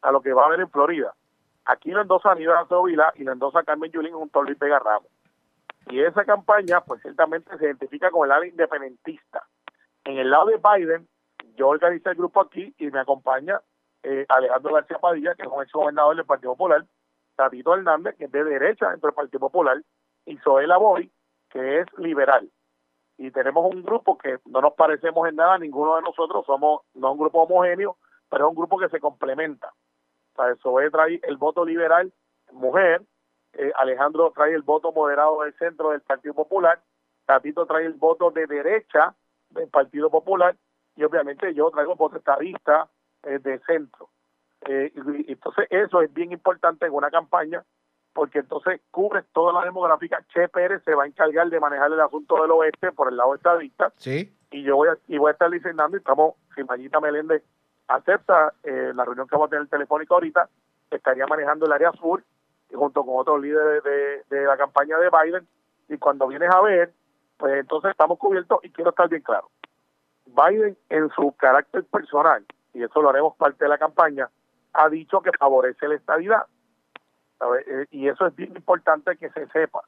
a 0.00 0.12
lo 0.12 0.22
que 0.22 0.32
va 0.32 0.44
a 0.44 0.46
haber 0.46 0.60
en 0.60 0.70
Florida. 0.70 1.12
Aquí 1.66 1.90
lo 1.90 2.00
endosa 2.00 2.30
Aníbal 2.30 2.56
Acevedo 2.58 2.84
Vilá 2.84 3.12
y 3.16 3.24
lo 3.24 3.32
endosa 3.32 3.62
Carmen 3.64 3.90
Yulín 3.90 4.14
junto 4.14 4.40
a 4.40 4.44
Luis 4.44 4.58
Vega 4.58 4.78
Ramos. 4.78 5.10
Y 5.90 6.00
esa 6.00 6.24
campaña, 6.24 6.80
pues 6.82 7.02
ciertamente 7.02 7.58
se 7.58 7.64
identifica 7.66 8.10
con 8.10 8.24
el 8.26 8.32
ala 8.32 8.46
independentista. 8.46 9.42
En 10.04 10.18
el 10.18 10.30
lado 10.30 10.46
de 10.46 10.56
Biden, 10.58 11.06
yo 11.56 11.68
organizé 11.68 12.10
el 12.10 12.16
grupo 12.16 12.40
aquí 12.40 12.74
y 12.78 12.90
me 12.90 13.00
acompaña 13.00 13.60
eh, 14.02 14.24
Alejandro 14.28 14.74
García 14.74 14.98
Padilla, 14.98 15.34
que 15.34 15.42
es 15.42 15.48
un 15.48 15.62
ex 15.62 15.72
gobernador 15.72 16.16
del 16.16 16.24
Partido 16.24 16.52
Popular, 16.52 16.84
Tatito 17.36 17.74
Hernández, 17.74 18.16
que 18.16 18.24
es 18.24 18.32
de 18.32 18.44
derecha 18.44 18.90
dentro 18.90 19.08
del 19.08 19.14
Partido 19.14 19.40
Popular, 19.40 19.82
y 20.26 20.36
Zoela 20.38 20.78
Boy, 20.78 21.10
que 21.50 21.80
es 21.80 21.86
liberal. 21.98 22.50
Y 23.18 23.30
tenemos 23.30 23.72
un 23.72 23.82
grupo 23.82 24.16
que 24.16 24.38
no 24.46 24.60
nos 24.60 24.74
parecemos 24.74 25.28
en 25.28 25.36
nada, 25.36 25.58
ninguno 25.58 25.96
de 25.96 26.02
nosotros 26.02 26.44
somos, 26.46 26.80
no 26.94 27.12
un 27.12 27.18
grupo 27.18 27.42
homogéneo, 27.42 27.98
pero 28.30 28.46
es 28.46 28.50
un 28.50 28.56
grupo 28.56 28.78
que 28.78 28.88
se 28.88 29.00
complementa. 29.00 29.72
O 30.36 30.80
sea, 30.80 30.90
trae 30.90 31.20
el 31.22 31.36
voto 31.36 31.64
liberal, 31.64 32.12
mujer, 32.52 33.02
eh, 33.52 33.72
Alejandro 33.76 34.32
trae 34.34 34.54
el 34.54 34.62
voto 34.62 34.92
moderado 34.92 35.42
del 35.42 35.54
centro 35.54 35.90
del 35.90 36.00
Partido 36.00 36.34
Popular, 36.34 36.80
Tatito 37.26 37.66
trae 37.66 37.84
el 37.84 37.94
voto 37.94 38.30
de 38.30 38.46
derecha 38.46 39.14
del 39.50 39.68
Partido 39.68 40.08
Popular 40.10 40.56
y 41.00 41.04
obviamente 41.04 41.54
yo 41.54 41.70
traigo 41.70 41.96
voto 41.96 42.18
estadista 42.18 42.86
eh, 43.22 43.38
de 43.38 43.58
centro. 43.60 44.10
Eh, 44.66 44.92
y, 44.94 45.32
entonces 45.32 45.66
eso 45.70 46.02
es 46.02 46.12
bien 46.12 46.30
importante 46.30 46.84
en 46.84 46.92
una 46.92 47.10
campaña 47.10 47.64
porque 48.12 48.40
entonces 48.40 48.82
cubre 48.90 49.22
toda 49.32 49.54
la 49.54 49.64
demográfica. 49.64 50.22
Che 50.28 50.48
Pérez 50.48 50.82
se 50.84 50.94
va 50.94 51.04
a 51.04 51.06
encargar 51.06 51.48
de 51.48 51.58
manejar 51.58 51.90
el 51.90 52.00
asunto 52.00 52.42
del 52.42 52.50
oeste 52.50 52.92
por 52.92 53.08
el 53.08 53.16
lado 53.16 53.34
estadista. 53.34 53.94
Sí. 53.96 54.30
Y 54.50 54.62
yo 54.62 54.76
voy 54.76 54.88
a, 54.88 54.98
y 55.08 55.16
voy 55.16 55.30
a 55.30 55.32
estar 55.32 55.50
diseñando 55.50 55.96
y 55.96 56.00
estamos, 56.00 56.34
si 56.54 56.64
Mayita 56.64 57.00
Meléndez 57.00 57.42
acepta 57.88 58.52
eh, 58.62 58.92
la 58.94 59.06
reunión 59.06 59.26
que 59.26 59.36
vamos 59.36 59.46
a 59.46 59.50
tener 59.50 59.68
telefónica 59.68 60.12
ahorita, 60.12 60.50
estaría 60.90 61.26
manejando 61.26 61.64
el 61.64 61.72
área 61.72 61.92
sur 61.92 62.22
junto 62.70 63.04
con 63.06 63.14
otros 63.16 63.40
líderes 63.40 63.82
de, 63.82 64.36
de 64.36 64.44
la 64.44 64.58
campaña 64.58 64.98
de 64.98 65.08
Biden. 65.08 65.48
Y 65.88 65.96
cuando 65.96 66.28
vienes 66.28 66.50
a 66.50 66.60
ver, 66.60 66.92
pues 67.38 67.54
entonces 67.54 67.92
estamos 67.92 68.18
cubiertos 68.18 68.58
y 68.64 68.70
quiero 68.70 68.90
estar 68.90 69.08
bien 69.08 69.22
claro. 69.22 69.48
Biden 70.34 70.76
en 70.88 71.08
su 71.10 71.32
carácter 71.32 71.84
personal, 71.84 72.44
y 72.72 72.82
eso 72.82 73.02
lo 73.02 73.10
haremos 73.10 73.36
parte 73.36 73.64
de 73.64 73.68
la 73.68 73.78
campaña, 73.78 74.28
ha 74.72 74.88
dicho 74.88 75.20
que 75.20 75.30
favorece 75.38 75.88
la 75.88 75.96
estabilidad. 75.96 76.46
Eh, 77.66 77.86
y 77.90 78.08
eso 78.08 78.26
es 78.26 78.36
bien 78.36 78.54
importante 78.54 79.16
que 79.16 79.30
se 79.30 79.46
sepa. 79.48 79.80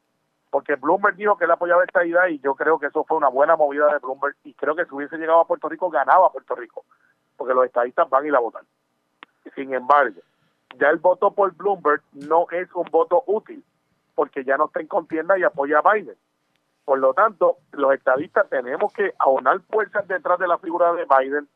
Porque 0.49 0.75
Bloomberg 0.75 1.15
dijo 1.15 1.37
que 1.37 1.45
él 1.45 1.51
apoyaba 1.51 1.83
esta 1.83 2.05
idea 2.05 2.29
y 2.29 2.39
yo 2.39 2.55
creo 2.55 2.77
que 2.77 2.87
eso 2.87 3.03
fue 3.05 3.17
una 3.17 3.29
buena 3.29 3.55
movida 3.55 3.87
de 3.91 3.99
Bloomberg 3.99 4.35
y 4.43 4.53
creo 4.53 4.75
que 4.75 4.85
si 4.85 4.93
hubiese 4.93 5.17
llegado 5.17 5.39
a 5.39 5.47
Puerto 5.47 5.67
Rico 5.67 5.89
ganaba 5.89 6.31
Puerto 6.31 6.55
Rico, 6.55 6.85
porque 7.37 7.53
los 7.53 7.65
estadistas 7.65 8.09
van 8.09 8.25
y 8.25 8.29
la 8.29 8.39
votan. 8.39 8.63
Sin 9.55 9.73
embargo, 9.73 10.21
ya 10.77 10.89
el 10.89 10.97
voto 10.97 11.31
por 11.31 11.55
Bloomberg 11.55 12.01
no 12.13 12.47
es 12.51 12.71
un 12.73 12.85
voto 12.91 13.23
útil, 13.27 13.63
porque 14.15 14.43
ya 14.43 14.57
no 14.57 14.65
está 14.65 14.79
en 14.79 14.87
contienda 14.87 15.37
y 15.37 15.43
apoya 15.43 15.79
a 15.79 15.93
Biden. 15.93 16.15
Por 16.85 16.99
lo 16.99 17.13
tanto, 17.13 17.57
los 17.71 17.93
estadistas 17.93 18.49
tenemos 18.49 18.91
que 18.93 19.13
aunar 19.19 19.61
fuerzas 19.61 20.07
detrás 20.07 20.37
de 20.39 20.47
la 20.47 20.57
figura 20.57 20.93
de 20.93 21.05
Biden 21.05 21.47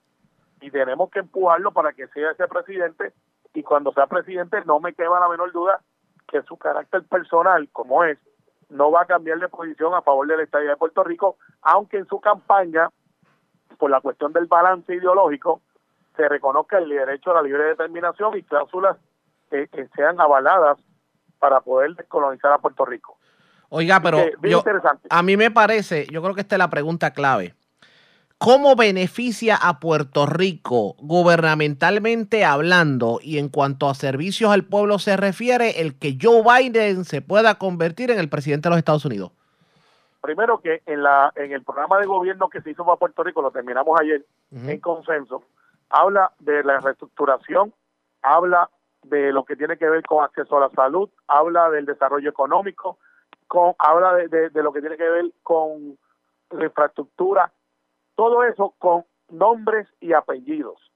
y 0.61 0.71
tenemos 0.71 1.09
que 1.09 1.19
empujarlo 1.19 1.71
para 1.71 1.93
que 1.93 2.07
sea 2.07 2.31
ese 2.31 2.47
presidente 2.47 3.13
y 3.53 3.63
cuando 3.63 3.91
sea 3.91 4.07
presidente 4.07 4.63
no 4.65 4.79
me 4.79 4.93
queda 4.93 5.19
la 5.19 5.29
menor 5.29 5.51
duda 5.51 5.81
que 6.27 6.41
su 6.43 6.57
carácter 6.57 7.03
personal, 7.03 7.67
como 7.71 8.03
es, 8.03 8.17
no 8.69 8.91
va 8.91 9.01
a 9.01 9.05
cambiar 9.05 9.39
de 9.39 9.47
posición 9.47 9.93
a 9.93 10.01
favor 10.01 10.27
de 10.27 10.37
la 10.37 10.43
estadía 10.43 10.71
de 10.71 10.77
Puerto 10.77 11.03
Rico, 11.03 11.37
aunque 11.61 11.97
en 11.97 12.07
su 12.07 12.19
campaña, 12.19 12.89
por 13.77 13.89
la 13.89 14.01
cuestión 14.01 14.33
del 14.33 14.45
balance 14.45 14.93
ideológico, 14.93 15.61
se 16.15 16.27
reconozca 16.27 16.77
el 16.77 16.89
derecho 16.89 17.31
a 17.31 17.35
la 17.35 17.41
libre 17.43 17.63
determinación 17.63 18.37
y 18.37 18.43
cláusulas 18.43 18.97
que 19.49 19.87
sean 19.95 20.19
avaladas 20.19 20.77
para 21.39 21.61
poder 21.61 21.95
descolonizar 21.95 22.51
a 22.51 22.57
Puerto 22.57 22.85
Rico. 22.85 23.16
Oiga, 23.69 24.01
pero 24.01 24.19
a 25.09 25.23
mí 25.23 25.37
me 25.37 25.51
parece, 25.51 26.07
yo 26.11 26.21
creo 26.21 26.33
que 26.33 26.41
esta 26.41 26.55
es 26.55 26.59
la 26.59 26.69
pregunta 26.69 27.11
clave. 27.11 27.53
¿Cómo 28.39 28.75
beneficia 28.75 29.55
a 29.55 29.79
Puerto 29.79 30.27
Rico 30.27 30.95
gubernamentalmente 30.99 32.45
hablando 32.45 33.19
y 33.21 33.39
en 33.39 33.49
cuanto 33.49 33.89
a 33.89 33.95
servicios 33.95 34.51
al 34.51 34.63
pueblo 34.63 34.99
se 34.99 35.17
refiere 35.17 35.81
el 35.81 35.97
que 35.97 36.19
Joe 36.21 36.43
Biden 36.43 37.03
se 37.03 37.23
pueda 37.23 37.55
convertir 37.55 38.11
en 38.11 38.19
el 38.19 38.29
presidente 38.29 38.69
de 38.69 38.71
los 38.71 38.77
Estados 38.77 39.05
Unidos? 39.05 39.31
Primero 40.21 40.59
que 40.59 40.83
en 40.85 41.01
la 41.01 41.31
en 41.35 41.51
el 41.51 41.63
programa 41.63 41.97
de 41.99 42.05
gobierno 42.05 42.47
que 42.47 42.61
se 42.61 42.69
hizo 42.69 42.85
para 42.85 42.97
Puerto 42.97 43.23
Rico, 43.23 43.41
lo 43.41 43.49
terminamos 43.49 43.99
ayer 43.99 44.23
en 44.51 44.79
consenso, 44.81 45.43
habla 45.89 46.31
de 46.39 46.63
la 46.63 46.79
reestructuración, 46.79 47.73
habla 48.21 48.69
de 49.03 49.31
lo 49.31 49.45
que 49.45 49.55
tiene 49.55 49.77
que 49.77 49.89
ver 49.89 50.03
con 50.03 50.23
acceso 50.23 50.57
a 50.57 50.61
la 50.61 50.69
salud, 50.69 51.09
habla 51.27 51.71
del 51.71 51.85
desarrollo 51.85 52.29
económico, 52.29 52.99
con, 53.47 53.73
habla 53.79 54.13
de, 54.15 54.49
de, 54.49 54.63
lo 54.63 54.71
que 54.73 54.81
tiene 54.81 54.97
que 54.97 55.09
ver 55.09 55.25
con 55.43 55.97
la 56.51 56.65
infraestructura, 56.65 57.51
todo 58.15 58.43
eso 58.43 58.73
con 58.77 59.05
nombres 59.29 59.87
y 59.99 60.13
apellidos. 60.13 60.91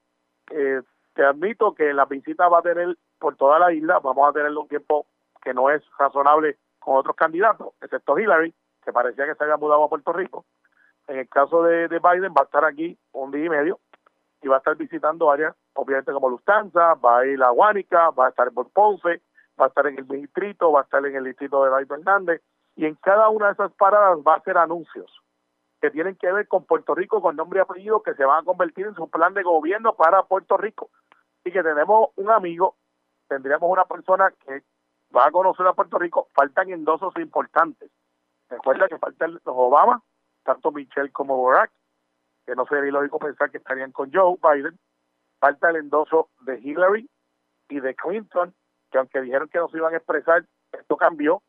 Eh, 0.50 0.82
te 1.14 1.24
admito 1.24 1.74
que 1.74 1.92
la 1.92 2.06
visita 2.06 2.48
va 2.48 2.58
a 2.58 2.62
tener 2.62 2.96
por 3.18 3.36
toda 3.36 3.58
la 3.58 3.72
isla, 3.72 3.98
vamos 4.00 4.28
a 4.28 4.32
tener 4.32 4.50
un 4.56 4.68
tiempo 4.68 5.06
que 5.42 5.54
no 5.54 5.70
es 5.70 5.82
razonable 5.98 6.58
con 6.78 6.96
otros 6.96 7.16
candidatos, 7.16 7.74
excepto 7.80 8.18
Hillary, 8.18 8.54
que 8.84 8.92
parecía 8.92 9.26
que 9.26 9.34
se 9.34 9.44
había 9.44 9.56
mudado 9.56 9.84
a 9.84 9.88
Puerto 9.88 10.12
Rico. 10.12 10.44
En 11.08 11.18
el 11.18 11.28
caso 11.28 11.62
de, 11.62 11.88
de 11.88 11.98
Biden 11.98 12.32
va 12.32 12.42
a 12.42 12.44
estar 12.44 12.64
aquí 12.64 12.98
un 13.12 13.30
día 13.30 13.44
y 13.44 13.48
medio 13.48 13.80
y 14.42 14.48
va 14.48 14.56
a 14.56 14.58
estar 14.58 14.76
visitando 14.76 15.30
áreas, 15.30 15.54
obviamente 15.74 16.12
como 16.12 16.28
Lustanza, 16.28 16.94
va 16.94 17.18
a 17.18 17.26
ir 17.26 17.42
a 17.42 17.50
Guánica, 17.50 18.10
va 18.10 18.26
a 18.26 18.28
estar 18.30 18.48
en 18.48 18.54
Ponce, 18.54 19.22
va 19.60 19.66
a 19.66 19.68
estar 19.68 19.86
en 19.86 19.98
el 19.98 20.08
distrito, 20.08 20.72
va 20.72 20.80
a 20.80 20.84
estar 20.84 21.04
en 21.04 21.16
el 21.16 21.24
distrito 21.24 21.64
de 21.64 21.70
David 21.70 21.92
Hernández, 21.92 22.42
y 22.76 22.86
en 22.86 22.94
cada 22.96 23.28
una 23.28 23.46
de 23.46 23.52
esas 23.52 23.72
paradas 23.72 24.18
va 24.26 24.34
a 24.34 24.38
hacer 24.38 24.56
anuncios 24.56 25.22
que 25.82 25.90
tienen 25.90 26.14
que 26.14 26.30
ver 26.30 26.46
con 26.46 26.64
Puerto 26.64 26.94
Rico, 26.94 27.20
con 27.20 27.34
nombre 27.34 27.58
y 27.58 27.62
apellido, 27.62 28.02
que 28.04 28.14
se 28.14 28.24
van 28.24 28.42
a 28.42 28.44
convertir 28.44 28.86
en 28.86 28.94
su 28.94 29.10
plan 29.10 29.34
de 29.34 29.42
gobierno 29.42 29.94
para 29.96 30.22
Puerto 30.22 30.56
Rico. 30.56 30.90
Y 31.44 31.50
que 31.50 31.60
tenemos 31.60 32.10
un 32.14 32.30
amigo, 32.30 32.76
tendríamos 33.28 33.68
una 33.68 33.84
persona 33.84 34.32
que 34.46 34.62
va 35.14 35.26
a 35.26 35.32
conocer 35.32 35.66
a 35.66 35.72
Puerto 35.72 35.98
Rico, 35.98 36.28
faltan 36.34 36.70
endosos 36.70 37.12
importantes. 37.16 37.90
Recuerda 38.48 38.86
que 38.86 38.98
faltan 38.98 39.32
los 39.32 39.42
Obama, 39.44 40.00
tanto 40.44 40.70
Michelle 40.70 41.10
como 41.10 41.42
Barack, 41.42 41.72
que 42.46 42.54
no 42.54 42.64
sería 42.66 42.92
lógico 42.92 43.18
pensar 43.18 43.50
que 43.50 43.58
estarían 43.58 43.90
con 43.90 44.12
Joe 44.12 44.36
Biden. 44.40 44.78
Falta 45.40 45.70
el 45.70 45.76
endoso 45.76 46.28
de 46.42 46.60
Hillary 46.60 47.10
y 47.68 47.80
de 47.80 47.94
Clinton, 47.96 48.54
que 48.92 48.98
aunque 48.98 49.22
dijeron 49.22 49.48
que 49.48 49.58
no 49.58 49.68
se 49.68 49.78
iban 49.78 49.94
a 49.94 49.96
expresar, 49.96 50.44
esto 50.70 50.96
cambió, 50.96 51.42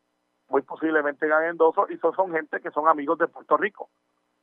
muy 0.50 0.62
posiblemente 0.62 1.28
ganen 1.28 1.52
endoso, 1.52 1.86
y 1.90 1.98
son 1.98 2.32
gente 2.32 2.60
que 2.62 2.72
son 2.72 2.88
amigos 2.88 3.20
de 3.20 3.28
Puerto 3.28 3.58
Rico. 3.58 3.90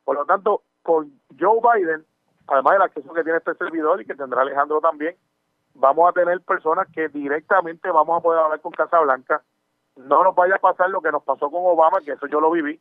Por 0.05 0.17
lo 0.17 0.25
tanto, 0.27 0.63
con 0.83 1.11
Joe 1.39 1.61
Biden, 1.61 2.05
además 2.47 2.73
del 2.75 2.83
acceso 2.83 3.13
que 3.13 3.25
tiene 3.25 3.39
este 3.39 3.55
servidor 3.55 4.01
y 4.01 4.07
que 4.07 4.15
tendrá 4.15 4.43
Alejandro 4.43 4.81
también, 4.81 5.17
vamos 5.75 6.09
a 6.09 6.13
tener 6.13 6.41
personas 6.43 6.87
que 6.93 7.09
directamente 7.09 7.91
vamos 7.91 8.19
a 8.19 8.23
poder 8.23 8.41
hablar 8.41 8.61
con 8.61 8.73
Casa 8.73 9.01
Blanca. 9.01 9.43
No 9.97 10.23
nos 10.23 10.35
vaya 10.35 10.57
a 10.57 10.59
pasar 10.59 10.91
lo 10.91 11.01
que 11.01 11.13
nos 11.13 11.23
pasó 11.23 11.51
con 11.51 11.63
Obama, 11.65 12.01
que 12.01 12.13
eso 12.13 12.27
yo 12.27 12.41
lo 12.41 12.51
viví, 12.51 12.81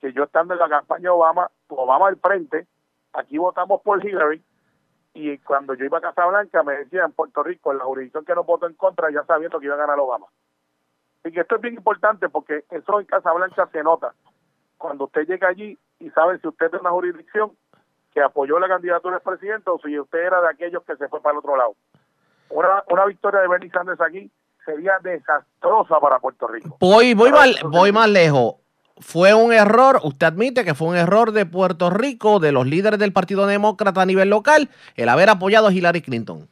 que 0.00 0.12
yo 0.12 0.24
estando 0.24 0.54
en 0.54 0.60
la 0.60 0.68
campaña 0.68 1.02
de 1.02 1.08
Obama, 1.10 1.50
Obama 1.68 2.08
al 2.08 2.16
frente, 2.16 2.66
aquí 3.12 3.36
votamos 3.36 3.82
por 3.82 4.04
Hillary, 4.04 4.42
y 5.14 5.38
cuando 5.38 5.74
yo 5.74 5.84
iba 5.84 5.98
a 5.98 6.02
Casa 6.02 6.26
Blanca 6.26 6.62
me 6.62 6.76
decían 6.76 7.06
en 7.06 7.12
Puerto 7.12 7.42
Rico, 7.42 7.72
en 7.72 7.78
la 7.78 7.84
jurisdicción 7.84 8.24
que 8.24 8.34
no 8.34 8.44
votó 8.44 8.66
en 8.66 8.74
contra, 8.74 9.10
ya 9.10 9.24
sabiendo 9.24 9.58
que 9.58 9.66
iba 9.66 9.74
a 9.74 9.78
ganar 9.78 9.98
Obama. 9.98 10.26
Y 11.24 11.32
que 11.32 11.40
esto 11.40 11.56
es 11.56 11.62
bien 11.62 11.74
importante 11.74 12.28
porque 12.28 12.64
eso 12.70 13.00
en 13.00 13.06
Casa 13.06 13.32
Blanca 13.32 13.68
se 13.72 13.82
nota. 13.82 14.14
Cuando 14.78 15.04
usted 15.04 15.26
llega 15.26 15.48
allí 15.48 15.76
y 15.98 16.10
sabe 16.10 16.38
si 16.38 16.48
usted 16.48 16.66
es 16.66 16.72
de 16.72 16.78
una 16.78 16.90
jurisdicción 16.90 17.52
que 18.12 18.22
apoyó 18.22 18.58
la 18.58 18.68
candidatura 18.68 19.16
del 19.16 19.22
presidente 19.22 19.70
o 19.70 19.78
si 19.78 19.98
usted 19.98 20.18
era 20.18 20.40
de 20.40 20.48
aquellos 20.48 20.82
que 20.84 20.96
se 20.96 21.08
fue 21.08 21.20
para 21.20 21.32
el 21.32 21.38
otro 21.38 21.56
lado. 21.56 21.74
Una, 22.48 22.82
una 22.88 23.04
victoria 23.04 23.40
de 23.40 23.48
Bernie 23.48 23.70
Sanders 23.70 24.00
aquí 24.00 24.30
sería 24.64 24.98
desastrosa 25.00 26.00
para 26.00 26.18
Puerto 26.18 26.48
Rico. 26.48 26.76
Voy, 26.80 27.14
voy, 27.14 27.30
voy 27.64 27.92
más 27.92 28.08
lejos. 28.08 28.59
Fue 29.00 29.34
un 29.34 29.52
error, 29.52 29.98
usted 30.04 30.26
admite 30.26 30.64
que 30.64 30.74
fue 30.74 30.88
un 30.88 30.96
error 30.96 31.32
de 31.32 31.46
Puerto 31.46 31.88
Rico, 31.88 32.38
de 32.38 32.52
los 32.52 32.66
líderes 32.66 32.98
del 32.98 33.12
Partido 33.12 33.46
Demócrata 33.46 34.02
a 34.02 34.06
nivel 34.06 34.28
local, 34.28 34.68
el 34.94 35.08
haber 35.08 35.30
apoyado 35.30 35.68
a 35.68 35.72
Hillary 35.72 36.02
Clinton. 36.02 36.46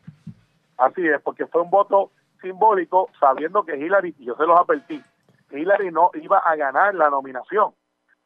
Así 0.78 1.07
es, 1.07 1.20
porque 1.20 1.46
fue 1.46 1.61
un 1.61 1.70
voto 1.70 2.11
simbólico, 2.40 3.11
sabiendo 3.20 3.64
que 3.64 3.76
Hillary, 3.76 4.14
yo 4.18 4.34
se 4.36 4.46
los 4.46 4.59
advertí, 4.59 5.03
Hillary 5.51 5.90
no 5.90 6.11
iba 6.14 6.38
a 6.38 6.57
ganar 6.57 6.94
la 6.94 7.11
nominación. 7.11 7.72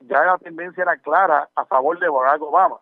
Ya 0.01 0.25
la 0.25 0.39
tendencia 0.39 0.83
era 0.83 0.97
clara 0.99 1.49
a 1.55 1.65
favor 1.65 1.99
de 1.99 2.09
Barack 2.09 2.43
Obama. 2.43 2.77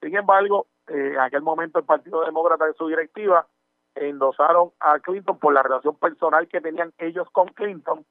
Sin 0.00 0.16
embargo, 0.16 0.66
eh, 0.88 1.12
en 1.14 1.20
aquel 1.20 1.42
momento 1.42 1.78
el 1.78 1.84
Partido 1.84 2.24
Demócrata 2.24 2.66
en 2.66 2.74
su 2.74 2.88
directiva 2.88 3.46
endosaron 3.94 4.70
a 4.78 4.98
Clinton 5.00 5.38
por 5.38 5.52
la 5.52 5.62
relación 5.62 5.96
personal 5.96 6.46
que 6.48 6.60
tenían 6.60 6.92
ellos 6.98 7.28
con 7.32 7.48
Clinton, 7.48 8.04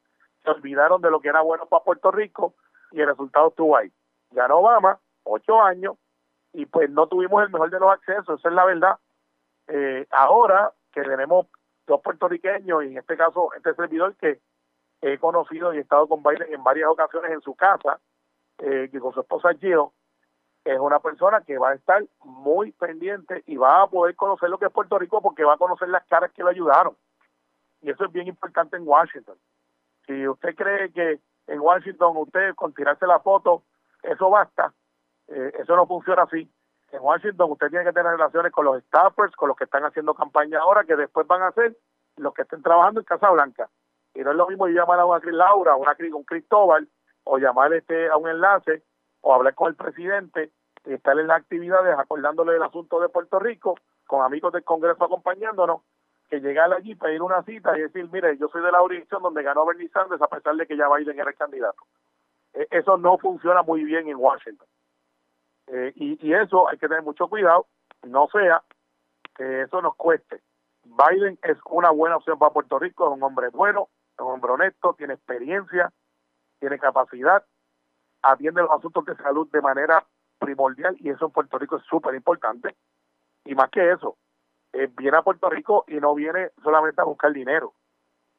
se 0.43 0.49
olvidaron 0.49 1.01
de 1.01 1.11
lo 1.11 1.19
que 1.19 1.29
era 1.29 1.41
bueno 1.41 1.65
para 1.67 1.83
Puerto 1.83 2.11
Rico 2.11 2.53
y 2.91 3.01
el 3.01 3.07
resultado 3.07 3.49
estuvo 3.49 3.77
ahí. 3.77 3.91
Ganó 4.31 4.57
Obama, 4.57 4.99
ocho 5.23 5.61
años, 5.61 5.95
y 6.53 6.65
pues 6.65 6.89
no 6.89 7.07
tuvimos 7.07 7.43
el 7.43 7.49
mejor 7.49 7.69
de 7.69 7.79
los 7.79 7.91
accesos, 7.91 8.39
esa 8.39 8.49
es 8.49 8.55
la 8.55 8.65
verdad. 8.65 8.97
Eh, 9.67 10.05
ahora 10.11 10.71
que 10.91 11.01
tenemos 11.01 11.47
dos 11.85 12.01
puertorriqueños, 12.01 12.83
y 12.83 12.87
en 12.87 12.97
este 12.97 13.17
caso 13.17 13.49
este 13.55 13.73
servidor 13.73 14.15
que 14.15 14.39
he 15.01 15.17
conocido 15.19 15.73
y 15.73 15.77
he 15.77 15.81
estado 15.81 16.07
con 16.07 16.23
Biden 16.23 16.53
en 16.53 16.63
varias 16.63 16.89
ocasiones 16.89 17.31
en 17.31 17.41
su 17.41 17.55
casa, 17.55 17.99
eh, 18.59 18.89
que 18.91 18.99
con 18.99 19.13
su 19.13 19.21
esposa 19.21 19.53
Gio, 19.59 19.93
es 20.63 20.79
una 20.79 20.99
persona 20.99 21.41
que 21.41 21.57
va 21.57 21.71
a 21.71 21.75
estar 21.75 22.03
muy 22.23 22.71
pendiente 22.71 23.43
y 23.45 23.55
va 23.55 23.83
a 23.83 23.87
poder 23.87 24.15
conocer 24.15 24.49
lo 24.49 24.57
que 24.57 24.65
es 24.65 24.71
Puerto 24.71 24.97
Rico 24.97 25.21
porque 25.21 25.43
va 25.43 25.53
a 25.53 25.57
conocer 25.57 25.89
las 25.89 26.05
caras 26.07 26.31
que 26.31 26.41
lo 26.41 26.49
ayudaron. 26.49 26.97
Y 27.81 27.91
eso 27.91 28.05
es 28.05 28.11
bien 28.11 28.27
importante 28.27 28.75
en 28.75 28.87
Washington. 28.87 29.37
Si 30.07 30.27
usted 30.27 30.55
cree 30.55 30.91
que 30.91 31.19
en 31.47 31.59
Washington 31.59 32.17
usted 32.17 32.55
con 32.55 32.73
tirarse 32.73 33.05
la 33.05 33.19
foto, 33.19 33.63
eso 34.03 34.29
basta, 34.29 34.73
eh, 35.27 35.51
eso 35.59 35.75
no 35.75 35.85
funciona 35.87 36.23
así. 36.23 36.49
En 36.91 37.01
Washington 37.01 37.51
usted 37.51 37.69
tiene 37.69 37.85
que 37.85 37.93
tener 37.93 38.11
relaciones 38.11 38.51
con 38.51 38.65
los 38.65 38.81
staffers, 38.83 39.35
con 39.35 39.49
los 39.49 39.57
que 39.57 39.65
están 39.65 39.83
haciendo 39.83 40.13
campaña 40.13 40.59
ahora, 40.59 40.83
que 40.83 40.95
después 40.95 41.27
van 41.27 41.41
a 41.41 41.51
ser 41.51 41.75
los 42.17 42.33
que 42.33 42.43
estén 42.43 42.61
trabajando 42.61 43.01
en 43.01 43.05
Casa 43.05 43.29
Blanca. 43.31 43.69
Y 44.13 44.21
no 44.21 44.31
es 44.31 44.37
lo 44.37 44.47
mismo 44.47 44.67
llamar 44.67 44.99
a 44.99 45.05
una 45.05 45.19
Laura, 45.23 45.75
una, 45.75 45.95
un 46.13 46.23
Cristóbal, 46.23 46.87
o 47.25 47.37
llamar 47.37 47.73
este 47.73 48.07
a 48.09 48.17
un 48.17 48.29
enlace, 48.29 48.83
o 49.21 49.33
hablar 49.33 49.55
con 49.55 49.69
el 49.69 49.75
presidente, 49.75 50.51
y 50.85 50.93
estar 50.93 51.19
en 51.19 51.27
las 51.27 51.41
actividades 51.41 51.97
acordándole 51.97 52.53
del 52.53 52.63
asunto 52.63 52.99
de 52.99 53.09
Puerto 53.09 53.39
Rico, 53.39 53.75
con 54.07 54.21
amigos 54.23 54.53
del 54.53 54.63
Congreso 54.63 55.03
acompañándonos, 55.03 55.81
llegar 56.39 56.71
allí, 56.73 56.95
pedir 56.95 57.21
una 57.21 57.43
cita 57.43 57.77
y 57.77 57.81
decir, 57.81 58.09
mire, 58.11 58.37
yo 58.37 58.47
soy 58.49 58.61
de 58.61 58.71
la 58.71 58.79
jurisdicción 58.79 59.21
donde 59.21 59.43
ganó 59.43 59.65
Bernie 59.65 59.89
Sanders 59.89 60.21
a 60.21 60.27
pesar 60.27 60.55
de 60.55 60.65
que 60.65 60.77
ya 60.77 60.87
Biden 60.89 61.19
era 61.19 61.29
el 61.29 61.35
candidato. 61.35 61.83
E, 62.53 62.67
eso 62.71 62.97
no 62.97 63.17
funciona 63.17 63.61
muy 63.63 63.83
bien 63.83 64.07
en 64.07 64.17
Washington. 64.17 64.67
Eh, 65.67 65.93
y, 65.95 66.27
y 66.27 66.33
eso 66.33 66.69
hay 66.69 66.77
que 66.77 66.87
tener 66.87 67.03
mucho 67.03 67.27
cuidado, 67.27 67.67
no 68.03 68.27
sea 68.27 68.63
que 69.35 69.61
eso 69.61 69.81
nos 69.81 69.95
cueste. 69.95 70.41
Biden 70.83 71.39
es 71.41 71.57
una 71.69 71.89
buena 71.89 72.17
opción 72.17 72.37
para 72.37 72.53
Puerto 72.53 72.79
Rico, 72.79 73.07
es 73.07 73.17
un 73.17 73.23
hombre 73.23 73.49
bueno, 73.49 73.89
es 74.13 74.19
un 74.19 74.33
hombre 74.33 74.51
honesto, 74.51 74.93
tiene 74.93 75.15
experiencia, 75.15 75.91
tiene 76.59 76.79
capacidad, 76.79 77.43
atiende 78.21 78.61
los 78.61 78.71
asuntos 78.71 79.05
de 79.05 79.15
salud 79.15 79.49
de 79.51 79.61
manera 79.61 80.05
primordial 80.39 80.95
y 80.99 81.09
eso 81.09 81.25
en 81.25 81.31
Puerto 81.31 81.57
Rico 81.57 81.77
es 81.77 81.83
súper 81.83 82.15
importante. 82.15 82.75
Y 83.45 83.55
más 83.55 83.69
que 83.69 83.91
eso, 83.91 84.17
eh, 84.75 84.89
viene 84.97 85.17
a 85.17 85.21
Puerto 85.21 85.49
Rico 85.49 85.85
y 85.87 85.95
no 85.95 86.13
viene 86.13 86.49
solamente 86.61 86.99
a 86.99 87.05
buscar 87.05 87.31
dinero, 87.31 87.73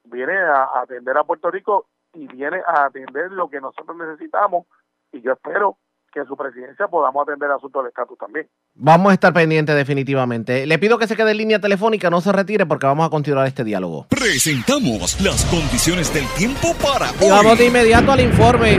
viene 0.05 0.37
a, 0.37 0.81
atender 0.83 1.17
a 1.17 1.25
Puerto 1.25 1.51
Rico 1.51 1.87
y 2.13 2.27
viene 2.27 2.61
a 2.67 2.85
atender 2.85 3.33
lo 3.33 3.49
que 3.49 3.61
nosotros 3.61 3.97
necesitamos 3.97 4.67
y 5.13 5.23
yo 5.23 5.33
espero 5.33 5.79
que 6.13 6.21
en 6.21 6.27
su 6.27 6.37
presidencia 6.37 6.89
podamos 6.89 7.23
atender 7.23 7.49
el 7.49 7.57
asunto 7.57 7.79
del 7.79 7.89
estatus 7.89 8.19
también. 8.19 8.47
Vamos 8.75 9.11
a 9.11 9.15
estar 9.15 9.33
pendientes 9.33 9.75
definitivamente. 9.75 10.67
Le 10.67 10.79
pido 10.79 10.99
que 10.99 11.07
se 11.07 11.17
quede 11.17 11.31
en 11.31 11.39
línea 11.39 11.59
telefónica, 11.59 12.11
no 12.11 12.21
se 12.21 12.33
retire 12.33 12.67
porque 12.67 12.87
vamos 12.87 13.07
a 13.07 13.11
continuar 13.11 13.47
este 13.47 13.65
diálogo. 13.65 14.07
Presentamos 14.11 15.19
las 15.23 15.45
condiciones 15.47 16.13
del 16.13 16.27
tiempo 16.37 16.75
para 16.83 17.07
y 17.25 17.31
vamos 17.31 17.59
de 17.59 17.67
inmediato 17.67 18.13
al 18.13 18.21
informe 18.21 18.79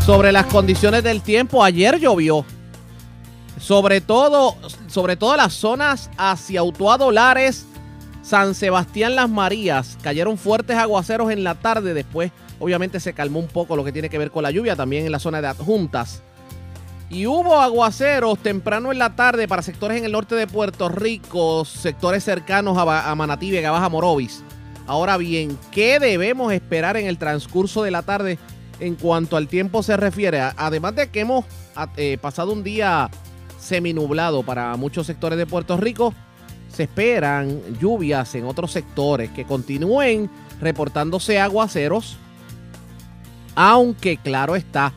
sobre 0.00 0.32
las 0.32 0.46
condiciones 0.46 1.04
del 1.04 1.22
tiempo. 1.22 1.62
Ayer 1.62 1.98
llovió. 2.00 2.44
Sobre 3.62 4.00
todo, 4.00 4.56
sobre 4.88 5.14
todo 5.14 5.36
las 5.36 5.52
zonas 5.52 6.10
hacia 6.16 6.64
Utuado 6.64 7.12
Lares, 7.12 7.64
San 8.20 8.56
Sebastián 8.56 9.14
Las 9.14 9.30
Marías. 9.30 9.96
Cayeron 10.02 10.36
fuertes 10.36 10.76
aguaceros 10.76 11.30
en 11.30 11.44
la 11.44 11.54
tarde. 11.54 11.94
Después, 11.94 12.32
obviamente, 12.58 12.98
se 12.98 13.12
calmó 13.12 13.38
un 13.38 13.46
poco 13.46 13.76
lo 13.76 13.84
que 13.84 13.92
tiene 13.92 14.08
que 14.08 14.18
ver 14.18 14.32
con 14.32 14.42
la 14.42 14.50
lluvia. 14.50 14.74
También 14.74 15.06
en 15.06 15.12
la 15.12 15.20
zona 15.20 15.40
de 15.40 15.46
adjuntas. 15.46 16.24
Y 17.08 17.26
hubo 17.28 17.60
aguaceros 17.60 18.40
temprano 18.40 18.90
en 18.90 18.98
la 18.98 19.14
tarde 19.14 19.46
para 19.46 19.62
sectores 19.62 19.96
en 19.96 20.06
el 20.06 20.12
norte 20.12 20.34
de 20.34 20.48
Puerto 20.48 20.88
Rico, 20.88 21.64
sectores 21.64 22.24
cercanos 22.24 22.76
a, 22.76 23.14
Manatí, 23.14 23.52
Vega 23.52 23.70
Baja, 23.70 23.88
Morovis. 23.88 24.42
Ahora 24.88 25.18
bien, 25.18 25.56
¿qué 25.70 26.00
debemos 26.00 26.52
esperar 26.52 26.96
en 26.96 27.06
el 27.06 27.16
transcurso 27.16 27.84
de 27.84 27.92
la 27.92 28.02
tarde 28.02 28.40
en 28.80 28.96
cuanto 28.96 29.36
al 29.36 29.46
tiempo 29.46 29.84
se 29.84 29.96
refiere? 29.96 30.40
Además 30.40 30.96
de 30.96 31.10
que 31.10 31.20
hemos 31.20 31.44
eh, 31.96 32.18
pasado 32.20 32.52
un 32.52 32.64
día 32.64 33.08
seminublado 33.62 34.42
para 34.42 34.76
muchos 34.76 35.06
sectores 35.06 35.38
de 35.38 35.46
Puerto 35.46 35.76
Rico, 35.76 36.12
se 36.68 36.84
esperan 36.84 37.60
lluvias 37.80 38.34
en 38.34 38.44
otros 38.44 38.72
sectores 38.72 39.30
que 39.30 39.44
continúen 39.44 40.30
reportándose 40.60 41.38
aguaceros, 41.38 42.16
aunque 43.54 44.16
claro 44.16 44.56
está, 44.56 44.92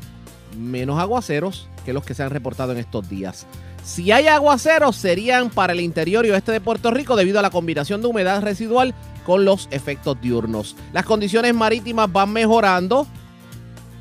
menos 0.57 0.99
aguaceros 0.99 1.70
que 1.86 1.93
los 1.93 2.03
que 2.03 2.13
se 2.13 2.24
han 2.24 2.30
reportado 2.32 2.72
en 2.72 2.80
estos 2.80 3.07
días. 3.09 3.45
Si 3.84 4.11
hay 4.11 4.28
aguaceros, 4.28 4.95
serían 4.95 5.51
para 5.51 5.74
el 5.74 5.80
interior 5.80 6.26
y 6.26 6.32
oeste 6.32 6.51
de 6.51 6.59
Puerto 6.61 6.89
Rico 6.89 7.16
debido 7.16 7.38
a 7.38 7.43
la 7.43 7.51
combinación 7.51 8.01
de 8.01 8.07
humedad 8.07 8.41
residual 8.41 8.95
con 9.26 9.45
los 9.45 9.68
efectos 9.70 10.20
diurnos. 10.20 10.76
Las 10.91 11.05
condiciones 11.05 11.53
marítimas 11.53 12.11
van 12.11 12.32
mejorando. 12.32 13.05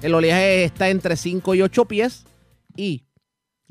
El 0.01 0.15
oleaje 0.15 0.65
está 0.65 0.89
entre 0.89 1.17
5 1.17 1.55
y 1.55 1.63
8 1.63 1.85
pies 1.85 2.25
y 2.77 3.04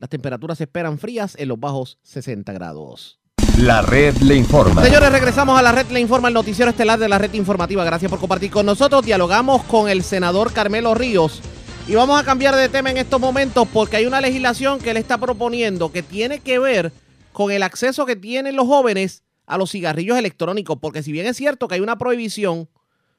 las 0.03 0.09
temperaturas 0.09 0.57
se 0.57 0.65
esperan 0.65 0.99
frías 0.99 1.33
en 1.39 1.47
los 1.47 1.57
bajos 1.57 1.97
60 2.03 2.51
grados. 2.51 3.21
La 3.57 3.81
red 3.81 4.13
le 4.17 4.35
informa. 4.35 4.83
Señores, 4.83 5.09
regresamos 5.09 5.57
a 5.57 5.61
la 5.61 5.71
red 5.71 5.85
le 5.91 6.01
informa, 6.01 6.27
el 6.27 6.33
noticiero 6.33 6.71
estelar 6.71 6.99
de 6.99 7.07
la 7.07 7.19
red 7.19 7.33
informativa. 7.35 7.85
Gracias 7.85 8.11
por 8.11 8.19
compartir 8.19 8.51
con 8.51 8.65
nosotros. 8.65 9.05
Dialogamos 9.05 9.63
con 9.63 9.87
el 9.87 10.03
senador 10.03 10.51
Carmelo 10.51 10.93
Ríos 10.93 11.41
y 11.87 11.95
vamos 11.95 12.19
a 12.19 12.25
cambiar 12.25 12.53
de 12.53 12.67
tema 12.67 12.91
en 12.91 12.97
estos 12.97 13.21
momentos 13.21 13.65
porque 13.71 13.95
hay 13.95 14.05
una 14.05 14.19
legislación 14.19 14.79
que 14.79 14.91
él 14.91 14.97
está 14.97 15.17
proponiendo 15.17 15.89
que 15.93 16.03
tiene 16.03 16.39
que 16.39 16.59
ver 16.59 16.91
con 17.31 17.53
el 17.53 17.63
acceso 17.63 18.05
que 18.05 18.17
tienen 18.17 18.57
los 18.57 18.67
jóvenes 18.67 19.23
a 19.45 19.57
los 19.57 19.71
cigarrillos 19.71 20.17
electrónicos. 20.17 20.79
Porque 20.81 21.01
si 21.01 21.13
bien 21.13 21.27
es 21.27 21.37
cierto 21.37 21.69
que 21.69 21.75
hay 21.75 21.81
una 21.81 21.97
prohibición 21.97 22.67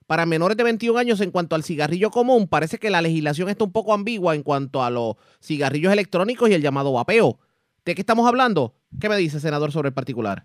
para 0.07 0.27
menores 0.27 0.57
de 0.57 0.65
21 0.65 0.99
años 0.99 1.21
en 1.21 1.31
cuanto 1.31 1.55
al 1.55 1.63
cigarrillo 1.63 2.11
común, 2.11 2.49
parece 2.49 2.79
que 2.79 2.91
la 2.91 3.03
legislación 3.03 3.49
está 3.49 3.65
un 3.65 3.73
poco 3.73 3.95
ambigua 3.95 4.35
en 4.35 4.43
cuanto 4.43 4.83
a 4.83 4.91
los 4.91 5.17
cigarrillos 5.41 5.93
electrónicos 5.93 6.49
y 6.49 6.55
el 6.55 6.63
llamado 6.63 6.93
vapeo. 6.93 7.39
¿De 7.85 7.95
qué 7.95 8.01
estamos 8.01 8.27
hablando? 8.27 8.75
¿Qué 9.01 9.09
me 9.09 9.17
dice, 9.17 9.41
senador, 9.41 9.73
sobre 9.73 9.89
el 9.89 9.95
particular? 9.95 10.45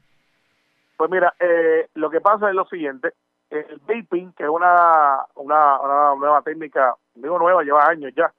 Pues 0.98 1.10
mira, 1.10 1.34
eh, 1.40 1.90
lo 1.94 2.10
que 2.10 2.20
pasa 2.20 2.50
es 2.50 2.56
lo 2.56 2.66
siguiente 2.66 3.14
el 3.50 3.82
vaping, 3.88 4.34
que 4.34 4.44
es 4.44 4.50
una, 4.50 5.26
nueva 5.36 6.42
técnica, 6.44 6.96
digo 7.16 7.40
nueva, 7.40 7.64
lleva 7.64 7.88
años 7.88 8.14
ya, 8.16 8.32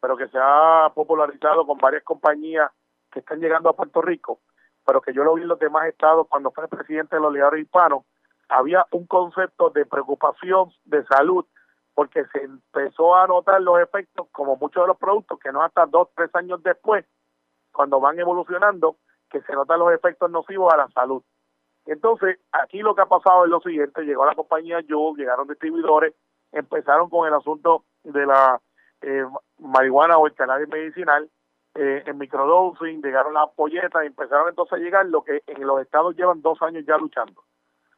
pero 0.00 0.16
que 0.16 0.28
se 0.28 0.38
ha 0.40 0.90
popularizado 0.94 1.66
con 1.66 1.78
varias 1.78 2.04
compañías 2.04 2.70
que 3.10 3.20
están 3.20 3.40
llegando 3.40 3.68
a 3.68 3.76
Puerto 3.76 4.00
Rico, 4.00 4.40
pero 4.86 5.00
que 5.00 5.12
yo 5.12 5.24
lo 5.24 5.34
vi 5.34 5.42
en 5.42 5.48
los 5.48 5.58
demás 5.58 5.86
estados 5.88 6.28
cuando 6.28 6.50
fue 6.50 6.68
presidente 6.68 7.16
de 7.16 7.22
los 7.22 7.32
lideros 7.32 7.58
hispanos, 7.58 8.04
había 8.48 8.86
un 8.92 9.06
concepto 9.06 9.70
de 9.70 9.86
preocupación 9.86 10.70
de 10.84 11.04
salud 11.06 11.44
porque 11.94 12.24
se 12.32 12.42
empezó 12.42 13.14
a 13.14 13.26
notar 13.26 13.62
los 13.62 13.78
efectos, 13.80 14.26
como 14.32 14.56
muchos 14.56 14.82
de 14.82 14.88
los 14.88 14.98
productos, 14.98 15.38
que 15.38 15.52
no 15.52 15.62
hasta 15.62 15.86
dos, 15.86 16.08
tres 16.16 16.28
años 16.34 16.62
después, 16.62 17.04
cuando 17.72 18.00
van 18.00 18.18
evolucionando, 18.18 18.96
que 19.30 19.40
se 19.42 19.52
notan 19.52 19.78
los 19.78 19.92
efectos 19.92 20.30
nocivos 20.30 20.72
a 20.72 20.76
la 20.76 20.88
salud. 20.88 21.22
Entonces, 21.86 22.38
aquí 22.50 22.80
lo 22.80 22.94
que 22.94 23.02
ha 23.02 23.06
pasado 23.06 23.44
es 23.44 23.50
lo 23.50 23.60
siguiente, 23.60 24.02
llegó 24.02 24.26
la 24.26 24.34
compañía 24.34 24.80
Juul, 24.88 25.16
llegaron 25.16 25.46
distribuidores, 25.46 26.14
empezaron 26.50 27.10
con 27.10 27.28
el 27.28 27.34
asunto 27.34 27.84
de 28.02 28.26
la 28.26 28.60
eh, 29.02 29.24
marihuana 29.58 30.18
o 30.18 30.26
el 30.26 30.34
cannabis 30.34 30.68
medicinal, 30.68 31.28
eh, 31.74 32.04
en 32.06 32.18
microdosing, 32.18 33.02
llegaron 33.02 33.34
las 33.34 33.50
polletas 33.50 34.04
empezaron 34.04 34.48
entonces 34.48 34.74
a 34.74 34.82
llegar 34.82 35.06
lo 35.06 35.24
que 35.24 35.42
en 35.46 35.66
los 35.66 35.82
estados 35.82 36.16
llevan 36.16 36.40
dos 36.40 36.62
años 36.62 36.84
ya 36.86 36.96
luchando, 36.96 37.42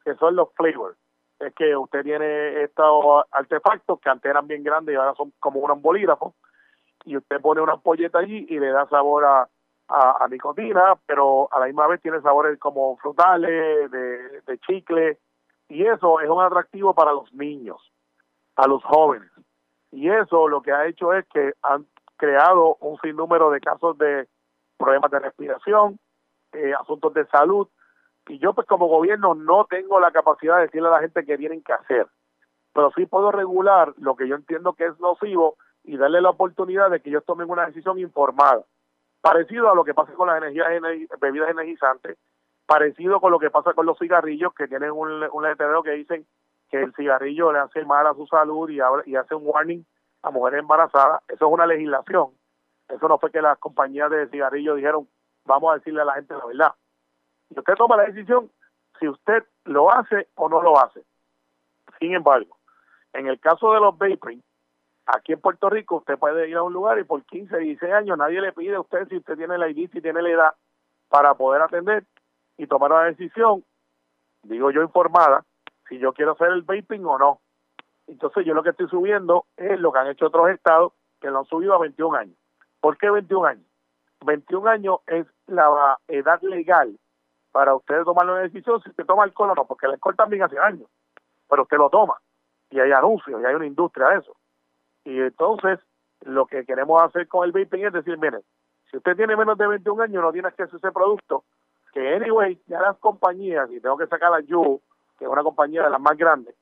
que 0.07 0.15
son 0.15 0.37
los 0.37 0.53
flavors. 0.53 0.97
Es 1.37 1.53
que 1.53 1.75
usted 1.75 2.01
tiene 2.01 2.63
estos 2.63 3.25
artefactos 3.29 3.99
que 3.99 4.09
antes 4.09 4.29
eran 4.29 4.47
bien 4.47 4.63
grandes 4.63 4.93
y 4.93 4.95
ahora 4.95 5.13
son 5.15 5.33
como 5.37 5.59
un 5.59 5.81
bolígrafo, 5.81 6.33
y 7.03 7.17
usted 7.17 7.41
pone 7.41 7.59
una 7.59 7.73
ampolleta 7.73 8.19
allí 8.19 8.45
y 8.49 8.57
le 8.57 8.69
da 8.69 8.87
sabor 8.87 9.25
a, 9.25 9.49
a, 9.89 10.27
nicotina, 10.29 10.95
pero 11.05 11.49
a 11.51 11.59
la 11.59 11.65
misma 11.65 11.87
vez 11.87 12.01
tiene 12.01 12.21
sabores 12.21 12.57
como 12.57 12.95
frutales, 12.97 13.91
de, 13.91 14.41
de 14.47 14.57
chicle, 14.59 15.17
y 15.67 15.85
eso 15.85 16.21
es 16.21 16.29
un 16.29 16.41
atractivo 16.41 16.93
para 16.93 17.11
los 17.11 17.31
niños, 17.33 17.91
a 18.55 18.65
los 18.65 18.81
jóvenes. 18.85 19.29
Y 19.91 20.09
eso 20.09 20.47
lo 20.47 20.61
que 20.61 20.71
ha 20.71 20.87
hecho 20.87 21.13
es 21.13 21.25
que 21.33 21.51
han 21.63 21.85
creado 22.15 22.77
un 22.79 22.97
sinnúmero 23.01 23.51
de 23.51 23.59
casos 23.59 23.97
de 23.97 24.27
problemas 24.77 25.11
de 25.11 25.19
respiración, 25.19 25.99
eh, 26.53 26.73
asuntos 26.79 27.13
de 27.13 27.25
salud, 27.27 27.67
y 28.27 28.39
yo 28.39 28.53
pues 28.53 28.67
como 28.67 28.87
gobierno 28.87 29.35
no 29.35 29.65
tengo 29.65 29.99
la 29.99 30.11
capacidad 30.11 30.57
de 30.57 30.63
decirle 30.63 30.89
a 30.89 30.91
la 30.91 30.99
gente 30.99 31.25
que 31.25 31.37
tienen 31.37 31.61
que 31.63 31.73
hacer, 31.73 32.07
pero 32.73 32.91
sí 32.95 33.05
puedo 33.05 33.31
regular 33.31 33.93
lo 33.97 34.15
que 34.15 34.27
yo 34.27 34.35
entiendo 34.35 34.73
que 34.73 34.85
es 34.85 34.99
nocivo 34.99 35.55
y 35.83 35.97
darle 35.97 36.21
la 36.21 36.31
oportunidad 36.31 36.89
de 36.89 37.01
que 37.01 37.09
ellos 37.09 37.25
tomen 37.25 37.49
una 37.49 37.65
decisión 37.65 37.99
informada 37.99 38.63
parecido 39.21 39.69
a 39.69 39.75
lo 39.75 39.83
que 39.83 39.93
pasa 39.93 40.13
con 40.13 40.27
las 40.27 40.37
energías 40.37 40.67
bebidas 41.19 41.49
energizantes, 41.49 42.17
parecido 42.65 43.19
con 43.19 43.31
lo 43.31 43.39
que 43.39 43.49
pasa 43.49 43.73
con 43.73 43.85
los 43.85 43.97
cigarrillos 43.97 44.53
que 44.53 44.67
tienen 44.67 44.91
un, 44.91 45.23
un 45.31 45.43
letrero 45.43 45.83
que 45.83 45.91
dicen 45.91 46.25
que 46.69 46.81
el 46.81 46.93
cigarrillo 46.93 47.51
le 47.51 47.59
hace 47.59 47.83
mal 47.85 48.07
a 48.07 48.13
su 48.13 48.27
salud 48.27 48.69
y, 48.69 48.79
y 49.09 49.15
hace 49.15 49.35
un 49.35 49.43
warning 49.45 49.85
a 50.21 50.31
mujeres 50.31 50.59
embarazadas. 50.59 51.21
Eso 51.27 51.47
es 51.47 51.51
una 51.51 51.65
legislación. 51.65 52.31
Eso 52.89 53.07
no 53.07 53.17
fue 53.17 53.31
que 53.31 53.41
las 53.41 53.57
compañías 53.57 54.09
de 54.09 54.27
cigarrillos 54.27 54.75
dijeron, 54.75 55.07
vamos 55.45 55.71
a 55.71 55.77
decirle 55.77 56.01
a 56.01 56.05
la 56.05 56.13
gente 56.13 56.33
la 56.33 56.45
verdad. 56.45 56.73
Y 57.49 57.59
usted 57.59 57.73
toma 57.75 57.97
la 57.97 58.05
decisión 58.05 58.51
si 58.99 59.07
usted 59.07 59.43
lo 59.65 59.91
hace 59.91 60.27
o 60.35 60.49
no 60.49 60.61
lo 60.61 60.79
hace. 60.79 61.03
Sin 61.99 62.13
embargo, 62.13 62.57
en 63.13 63.27
el 63.27 63.39
caso 63.39 63.73
de 63.73 63.79
los 63.79 63.97
vaping, 63.97 64.41
Aquí 65.07 65.31
en 65.31 65.39
Puerto 65.39 65.69
Rico 65.69 65.95
usted 65.95 66.19
puede 66.19 66.49
ir 66.49 66.57
a 66.57 66.63
un 66.63 66.73
lugar 66.73 66.99
y 66.99 67.05
por 67.05 67.23
15, 67.23 67.57
16 67.57 67.93
años 67.93 68.17
nadie 68.17 68.41
le 68.41 68.51
pide 68.51 68.75
a 68.75 68.81
usted 68.81 69.07
si 69.07 69.15
usted 69.15 69.37
tiene 69.37 69.57
la 69.57 69.69
ID, 69.69 69.89
si 69.89 70.01
tiene 70.01 70.21
la 70.21 70.29
edad 70.29 70.53
para 71.07 71.33
poder 71.35 71.61
atender 71.61 72.03
y 72.57 72.67
tomar 72.67 72.91
una 72.91 73.05
decisión, 73.05 73.63
digo 74.43 74.69
yo 74.69 74.81
informada, 74.81 75.45
si 75.87 75.97
yo 75.97 76.11
quiero 76.11 76.33
hacer 76.33 76.49
el 76.49 76.63
vaping 76.63 77.05
o 77.05 77.17
no. 77.17 77.39
Entonces 78.07 78.45
yo 78.45 78.53
lo 78.53 78.63
que 78.63 78.71
estoy 78.71 78.89
subiendo 78.89 79.45
es 79.55 79.79
lo 79.79 79.93
que 79.93 79.99
han 79.99 80.07
hecho 80.07 80.27
otros 80.27 80.49
estados 80.49 80.91
que 81.21 81.31
lo 81.31 81.39
han 81.39 81.45
subido 81.45 81.73
a 81.73 81.79
21 81.79 82.17
años. 82.17 82.35
¿Por 82.81 82.97
qué 82.97 83.09
21 83.09 83.45
años? 83.45 83.65
21 84.25 84.69
años 84.69 84.99
es 85.07 85.25
la 85.45 85.97
edad 86.09 86.41
legal 86.41 86.99
para 87.51 87.75
usted 87.75 88.03
tomar 88.03 88.25
una 88.25 88.39
decisión 88.39 88.81
si 88.81 88.89
usted 88.89 89.05
toma 89.05 89.23
alcohol 89.23 89.51
o 89.51 89.55
no, 89.55 89.65
porque 89.65 89.85
el 89.85 89.93
alcohol 89.93 90.15
también 90.15 90.43
hace 90.43 90.59
años, 90.59 90.87
pero 91.49 91.63
usted 91.63 91.77
lo 91.77 91.89
toma 91.89 92.15
y 92.69 92.79
hay 92.79 92.91
anuncios 92.91 93.41
y 93.41 93.45
hay 93.45 93.55
una 93.55 93.65
industria 93.65 94.09
de 94.09 94.17
eso. 94.19 94.35
Y 95.05 95.19
entonces, 95.19 95.79
lo 96.21 96.45
que 96.45 96.65
queremos 96.65 97.01
hacer 97.01 97.27
con 97.27 97.45
el 97.45 97.51
vaping 97.51 97.85
es 97.85 97.93
decir, 97.93 98.17
miren, 98.17 98.41
si 98.91 98.97
usted 98.97 99.15
tiene 99.15 99.35
menos 99.35 99.57
de 99.57 99.67
21 99.67 100.03
años, 100.03 100.23
no 100.23 100.31
tiene 100.31 100.49
acceso 100.49 100.75
a 100.75 100.79
ese 100.79 100.91
producto, 100.91 101.43
que 101.93 102.15
anyway, 102.15 102.59
ya 102.67 102.81
las 102.81 102.97
compañías, 102.97 103.69
y 103.71 103.79
tengo 103.79 103.97
que 103.97 104.07
sacar 104.07 104.33
a 104.33 104.41
yo 104.41 104.81
que 105.17 105.25
es 105.25 105.31
una 105.31 105.43
compañía 105.43 105.83
de 105.83 105.89
las 105.89 105.99
más 105.99 106.15
grandes, 106.15 106.55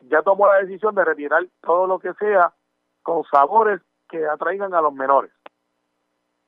ya 0.00 0.22
tomó 0.22 0.46
la 0.46 0.58
decisión 0.58 0.94
de 0.94 1.04
retirar 1.04 1.44
todo 1.60 1.86
lo 1.86 1.98
que 1.98 2.12
sea 2.14 2.52
con 3.02 3.24
sabores 3.24 3.80
que 4.08 4.26
atraigan 4.26 4.74
a 4.74 4.80
los 4.80 4.92
menores. 4.92 5.32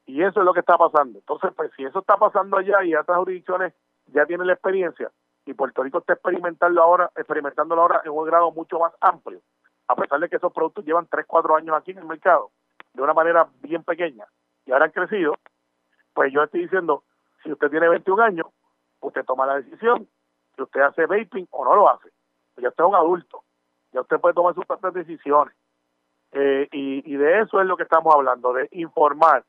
Y 0.08 0.22
eso 0.22 0.40
es 0.40 0.46
lo 0.46 0.54
que 0.54 0.60
está 0.60 0.78
pasando. 0.78 1.18
Entonces, 1.18 1.52
pues 1.54 1.70
si 1.76 1.84
eso 1.84 1.98
está 1.98 2.16
pasando 2.16 2.56
allá 2.56 2.82
y 2.82 2.94
otras 2.94 3.18
jurisdicciones 3.18 3.74
ya 4.06 4.24
tienen 4.24 4.46
la 4.46 4.54
experiencia 4.54 5.12
y 5.44 5.52
Puerto 5.52 5.82
Rico 5.82 5.98
está 5.98 6.14
experimentando 6.14 6.82
ahora, 6.82 7.10
experimentándolo 7.14 7.82
ahora 7.82 8.00
en 8.02 8.12
un 8.12 8.24
grado 8.24 8.50
mucho 8.50 8.78
más 8.78 8.94
amplio, 9.02 9.40
a 9.86 9.94
pesar 9.94 10.18
de 10.18 10.30
que 10.30 10.36
esos 10.36 10.50
productos 10.50 10.86
llevan 10.86 11.06
3, 11.10 11.26
4 11.26 11.56
años 11.56 11.76
aquí 11.76 11.90
en 11.90 11.98
el 11.98 12.06
mercado, 12.06 12.50
de 12.94 13.02
una 13.02 13.12
manera 13.12 13.48
bien 13.60 13.84
pequeña, 13.84 14.24
y 14.64 14.72
ahora 14.72 14.86
han 14.86 14.92
crecido, 14.92 15.34
pues 16.14 16.32
yo 16.32 16.42
estoy 16.42 16.62
diciendo, 16.62 17.04
si 17.42 17.52
usted 17.52 17.70
tiene 17.70 17.88
21 17.90 18.22
años, 18.22 18.46
usted 19.00 19.26
toma 19.26 19.44
la 19.44 19.56
decisión 19.56 20.08
si 20.56 20.62
usted 20.62 20.80
hace 20.80 21.04
vaping 21.04 21.46
o 21.50 21.64
no 21.66 21.76
lo 21.76 21.88
hace. 21.90 22.08
Ya 22.56 22.70
usted 22.70 22.82
es 22.82 22.88
un 22.88 22.96
adulto, 22.96 23.44
ya 23.92 24.00
usted 24.00 24.18
puede 24.18 24.34
tomar 24.34 24.54
sus 24.54 24.64
propias 24.64 24.94
decisiones. 24.94 25.54
Eh, 26.32 26.66
y 26.72 27.16
de 27.16 27.40
eso 27.40 27.60
es 27.60 27.66
lo 27.66 27.76
que 27.76 27.84
estamos 27.84 28.12
hablando, 28.14 28.54
de 28.54 28.68
informar, 28.72 29.44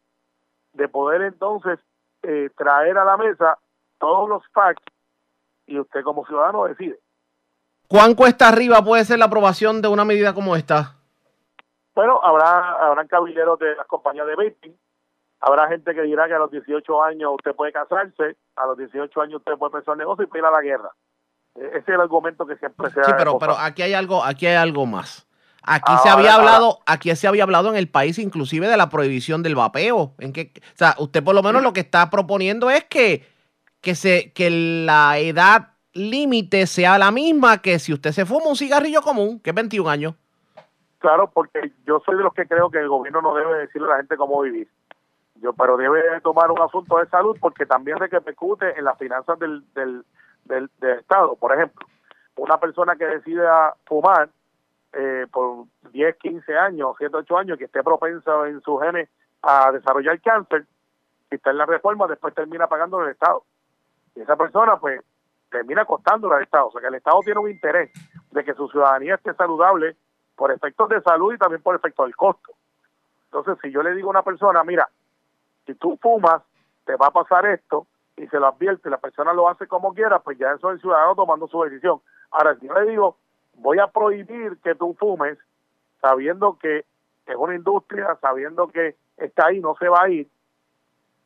de 0.74 0.88
poder 0.88 1.22
entonces 1.22 1.80
eh, 2.24 2.50
traer 2.58 2.98
a 2.98 3.06
la 3.06 3.18
mesa 3.18 3.58
todos 3.98 4.30
los 4.30 4.44
facts 4.54 4.84
y 5.68 5.80
usted 5.80 6.04
como 6.04 6.26
ciudadano 6.26 6.66
decide. 6.66 7.00
¿Cuán 7.88 8.14
cuesta 8.14 8.48
arriba 8.48 8.84
puede 8.84 9.04
ser 9.06 9.20
la 9.20 9.26
aprobación 9.26 9.82
de 9.82 9.88
una 9.88 10.06
medida 10.06 10.34
como 10.34 10.56
esta? 10.56 10.96
Bueno, 11.96 12.20
habrá 12.24 12.74
habrán 12.74 13.08
caballeros 13.08 13.60
de 13.60 13.76
las 13.76 13.88
compañías 13.88 14.28
de 14.28 14.36
vaping, 14.36 14.78
habrá 15.42 15.68
gente 15.68 15.94
que 15.94 16.04
dirá 16.04 16.28
que 16.28 16.34
a 16.34 16.40
los 16.40 16.52
18 16.52 17.04
años 17.04 17.32
usted 17.36 17.56
puede 17.56 17.72
casarse, 17.72 18.38
a 18.56 18.66
los 18.68 18.78
18 18.78 19.22
años 19.22 19.36
usted 19.38 19.58
puede 19.58 19.76
empezar 19.76 19.94
un 19.94 20.00
negocio 20.00 20.28
y 20.32 20.38
ir 20.38 20.46
a 20.46 20.52
la 20.52 20.62
guerra. 20.62 20.92
E, 21.56 21.66
ese 21.66 21.78
es 21.78 21.90
el 21.90 22.02
argumento 22.02 22.46
que 22.46 22.58
siempre 22.58 22.90
se 22.92 23.04
Sí, 23.04 23.12
pero, 23.18 23.38
pero 23.40 23.54
aquí 23.58 23.82
hay 23.82 23.94
algo, 23.94 24.24
aquí 24.24 24.46
hay 24.46 24.56
algo 24.56 24.86
más. 24.86 25.29
Aquí 25.64 25.92
se 26.04 26.10
había 26.10 26.36
hablado, 26.36 26.80
aquí 26.86 27.14
se 27.16 27.28
había 27.28 27.44
hablado 27.44 27.70
en 27.70 27.76
el 27.76 27.90
país 27.90 28.18
inclusive 28.18 28.68
de 28.68 28.78
la 28.78 28.90
prohibición 28.90 29.44
del 29.44 29.56
vapeo. 29.56 30.14
En 30.20 30.34
que, 30.34 30.52
o 30.56 30.78
sea, 30.78 30.96
usted 31.00 31.24
por 31.24 31.36
lo 31.36 31.44
menos 31.44 31.62
lo 31.62 31.74
que 31.74 31.82
está 31.82 32.10
proponiendo 32.10 32.70
es 32.70 32.86
que, 32.86 33.26
que 33.82 33.96
se, 33.96 34.32
que 34.34 34.50
la 34.50 35.18
edad 35.18 35.70
límite 35.94 36.66
sea 36.68 36.98
la 36.98 37.12
misma 37.12 37.62
que 37.62 37.80
si 37.80 37.94
usted 37.94 38.12
se 38.12 38.26
fuma 38.26 38.48
un 38.48 38.56
cigarrillo 38.56 39.02
común, 39.02 39.40
que 39.40 39.50
es 39.50 39.56
21 39.56 39.90
años. 39.90 40.16
Claro, 41.00 41.30
porque 41.34 41.72
yo 41.86 42.02
soy 42.06 42.18
de 42.18 42.24
los 42.24 42.34
que 42.34 42.46
creo 42.46 42.70
que 42.70 42.80
el 42.80 42.90
gobierno 42.90 43.22
no 43.22 43.34
debe 43.34 43.60
decirle 43.60 43.88
a 43.88 43.92
la 43.92 43.98
gente 43.98 44.18
cómo 44.18 44.42
vivir. 44.42 44.68
Yo, 45.36 45.54
pero 45.54 45.78
debe 45.78 46.20
tomar 46.22 46.52
un 46.52 46.62
asunto 46.62 46.98
de 46.98 47.08
salud 47.08 47.38
porque 47.40 47.66
también 47.66 47.98
repercute 47.98 48.78
en 48.78 48.84
las 48.84 48.98
finanzas 48.98 49.40
del, 49.40 49.64
del, 49.74 50.04
del, 50.44 50.70
del 50.80 51.00
Estado. 51.00 51.36
Por 51.36 51.54
ejemplo, 51.54 51.88
una 52.36 52.60
persona 52.60 52.98
que 52.98 53.06
decida 53.06 53.74
fumar 53.86 54.30
eh, 54.94 55.28
por 55.32 55.66
10, 55.92 56.18
15 56.18 56.58
años, 56.58 56.96
7, 56.98 57.16
8 57.18 57.38
años, 57.38 57.58
que 57.58 57.66
esté 57.66 57.84
propensa 57.84 58.48
en 58.48 58.62
su 58.62 58.78
genes 58.78 59.10
a 59.42 59.72
desarrollar 59.72 60.20
cáncer, 60.22 60.66
si 61.30 61.36
está 61.36 61.52
en 61.52 61.58
la 61.58 61.66
reforma, 61.66 62.08
después 62.08 62.34
termina 62.34 62.68
pagando 62.68 63.02
el 63.04 63.12
Estado. 63.12 63.44
Y 64.16 64.22
esa 64.22 64.36
persona, 64.36 64.78
pues, 64.78 65.02
termina 65.50 65.86
costándole 65.86 66.36
al 66.36 66.44
Estado. 66.44 66.68
O 66.68 66.72
sea, 66.72 66.82
que 66.82 66.88
el 66.88 66.96
Estado 66.96 67.20
tiene 67.24 67.40
un 67.40 67.50
interés 67.50 67.92
de 68.32 68.44
que 68.44 68.54
su 68.54 68.68
ciudadanía 68.70 69.16
esté 69.16 69.34
saludable 69.34 69.96
por 70.36 70.52
efectos 70.52 70.90
de 70.90 71.02
salud 71.02 71.34
y 71.34 71.38
también 71.38 71.62
por 71.62 71.76
efectos 71.76 72.06
del 72.06 72.16
costo. 72.16 72.54
Entonces, 73.26 73.58
si 73.62 73.72
yo 73.72 73.84
le 73.84 73.94
digo 73.94 74.10
a 74.10 74.12
una 74.12 74.24
persona, 74.24 74.64
mira, 74.64 74.90
si 75.66 75.76
tú 75.76 75.98
fumas, 76.02 76.42
te 76.86 76.96
va 76.96 77.08
a 77.08 77.12
pasar 77.12 77.46
esto, 77.46 77.86
y 78.20 78.28
se 78.28 78.40
lo 78.40 78.48
advierte, 78.48 78.90
la 78.90 78.98
persona 78.98 79.34
lo 79.34 79.48
hace 79.48 79.68
como 79.68 79.94
quiera, 79.94 80.20
pues 80.20 80.38
ya 80.38 80.52
eso 80.52 80.70
es 80.70 80.76
el 80.76 80.82
ciudadano 80.82 81.16
tomando 81.16 81.48
su 81.48 81.62
decisión. 81.64 82.02
Ahora, 82.32 82.56
si 82.56 82.68
yo 82.68 82.74
le 82.74 82.90
digo, 82.90 83.18
voy 83.60 83.80
a 83.80 83.88
prohibir 83.88 84.58
que 84.64 84.76
tú 84.76 84.96
fumes, 85.00 85.38
sabiendo 86.02 86.58
que 86.58 86.86
es 87.26 87.36
una 87.36 87.56
industria, 87.56 88.18
sabiendo 88.22 88.68
que 88.68 88.96
está 89.18 89.48
ahí, 89.48 89.60
no 89.60 89.76
se 89.76 89.88
va 89.88 90.04
a 90.04 90.10
ir, 90.10 90.28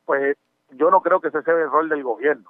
pues 0.05 0.37
yo 0.71 0.91
no 0.91 1.01
creo 1.01 1.21
que 1.21 1.29
ese 1.29 1.41
sea 1.43 1.53
el 1.53 1.71
rol 1.71 1.89
del 1.89 2.03
gobierno. 2.03 2.49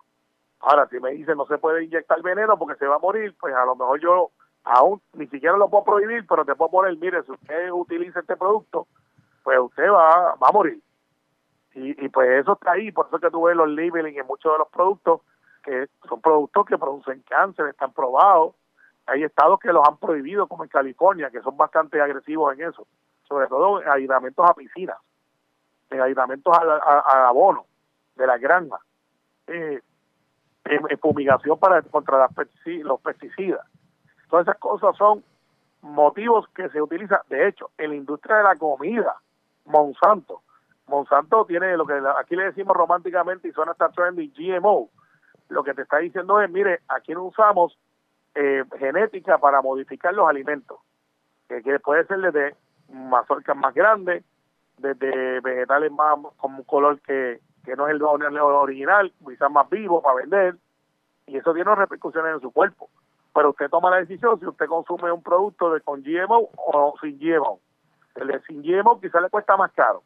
Ahora, 0.60 0.88
si 0.88 1.00
me 1.00 1.12
dicen 1.12 1.38
no 1.38 1.46
se 1.46 1.58
puede 1.58 1.84
inyectar 1.84 2.22
veneno 2.22 2.58
porque 2.58 2.80
se 2.80 2.88
va 2.88 2.96
a 2.96 3.00
morir, 3.00 3.36
pues 3.40 3.54
a 3.54 3.66
lo 3.66 3.76
mejor 3.76 4.00
yo 4.00 4.32
aún 4.64 5.02
ni 5.14 5.28
siquiera 5.28 5.58
lo 5.58 5.70
puedo 5.70 5.84
prohibir, 5.84 6.26
pero 6.28 6.46
te 6.46 6.56
puedo 6.56 6.72
poner, 6.72 6.98
mire, 6.98 7.22
si 7.24 7.32
usted 7.32 7.70
utiliza 7.72 8.22
este 8.22 8.38
producto, 8.38 8.88
pues 9.44 9.60
usted 9.60 9.90
va, 9.90 10.36
va 10.36 10.48
a 10.48 10.54
morir. 10.54 10.82
Y, 11.76 12.08
pues 12.10 12.30
eso 12.30 12.54
está 12.54 12.74
ahí, 12.74 12.92
por 12.92 13.08
eso 13.08 13.20
que 13.20 13.32
tú 13.32 13.44
ves 13.44 13.56
los 13.56 13.68
labeling 13.68 14.18
en 14.18 14.28
muchos 14.28 14.52
de 14.52 14.60
los 14.60 14.70
productos, 14.70 15.22
que 15.64 15.88
son 16.08 16.22
productos 16.22 16.66
que 16.68 16.78
producen 16.78 17.24
cáncer, 17.28 17.68
están 17.68 17.92
probados. 17.94 18.54
Hay 19.06 19.24
estados 19.24 19.60
que 19.60 19.74
los 19.74 19.88
han 19.88 19.98
prohibido, 19.98 20.48
como 20.48 20.64
en 20.64 20.70
California, 20.70 21.30
que 21.30 21.42
son 21.42 21.58
bastante 21.58 22.02
agresivos 22.02 22.54
en 22.54 22.70
eso, 22.70 22.88
sobre 23.28 23.48
todo 23.48 23.82
en 23.82 23.90
aislamientos 23.90 24.50
a 24.50 24.54
piscinas, 24.54 24.98
en 25.90 26.02
aislamientos 26.02 26.56
a, 26.58 26.62
a, 26.62 27.28
abono 27.28 27.66
de 28.16 28.28
la 28.28 28.38
granja, 28.38 28.80
eh, 29.48 29.82
en, 30.66 31.00
fumigación 31.00 31.60
para 31.60 31.82
contra 31.82 32.30
los 32.84 33.02
pesticidas. 33.02 33.68
Todas 34.30 34.48
esas 34.48 34.60
cosas 34.60 34.96
son 34.96 35.24
motivos 35.82 36.48
que 36.56 36.70
se 36.70 36.82
utilizan, 36.82 37.20
de 37.30 37.48
hecho, 37.48 37.72
en 37.78 37.90
la 37.90 37.96
industria 37.96 38.38
de 38.38 38.44
la 38.44 38.56
comida, 38.56 39.18
Monsanto. 39.66 40.42
Monsanto 40.88 41.46
tiene 41.46 41.76
lo 41.78 41.86
que 41.86 42.02
aquí 42.20 42.36
le 42.36 42.46
decimos 42.46 42.76
románticamente 42.76 43.48
y 43.48 43.52
suena 43.52 43.74
hasta 43.74 43.90
trendy, 43.90 44.34
GMO. 44.36 44.90
Lo 45.50 45.64
que 45.64 45.74
te 45.74 45.84
está 45.84 45.98
diciendo 45.98 46.42
es, 46.42 46.50
mire, 46.50 46.82
aquí 46.88 47.14
no 47.14 47.24
usamos 47.24 47.78
eh, 48.36 48.64
genética 48.80 49.38
para 49.38 49.62
modificar 49.62 50.14
los 50.14 50.28
alimentos, 50.28 50.80
que, 51.48 51.62
puede 51.80 52.06
ser 52.06 52.20
desde 52.20 52.56
mazorcas 52.92 53.56
más 53.56 53.74
grandes, 53.74 54.24
desde 54.78 55.40
vegetales 55.42 55.92
más 55.92 56.18
con 56.38 56.56
un 56.56 56.64
color 56.64 57.00
que, 57.02 57.40
que 57.64 57.76
no 57.76 57.88
es 57.88 57.94
el 57.94 58.02
original, 58.02 59.14
quizás 59.26 59.52
más 59.52 59.70
vivo 59.70 60.02
para 60.02 60.16
vender, 60.16 60.56
y 61.28 61.38
eso 61.38 61.54
tiene 61.54 61.74
repercusiones 61.76 62.36
en 62.36 62.42
su 62.42 62.52
cuerpo. 62.52 62.90
Pero 63.34 63.50
usted 63.50 63.70
toma 63.70 63.90
la 63.90 63.98
decisión 63.98 64.40
si 64.40 64.46
usted 64.46 64.68
consume 64.68 65.12
un 65.12 65.24
producto 65.24 65.72
de 65.74 65.82
con 65.82 66.04
GMO 66.04 66.50
o 66.56 66.94
sin 67.02 67.18
GMO. 67.18 67.60
El 68.16 68.28
de 68.28 68.42
sin 68.42 68.62
GMO 68.62 69.00
quizás 69.00 69.22
le 69.22 69.30
cuesta 69.30 69.58
más 69.58 69.72
caro, 69.72 70.04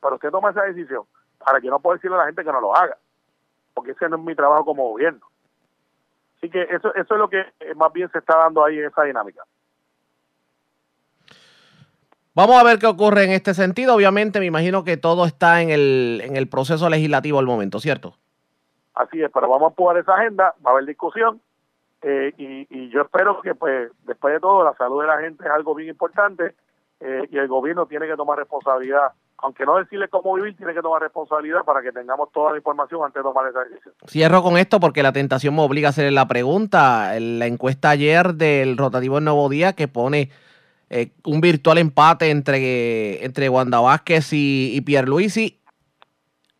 pero 0.00 0.14
usted 0.14 0.30
toma 0.30 0.50
esa 0.50 0.62
decisión. 0.62 1.04
Ahora, 1.40 1.60
yo 1.60 1.70
no 1.70 1.80
puedo 1.80 1.96
decirle 1.96 2.16
a 2.16 2.20
la 2.20 2.26
gente 2.26 2.42
que 2.42 2.52
no 2.52 2.60
lo 2.60 2.74
haga, 2.74 2.96
porque 3.74 3.90
ese 3.90 4.08
no 4.08 4.16
es 4.16 4.22
mi 4.22 4.34
trabajo 4.34 4.64
como 4.64 4.88
gobierno. 4.90 5.26
Así 6.44 6.50
que 6.50 6.62
eso, 6.62 6.94
eso 6.94 7.14
es 7.14 7.18
lo 7.18 7.30
que 7.30 7.40
eh, 7.40 7.74
más 7.74 7.90
bien 7.90 8.10
se 8.10 8.18
está 8.18 8.36
dando 8.36 8.62
ahí 8.62 8.78
en 8.78 8.84
esa 8.84 9.02
dinámica. 9.04 9.42
Vamos 12.34 12.60
a 12.60 12.64
ver 12.64 12.78
qué 12.78 12.86
ocurre 12.86 13.24
en 13.24 13.30
este 13.30 13.54
sentido. 13.54 13.94
Obviamente, 13.94 14.40
me 14.40 14.44
imagino 14.44 14.84
que 14.84 14.98
todo 14.98 15.24
está 15.24 15.62
en 15.62 15.70
el, 15.70 16.20
en 16.22 16.36
el 16.36 16.46
proceso 16.46 16.90
legislativo 16.90 17.38
al 17.38 17.46
momento, 17.46 17.80
¿cierto? 17.80 18.16
Así 18.94 19.22
es, 19.22 19.30
pero 19.32 19.48
vamos 19.48 19.68
a 19.68 19.68
empujar 19.70 19.96
esa 19.96 20.16
agenda, 20.16 20.54
va 20.64 20.72
a 20.72 20.74
haber 20.74 20.84
discusión 20.84 21.40
eh, 22.02 22.34
y, 22.36 22.66
y 22.68 22.90
yo 22.90 23.00
espero 23.00 23.40
que 23.40 23.54
pues 23.54 23.90
después 24.02 24.34
de 24.34 24.40
todo 24.40 24.64
la 24.64 24.74
salud 24.74 25.00
de 25.00 25.06
la 25.08 25.18
gente 25.20 25.44
es 25.44 25.50
algo 25.50 25.74
bien 25.74 25.88
importante 25.88 26.54
eh, 27.00 27.26
y 27.30 27.38
el 27.38 27.48
gobierno 27.48 27.86
tiene 27.86 28.06
que 28.06 28.16
tomar 28.16 28.38
responsabilidad, 28.38 29.12
aunque 29.44 29.66
no 29.66 29.76
decirle 29.76 30.08
cómo 30.08 30.32
vivir, 30.36 30.56
tiene 30.56 30.72
que 30.72 30.80
tomar 30.80 31.02
responsabilidad 31.02 31.64
para 31.66 31.82
que 31.82 31.92
tengamos 31.92 32.32
toda 32.32 32.52
la 32.52 32.56
información 32.56 33.02
antes 33.04 33.22
de 33.22 33.28
tomar 33.28 33.46
esa 33.46 33.60
decisión. 33.64 33.94
Cierro 34.06 34.42
con 34.42 34.56
esto 34.56 34.80
porque 34.80 35.02
la 35.02 35.12
tentación 35.12 35.54
me 35.54 35.60
obliga 35.60 35.88
a 35.88 35.90
hacerle 35.90 36.12
la 36.12 36.26
pregunta. 36.26 37.12
La 37.20 37.46
encuesta 37.46 37.90
ayer 37.90 38.32
del 38.32 38.78
rotativo 38.78 39.18
en 39.18 39.24
Nuevo 39.24 39.50
Día 39.50 39.74
que 39.74 39.86
pone 39.86 40.30
eh, 40.88 41.10
un 41.26 41.42
virtual 41.42 41.76
empate 41.76 42.30
entre, 42.30 43.22
entre 43.22 43.50
Wanda 43.50 43.80
Vázquez 43.80 44.32
y, 44.32 44.74
y 44.74 44.80
Pierluisi, 44.80 45.60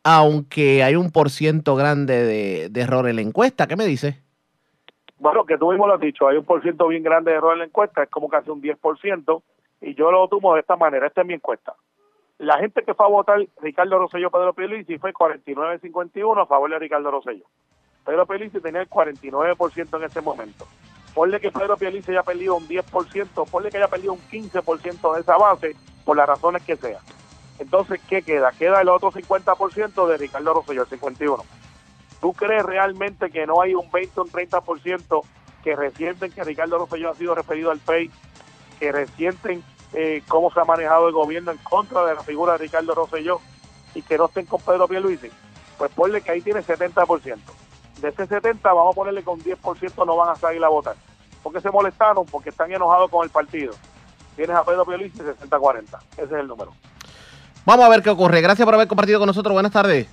aunque 0.02 0.82
hay 0.82 0.94
un 0.94 1.11
por 1.11 1.31
ciento 1.31 1.77
grande 1.77 2.23
de, 2.23 2.69
de 2.69 2.81
error 2.82 3.09
en 3.09 3.16
la 3.16 3.23
encuesta. 3.23 3.66
¿Qué 3.66 3.77
me 3.77 3.86
dice? 3.86 4.20
Bueno, 5.16 5.47
que 5.47 5.56
tú 5.56 5.70
mismo 5.70 5.86
lo 5.86 5.94
has 5.94 6.01
dicho, 6.01 6.28
hay 6.28 6.36
un 6.36 6.44
por 6.44 6.61
ciento 6.61 6.86
bien 6.89 7.02
grande 7.02 7.31
de 7.31 7.39
error 7.39 7.55
en 7.55 7.61
la 7.61 7.65
encuesta, 7.65 8.02
es 8.02 8.11
como 8.11 8.28
casi 8.28 8.51
un 8.51 8.61
10%, 8.61 9.43
y 9.81 9.94
yo 9.94 10.11
lo 10.11 10.28
tomo 10.28 10.52
de 10.52 10.61
esta 10.61 10.77
manera, 10.77 11.06
esta 11.06 11.23
es 11.23 11.27
mi 11.27 11.32
encuesta. 11.32 11.73
La 12.45 12.59
gente 12.59 12.83
que 12.83 12.93
fue 12.93 13.07
a 13.07 13.09
votar 13.09 13.39
Ricardo 13.62 13.99
Rosselló, 13.99 14.31
Pedro 14.31 14.53
Pierluisi, 14.53 14.99
fue 14.99 15.15
49-51 15.15 16.43
a 16.43 16.47
favor 16.47 16.71
de 16.71 16.79
Ricardo 16.79 17.11
Rosselló. 17.11 17.47
Pedro 18.05 18.27
Pierluisi 18.27 18.61
tenía 18.61 18.83
el 18.83 18.91
49% 18.91 19.97
en 19.97 20.05
ese 20.05 20.21
momento. 20.21 20.66
Ponle 21.15 21.41
que 21.41 21.51
Pedro 21.51 21.79
Pierluisi 21.79 22.11
haya 22.11 22.23
perdido 22.23 22.57
un 22.57 22.69
10%, 22.69 23.51
ponle 23.51 23.71
que 23.71 23.79
haya 23.79 23.89
perdido 23.89 24.12
un 24.12 24.21
15% 24.21 25.15
de 25.15 25.21
esa 25.23 25.39
base, 25.39 25.75
por 26.05 26.19
las 26.19 26.29
razones 26.29 26.62
que 26.65 26.77
sea. 26.77 26.99
Entonces, 27.59 27.99
¿qué 28.11 28.21
queda? 28.21 28.53
Queda 28.53 28.83
el 28.83 28.91
otro 28.91 29.11
50% 29.11 30.07
de 30.07 30.19
Ricardo 30.19 30.53
Rosselló, 30.53 30.83
el 30.83 31.01
51%. 31.01 31.43
¿Tú 32.21 32.35
crees 32.35 32.62
realmente 32.62 33.31
que 33.31 33.47
no 33.47 33.62
hay 33.62 33.75
un 33.75 33.91
20 33.91 34.21
o 34.21 34.25
un 34.25 34.31
30% 34.31 35.23
que 35.62 35.77
resienten 35.77 36.31
que 36.31 36.45
Ricardo 36.45 36.77
Rosselló 36.77 37.09
ha 37.09 37.15
sido 37.15 37.35
referido 37.35 37.71
al 37.71 37.79
PEI, 37.79 38.11
que 38.79 38.93
resienten 38.93 39.62
eh, 39.95 40.23
cómo 40.29 40.51
se 40.53 40.61
ha 40.61 40.65
manejado 40.65 41.09
el 41.09 41.15
gobierno 41.15 41.53
en 41.53 41.59
contra 41.59 42.05
de 42.05 42.15
la 42.15 42.23
figura 42.23 42.53
de 42.53 42.59
Ricardo 42.59 42.95
Rosselló 42.95 43.41
y 43.95 44.03
que 44.03 44.19
no 44.19 44.27
estén 44.27 44.47
con 44.47 44.61
Pedro 44.61 44.89
Pierluisi? 44.89 45.31
Pues 45.79 45.91
ponle 45.93 46.21
que 46.21 46.31
ahí 46.31 46.41
tiene 46.41 46.62
70%. 46.62 47.37
de 48.01 48.09
ese 48.09 48.27
70 48.27 48.73
vamos 48.73 48.93
a 48.93 48.97
ponerle 48.97 49.23
con 49.23 49.41
10% 49.41 50.07
no 50.07 50.16
van 50.16 50.31
a 50.31 50.37
salir 50.37 50.62
a 50.65 50.69
votar. 50.69 50.97
Porque 51.43 51.61
se 51.61 51.71
molestaron, 51.71 52.25
porque 52.27 52.51
están 52.51 52.73
enojados 52.73 53.11
con 53.11 53.25
el 53.25 53.31
partido. 53.31 53.75
Tienes 54.37 54.57
a 54.57 54.65
Pedro 54.65 54.85
Piolici 54.85 55.19
60-40. 55.19 55.99
Ese 56.12 56.23
es 56.23 56.33
el 56.33 56.49
número. 56.49 56.73
Vamos 57.65 57.87
a 57.87 57.89
ver 57.89 58.03
qué 58.03 58.11
ocurre. 58.11 58.41
Gracias 58.41 58.65
por 58.65 58.75
haber 58.75 58.89
compartido 58.89 59.19
con 59.19 59.27
nosotros. 59.27 59.53
Buenas 59.53 59.73
tardes. 59.73 60.07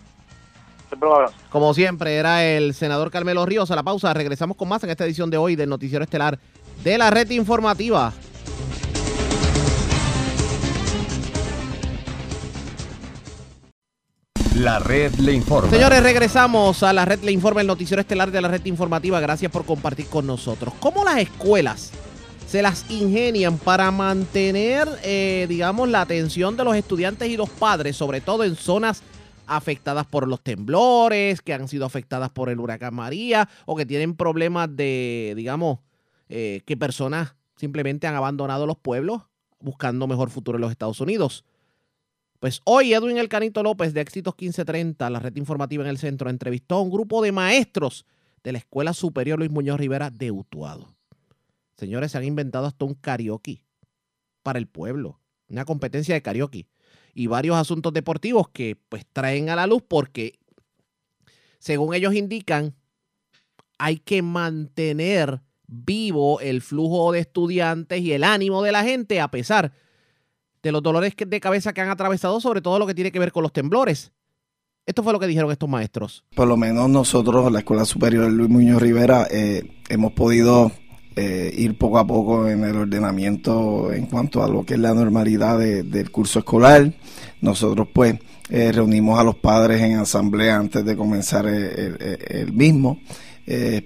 Siempre 0.87 1.09
un 1.09 1.15
abrazo. 1.15 1.35
Como 1.49 1.73
siempre, 1.73 2.15
era 2.17 2.43
el 2.43 2.73
senador 2.73 3.11
Carmelo 3.11 3.45
Ríos. 3.45 3.71
A 3.71 3.75
la 3.75 3.83
pausa, 3.83 4.13
regresamos 4.13 4.57
con 4.57 4.67
más 4.67 4.83
en 4.83 4.89
esta 4.89 5.05
edición 5.05 5.29
de 5.29 5.37
hoy 5.37 5.55
del 5.55 5.69
Noticiero 5.69 6.03
Estelar 6.03 6.37
de 6.83 6.97
la 6.97 7.09
Red 7.09 7.29
Informativa. 7.31 8.13
La 14.61 14.77
red 14.77 15.15
le 15.15 15.33
informa. 15.33 15.71
Señores, 15.71 16.03
regresamos 16.03 16.83
a 16.83 16.93
la 16.93 17.03
red 17.03 17.23
Le 17.23 17.31
Informa, 17.31 17.61
el 17.61 17.67
noticiero 17.67 17.99
estelar 17.99 18.29
de 18.29 18.41
la 18.41 18.47
red 18.47 18.63
informativa. 18.65 19.19
Gracias 19.19 19.51
por 19.51 19.65
compartir 19.65 20.05
con 20.05 20.27
nosotros. 20.27 20.75
¿Cómo 20.79 21.03
las 21.03 21.17
escuelas 21.17 21.91
se 22.45 22.61
las 22.61 22.85
ingenian 22.91 23.57
para 23.57 23.89
mantener, 23.89 24.87
eh, 25.03 25.47
digamos, 25.49 25.89
la 25.89 26.01
atención 26.01 26.57
de 26.57 26.63
los 26.63 26.75
estudiantes 26.75 27.27
y 27.27 27.37
los 27.37 27.49
padres, 27.49 27.95
sobre 27.95 28.21
todo 28.21 28.43
en 28.43 28.55
zonas 28.55 29.01
afectadas 29.47 30.05
por 30.05 30.27
los 30.27 30.41
temblores, 30.41 31.41
que 31.41 31.55
han 31.55 31.67
sido 31.67 31.87
afectadas 31.87 32.29
por 32.29 32.47
el 32.49 32.59
huracán 32.59 32.93
María 32.93 33.49
o 33.65 33.75
que 33.75 33.87
tienen 33.87 34.15
problemas 34.15 34.69
de, 34.75 35.33
digamos, 35.35 35.79
eh, 36.29 36.61
que 36.67 36.77
personas 36.77 37.33
simplemente 37.55 38.05
han 38.05 38.13
abandonado 38.13 38.67
los 38.67 38.77
pueblos 38.77 39.23
buscando 39.59 40.05
mejor 40.05 40.29
futuro 40.29 40.57
en 40.57 40.61
los 40.61 40.71
Estados 40.71 41.01
Unidos? 41.01 41.45
Pues 42.41 42.59
hoy 42.63 42.91
Edwin 42.91 43.19
El 43.19 43.29
Canito 43.29 43.61
López 43.61 43.93
de 43.93 44.01
Éxitos 44.01 44.33
1530, 44.35 45.11
la 45.11 45.19
red 45.19 45.35
informativa 45.35 45.83
en 45.83 45.89
el 45.91 45.99
centro, 45.99 46.27
entrevistó 46.27 46.77
a 46.77 46.81
un 46.81 46.89
grupo 46.89 47.21
de 47.21 47.31
maestros 47.31 48.07
de 48.43 48.51
la 48.51 48.57
Escuela 48.57 48.93
Superior 48.93 49.37
Luis 49.37 49.51
Muñoz 49.51 49.79
Rivera 49.79 50.09
de 50.09 50.31
Utuado. 50.31 50.95
Señores, 51.77 52.11
se 52.11 52.17
han 52.17 52.23
inventado 52.23 52.65
hasta 52.65 52.83
un 52.83 52.95
karaoke 52.95 53.63
para 54.41 54.57
el 54.57 54.65
pueblo, 54.65 55.19
una 55.49 55.65
competencia 55.65 56.15
de 56.15 56.23
karaoke 56.23 56.65
y 57.13 57.27
varios 57.27 57.57
asuntos 57.57 57.93
deportivos 57.93 58.49
que 58.49 58.75
pues 58.89 59.05
traen 59.13 59.49
a 59.51 59.55
la 59.55 59.67
luz 59.67 59.83
porque, 59.87 60.39
según 61.59 61.93
ellos 61.93 62.15
indican, 62.15 62.73
hay 63.77 63.97
que 63.97 64.23
mantener 64.23 65.41
vivo 65.67 66.39
el 66.39 66.63
flujo 66.63 67.11
de 67.11 67.19
estudiantes 67.19 68.01
y 68.01 68.13
el 68.13 68.23
ánimo 68.23 68.63
de 68.63 68.71
la 68.71 68.83
gente 68.83 69.21
a 69.21 69.29
pesar 69.29 69.65
de 69.71 69.90
los 70.69 70.83
dolores 70.83 71.13
de 71.17 71.39
cabeza 71.39 71.73
que 71.73 71.81
han 71.81 71.89
atravesado, 71.89 72.39
sobre 72.41 72.61
todo 72.61 72.77
lo 72.77 72.85
que 72.85 72.93
tiene 72.93 73.11
que 73.11 73.19
ver 73.19 73.31
con 73.31 73.43
los 73.43 73.53
temblores. 73.53 74.11
Esto 74.85 75.03
fue 75.03 75.13
lo 75.13 75.19
que 75.19 75.27
dijeron 75.27 75.51
estos 75.51 75.69
maestros. 75.69 76.25
Por 76.35 76.47
lo 76.47 76.57
menos 76.57 76.89
nosotros, 76.89 77.51
la 77.51 77.59
Escuela 77.59 77.85
Superior 77.85 78.31
Luis 78.31 78.49
Muñoz 78.49 78.81
Rivera, 78.81 79.27
eh, 79.29 79.79
hemos 79.89 80.13
podido 80.13 80.71
eh, 81.15 81.53
ir 81.55 81.77
poco 81.77 81.99
a 81.99 82.07
poco 82.07 82.49
en 82.49 82.63
el 82.63 82.75
ordenamiento 82.75 83.93
en 83.93 84.07
cuanto 84.07 84.43
a 84.43 84.47
lo 84.47 84.65
que 84.65 84.73
es 84.73 84.79
la 84.79 84.93
normalidad 84.93 85.59
del 85.59 86.11
curso 86.11 86.39
escolar. 86.39 86.93
Nosotros 87.41 87.89
pues 87.93 88.15
eh, 88.49 88.71
reunimos 88.71 89.19
a 89.19 89.23
los 89.23 89.35
padres 89.35 89.81
en 89.81 89.97
asamblea 89.97 90.57
antes 90.57 90.83
de 90.83 90.97
comenzar 90.97 91.45
el, 91.45 92.51
mismo. 92.53 92.99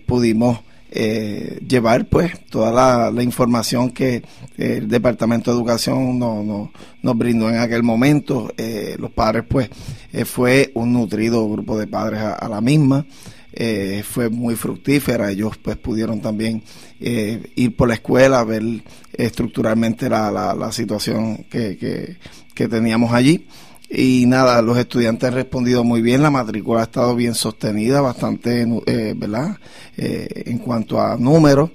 pudimos 0.08 0.60
eh, 0.98 1.60
llevar 1.68 2.06
pues 2.06 2.40
toda 2.46 3.12
la, 3.12 3.22
información 3.22 3.90
que 3.90 4.24
el 4.58 4.88
Departamento 4.88 5.52
de 5.52 5.58
Educación 5.58 6.18
no, 6.18 6.72
nos 7.02 7.18
brindó 7.18 7.50
en 7.50 7.58
aquel 7.58 7.84
momento. 7.84 8.54
Eh, 8.56 8.96
los 8.98 9.12
padres 9.12 9.44
pues 9.46 9.70
eh, 10.14 10.24
fue 10.24 10.72
un 10.74 10.94
nutrido 10.94 11.50
grupo 11.50 11.78
de 11.78 11.88
padres 11.88 12.22
a, 12.22 12.48
la 12.48 12.62
misma. 12.62 13.06
fue 14.04 14.30
muy 14.30 14.56
fructífera, 14.56 15.32
ellos 15.32 15.58
pues 15.62 15.76
pudieron 15.76 16.22
también 16.22 16.64
ir 17.00 17.76
por 17.76 17.90
la 17.90 17.96
escuela, 17.96 18.46
ver 18.46 18.64
estructuralmente 19.12 20.10
la, 20.10 20.32
la, 20.32 20.72
situación 20.72 21.44
que, 21.50 21.76
que, 21.78 22.16
que 22.54 22.68
teníamos 22.70 23.12
allí. 23.12 23.48
Y 23.98 24.26
nada, 24.26 24.62
los 24.62 24.78
estudiantes 24.78 25.30
han 25.30 25.36
respondido 25.36 25.86
muy 25.86 26.02
bien, 26.02 26.22
la 26.22 26.30
matrícula 26.30 26.82
ha 26.82 26.84
estado 26.84 27.16
bien 27.16 27.34
sostenida, 27.34 28.02
bastante, 28.02 28.68
eh, 28.88 29.14
¿verdad? 29.16 29.56
Eh, 29.96 30.44
en 30.48 30.58
cuanto 30.58 31.00
a 31.00 31.16
números, 31.16 31.70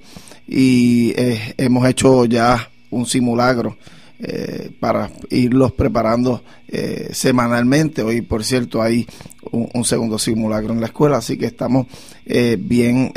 y 0.47 1.13
eh, 1.17 1.55
hemos 1.57 1.87
hecho 1.89 2.25
ya 2.25 2.69
un 2.91 3.07
simulacro 3.07 3.75
para 4.79 5.09
irlos 5.31 5.71
preparando 5.71 6.43
semanalmente. 7.11 8.03
Hoy, 8.03 8.21
por 8.21 8.43
cierto, 8.43 8.79
hay 8.79 9.07
un, 9.51 9.83
segundo 9.83 10.19
simulacro 10.19 10.73
en 10.73 10.79
la 10.79 10.85
escuela, 10.85 11.17
así 11.17 11.39
que 11.39 11.47
estamos 11.47 11.87
bien 12.59 13.11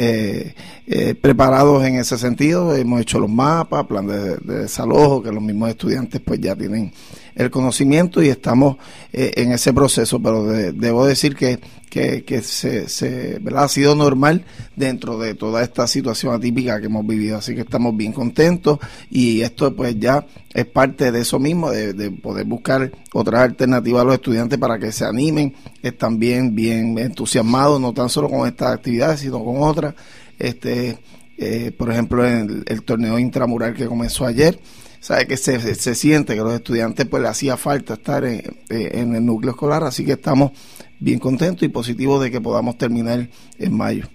preparados 1.20 1.84
en 1.84 1.96
ese 1.96 2.16
sentido. 2.16 2.74
Hemos 2.74 3.02
hecho 3.02 3.18
los 3.18 3.28
mapas, 3.28 3.84
plan 3.84 4.06
de, 4.06 4.36
de 4.38 4.60
desalojo, 4.60 5.22
que 5.22 5.30
los 5.30 5.42
mismos 5.42 5.68
estudiantes 5.68 6.22
pues 6.24 6.40
ya 6.40 6.56
tienen 6.56 6.90
el 7.34 7.50
conocimiento 7.50 8.22
y 8.22 8.28
estamos 8.28 8.76
eh, 9.12 9.32
en 9.36 9.52
ese 9.52 9.72
proceso, 9.72 10.20
pero 10.20 10.44
debo 10.44 11.06
decir 11.06 11.34
que, 11.34 11.60
que, 11.90 12.42
se, 12.42 12.88
se 12.88 13.40
ha 13.54 13.68
sido 13.68 13.94
normal 13.94 14.44
dentro 14.74 15.18
de 15.18 15.34
toda 15.34 15.62
esta 15.62 15.86
situación 15.86 16.34
atípica 16.34 16.80
que 16.80 16.86
hemos 16.86 17.06
vivido, 17.06 17.38
así 17.38 17.54
que 17.54 17.60
estamos 17.60 17.96
bien 17.96 18.12
contentos 18.12 18.78
y 19.10 19.42
esto 19.42 19.74
pues 19.74 19.98
ya 19.98 20.26
es 20.52 20.66
parte 20.66 21.12
de 21.12 21.20
eso 21.20 21.38
mismo, 21.38 21.70
de, 21.70 22.10
poder 22.10 22.46
buscar 22.46 22.90
otras 23.12 23.42
alternativas 23.42 24.02
a 24.02 24.04
los 24.04 24.14
estudiantes 24.14 24.58
para 24.58 24.78
que 24.78 24.92
se 24.92 25.04
animen, 25.04 25.54
están 25.82 26.18
bien, 26.18 26.54
bien 26.54 26.96
entusiasmados, 26.98 27.80
no 27.80 27.92
tan 27.92 28.08
solo 28.08 28.28
con 28.28 28.46
estas 28.46 28.72
actividades, 28.72 29.20
sino 29.20 29.44
con 29.44 29.62
otras. 29.62 29.94
Este, 30.38 30.98
eh, 31.36 31.72
por 31.76 31.90
ejemplo, 31.90 32.26
en 32.26 32.64
el 32.66 32.82
torneo 32.84 33.18
intramural 33.18 33.74
que 33.74 33.86
comenzó 33.86 34.24
ayer, 34.24 34.58
sabe 35.04 35.26
que 35.26 35.36
se, 35.36 35.74
se, 35.74 35.94
siente 35.94 36.34
que 36.34 36.40
los 36.40 36.54
estudiantes 36.54 37.06
pues 37.06 37.22
le 37.22 37.28
hacía 37.28 37.58
falta 37.58 37.92
estar 37.92 38.24
en, 38.24 38.42
el 38.70 39.26
núcleo 39.26 39.50
escolar, 39.50 39.84
así 39.84 40.02
que 40.02 40.12
estamos 40.12 40.52
bien 40.98 41.18
contentos 41.18 41.62
y 41.62 41.68
positivos 41.68 42.22
de 42.22 42.30
que 42.30 42.40
podamos 42.40 42.78
terminar 42.78 43.28
en 43.58 43.76
mayo. 43.76 44.06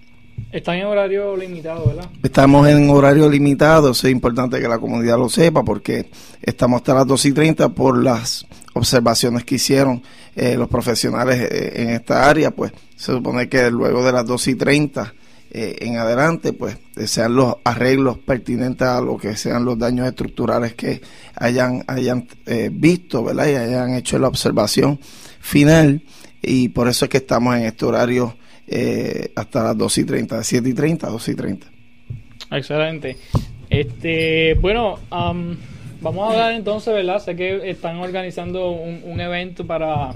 Están 0.50 0.78
en 0.78 0.86
horario 0.86 1.36
limitado, 1.36 1.86
¿verdad? 1.86 2.10
Estamos 2.24 2.66
en 2.66 2.90
horario 2.90 3.28
limitado, 3.28 3.92
es 3.92 4.02
importante 4.02 4.60
que 4.60 4.66
la 4.66 4.80
comunidad 4.80 5.16
lo 5.16 5.28
sepa 5.28 5.62
porque 5.62 6.10
estamos 6.42 6.78
hasta 6.80 6.94
las 6.94 7.06
2 7.06 7.24
y 7.26 7.32
30 7.34 7.68
por 7.68 8.02
las 8.02 8.44
observaciones 8.74 9.44
que 9.44 9.54
hicieron 9.54 10.02
eh, 10.34 10.56
los 10.56 10.66
profesionales 10.66 11.40
eh, 11.40 11.82
en 11.82 11.90
esta 11.90 12.28
área, 12.28 12.50
pues 12.50 12.72
se 12.96 13.12
supone 13.12 13.48
que 13.48 13.70
luego 13.70 14.04
de 14.04 14.10
las 14.10 14.26
2 14.26 14.48
y 14.48 14.54
30 14.56 15.14
eh, 15.52 15.78
en 15.80 15.96
adelante, 15.96 16.52
pues 16.52 16.78
sean 17.06 17.34
los 17.34 17.56
arreglos 17.64 18.18
pertinentes 18.18 18.86
a 18.86 19.00
lo 19.00 19.16
que 19.16 19.36
sean 19.36 19.64
los 19.64 19.76
daños 19.76 20.06
estructurales 20.06 20.74
que 20.74 21.00
hayan, 21.34 21.82
hayan 21.88 22.28
eh, 22.46 22.70
visto, 22.72 23.24
¿verdad? 23.24 23.48
Y 23.48 23.56
hayan 23.56 23.94
hecho 23.94 24.16
la 24.20 24.28
observación 24.28 25.00
final. 25.40 26.02
Y 26.40 26.68
por 26.68 26.86
eso 26.86 27.06
es 27.06 27.08
que 27.10 27.16
estamos 27.16 27.56
en 27.56 27.64
este 27.64 27.84
horario 27.84 28.36
eh, 28.68 29.32
hasta 29.34 29.64
las 29.64 29.76
2 29.76 29.98
y 29.98 30.04
30, 30.04 30.38
de 30.38 30.44
7 30.44 30.68
y 30.68 30.74
30 30.74 31.06
a 31.08 31.10
2 31.10 31.28
y 31.28 31.34
30. 31.34 31.66
Excelente. 32.52 33.16
Este, 33.68 34.54
bueno, 34.54 35.00
vamos 35.10 36.28
a 36.28 36.30
hablar 36.30 36.52
entonces, 36.52 36.94
¿verdad? 36.94 37.18
Sé 37.18 37.34
que 37.34 37.68
están 37.68 37.96
organizando 37.96 38.70
un 38.70 39.20
evento 39.20 39.66
para 39.66 40.12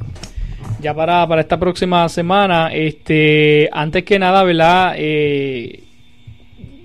ya 0.81 0.95
para, 0.95 1.27
para 1.27 1.41
esta 1.41 1.59
próxima 1.59 2.09
semana, 2.09 2.73
este, 2.73 3.69
antes 3.73 4.05
que 4.05 4.19
nada, 4.19 4.43
¿verdad? 4.43 4.95
Eh, 4.97 5.83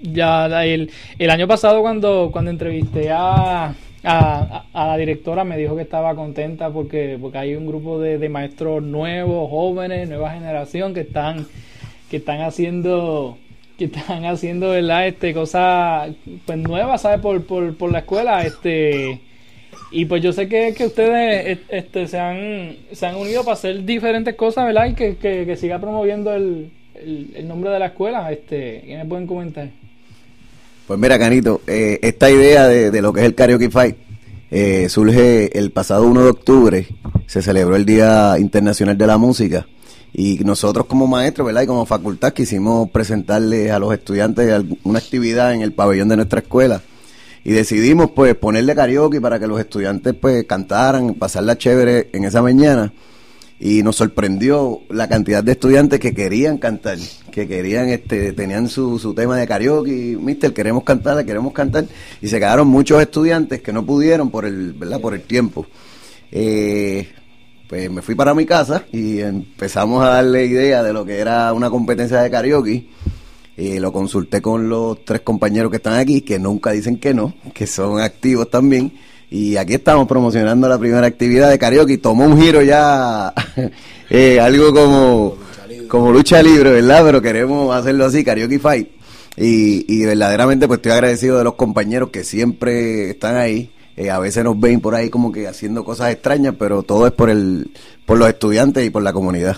ya 0.02 0.66
el, 0.66 0.92
el, 1.18 1.30
año 1.30 1.48
pasado 1.48 1.82
cuando, 1.82 2.30
cuando 2.32 2.52
entrevisté 2.52 3.12
a, 3.12 3.74
a, 4.04 4.64
la 4.74 4.98
directora 4.98 5.44
me 5.44 5.58
dijo 5.58 5.76
que 5.76 5.82
estaba 5.82 6.16
contenta 6.16 6.70
porque, 6.70 7.18
porque 7.20 7.38
hay 7.38 7.56
un 7.56 7.68
grupo 7.68 8.00
de, 8.00 8.18
de 8.18 8.30
maestros 8.30 8.82
nuevos, 8.82 9.50
jóvenes, 9.50 10.08
nueva 10.08 10.32
generación 10.32 10.94
que 10.94 11.02
están, 11.02 11.48
que 12.10 12.18
están 12.18 12.42
haciendo 12.42 13.38
que 13.78 13.86
están 13.86 14.26
haciendo 14.26 14.72
verdad 14.72 15.08
este 15.08 15.34
cosas 15.34 16.12
pues 16.46 16.58
nuevas 16.58 17.02
sabes 17.02 17.22
por, 17.22 17.46
por, 17.46 17.78
por 17.78 17.90
la 17.92 18.00
escuela 18.00 18.46
este 18.46 19.22
y 19.92 20.06
pues 20.06 20.22
yo 20.22 20.32
sé 20.32 20.48
que, 20.48 20.74
que 20.76 20.86
ustedes 20.86 21.60
este, 21.70 22.08
se, 22.08 22.20
han, 22.20 22.76
se 22.92 23.06
han 23.06 23.16
unido 23.16 23.44
para 23.44 23.54
hacer 23.54 23.86
diferentes 23.86 24.36
cosas, 24.36 24.66
¿verdad? 24.66 24.86
Y 24.88 24.94
que, 24.94 25.18
que, 25.18 25.56
siga 25.56 25.80
promoviendo 25.80 26.32
el, 26.34 26.72
el, 26.94 27.48
nombre 27.48 27.72
de 27.72 27.80
la 27.80 27.88
escuela. 27.88 28.32
Este, 28.32 28.84
¿Qué 28.86 29.06
pueden 29.08 29.26
comentar? 29.26 29.70
Pues 30.86 31.00
mira, 31.00 31.18
Canito, 31.18 31.62
eh, 31.66 32.00
esta 32.04 32.30
idea 32.30 32.68
de, 32.68 32.92
de, 32.92 33.02
lo 33.02 33.14
que 33.14 33.22
es 33.22 33.26
el 33.26 33.36
Karaoke 33.36 33.72
Fight 33.72 33.96
eh, 34.52 34.90
surge 34.90 35.58
el 35.58 35.72
pasado 35.72 36.08
1 36.08 36.24
de 36.24 36.30
octubre. 36.30 36.88
Se 37.26 37.42
celebró 37.42 37.76
el 37.76 37.86
Día 37.86 38.36
Internacional 38.38 38.98
de 38.98 39.08
la 39.08 39.18
Música. 39.18 39.68
Y 40.14 40.40
nosotros 40.40 40.86
como 40.86 41.08
maestros, 41.08 41.48
¿verdad? 41.48 41.64
Y 41.64 41.68
como 41.68 41.86
facultad 41.88 42.34
quisimos 42.34 42.90
presentarles 42.92 43.72
a 43.72 43.80
los 43.80 43.92
estudiantes 43.94 44.64
una 44.84 45.00
actividad 45.00 45.54
en 45.54 45.62
el 45.62 45.74
pabellón 45.74 46.10
de 46.10 46.16
nuestra 46.16 46.42
escuela 46.42 46.82
y 47.44 47.52
decidimos 47.52 48.12
pues 48.12 48.36
ponerle 48.36 48.76
karaoke 48.76 49.22
para 49.22 49.40
que 49.40 49.48
los 49.48 49.60
estudiantes 49.60 50.14
pues 50.14 50.46
cantaran, 50.46 51.14
pasarla 51.16 51.58
chévere 51.58 52.10
en 52.14 52.26
esa 52.26 52.42
mañana 52.42 52.92
y 53.60 53.84
nos 53.84 53.98
sorprendió 53.98 54.82
la 54.90 55.10
cantidad 55.10 55.44
de 55.44 55.52
estudiantes 55.52 56.00
que 56.00 56.14
querían 56.14 56.58
cantar, 56.58 56.98
que 57.32 57.48
querían, 57.48 57.90
este, 57.90 58.32
tenían 58.32 58.70
su, 58.70 58.98
su 59.00 59.14
tema 59.14 59.38
de 59.38 59.48
karaoke, 59.48 60.18
mister, 60.20 60.54
queremos 60.54 60.84
cantar, 60.84 61.26
queremos 61.26 61.52
cantar, 61.52 61.86
y 62.22 62.28
se 62.28 62.40
quedaron 62.40 62.70
muchos 62.70 63.02
estudiantes 63.02 63.62
que 63.62 63.74
no 63.74 63.86
pudieron 63.86 64.32
por 64.32 64.46
el, 64.46 64.74
¿verdad? 64.74 65.02
Por 65.02 65.14
el 65.14 65.22
tiempo. 65.24 65.66
Eh, 66.32 67.10
pues 67.68 67.92
me 67.92 68.02
fui 68.02 68.16
para 68.16 68.34
mi 68.34 68.46
casa 68.46 68.86
y 68.92 69.20
empezamos 69.20 70.04
a 70.04 70.10
darle 70.10 70.46
idea 70.46 70.82
de 70.82 70.94
lo 70.94 71.06
que 71.06 71.20
era 71.20 71.52
una 71.54 71.70
competencia 71.70 72.22
de 72.22 72.32
karaoke. 72.32 72.88
Y 73.60 73.78
lo 73.80 73.92
consulté 73.92 74.42
con 74.42 74.70
los 74.70 75.04
tres 75.04 75.20
compañeros 75.20 75.70
que 75.70 75.78
están 75.78 75.96
aquí, 75.96 76.22
que 76.22 76.40
nunca 76.40 76.72
dicen 76.72 76.98
que 76.98 77.14
no, 77.14 77.34
que 77.54 77.68
son 77.68 78.00
activos 78.00 78.50
también. 78.50 78.94
Y 79.30 79.58
aquí 79.58 79.74
estamos 79.74 80.08
promocionando 80.08 80.70
la 80.70 80.80
primera 80.80 81.06
actividad 81.06 81.50
de 81.50 81.60
karaoke. 81.60 81.98
Tomó 81.98 82.24
un 82.24 82.42
giro 82.42 82.62
ya, 82.62 83.34
eh, 84.10 84.40
algo 84.40 84.74
como, 84.74 85.38
como 85.90 86.10
lucha 86.14 86.42
libre, 86.42 86.72
¿verdad? 86.72 87.04
Pero 87.04 87.22
queremos 87.22 87.76
hacerlo 87.76 88.06
así, 88.06 88.24
karaoke 88.24 88.60
fight. 88.60 88.88
Y, 89.36 89.86
y 89.94 90.06
verdaderamente 90.06 90.66
pues 90.66 90.78
estoy 90.78 90.94
agradecido 90.94 91.38
de 91.38 91.44
los 91.44 91.56
compañeros 91.56 92.12
que 92.12 92.24
siempre 92.24 93.10
están 93.10 93.36
ahí. 93.36 93.72
Eh, 93.98 94.10
a 94.10 94.20
veces 94.20 94.42
nos 94.46 94.58
ven 94.58 94.80
por 94.80 94.96
ahí 94.96 95.10
como 95.10 95.34
que 95.34 95.50
haciendo 95.50 95.84
cosas 95.84 96.14
extrañas, 96.14 96.56
pero 96.58 96.84
todo 96.84 97.08
es 97.08 97.12
por 97.12 97.30
el, 97.30 97.72
por 98.06 98.18
los 98.18 98.30
estudiantes 98.30 98.88
y 98.88 98.90
por 98.90 99.04
la 99.04 99.12
comunidad. 99.12 99.58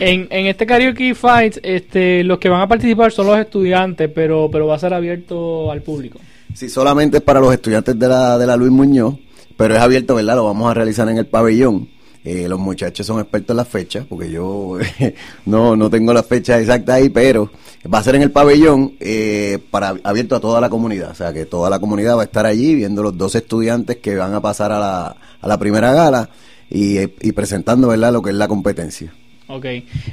En, 0.00 0.28
en 0.30 0.46
este 0.46 0.66
karaoke 0.66 1.14
fight, 1.14 1.58
este, 1.62 2.24
los 2.24 2.38
que 2.38 2.48
van 2.48 2.62
a 2.62 2.68
participar 2.68 3.12
son 3.12 3.26
los 3.26 3.38
estudiantes, 3.38 4.10
pero, 4.14 4.48
pero 4.50 4.66
va 4.66 4.76
a 4.76 4.78
ser 4.78 4.94
abierto 4.94 5.70
al 5.70 5.82
público. 5.82 6.18
Sí, 6.54 6.68
solamente 6.68 7.18
es 7.18 7.22
para 7.22 7.40
los 7.40 7.52
estudiantes 7.52 7.98
de 7.98 8.08
la, 8.08 8.38
de 8.38 8.46
la 8.46 8.56
Luis 8.56 8.70
Muñoz, 8.70 9.16
pero 9.56 9.74
es 9.74 9.80
abierto, 9.80 10.14
¿verdad? 10.14 10.36
Lo 10.36 10.44
vamos 10.44 10.70
a 10.70 10.74
realizar 10.74 11.08
en 11.08 11.18
el 11.18 11.26
pabellón. 11.26 11.88
Eh, 12.24 12.48
los 12.48 12.58
muchachos 12.58 13.06
son 13.06 13.20
expertos 13.20 13.50
en 13.50 13.56
las 13.58 13.68
fechas, 13.68 14.06
porque 14.08 14.30
yo 14.30 14.78
no, 15.46 15.76
no 15.76 15.90
tengo 15.90 16.14
las 16.14 16.24
fechas 16.24 16.60
exactas 16.60 16.96
ahí, 16.96 17.10
pero 17.10 17.50
va 17.92 17.98
a 17.98 18.02
ser 18.02 18.14
en 18.14 18.22
el 18.22 18.30
pabellón 18.30 18.94
eh, 18.98 19.58
para 19.70 19.94
abierto 20.02 20.36
a 20.36 20.40
toda 20.40 20.60
la 20.60 20.70
comunidad. 20.70 21.10
O 21.10 21.14
sea, 21.14 21.32
que 21.32 21.44
toda 21.44 21.68
la 21.68 21.78
comunidad 21.80 22.16
va 22.16 22.22
a 22.22 22.26
estar 22.26 22.46
allí 22.46 22.74
viendo 22.74 23.02
los 23.02 23.18
dos 23.18 23.34
estudiantes 23.34 23.98
que 23.98 24.14
van 24.14 24.32
a 24.32 24.40
pasar 24.40 24.72
a 24.72 25.16
la, 25.42 25.58
primera 25.58 25.92
gala 25.92 26.30
y, 26.70 26.98
y 26.98 27.32
presentando, 27.32 27.88
¿verdad?, 27.88 28.12
lo 28.12 28.22
que 28.22 28.30
es 28.30 28.36
la 28.36 28.48
competencia. 28.48 29.12
Ok. 29.46 29.66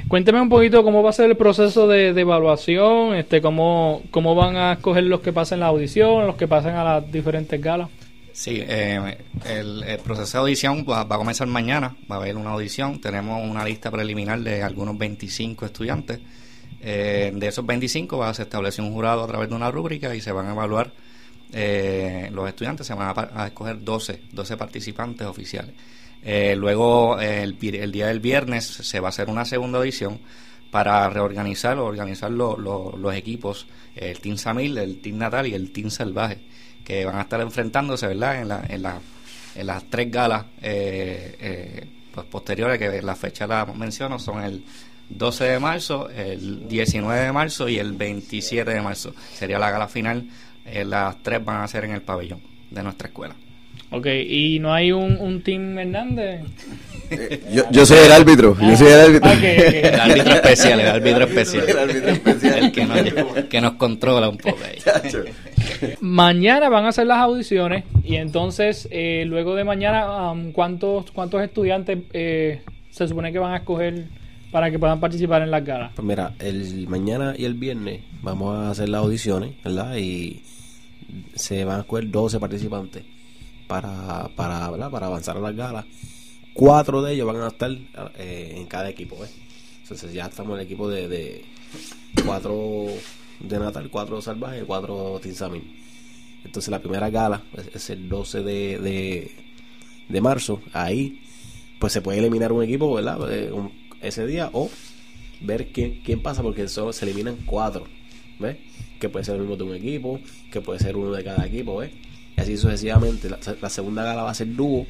Cuénteme 0.08 0.40
un 0.40 0.48
poquito 0.48 0.82
cómo 0.82 1.02
va 1.02 1.10
a 1.10 1.14
ser 1.14 1.30
el 1.30 1.36
proceso 1.36 1.88
de, 1.88 2.08
evaluación, 2.08 3.14
este, 3.14 3.40
cómo, 3.40 4.02
cómo 4.10 4.34
van 4.34 4.56
a 4.56 4.72
escoger 4.74 5.04
los 5.04 5.20
que 5.20 5.32
pasen 5.32 5.60
la 5.60 5.66
audición, 5.66 6.26
los 6.26 6.36
que 6.36 6.46
pasen 6.46 6.74
a 6.74 6.84
las 6.84 7.10
diferentes 7.10 7.60
galas. 7.60 7.88
Sí, 8.32 8.62
eh, 8.66 9.18
el, 9.46 9.84
proceso 10.04 10.38
de 10.38 10.40
audición 10.40 10.86
va, 10.88 11.04
va, 11.04 11.16
a 11.16 11.18
comenzar 11.18 11.46
mañana, 11.46 11.96
va 12.10 12.16
a 12.16 12.18
haber 12.18 12.36
una 12.36 12.50
audición, 12.50 13.00
tenemos 13.00 13.42
una 13.42 13.64
lista 13.64 13.90
preliminar 13.90 14.40
de 14.40 14.62
algunos 14.62 14.96
25 14.96 15.66
estudiantes, 15.66 16.20
eh, 16.80 17.30
de 17.34 17.46
esos 17.46 17.64
25 17.64 18.18
va 18.18 18.30
a 18.30 18.34
se 18.34 18.42
establece 18.42 18.82
un 18.82 18.92
jurado 18.92 19.22
a 19.22 19.26
través 19.26 19.48
de 19.48 19.54
una 19.54 19.70
rúbrica 19.70 20.14
y 20.14 20.20
se 20.20 20.32
van 20.32 20.46
a 20.46 20.52
evaluar 20.52 20.92
eh, 21.52 22.30
los 22.32 22.48
estudiantes, 22.48 22.86
se 22.86 22.94
van 22.94 23.14
a, 23.16 23.42
a, 23.42 23.46
escoger 23.48 23.82
12, 23.84 24.22
12 24.32 24.56
participantes 24.56 25.26
oficiales. 25.26 25.74
Eh, 26.22 26.54
luego, 26.56 27.18
el, 27.20 27.58
día 27.58 28.06
del 28.06 28.20
viernes, 28.20 28.64
se 28.64 29.00
va 29.00 29.08
a 29.08 29.10
hacer 29.10 29.28
una 29.28 29.44
segunda 29.44 29.78
audición 29.78 30.20
para 30.70 31.08
reorganizar 31.10 31.78
o 31.78 31.86
organizar 31.86 32.30
lo, 32.30 32.56
lo, 32.56 32.96
los 32.96 33.14
equipos, 33.14 33.66
el 33.94 34.20
Team 34.20 34.38
Samil, 34.38 34.78
el 34.78 35.00
Team 35.00 35.18
Natal 35.18 35.46
y 35.46 35.54
el 35.54 35.72
Team 35.72 35.90
Salvaje 35.90 36.38
que 36.84 37.04
van 37.04 37.16
a 37.16 37.22
estar 37.22 37.40
enfrentándose, 37.40 38.06
¿verdad? 38.06 38.42
En, 38.42 38.48
la, 38.82 39.00
en 39.54 39.66
las 39.66 39.84
tres 39.84 40.10
galas 40.10 40.46
eh, 40.60 41.36
eh, 41.40 41.88
pues 42.12 42.26
posteriores, 42.26 42.78
que 42.78 43.02
la 43.02 43.16
fecha 43.16 43.46
la 43.46 43.64
menciono, 43.66 44.18
son 44.18 44.42
el 44.42 44.64
12 45.08 45.44
de 45.44 45.58
marzo, 45.58 46.08
el 46.10 46.68
19 46.68 47.20
de 47.20 47.32
marzo 47.32 47.68
y 47.68 47.78
el 47.78 47.92
27 47.92 48.70
de 48.70 48.80
marzo. 48.80 49.14
Sería 49.34 49.58
la 49.58 49.70
gala 49.70 49.88
final. 49.88 50.28
Eh, 50.64 50.84
las 50.84 51.22
tres 51.22 51.44
van 51.44 51.62
a 51.62 51.68
ser 51.68 51.84
en 51.84 51.92
el 51.92 52.02
pabellón 52.02 52.40
de 52.70 52.82
nuestra 52.82 53.08
escuela. 53.08 53.34
Ok, 53.92 54.06
¿y 54.06 54.58
no 54.58 54.72
hay 54.72 54.90
un, 54.90 55.18
un 55.18 55.42
Team 55.42 55.78
Hernández? 55.78 56.40
Yo, 57.52 57.64
yo, 57.70 57.84
soy 57.84 57.98
el 57.98 58.12
árbitro, 58.12 58.56
yo 58.58 58.74
soy 58.74 58.86
el 58.86 59.00
árbitro. 59.00 59.30
Okay, 59.32 59.58
okay. 59.58 59.80
El 59.84 60.00
árbitro 60.00 60.34
especial, 60.34 60.80
el 60.80 60.88
árbitro 60.88 61.24
especial. 61.24 61.68
El, 61.68 61.78
árbitro 61.78 62.10
especial. 62.10 62.58
el 62.58 62.72
que, 62.72 62.86
nos, 62.86 63.44
que 63.50 63.60
nos 63.60 63.72
controla 63.74 64.30
un 64.30 64.38
poco 64.38 64.58
ahí. 64.64 65.94
Mañana 66.00 66.70
van 66.70 66.86
a 66.86 66.88
hacer 66.88 67.06
las 67.06 67.18
audiciones 67.18 67.84
y 68.02 68.16
entonces 68.16 68.88
eh, 68.90 69.24
luego 69.26 69.54
de 69.54 69.64
mañana, 69.64 70.32
um, 70.32 70.52
¿cuántos, 70.52 71.10
cuántos 71.10 71.42
estudiantes 71.42 71.98
eh, 72.14 72.62
se 72.90 73.06
supone 73.06 73.30
que 73.30 73.38
van 73.38 73.52
a 73.52 73.58
escoger 73.58 74.06
para 74.50 74.70
que 74.70 74.78
puedan 74.78 75.00
participar 75.00 75.42
en 75.42 75.50
las 75.50 75.64
galas? 75.64 75.92
Pues 75.94 76.06
mira, 76.06 76.32
el 76.38 76.88
mañana 76.88 77.34
y 77.36 77.44
el 77.44 77.54
viernes 77.54 78.00
vamos 78.22 78.56
a 78.56 78.70
hacer 78.70 78.88
las 78.88 79.02
audiciones, 79.02 79.52
¿verdad? 79.62 79.96
Y 79.96 80.42
se 81.34 81.66
van 81.66 81.76
a 81.76 81.80
escoger 81.80 82.10
12 82.10 82.40
participantes 82.40 83.02
para, 83.72 84.28
para, 84.36 85.06
avanzar 85.06 85.38
a 85.38 85.40
las 85.40 85.56
galas. 85.56 85.86
Cuatro 86.52 87.00
de 87.00 87.14
ellos 87.14 87.26
van 87.26 87.40
a 87.40 87.48
estar 87.48 87.70
eh, 88.18 88.54
en 88.56 88.66
cada 88.66 88.90
equipo. 88.90 89.16
Entonces 89.80 90.12
ya 90.12 90.26
estamos 90.26 90.54
en 90.54 90.60
el 90.60 90.66
equipo 90.66 90.90
de, 90.90 91.44
cuatro 92.26 92.88
de 93.40 93.58
Natal, 93.58 93.88
cuatro 93.90 94.20
salvajes 94.20 94.64
cuatro 94.66 95.18
Tinsamin. 95.22 95.62
Entonces 96.44 96.70
la 96.70 96.80
primera 96.80 97.08
gala 97.08 97.42
es, 97.74 97.88
el 97.88 98.10
12 98.10 98.42
de, 98.42 99.30
de, 100.08 100.20
marzo. 100.20 100.60
Ahí 100.74 101.22
pues 101.78 101.94
se 101.94 102.02
puede 102.02 102.18
eliminar 102.18 102.52
un 102.52 102.62
equipo, 102.62 102.92
¿verdad? 102.92 103.20
Un, 103.52 103.72
ese 104.02 104.26
día 104.26 104.50
o 104.52 104.68
ver 105.40 105.72
quién, 105.72 106.02
quién 106.04 106.20
pasa 106.20 106.42
porque 106.42 106.68
solo 106.68 106.92
se 106.92 107.06
eliminan 107.06 107.36
cuatro. 107.46 107.86
¿Ves? 108.38 108.58
Que 109.00 109.08
puede 109.08 109.24
ser 109.24 109.36
el 109.36 109.42
mismo 109.42 109.56
de 109.56 109.64
un 109.64 109.74
equipo, 109.74 110.20
que 110.50 110.60
puede 110.60 110.78
ser 110.78 110.94
uno 110.96 111.12
de 111.12 111.24
cada 111.24 111.46
equipo, 111.46 111.78
¿ves? 111.78 111.90
Y 112.36 112.40
así 112.40 112.56
sucesivamente. 112.56 113.28
La, 113.28 113.70
segunda 113.70 114.04
gala 114.04 114.22
va 114.22 114.30
a 114.30 114.34
ser 114.34 114.54
dúo 114.54 114.86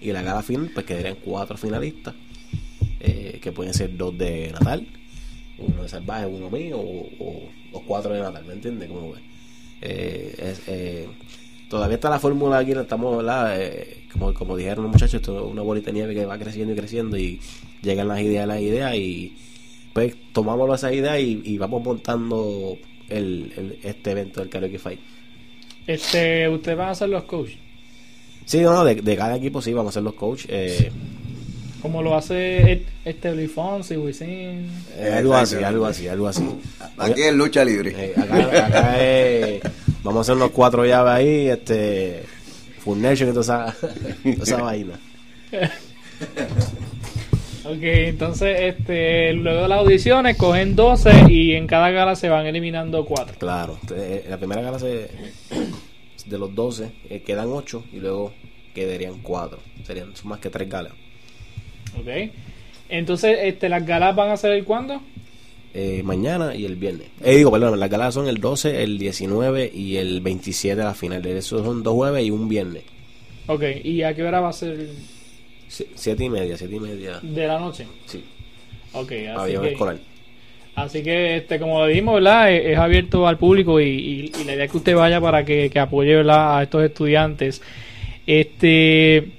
y 0.00 0.12
la 0.12 0.22
gala 0.22 0.42
final 0.42 0.70
pues 0.72 0.86
quedarían 0.86 1.16
cuatro 1.24 1.56
finalistas. 1.56 2.14
Eh, 3.00 3.38
que 3.40 3.52
pueden 3.52 3.72
ser 3.74 3.96
dos 3.96 4.18
de 4.18 4.50
Natal, 4.52 4.86
uno 5.58 5.82
de 5.82 5.88
Salvaje, 5.88 6.26
uno 6.26 6.50
mío 6.50 6.78
o, 6.78 7.48
o, 7.72 7.80
cuatro 7.86 8.12
de 8.12 8.20
Natal, 8.20 8.44
¿me 8.44 8.54
entiendes? 8.54 8.88
Como 8.88 9.14
eh, 9.80 10.34
es, 10.36 10.62
eh, 10.66 11.08
todavía 11.68 11.96
está 11.96 12.10
la 12.10 12.18
fórmula 12.18 12.58
aquí, 12.58 12.72
estamos, 12.72 13.18
¿verdad? 13.18 13.60
Eh, 13.60 14.04
como, 14.12 14.34
como 14.34 14.56
dijeron 14.56 14.84
los 14.84 14.92
muchachos, 14.92 15.14
esto 15.14 15.38
es 15.38 15.52
una 15.52 15.62
bolita 15.62 15.86
de 15.86 15.92
nieve 15.92 16.14
que 16.14 16.26
va 16.26 16.38
creciendo 16.38 16.72
y 16.72 16.76
creciendo 16.76 17.16
y 17.16 17.40
llegan 17.82 18.08
las 18.08 18.20
ideas, 18.20 18.48
las 18.48 18.60
ideas 18.60 18.94
y 18.96 19.36
pues 19.92 20.16
tomamos 20.32 20.72
esas 20.74 20.92
ideas 20.92 21.20
y, 21.20 21.42
y 21.44 21.58
vamos 21.58 21.82
montando 21.82 22.76
el, 23.08 23.52
el, 23.56 23.78
este 23.82 24.12
evento 24.12 24.40
del 24.40 24.48
Karaoke 24.48 24.78
Fight. 24.78 25.00
Este, 25.88 26.46
¿Ustedes 26.50 26.76
van 26.76 26.90
a 26.90 26.94
ser 26.94 27.08
los 27.08 27.24
coaches? 27.24 27.56
Sí, 28.44 28.60
no, 28.60 28.84
de, 28.84 28.96
de, 28.96 29.16
cada 29.16 29.36
equipo 29.36 29.62
sí, 29.62 29.72
vamos 29.72 29.90
a 29.90 29.94
ser 29.94 30.02
los 30.02 30.12
coaches. 30.12 30.46
Eh, 30.50 30.92
como 31.80 32.02
lo 32.02 32.14
hace 32.14 32.84
este 33.06 33.34
Luis 33.34 33.50
Fonsi, 33.50 33.96
Wisin. 33.96 34.70
Eh, 34.96 35.14
algo 35.16 35.34
así, 35.34 35.56
algo 35.56 35.86
así, 35.86 36.06
algo 36.06 36.28
así. 36.28 36.46
Aquí 36.98 37.22
es 37.22 37.32
lucha 37.32 37.64
libre. 37.64 37.94
Eh, 37.96 38.14
acá, 38.16 38.66
acá 38.66 39.02
es, 39.02 39.62
vamos 40.04 40.18
a 40.18 40.20
hacer 40.32 40.36
los 40.36 40.50
cuatro 40.50 40.84
llaves 40.84 41.12
ahí, 41.14 41.48
este, 41.48 42.22
Full 42.80 43.00
Nation 43.00 43.30
y 43.30 43.32
toda 43.32 43.72
esa, 43.72 43.76
toda 44.22 44.44
esa 44.44 44.56
vaina. 44.62 45.00
ok, 47.68 47.82
entonces, 47.82 48.56
este, 48.60 49.32
luego 49.32 49.62
de 49.62 49.68
las 49.68 49.78
audiciones 49.78 50.36
cogen 50.36 50.74
12 50.74 51.26
y 51.30 51.54
en 51.54 51.66
cada 51.66 51.90
gala 51.90 52.16
se 52.16 52.28
van 52.28 52.46
eliminando 52.46 53.04
4. 53.04 53.36
Claro, 53.38 53.78
la 54.28 54.36
primera 54.36 54.62
gala 54.62 54.78
se, 54.78 55.08
de 56.28 56.38
los 56.38 56.54
12 56.54 56.90
eh, 57.10 57.22
quedan 57.22 57.48
8 57.48 57.84
y 57.92 58.00
luego 58.00 58.32
quedarían 58.74 59.20
4. 59.22 59.58
Serían 59.84 60.12
más 60.24 60.40
que 60.40 60.50
3 60.50 60.68
galas. 60.68 60.92
Ok. 61.98 62.32
Entonces, 62.88 63.38
este, 63.42 63.68
¿las 63.68 63.84
galas 63.84 64.14
van 64.14 64.30
a 64.30 64.36
ser 64.36 64.52
el 64.52 64.64
cuándo? 64.64 65.00
Eh, 65.74 66.02
mañana 66.02 66.54
y 66.54 66.64
el 66.64 66.76
viernes. 66.76 67.08
Eh, 67.22 67.36
digo, 67.36 67.50
perdón, 67.50 67.78
las 67.78 67.90
galas 67.90 68.14
son 68.14 68.28
el 68.28 68.38
12, 68.38 68.82
el 68.82 68.98
19 68.98 69.70
y 69.72 69.96
el 69.96 70.20
27 70.20 70.80
a 70.80 70.86
la 70.86 70.94
final. 70.94 71.24
Esos 71.26 71.64
son 71.64 71.82
dos 71.82 71.94
jueves 71.94 72.24
y 72.24 72.30
un 72.30 72.48
viernes. 72.48 72.84
Ok, 73.46 73.62
¿y 73.84 74.02
a 74.02 74.14
qué 74.14 74.22
hora 74.22 74.40
va 74.40 74.48
a 74.48 74.52
ser? 74.52 74.88
Siete 75.68 76.24
y 76.24 76.30
media, 76.30 76.56
siete 76.56 76.76
y 76.76 76.80
media. 76.80 77.20
¿De 77.22 77.46
la 77.46 77.58
noche? 77.58 77.86
Sí. 78.06 78.24
Ok, 78.92 79.12
así 79.12 79.26
Pabellón 79.34 79.62
que, 79.62 79.72
escolar. 79.72 79.98
Así 80.74 81.02
que, 81.02 81.36
este, 81.38 81.58
como 81.58 81.84
dijimos, 81.86 82.14
¿verdad? 82.14 82.52
Es, 82.52 82.66
es 82.66 82.78
abierto 82.78 83.26
al 83.26 83.36
público 83.36 83.80
y, 83.80 83.84
y, 83.84 84.32
y, 84.40 84.44
la 84.44 84.54
idea 84.54 84.64
es 84.64 84.70
que 84.70 84.76
usted 84.76 84.94
vaya 84.94 85.20
para 85.20 85.44
que, 85.44 85.70
que 85.70 85.78
apoye, 85.78 86.14
¿verdad? 86.16 86.58
A 86.58 86.62
estos 86.62 86.84
estudiantes. 86.84 87.62
Este, 88.26 89.37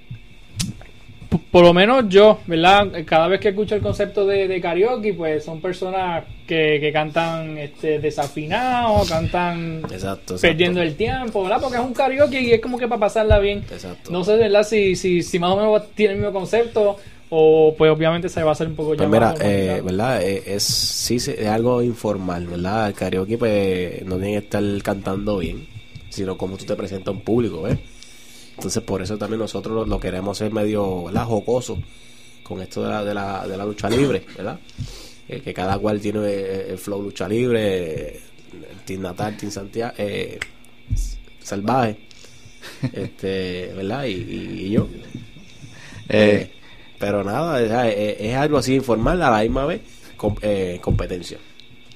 por 1.52 1.64
lo 1.64 1.74
menos 1.74 2.06
yo, 2.10 2.40
¿verdad? 2.48 2.88
Cada 3.06 3.28
vez 3.28 3.40
que 3.40 3.50
escucho 3.50 3.76
el 3.76 3.82
concepto 3.82 4.26
de, 4.26 4.48
de 4.48 4.60
karaoke, 4.60 5.14
pues 5.14 5.44
son 5.44 5.62
personas 5.62 6.24
que, 6.48 6.80
que 6.80 6.92
cantan 6.92 7.58
este, 7.58 8.00
desafinados, 8.00 9.08
cantan 9.08 9.78
exacto, 9.84 10.34
exacto. 10.34 10.42
perdiendo 10.42 10.82
el 10.82 10.96
tiempo, 10.96 11.44
¿verdad? 11.44 11.60
Porque 11.62 11.78
es 11.78 11.84
un 11.84 11.94
karaoke 11.94 12.42
y 12.42 12.52
es 12.52 12.62
como 12.62 12.78
que 12.78 12.88
para 12.88 13.00
pasarla 13.00 13.40
bien. 13.40 13.60
Exacto. 13.72 14.12
No 14.12 14.24
sé, 14.24 14.38
¿verdad? 14.38 14.64
Si, 14.64 14.96
si, 14.96 15.22
si 15.22 15.38
más 15.38 15.52
o 15.52 15.58
menos 15.58 15.92
tiene 15.94 16.14
el 16.14 16.20
mismo 16.20 16.34
concepto 16.34 16.98
o 17.30 17.76
pues 17.78 17.92
obviamente 17.92 18.28
se 18.28 18.42
va 18.42 18.50
a 18.50 18.54
hacer 18.54 18.68
un 18.68 18.76
poco 18.76 18.96
pues 18.96 19.08
mira, 19.08 19.36
eh, 19.40 19.82
¿verdad? 19.84 20.24
Eh, 20.24 20.44
es, 20.48 20.64
sí, 20.64 21.18
es 21.18 21.46
algo 21.46 21.84
informal, 21.84 22.48
¿verdad? 22.48 22.88
El 22.88 22.96
karaoke 22.96 23.38
pues 23.38 24.04
no 24.04 24.16
tiene 24.16 24.32
que 24.32 24.46
estar 24.46 24.64
cantando 24.82 25.38
bien, 25.38 25.68
sino 26.10 26.38
como 26.38 26.58
tú 26.58 26.66
te 26.66 26.76
presentas 26.76 27.10
a 27.10 27.12
un 27.12 27.22
público, 27.22 27.62
¿ves? 27.62 27.78
Entonces 28.60 28.84
por 28.84 29.02
eso 29.02 29.18
también 29.18 29.40
nosotros 29.40 29.88
lo, 29.88 30.00
queremos 30.02 30.38
hacer 30.38 30.52
medio, 30.52 31.06
¿verdad? 31.06 31.24
Jocoso 31.24 31.80
con 32.44 32.60
esto 32.62 32.84
de 32.84 32.90
la, 32.90 33.06
de 33.06 33.14
la, 33.14 33.48
de 33.48 33.56
la 33.56 33.64
lucha 33.64 33.90
libre, 33.90 34.26
¿verdad? 34.36 34.60
Eh, 35.30 35.40
que 35.40 35.54
cada 35.54 35.80
cual 35.80 36.02
tiene 36.02 36.20
el, 36.68 36.78
flow 36.78 37.02
lucha 37.02 37.26
libre, 37.26 38.20
Team 38.84 39.02
Natal, 39.02 39.38
Team 39.38 39.50
Santiago, 39.50 39.94
Salvaje, 41.42 42.00
este, 42.92 43.72
¿verdad? 43.78 44.04
Y, 44.08 44.72
yo. 44.72 44.90
Eh, 46.10 46.52
pero 47.00 47.24
nada, 47.24 47.62
es, 47.62 48.36
algo 48.36 48.58
así 48.58 48.76
informal 48.76 49.22
a 49.22 49.32
la 49.32 49.42
misma 49.42 49.68
vez 49.68 49.80
eh, 50.42 50.80
competencia. 50.82 51.38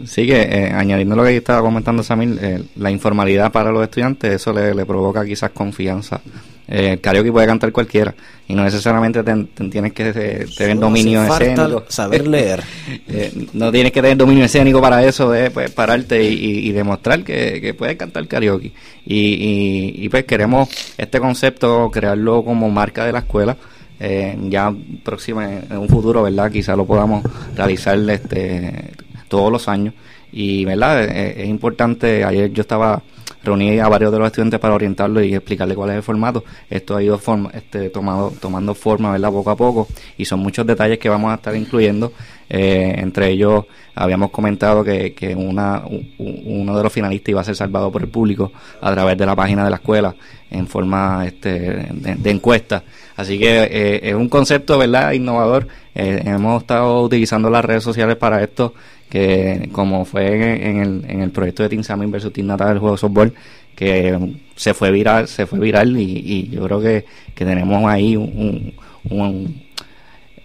Sí, 0.05 0.25
que 0.25 0.41
eh, 0.41 0.71
añadiendo 0.73 1.15
lo 1.15 1.23
que 1.23 1.37
estaba 1.37 1.61
comentando 1.61 2.03
Samir, 2.03 2.37
eh, 2.41 2.63
la 2.75 2.89
informalidad 2.89 3.51
para 3.51 3.71
los 3.71 3.83
estudiantes, 3.83 4.33
eso 4.33 4.51
le, 4.51 4.85
provoca 4.85 5.23
quizás 5.23 5.51
confianza. 5.51 6.19
Eh, 6.67 6.93
el 6.93 7.01
karaoke 7.01 7.31
puede 7.31 7.45
cantar 7.45 7.71
cualquiera 7.71 8.15
y 8.47 8.53
no 8.53 8.63
necesariamente 8.63 9.21
tienes 9.69 9.93
que 9.93 10.47
tener 10.57 10.79
dominio 10.79 11.23
escénico. 11.23 11.83
Saber 11.87 12.27
leer. 12.27 12.63
no 13.53 13.71
tienes 13.71 13.91
que 13.91 14.01
tener 14.01 14.17
dominio 14.17 14.45
escénico 14.45 14.81
para 14.81 15.03
eso, 15.03 15.29
de 15.31 15.51
pues, 15.51 15.71
pararte 15.71 16.23
y, 16.23 16.71
demostrar 16.71 17.23
que, 17.23 17.75
puedes 17.77 17.97
cantar 17.97 18.27
karaoke. 18.27 18.71
Y, 19.05 19.95
y, 19.97 20.09
pues 20.09 20.25
queremos 20.25 20.69
este 20.97 21.19
concepto 21.19 21.89
crearlo 21.91 22.43
como 22.43 22.69
marca 22.69 23.05
de 23.05 23.11
la 23.11 23.19
escuela. 23.19 23.57
ya 23.99 24.73
próxima 25.03 25.49
en 25.51 25.77
un 25.77 25.89
futuro, 25.89 26.23
¿verdad? 26.23 26.51
Quizá 26.51 26.75
lo 26.75 26.85
podamos 26.85 27.23
realizar 27.55 27.97
este 28.09 28.93
todos 29.33 29.51
los 29.51 29.67
años. 29.67 29.95
Y, 30.31 30.65
¿verdad? 30.65 31.03
Es, 31.03 31.47
importante, 31.47 32.23
ayer 32.23 32.51
yo 32.51 32.61
estaba 32.61 33.01
reuní 33.43 33.79
a 33.79 33.87
varios 33.87 34.11
de 34.11 34.19
los 34.19 34.27
estudiantes 34.27 34.59
para 34.59 34.73
orientarlos 34.73 35.23
y 35.23 35.35
explicarles 35.35 35.75
cuál 35.75 35.91
es 35.91 35.97
el 35.97 36.03
formato. 36.03 36.43
Esto 36.69 36.95
ha 36.95 37.03
ido 37.03 37.19
este, 37.53 37.89
tomado, 37.89 38.31
tomando 38.39 38.73
forma, 38.73 39.11
¿verdad? 39.11 39.31
Poco 39.31 39.49
a 39.49 39.57
poco. 39.57 39.87
Y 40.17 40.25
son 40.25 40.39
muchos 40.39 40.65
detalles 40.65 40.97
que 40.99 41.09
vamos 41.09 41.31
a 41.31 41.35
estar 41.35 41.55
incluyendo. 41.55 42.13
Eh, 42.49 42.95
entre 42.97 43.29
ellos, 43.29 43.65
habíamos 43.95 44.31
comentado 44.31 44.83
que, 44.83 45.35
una, 45.35 45.83
uno 46.17 46.77
de 46.77 46.83
los 46.83 46.93
finalistas 46.93 47.29
iba 47.29 47.41
a 47.41 47.43
ser 47.43 47.55
salvado 47.55 47.91
por 47.91 48.01
el 48.01 48.09
público 48.09 48.51
a 48.81 48.91
través 48.91 49.17
de 49.17 49.25
la 49.25 49.35
página 49.35 49.63
de 49.63 49.69
la 49.69 49.77
escuela 49.77 50.15
en 50.51 50.67
forma 50.67 51.25
este, 51.25 51.87
de, 51.91 52.29
encuesta. 52.29 52.83
Así 53.15 53.39
que 53.39 53.63
eh, 53.63 54.09
es 54.09 54.13
un 54.13 54.29
concepto, 54.29 54.77
¿verdad? 54.77 55.11
Innovador. 55.13 55.67
Eh, 55.95 56.21
hemos 56.25 56.61
estado 56.61 57.01
utilizando 57.01 57.49
las 57.49 57.65
redes 57.65 57.83
sociales 57.83 58.17
para 58.17 58.43
esto 58.43 58.73
que 59.13 59.69
como 59.71 60.05
fue 60.05 60.25
en 60.67 60.79
el, 60.79 61.05
en 61.07 61.21
el 61.21 61.29
proyecto 61.29 61.61
de 61.61 61.69
Team 61.69 61.83
Salmon 61.83 62.09
versus 62.09 62.33
Team 62.33 62.47
Natal 62.47 62.69
del 62.69 62.79
juego 62.79 62.95
de 62.95 62.99
softball, 62.99 63.31
que 63.75 64.17
se 64.55 64.73
fue 64.73 64.89
viral, 64.89 65.27
se 65.27 65.45
fue 65.45 65.59
viral 65.59 65.95
y, 65.95 66.49
yo 66.49 66.63
creo 66.63 66.81
que, 66.81 67.05
tenemos 67.35 67.85
ahí 67.85 68.15
un, 68.17 68.73
un, 69.11 69.61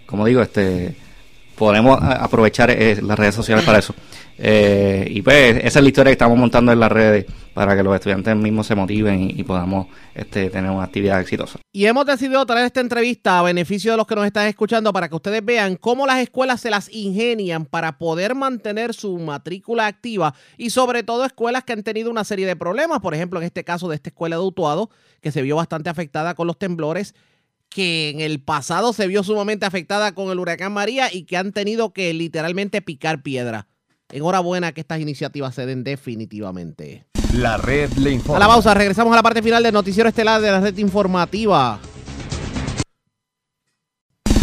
como 0.05 0.23
digo, 0.27 0.43
este 0.43 0.93
podemos 1.55 1.97
aprovechar 1.99 2.69
eh, 2.69 2.99
las 3.01 3.17
redes 3.17 3.33
sociales 3.33 3.65
para 3.65 3.79
eso. 3.79 3.95
Eh, 4.37 5.07
y 5.09 5.23
pues 5.23 5.57
esa 5.63 5.79
es 5.79 5.83
la 5.83 5.89
historia 5.89 6.11
que 6.11 6.13
estamos 6.13 6.37
montando 6.37 6.71
en 6.71 6.79
las 6.79 6.91
redes 6.91 7.25
para 7.59 7.75
que 7.75 7.83
los 7.83 7.93
estudiantes 7.93 8.33
mismos 8.37 8.67
se 8.67 8.73
motiven 8.73 9.37
y, 9.37 9.43
podamos 9.43 9.87
este, 10.15 10.49
tener 10.49 10.71
una 10.71 10.85
actividad 10.85 11.19
exitosa. 11.19 11.59
Y 11.73 11.87
hemos 11.87 12.05
decidido 12.05 12.45
traer 12.45 12.67
esta 12.67 12.79
entrevista 12.79 13.37
a 13.37 13.41
beneficio 13.41 13.91
de 13.91 13.97
los 13.97 14.07
que 14.07 14.15
nos 14.15 14.25
están 14.25 14.47
escuchando 14.47 14.93
para 14.93 15.09
que 15.09 15.15
ustedes 15.17 15.43
vean 15.43 15.75
cómo 15.75 16.07
las 16.07 16.19
escuelas 16.19 16.61
se 16.61 16.69
las 16.69 16.87
ingenian 16.89 17.65
para 17.65 17.97
poder 17.97 18.33
mantener 18.33 18.93
su 18.93 19.17
matrícula 19.17 19.87
activa 19.87 20.33
y 20.57 20.69
sobre 20.69 21.03
todo 21.03 21.25
escuelas 21.25 21.65
que 21.65 21.73
han 21.73 21.83
tenido 21.83 22.09
una 22.09 22.23
serie 22.23 22.45
de 22.45 22.55
problemas, 22.55 23.01
por 23.01 23.13
ejemplo 23.13 23.41
en 23.41 23.45
este 23.45 23.65
caso 23.65 23.89
de 23.89 23.95
esta 23.95 24.07
escuela 24.07 24.37
de 24.37 24.41
Utuado 24.41 24.89
que 25.19 25.33
se 25.33 25.41
vio 25.41 25.57
bastante 25.57 25.89
afectada 25.89 26.35
con 26.35 26.47
los 26.47 26.57
temblores 26.57 27.13
que 27.67 28.09
en 28.11 28.21
el 28.21 28.41
pasado 28.41 28.93
se 28.93 29.05
vio 29.05 29.21
sumamente 29.21 29.65
afectada 29.65 30.13
con 30.13 30.31
el 30.31 30.39
huracán 30.39 30.71
María 30.71 31.13
y 31.13 31.23
que 31.23 31.35
han 31.35 31.51
tenido 31.51 31.91
que 31.91 32.13
literalmente 32.13 32.81
picar 32.81 33.21
piedra. 33.21 33.67
Enhorabuena 34.11 34.71
que 34.71 34.79
estas 34.79 35.01
iniciativas 35.01 35.53
se 35.53 35.65
den 35.65 35.83
definitivamente. 35.83 37.08
La 37.33 37.57
red 37.57 37.91
le 37.93 38.11
informa. 38.11 38.37
A 38.37 38.39
la 38.39 38.47
pausa, 38.47 38.73
regresamos 38.73 39.13
a 39.13 39.15
la 39.15 39.23
parte 39.23 39.41
final 39.41 39.61
del 39.61 39.73
noticiero 39.73 40.09
estelar 40.09 40.41
de 40.41 40.51
la 40.51 40.59
red 40.59 40.75
informativa. 40.77 41.79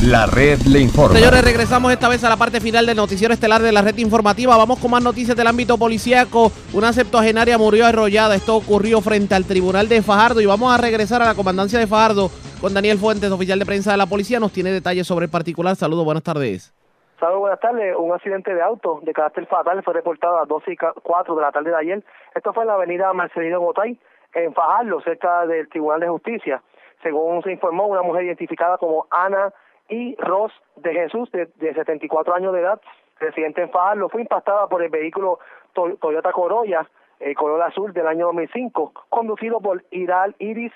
La 0.02 0.26
red 0.26 0.60
le 0.62 0.80
informa. 0.80 1.16
Señores, 1.16 1.42
regresamos 1.42 1.92
esta 1.92 2.08
vez 2.08 2.22
a 2.22 2.28
la 2.28 2.36
parte 2.36 2.60
final 2.60 2.86
del 2.86 2.96
noticiero 2.96 3.34
estelar 3.34 3.60
de 3.60 3.72
la 3.72 3.82
red 3.82 3.96
informativa. 3.98 4.56
Vamos 4.56 4.78
con 4.78 4.92
más 4.92 5.02
noticias 5.02 5.36
del 5.36 5.48
ámbito 5.48 5.76
policíaco. 5.78 6.52
Una 6.72 6.92
septuagenaria 6.92 7.58
murió 7.58 7.86
arrollada. 7.86 8.36
Esto 8.36 8.54
ocurrió 8.54 9.00
frente 9.00 9.34
al 9.34 9.46
tribunal 9.46 9.88
de 9.88 10.02
Fajardo. 10.02 10.40
Y 10.40 10.46
vamos 10.46 10.72
a 10.72 10.76
regresar 10.76 11.22
a 11.22 11.26
la 11.26 11.34
comandancia 11.34 11.80
de 11.80 11.88
Fajardo 11.88 12.30
con 12.60 12.72
Daniel 12.72 12.98
Fuentes, 12.98 13.32
oficial 13.32 13.58
de 13.58 13.66
prensa 13.66 13.90
de 13.90 13.96
la 13.96 14.06
policía. 14.06 14.38
Nos 14.38 14.52
tiene 14.52 14.70
detalles 14.70 15.08
sobre 15.08 15.24
el 15.24 15.30
particular. 15.30 15.74
Saludos, 15.74 16.04
buenas 16.04 16.22
tardes. 16.22 16.72
Saludos, 17.18 17.40
buenas 17.40 17.60
tardes. 17.60 17.96
Un 17.96 18.12
accidente 18.12 18.54
de 18.54 18.60
auto 18.60 19.00
de 19.02 19.14
carácter 19.14 19.46
fatal 19.46 19.82
fue 19.82 19.94
reportado 19.94 20.36
a 20.36 20.40
las 20.40 20.48
12 20.48 20.72
y 20.72 20.76
4 20.76 21.34
de 21.34 21.40
la 21.40 21.50
tarde 21.50 21.70
de 21.70 21.76
ayer. 21.76 22.04
Esto 22.34 22.52
fue 22.52 22.64
en 22.64 22.68
la 22.68 22.74
avenida 22.74 23.10
Marcelino 23.14 23.58
Gotay, 23.60 23.98
en 24.34 24.52
Fajardo, 24.52 25.00
cerca 25.00 25.46
del 25.46 25.66
Tribunal 25.70 26.00
de 26.00 26.08
Justicia. 26.08 26.62
Según 27.02 27.42
se 27.42 27.52
informó, 27.52 27.86
una 27.86 28.02
mujer 28.02 28.24
identificada 28.24 28.76
como 28.76 29.06
Ana 29.10 29.50
y 29.88 30.14
Ross 30.16 30.52
de 30.76 30.92
Jesús, 30.92 31.30
de, 31.32 31.48
74 31.58 32.34
años 32.34 32.52
de 32.52 32.60
edad, 32.60 32.82
residente 33.18 33.62
en 33.62 33.70
Fajardo, 33.70 34.10
fue 34.10 34.20
impactada 34.20 34.66
por 34.66 34.82
el 34.82 34.90
vehículo 34.90 35.38
Toyota 35.72 36.32
Corolla, 36.32 36.86
el 37.20 37.34
color 37.34 37.62
azul 37.62 37.94
del 37.94 38.08
año 38.08 38.26
2005, 38.26 38.92
conducido 39.08 39.62
por 39.62 39.82
Iral 39.90 40.36
Iris 40.38 40.72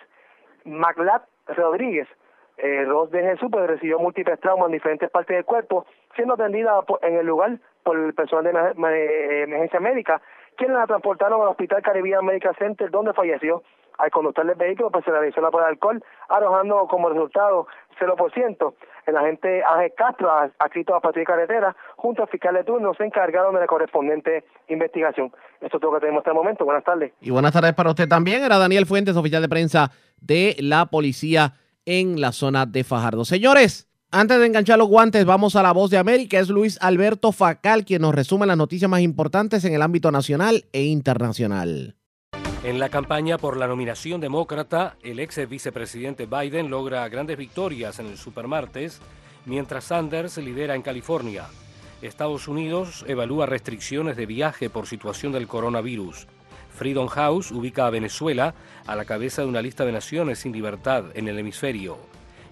Maglat 0.64 1.22
Rodríguez. 1.48 2.08
Eh, 2.56 2.84
Ross 2.86 3.10
de 3.10 3.22
Jesús 3.22 3.48
pues, 3.50 3.66
recibió 3.66 3.98
múltiples 3.98 4.40
traumas 4.40 4.66
en 4.66 4.72
diferentes 4.72 5.10
partes 5.10 5.34
del 5.34 5.44
cuerpo, 5.44 5.86
siendo 6.14 6.34
atendida 6.34 6.84
en 7.02 7.16
el 7.16 7.26
lugar 7.26 7.58
por 7.82 7.98
el 7.98 8.14
personal 8.14 8.44
de 8.44 9.42
emergencia 9.42 9.80
médica, 9.80 10.20
quienes 10.56 10.76
la 10.76 10.86
transportaron 10.86 11.40
al 11.40 11.48
Hospital 11.48 11.82
Caribbean 11.82 12.24
Medical 12.24 12.54
Center, 12.58 12.90
donde 12.90 13.12
falleció. 13.14 13.62
Al 13.98 14.10
conductor 14.10 14.46
del 14.46 14.56
vehículo 14.56 14.90
pues, 14.90 15.04
se 15.04 15.10
realizó 15.10 15.42
la 15.42 15.50
prueba 15.50 15.66
de 15.66 15.74
alcohol, 15.74 16.02
arrojando 16.30 16.86
como 16.88 17.10
resultado 17.10 17.66
0%. 17.98 18.74
El 19.06 19.16
agente 19.16 19.62
Ángel 19.62 19.92
Castro, 19.94 20.30
adscrito 20.58 20.94
a 20.94 21.00
Patria 21.00 21.24
Carretera, 21.24 21.76
junto 21.96 22.22
al 22.22 22.28
fiscal 22.28 22.54
de 22.54 22.64
turno, 22.64 22.94
se 22.94 23.04
encargaron 23.04 23.54
de 23.54 23.60
la 23.60 23.66
correspondiente 23.66 24.44
investigación. 24.68 25.32
Esto 25.60 25.76
es 25.76 25.80
todo 25.82 25.92
lo 25.92 25.98
que 25.98 26.06
tenemos 26.06 26.20
hasta 26.20 26.30
el 26.30 26.36
momento. 26.36 26.64
Buenas 26.64 26.84
tardes. 26.84 27.12
Y 27.20 27.30
buenas 27.30 27.52
tardes 27.52 27.74
para 27.74 27.90
usted 27.90 28.08
también. 28.08 28.42
Era 28.42 28.56
Daniel 28.56 28.86
Fuentes, 28.86 29.16
oficial 29.16 29.42
de 29.42 29.48
prensa 29.50 29.90
de 30.18 30.56
la 30.60 30.86
Policía 30.86 31.52
en 31.84 32.20
la 32.20 32.32
zona 32.32 32.64
de 32.64 32.84
Fajardo. 32.84 33.26
Señores, 33.26 33.89
antes 34.10 34.38
de 34.38 34.46
enganchar 34.46 34.78
los 34.78 34.88
guantes, 34.88 35.24
vamos 35.24 35.56
a 35.56 35.62
la 35.62 35.72
voz 35.72 35.90
de 35.90 35.98
América. 35.98 36.38
Es 36.38 36.48
Luis 36.48 36.78
Alberto 36.80 37.32
Facal 37.32 37.84
quien 37.84 38.02
nos 38.02 38.14
resume 38.14 38.46
las 38.46 38.56
noticias 38.56 38.90
más 38.90 39.00
importantes 39.00 39.64
en 39.64 39.74
el 39.74 39.82
ámbito 39.82 40.10
nacional 40.10 40.64
e 40.72 40.84
internacional. 40.84 41.96
En 42.62 42.78
la 42.78 42.90
campaña 42.90 43.38
por 43.38 43.56
la 43.56 43.66
nominación 43.66 44.20
demócrata, 44.20 44.96
el 45.02 45.18
ex 45.20 45.48
vicepresidente 45.48 46.26
Biden 46.26 46.68
logra 46.68 47.08
grandes 47.08 47.38
victorias 47.38 47.98
en 48.00 48.06
el 48.06 48.18
supermartes, 48.18 49.00
mientras 49.46 49.84
Sanders 49.84 50.36
lidera 50.38 50.74
en 50.74 50.82
California. 50.82 51.46
Estados 52.02 52.48
Unidos 52.48 53.04
evalúa 53.08 53.46
restricciones 53.46 54.16
de 54.16 54.26
viaje 54.26 54.68
por 54.68 54.86
situación 54.86 55.32
del 55.32 55.46
coronavirus. 55.46 56.26
Freedom 56.74 57.08
House 57.08 57.50
ubica 57.50 57.86
a 57.86 57.90
Venezuela 57.90 58.54
a 58.86 58.96
la 58.96 59.04
cabeza 59.04 59.42
de 59.42 59.48
una 59.48 59.62
lista 59.62 59.84
de 59.84 59.92
naciones 59.92 60.40
sin 60.40 60.52
libertad 60.52 61.04
en 61.14 61.28
el 61.28 61.38
hemisferio. 61.38 61.98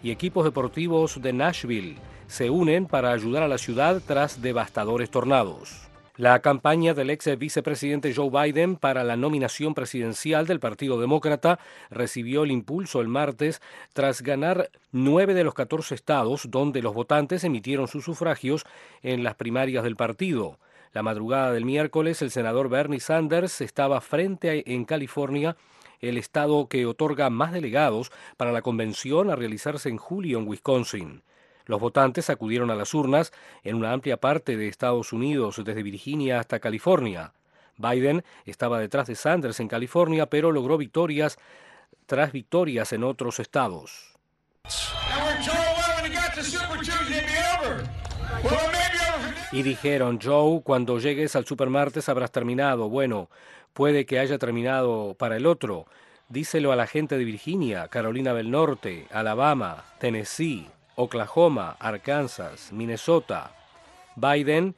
Y 0.02 0.10
equipos 0.10 0.44
deportivos 0.44 1.20
de 1.20 1.32
Nashville 1.32 1.96
se 2.26 2.50
unen 2.50 2.86
para 2.86 3.12
ayudar 3.12 3.42
a 3.42 3.48
la 3.48 3.58
ciudad 3.58 4.00
tras 4.06 4.40
devastadores 4.40 5.10
tornados. 5.10 5.88
La 6.18 6.40
campaña 6.40 6.94
del 6.94 7.10
ex 7.10 7.38
vicepresidente 7.38 8.12
Joe 8.12 8.28
Biden 8.28 8.74
para 8.74 9.04
la 9.04 9.16
nominación 9.16 9.72
presidencial 9.72 10.48
del 10.48 10.58
Partido 10.58 11.00
Demócrata 11.00 11.60
recibió 11.90 12.42
el 12.42 12.50
impulso 12.50 13.00
el 13.00 13.06
martes 13.06 13.62
tras 13.92 14.22
ganar 14.22 14.68
nueve 14.90 15.32
de 15.32 15.44
los 15.44 15.54
14 15.54 15.94
estados 15.94 16.50
donde 16.50 16.82
los 16.82 16.92
votantes 16.92 17.44
emitieron 17.44 17.86
sus 17.86 18.04
sufragios 18.04 18.66
en 19.02 19.22
las 19.22 19.36
primarias 19.36 19.84
del 19.84 19.94
partido. 19.94 20.58
La 20.92 21.04
madrugada 21.04 21.52
del 21.52 21.64
miércoles, 21.64 22.20
el 22.20 22.32
senador 22.32 22.68
Bernie 22.68 22.98
Sanders 22.98 23.60
estaba 23.60 24.00
frente 24.00 24.50
a, 24.50 24.54
en 24.54 24.84
California, 24.84 25.56
el 26.00 26.18
estado 26.18 26.68
que 26.68 26.86
otorga 26.86 27.30
más 27.30 27.52
delegados 27.52 28.10
para 28.36 28.52
la 28.52 28.62
convención 28.62 29.30
a 29.30 29.36
realizarse 29.36 29.88
en 29.88 29.96
julio 29.96 30.38
en 30.38 30.48
Wisconsin. 30.48 31.22
Los 31.66 31.80
votantes 31.80 32.30
acudieron 32.30 32.70
a 32.70 32.74
las 32.74 32.94
urnas 32.94 33.32
en 33.62 33.76
una 33.76 33.92
amplia 33.92 34.16
parte 34.16 34.56
de 34.56 34.68
Estados 34.68 35.12
Unidos, 35.12 35.62
desde 35.62 35.82
Virginia 35.82 36.40
hasta 36.40 36.60
California. 36.60 37.34
Biden 37.76 38.24
estaba 38.44 38.80
detrás 38.80 39.06
de 39.06 39.14
Sanders 39.14 39.60
en 39.60 39.68
California, 39.68 40.26
pero 40.26 40.50
logró 40.50 40.78
victorias 40.78 41.38
tras 42.06 42.32
victorias 42.32 42.92
en 42.92 43.04
otros 43.04 43.38
estados. 43.38 44.14
Y 49.52 49.62
dijeron, 49.62 50.18
Joe, 50.22 50.62
cuando 50.62 50.98
llegues 50.98 51.36
al 51.36 51.46
supermartes 51.46 52.08
habrás 52.08 52.32
terminado. 52.32 52.88
Bueno, 52.88 53.30
puede 53.72 54.06
que 54.06 54.18
haya 54.18 54.38
terminado 54.38 55.14
para 55.18 55.36
el 55.36 55.46
otro. 55.46 55.86
Díselo 56.28 56.72
a 56.72 56.76
la 56.76 56.86
gente 56.86 57.16
de 57.16 57.24
Virginia, 57.24 57.88
Carolina 57.88 58.34
del 58.34 58.50
Norte, 58.50 59.06
Alabama, 59.10 59.84
Tennessee, 59.98 60.66
Oklahoma, 60.94 61.76
Arkansas, 61.78 62.72
Minnesota. 62.72 63.52
Biden 64.16 64.74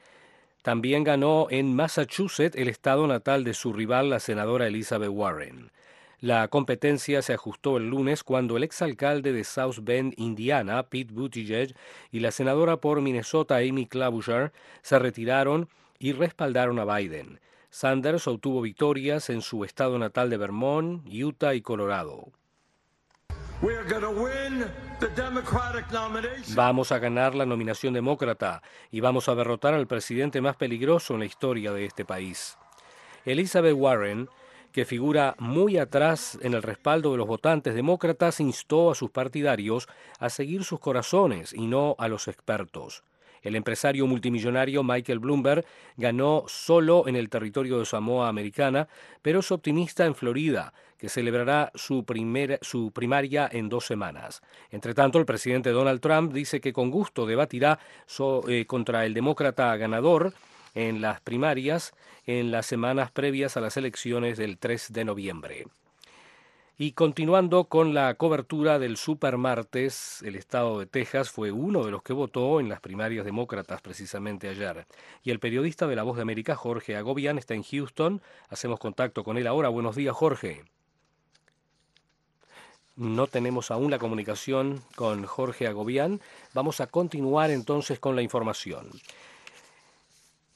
también 0.61 1.03
ganó 1.03 1.47
en 1.49 1.75
Massachusetts, 1.75 2.55
el 2.55 2.67
estado 2.67 3.07
natal 3.07 3.43
de 3.43 3.55
su 3.55 3.73
rival, 3.73 4.11
la 4.11 4.19
senadora 4.19 4.67
Elizabeth 4.67 5.09
Warren. 5.09 5.71
La 6.19 6.47
competencia 6.49 7.23
se 7.23 7.33
ajustó 7.33 7.77
el 7.77 7.89
lunes 7.89 8.23
cuando 8.23 8.55
el 8.55 8.63
exalcalde 8.63 9.33
de 9.33 9.43
South 9.43 9.79
Bend, 9.81 10.13
Indiana, 10.17 10.83
Pete 10.83 11.11
Buttigieg, 11.11 11.75
y 12.11 12.19
la 12.19 12.29
senadora 12.29 12.77
por 12.77 13.01
Minnesota, 13.01 13.57
Amy 13.57 13.87
Klobuchar, 13.87 14.53
se 14.83 14.99
retiraron 14.99 15.67
y 15.97 16.11
respaldaron 16.13 16.77
a 16.77 16.85
Biden. 16.85 17.39
Sanders 17.71 18.27
obtuvo 18.27 18.61
victorias 18.61 19.29
en 19.29 19.41
su 19.41 19.63
estado 19.63 19.97
natal 19.97 20.29
de 20.29 20.37
Vermont, 20.37 21.07
Utah 21.07 21.55
y 21.55 21.61
Colorado. 21.61 22.31
Vamos 26.53 26.91
a 26.91 26.99
ganar 26.99 27.33
la 27.33 27.45
nominación 27.45 27.93
demócrata 27.93 28.61
y 28.91 28.99
vamos 28.99 29.29
a 29.29 29.35
derrotar 29.35 29.73
al 29.73 29.87
presidente 29.87 30.41
más 30.41 30.57
peligroso 30.57 31.13
en 31.13 31.21
la 31.21 31.25
historia 31.25 31.71
de 31.71 31.85
este 31.85 32.05
país. 32.05 32.57
Elizabeth 33.25 33.75
Warren 33.75 34.27
que 34.71 34.85
figura 34.85 35.35
muy 35.37 35.77
atrás 35.77 36.37
en 36.41 36.53
el 36.53 36.63
respaldo 36.63 37.11
de 37.11 37.17
los 37.17 37.27
votantes 37.27 37.75
demócratas, 37.75 38.39
instó 38.39 38.91
a 38.91 38.95
sus 38.95 39.11
partidarios 39.11 39.87
a 40.19 40.29
seguir 40.29 40.63
sus 40.63 40.79
corazones 40.79 41.53
y 41.53 41.67
no 41.67 41.95
a 41.99 42.07
los 42.07 42.27
expertos. 42.27 43.03
El 43.41 43.55
empresario 43.55 44.07
multimillonario 44.07 44.83
Michael 44.83 45.19
Bloomberg 45.19 45.65
ganó 45.97 46.43
solo 46.47 47.07
en 47.07 47.15
el 47.15 47.29
territorio 47.29 47.79
de 47.79 47.85
Samoa 47.85 48.27
Americana, 48.27 48.87
pero 49.21 49.39
es 49.39 49.51
optimista 49.51 50.05
en 50.05 50.15
Florida, 50.15 50.73
que 50.97 51.09
celebrará 51.09 51.71
su, 51.73 52.05
su 52.61 52.91
primaria 52.91 53.49
en 53.51 53.69
dos 53.69 53.85
semanas. 53.85 54.41
Entre 54.69 54.93
tanto, 54.93 55.17
el 55.17 55.25
presidente 55.25 55.71
Donald 55.71 55.99
Trump 55.99 56.31
dice 56.31 56.61
que 56.61 56.73
con 56.73 56.91
gusto 56.91 57.25
debatirá 57.25 57.79
eh, 58.47 58.65
contra 58.65 59.05
el 59.05 59.13
demócrata 59.13 59.75
ganador 59.77 60.33
en 60.75 61.01
las 61.01 61.19
primarias 61.21 61.93
en 62.25 62.51
las 62.51 62.65
semanas 62.65 63.11
previas 63.11 63.57
a 63.57 63.61
las 63.61 63.77
elecciones 63.77 64.37
del 64.37 64.57
3 64.57 64.93
de 64.93 65.05
noviembre. 65.05 65.65
Y 66.83 66.93
continuando 66.93 67.65
con 67.65 67.93
la 67.93 68.15
cobertura 68.15 68.79
del 68.79 68.97
supermartes, 68.97 70.23
el 70.23 70.35
estado 70.35 70.79
de 70.79 70.87
Texas 70.87 71.29
fue 71.29 71.51
uno 71.51 71.85
de 71.85 71.91
los 71.91 72.01
que 72.01 72.11
votó 72.11 72.59
en 72.59 72.69
las 72.69 72.79
primarias 72.79 73.23
demócratas 73.23 73.83
precisamente 73.83 74.49
ayer. 74.49 74.87
Y 75.21 75.29
el 75.29 75.39
periodista 75.39 75.85
de 75.85 75.95
La 75.95 76.01
Voz 76.01 76.15
de 76.15 76.23
América, 76.23 76.55
Jorge 76.55 76.95
Agobian, 76.95 77.37
está 77.37 77.53
en 77.53 77.61
Houston. 77.61 78.23
Hacemos 78.49 78.79
contacto 78.79 79.23
con 79.23 79.37
él 79.37 79.45
ahora. 79.45 79.69
Buenos 79.69 79.95
días, 79.95 80.15
Jorge. 80.15 80.63
No 82.95 83.27
tenemos 83.27 83.69
aún 83.69 83.91
la 83.91 83.99
comunicación 83.99 84.81
con 84.95 85.23
Jorge 85.25 85.67
Agobian. 85.67 86.19
Vamos 86.55 86.81
a 86.81 86.87
continuar 86.87 87.51
entonces 87.51 87.99
con 87.99 88.15
la 88.15 88.23
información. 88.23 88.89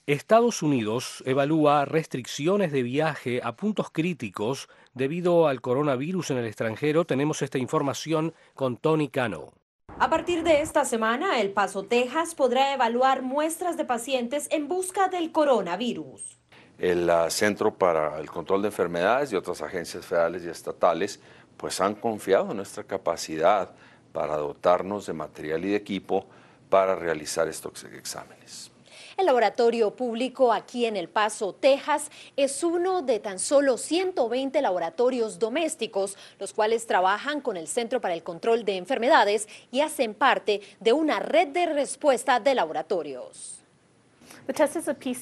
Estados 0.08 0.62
Unidos 0.62 1.24
evalúa 1.26 1.84
restricciones 1.86 2.72
de 2.72 2.84
viaje 2.84 3.42
a 3.44 3.56
puntos 3.56 3.90
críticos 3.92 4.70
debido 4.94 5.48
al 5.48 5.62
coronavirus 5.62 6.30
en 6.30 6.38
el 6.38 6.46
extranjero. 6.46 7.06
Tenemos 7.06 7.42
esta 7.42 7.58
información 7.58 8.36
con 8.54 8.78
Tony 8.78 9.10
Cano. 9.10 9.52
A 9.98 10.12
partir 10.12 10.44
de 10.44 10.62
esta 10.62 10.86
semana, 10.86 11.42
El 11.42 11.54
Paso, 11.54 11.86
Texas 11.86 12.36
podrá 12.36 12.76
evaluar 12.76 13.24
muestras 13.24 13.78
de 13.78 13.86
pacientes 13.86 14.48
en 14.52 14.68
busca 14.68 15.08
del 15.08 15.32
coronavirus. 15.32 16.38
El 16.78 17.10
ah, 17.10 17.28
Centro 17.32 17.74
para 17.74 18.20
el 18.20 18.30
Control 18.30 18.62
de 18.62 18.68
Enfermedades 18.68 19.34
y 19.34 19.36
otras 19.36 19.64
agencias 19.64 20.06
federales 20.06 20.44
y 20.46 20.50
estatales 20.50 21.20
pues 21.58 21.82
han 21.82 21.96
confiado 21.96 22.52
en 22.52 22.58
nuestra 22.58 22.84
capacidad 22.84 23.74
para 24.12 24.38
dotarnos 24.38 25.08
de 25.08 25.14
material 25.14 25.66
y 25.66 25.70
de 25.70 25.78
equipo 25.78 26.28
para 26.70 26.94
realizar 26.94 27.48
estos 27.48 27.84
exámenes. 27.86 28.75
El 29.18 29.28
laboratorio 29.28 29.96
público 29.96 30.52
aquí 30.52 30.86
en 30.86 30.98
El 30.98 31.08
Paso, 31.08 31.54
Texas, 31.54 32.12
es 32.36 32.64
uno 32.64 33.02
de 33.02 33.20
tan 33.20 33.40
solo 33.40 33.78
120 33.78 34.62
laboratorios 34.62 35.40
domésticos, 35.40 36.18
los 36.38 36.52
cuales 36.52 36.86
trabajan 36.86 37.40
con 37.40 37.56
el 37.56 37.68
Centro 37.68 38.02
para 38.02 38.14
el 38.14 38.24
Control 38.24 38.66
de 38.66 38.76
Enfermedades 38.76 39.48
y 39.72 39.80
hacen 39.80 40.16
parte 40.16 40.60
de 40.82 40.92
una 40.92 41.22
red 41.22 41.48
de 41.48 41.66
respuesta 41.68 42.42
de 42.42 42.56
laboratorios. 42.56 43.65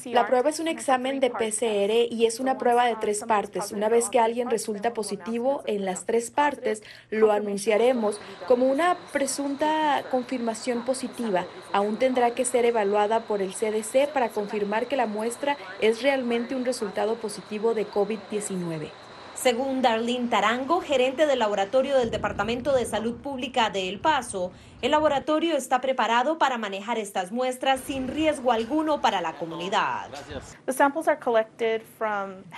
La 0.06 0.28
prueba 0.28 0.50
es 0.50 0.60
un 0.60 0.68
examen 0.68 1.22
de 1.22 1.30
PCR 1.30 2.14
y 2.14 2.26
es 2.26 2.42
una 2.42 2.58
prueba 2.58 2.86
de 2.86 2.98
tres 2.98 3.24
partes. 3.26 3.72
Una 3.72 3.88
vez 3.88 4.10
que 4.10 4.20
alguien 4.20 4.50
resulta 4.50 4.94
positivo 4.94 5.64
en 5.66 5.86
las 5.86 6.06
tres 6.06 6.30
partes, 6.30 6.84
lo 7.10 7.32
anunciaremos 7.32 8.20
como 8.48 8.70
una 8.70 8.98
presunta 9.14 10.04
confirmación 10.12 10.84
positiva. 10.84 11.46
Aún 11.72 11.98
tendrá 11.98 12.32
que 12.32 12.44
ser 12.44 12.66
evaluada 12.66 13.22
por 13.22 13.42
el 13.42 13.54
CDC 13.54 14.12
para 14.12 14.30
confirmar 14.30 14.88
que 14.88 14.98
la 14.98 15.08
muestra 15.08 15.56
es 15.80 16.02
realmente 16.02 16.54
un 16.54 16.66
resultado 16.66 17.16
positivo 17.16 17.74
de 17.74 17.88
COVID-19. 17.88 18.90
Según 19.36 19.82
Darlene 19.82 20.30
Tarango, 20.30 20.80
gerente 20.80 21.26
del 21.26 21.40
laboratorio 21.40 21.98
del 21.98 22.12
Departamento 22.12 22.74
de 22.74 22.86
Salud 22.86 23.16
Pública 23.16 23.70
de 23.70 23.90
El 23.90 24.00
Paso, 24.00 24.52
el 24.84 24.92
laboratorio 24.92 25.56
está 25.56 25.80
preparado 25.80 26.38
para 26.38 26.58
manejar 26.58 26.98
estas 26.98 27.32
muestras 27.32 27.80
sin 27.88 28.10
riesgo 28.10 28.52
alguno 28.52 29.00
para 29.00 29.22
la 29.22 29.32
comunidad. 29.32 30.10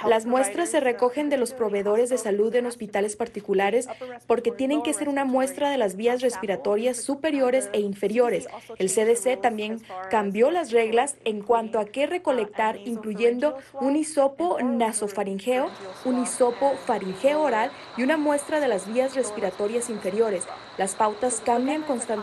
Las 0.07 0.25
muestras 0.25 0.69
se 0.69 0.79
recogen 0.79 1.29
de 1.29 1.37
los 1.37 1.53
proveedores 1.53 2.09
de 2.09 2.17
salud 2.17 2.53
en 2.55 2.65
hospitales 2.65 3.15
particulares 3.15 3.87
porque 4.25 4.49
tienen 4.49 4.81
que 4.81 4.95
ser 4.95 5.07
una 5.07 5.23
muestra 5.23 5.69
de 5.69 5.77
las 5.77 5.95
vías 5.95 6.21
respiratorias 6.21 6.97
superiores 6.97 7.69
e 7.73 7.81
inferiores. 7.81 8.47
El 8.79 8.89
CDC 8.89 9.39
también 9.39 9.83
cambió 10.09 10.49
las 10.49 10.71
reglas 10.71 11.17
en 11.25 11.43
cuanto 11.43 11.77
a 11.77 11.85
qué 11.85 12.07
recolectar, 12.07 12.77
incluyendo 12.85 13.55
un 13.73 13.95
hisopo 13.95 14.57
nasofaringeo, 14.63 15.69
un 16.05 16.23
hisopo 16.23 16.73
faringeo 16.87 17.43
oral 17.43 17.69
y 17.97 18.01
una 18.01 18.17
muestra 18.17 18.59
de 18.59 18.67
las 18.67 18.91
vías 18.91 19.13
respiratorias 19.13 19.91
inferiores. 19.91 20.47
Las 20.79 20.95
pautas 20.95 21.39
cambian 21.45 21.83
constantemente 21.83 22.14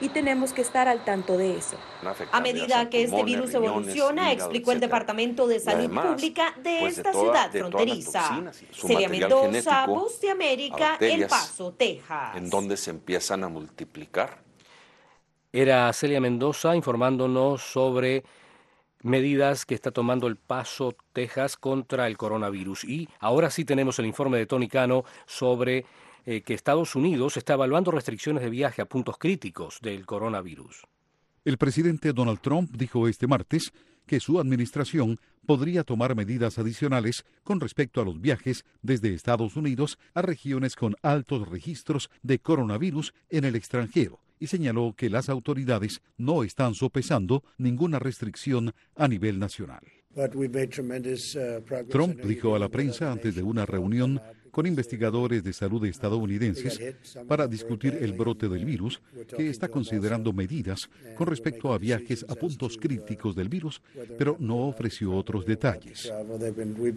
y 0.00 0.08
tenemos 0.08 0.52
que 0.52 0.62
estar 0.62 0.88
al 0.88 1.04
tanto 1.04 1.36
de 1.36 1.56
eso. 1.56 1.76
A 2.32 2.40
medida 2.40 2.88
que 2.88 3.04
este 3.04 3.22
virus 3.24 3.54
evoluciona, 3.54 4.32
explicó 4.32 4.72
el 4.72 4.80
Departamento 4.80 5.46
de 5.46 5.60
Salud 5.60 5.90
Pública 5.90 6.54
de 6.62 6.78
pues, 6.80 6.98
esta 6.98 7.12
ciudad 7.12 7.50
fronteriza. 7.50 8.52
Celia 8.72 9.08
Mendoza, 9.08 9.86
Voz 9.86 10.20
de 10.20 10.30
América, 10.30 10.96
El 11.00 11.26
Paso, 11.26 11.72
Texas. 11.72 12.36
En 12.36 12.50
donde 12.50 12.76
se 12.76 12.90
empiezan 12.90 13.44
a 13.44 13.48
multiplicar. 13.48 14.38
Era 15.52 15.92
Celia 15.92 16.20
Mendoza 16.20 16.76
informándonos 16.76 17.62
sobre 17.62 18.22
medidas 19.02 19.66
que 19.66 19.74
está 19.74 19.90
tomando 19.90 20.26
el 20.26 20.36
Paso, 20.36 20.94
Texas, 21.12 21.56
contra 21.56 22.06
el 22.06 22.16
coronavirus. 22.16 22.84
Y 22.84 23.08
ahora 23.18 23.50
sí 23.50 23.64
tenemos 23.64 23.98
el 23.98 24.06
informe 24.06 24.38
de 24.38 24.46
Tony 24.46 24.68
Cano 24.68 25.04
sobre 25.26 25.86
eh, 26.26 26.42
que 26.42 26.54
Estados 26.54 26.94
Unidos 26.94 27.36
está 27.36 27.54
evaluando 27.54 27.90
restricciones 27.90 28.42
de 28.42 28.50
viaje 28.50 28.82
a 28.82 28.86
puntos 28.86 29.16
críticos 29.18 29.78
del 29.80 30.06
coronavirus. 30.06 30.82
El 31.44 31.56
presidente 31.56 32.12
Donald 32.12 32.40
Trump 32.40 32.70
dijo 32.76 33.08
este 33.08 33.26
martes 33.26 33.72
que 34.06 34.20
su 34.20 34.38
administración 34.38 35.18
podría 35.46 35.84
tomar 35.84 36.14
medidas 36.14 36.58
adicionales 36.58 37.24
con 37.44 37.60
respecto 37.60 38.00
a 38.00 38.04
los 38.04 38.20
viajes 38.20 38.64
desde 38.82 39.14
Estados 39.14 39.56
Unidos 39.56 39.98
a 40.14 40.22
regiones 40.22 40.76
con 40.76 40.96
altos 41.02 41.48
registros 41.48 42.10
de 42.22 42.38
coronavirus 42.38 43.14
en 43.30 43.44
el 43.44 43.56
extranjero 43.56 44.20
y 44.38 44.48
señaló 44.48 44.94
que 44.96 45.10
las 45.10 45.28
autoridades 45.28 46.02
no 46.16 46.42
están 46.42 46.74
sopesando 46.74 47.44
ninguna 47.58 47.98
restricción 47.98 48.74
a 48.96 49.06
nivel 49.06 49.38
nacional. 49.38 49.99
Trump 51.88 52.20
dijo 52.24 52.56
a 52.56 52.58
la 52.58 52.68
prensa 52.68 53.12
antes 53.12 53.34
de 53.34 53.42
una 53.42 53.64
reunión 53.64 54.20
con 54.50 54.66
investigadores 54.66 55.44
de 55.44 55.52
salud 55.52 55.84
estadounidenses 55.86 56.80
para 57.28 57.46
discutir 57.46 57.96
el 58.00 58.12
brote 58.12 58.48
del 58.48 58.64
virus, 58.64 59.00
que 59.36 59.48
está 59.48 59.68
considerando 59.68 60.32
medidas 60.32 60.90
con 61.16 61.28
respecto 61.28 61.72
a 61.72 61.78
viajes 61.78 62.26
a 62.28 62.34
puntos 62.34 62.76
críticos 62.76 63.36
del 63.36 63.48
virus, 63.48 63.80
pero 64.18 64.36
no 64.40 64.66
ofreció 64.66 65.14
otros 65.14 65.46
detalles. 65.46 66.12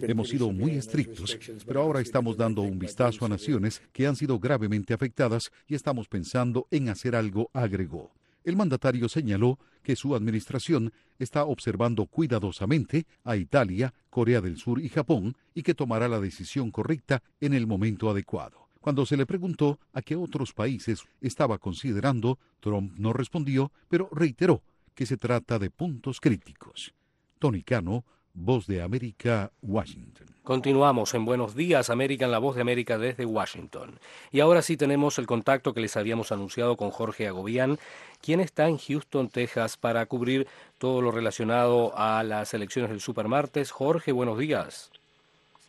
Hemos 0.02 0.28
sido 0.30 0.50
muy 0.50 0.72
estrictos, 0.72 1.38
pero 1.64 1.82
ahora 1.82 2.00
estamos 2.00 2.36
dando 2.36 2.62
un 2.62 2.80
vistazo 2.80 3.24
a 3.24 3.28
naciones 3.28 3.80
que 3.92 4.08
han 4.08 4.16
sido 4.16 4.40
gravemente 4.40 4.92
afectadas 4.92 5.52
y 5.68 5.76
estamos 5.76 6.08
pensando 6.08 6.66
en 6.72 6.88
hacer 6.88 7.14
algo, 7.14 7.48
agregó. 7.52 8.10
El 8.42 8.56
mandatario 8.56 9.08
señaló 9.08 9.58
que 9.84 9.94
su 9.94 10.16
administración 10.16 10.92
está 11.20 11.44
observando 11.44 12.06
cuidadosamente 12.06 13.06
a 13.22 13.36
Italia, 13.36 13.94
Corea 14.10 14.40
del 14.40 14.56
Sur 14.56 14.80
y 14.80 14.88
Japón 14.88 15.36
y 15.54 15.62
que 15.62 15.74
tomará 15.74 16.08
la 16.08 16.18
decisión 16.18 16.72
correcta 16.72 17.22
en 17.40 17.54
el 17.54 17.68
momento 17.68 18.10
adecuado. 18.10 18.68
Cuando 18.80 19.06
se 19.06 19.16
le 19.16 19.26
preguntó 19.26 19.78
a 19.92 20.02
qué 20.02 20.16
otros 20.16 20.52
países 20.52 21.04
estaba 21.20 21.58
considerando, 21.58 22.38
Trump 22.60 22.98
no 22.98 23.12
respondió, 23.12 23.70
pero 23.88 24.08
reiteró 24.10 24.62
que 24.94 25.06
se 25.06 25.16
trata 25.16 25.58
de 25.58 25.70
puntos 25.70 26.20
críticos. 26.20 26.94
Tony 27.38 27.62
Cano, 27.62 28.04
Voz 28.34 28.66
de 28.66 28.82
América, 28.82 29.52
Washington. 29.62 30.26
Continuamos 30.42 31.14
en 31.14 31.24
Buenos 31.24 31.54
Días, 31.54 31.88
América, 31.88 32.24
en 32.24 32.32
la 32.32 32.38
Voz 32.38 32.56
de 32.56 32.60
América 32.60 32.98
desde 32.98 33.24
Washington. 33.24 33.98
Y 34.32 34.40
ahora 34.40 34.60
sí 34.60 34.76
tenemos 34.76 35.18
el 35.18 35.26
contacto 35.26 35.72
que 35.72 35.80
les 35.80 35.96
habíamos 35.96 36.32
anunciado 36.32 36.76
con 36.76 36.90
Jorge 36.90 37.28
Agobián, 37.28 37.78
quien 38.20 38.40
está 38.40 38.68
en 38.68 38.76
Houston, 38.76 39.28
Texas, 39.28 39.76
para 39.76 40.04
cubrir 40.06 40.48
todo 40.78 41.00
lo 41.00 41.12
relacionado 41.12 41.96
a 41.96 42.24
las 42.24 42.52
elecciones 42.52 42.90
del 42.90 43.00
Supermartes. 43.00 43.70
Jorge, 43.70 44.12
buenos 44.12 44.36
días. 44.36 44.90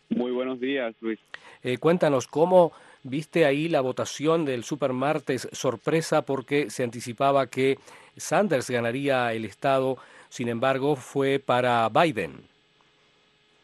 Muy 0.09 0.31
buenos 0.31 0.59
días, 0.59 0.95
Luis. 1.01 1.19
Eh, 1.63 1.77
cuéntanos 1.77 2.27
cómo 2.27 2.73
viste 3.03 3.45
ahí 3.45 3.69
la 3.69 3.81
votación 3.81 4.43
del 4.43 4.63
Supermartes 4.63 5.47
sorpresa 5.51 6.23
porque 6.23 6.69
se 6.71 6.83
anticipaba 6.83 7.47
que 7.47 7.77
Sanders 8.17 8.69
ganaría 8.69 9.31
el 9.33 9.45
estado, 9.45 9.97
sin 10.29 10.49
embargo 10.49 10.95
fue 10.95 11.39
para 11.39 11.87
Biden. 11.89 12.54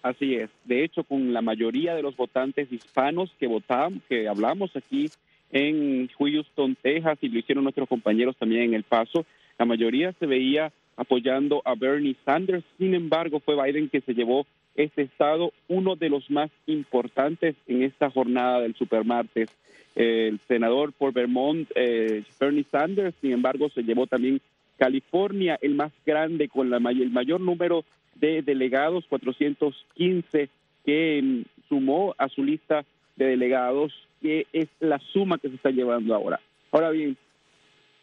Así 0.02 0.36
es. 0.36 0.49
De 0.65 0.84
hecho, 0.84 1.03
con 1.03 1.32
la 1.32 1.41
mayoría 1.41 1.94
de 1.95 2.02
los 2.02 2.15
votantes 2.15 2.72
hispanos 2.72 3.32
que 3.40 3.48
votamos, 3.48 4.02
que 4.10 4.28
hablamos 4.28 4.76
aquí 4.76 5.10
en 5.52 6.07
Houston, 6.18 6.76
Texas, 6.82 7.18
y 7.22 7.30
lo 7.30 7.40
hicieron 7.40 7.64
nuestros 7.64 7.88
compañeros 7.88 8.36
también 8.38 8.64
en 8.64 8.73
El 8.73 8.84
Paso, 8.84 9.26
la 9.60 9.65
mayoría 9.65 10.14
se 10.14 10.26
veía 10.26 10.72
apoyando 10.95 11.61
a 11.65 11.76
Bernie 11.76 12.15
Sanders. 12.26 12.64
Sin 12.78 12.95
embargo, 12.95 13.40
fue 13.40 13.61
Biden 13.61 13.90
que 13.90 14.02
se 14.02 14.14
llevó 14.14 14.48
este 14.76 15.03
estado, 15.03 15.52
uno 15.68 15.95
de 15.95 16.10
los 16.10 16.30
más 16.32 16.49
importantes 16.65 17.56
en 17.68 17.84
esta 17.84 18.10
jornada 18.10 18.61
del 18.61 18.76
supermartes. 18.76 19.49
el 19.94 20.40
senador 20.48 20.94
por 20.94 21.11
Vermont, 21.11 21.69
eh, 21.76 22.23
Bernie 22.40 22.65
Sanders, 22.72 23.14
sin 23.19 23.34
embargo, 23.34 23.69
se 23.69 23.84
llevó 23.84 24.07
también 24.07 24.40
California, 24.81 25.59
el 25.61 25.75
más 25.75 25.91
grande, 26.07 26.49
con 26.49 26.71
la 26.71 26.77
el 26.77 27.11
mayor 27.11 27.39
número 27.39 27.85
de 28.15 28.41
delegados, 28.41 29.05
415, 29.09 30.49
que 30.83 31.21
mm, 31.21 31.41
sumó 31.69 32.15
a 32.17 32.27
su 32.29 32.43
lista 32.43 32.83
de 33.15 33.25
delegados, 33.27 33.93
que 34.23 34.47
es 34.51 34.69
la 34.79 34.97
suma 35.13 35.37
que 35.37 35.49
se 35.49 35.55
está 35.55 35.69
llevando 35.69 36.15
ahora. 36.15 36.39
Ahora 36.71 36.89
bien, 36.89 37.15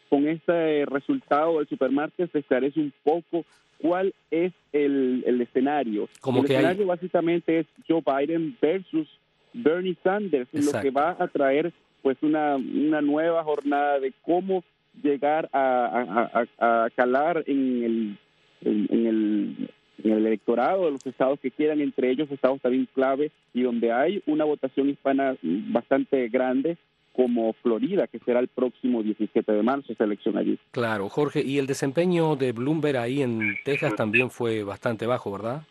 con 0.09 0.25
este 0.29 0.85
resultado 0.85 1.57
del 1.57 1.67
supermartes 1.67 2.29
se 2.31 2.39
esclarece 2.39 2.79
un 2.79 2.93
poco 3.03 3.43
cuál 3.79 4.13
es 4.31 4.53
el, 4.71 5.41
escenario. 5.41 6.07
Como 6.21 6.43
el 6.43 6.47
que 6.47 6.53
escenario 6.53 6.85
básicamente 6.85 7.59
es 7.59 7.65
Joe 7.89 8.01
Biden 8.05 8.57
versus 8.61 9.09
Bernie 9.51 9.97
Sanders, 10.01 10.47
lo 10.53 10.79
que 10.79 10.91
va 10.91 11.17
a 11.19 11.27
traer 11.27 11.73
pues 12.01 12.15
una, 12.21 12.55
una 12.55 13.01
nueva 13.01 13.43
jornada 13.43 13.99
de 13.99 14.13
cómo 14.21 14.63
llegar 15.01 15.49
a, 15.53 16.47
a, 16.59 16.89
calar 16.95 17.43
en 17.47 17.83
el, 17.83 18.17
en, 18.61 19.07
el, 19.07 19.69
en 20.03 20.11
el 20.11 20.25
electorado 20.25 20.85
de 20.85 20.91
los 20.91 21.05
estados 21.05 21.39
que 21.39 21.51
quieran, 21.51 21.81
entre 21.81 22.09
ellos 22.11 22.31
estados 22.31 22.61
también 22.61 22.87
clave 22.93 23.31
y 23.53 23.63
donde 23.63 23.91
hay 23.91 24.23
una 24.25 24.45
votación 24.45 24.89
hispana 24.89 25.35
bastante 25.41 26.27
grande 26.29 26.77
como 27.13 27.51
Florida, 27.53 28.07
que 28.07 28.19
será 28.19 28.39
el 28.39 28.47
próximo 28.47 29.03
17 29.03 29.51
de 29.51 29.61
marzo 29.61 29.91
esa 29.91 30.05
elección 30.05 30.37
allí. 30.37 30.57
Claro, 30.71 31.09
Jorge, 31.09 31.41
y 31.43 31.57
el 31.57 31.67
desempeño 31.67 32.35
de 32.35 32.53
Bloomberg 32.53 32.97
ahí 32.97 33.21
en 33.21 33.57
Texas 33.65 33.95
también 33.95 34.29
fue 34.29 34.63
bastante 34.63 35.05
bajo, 35.05 35.31
¿verdad? 35.31 35.63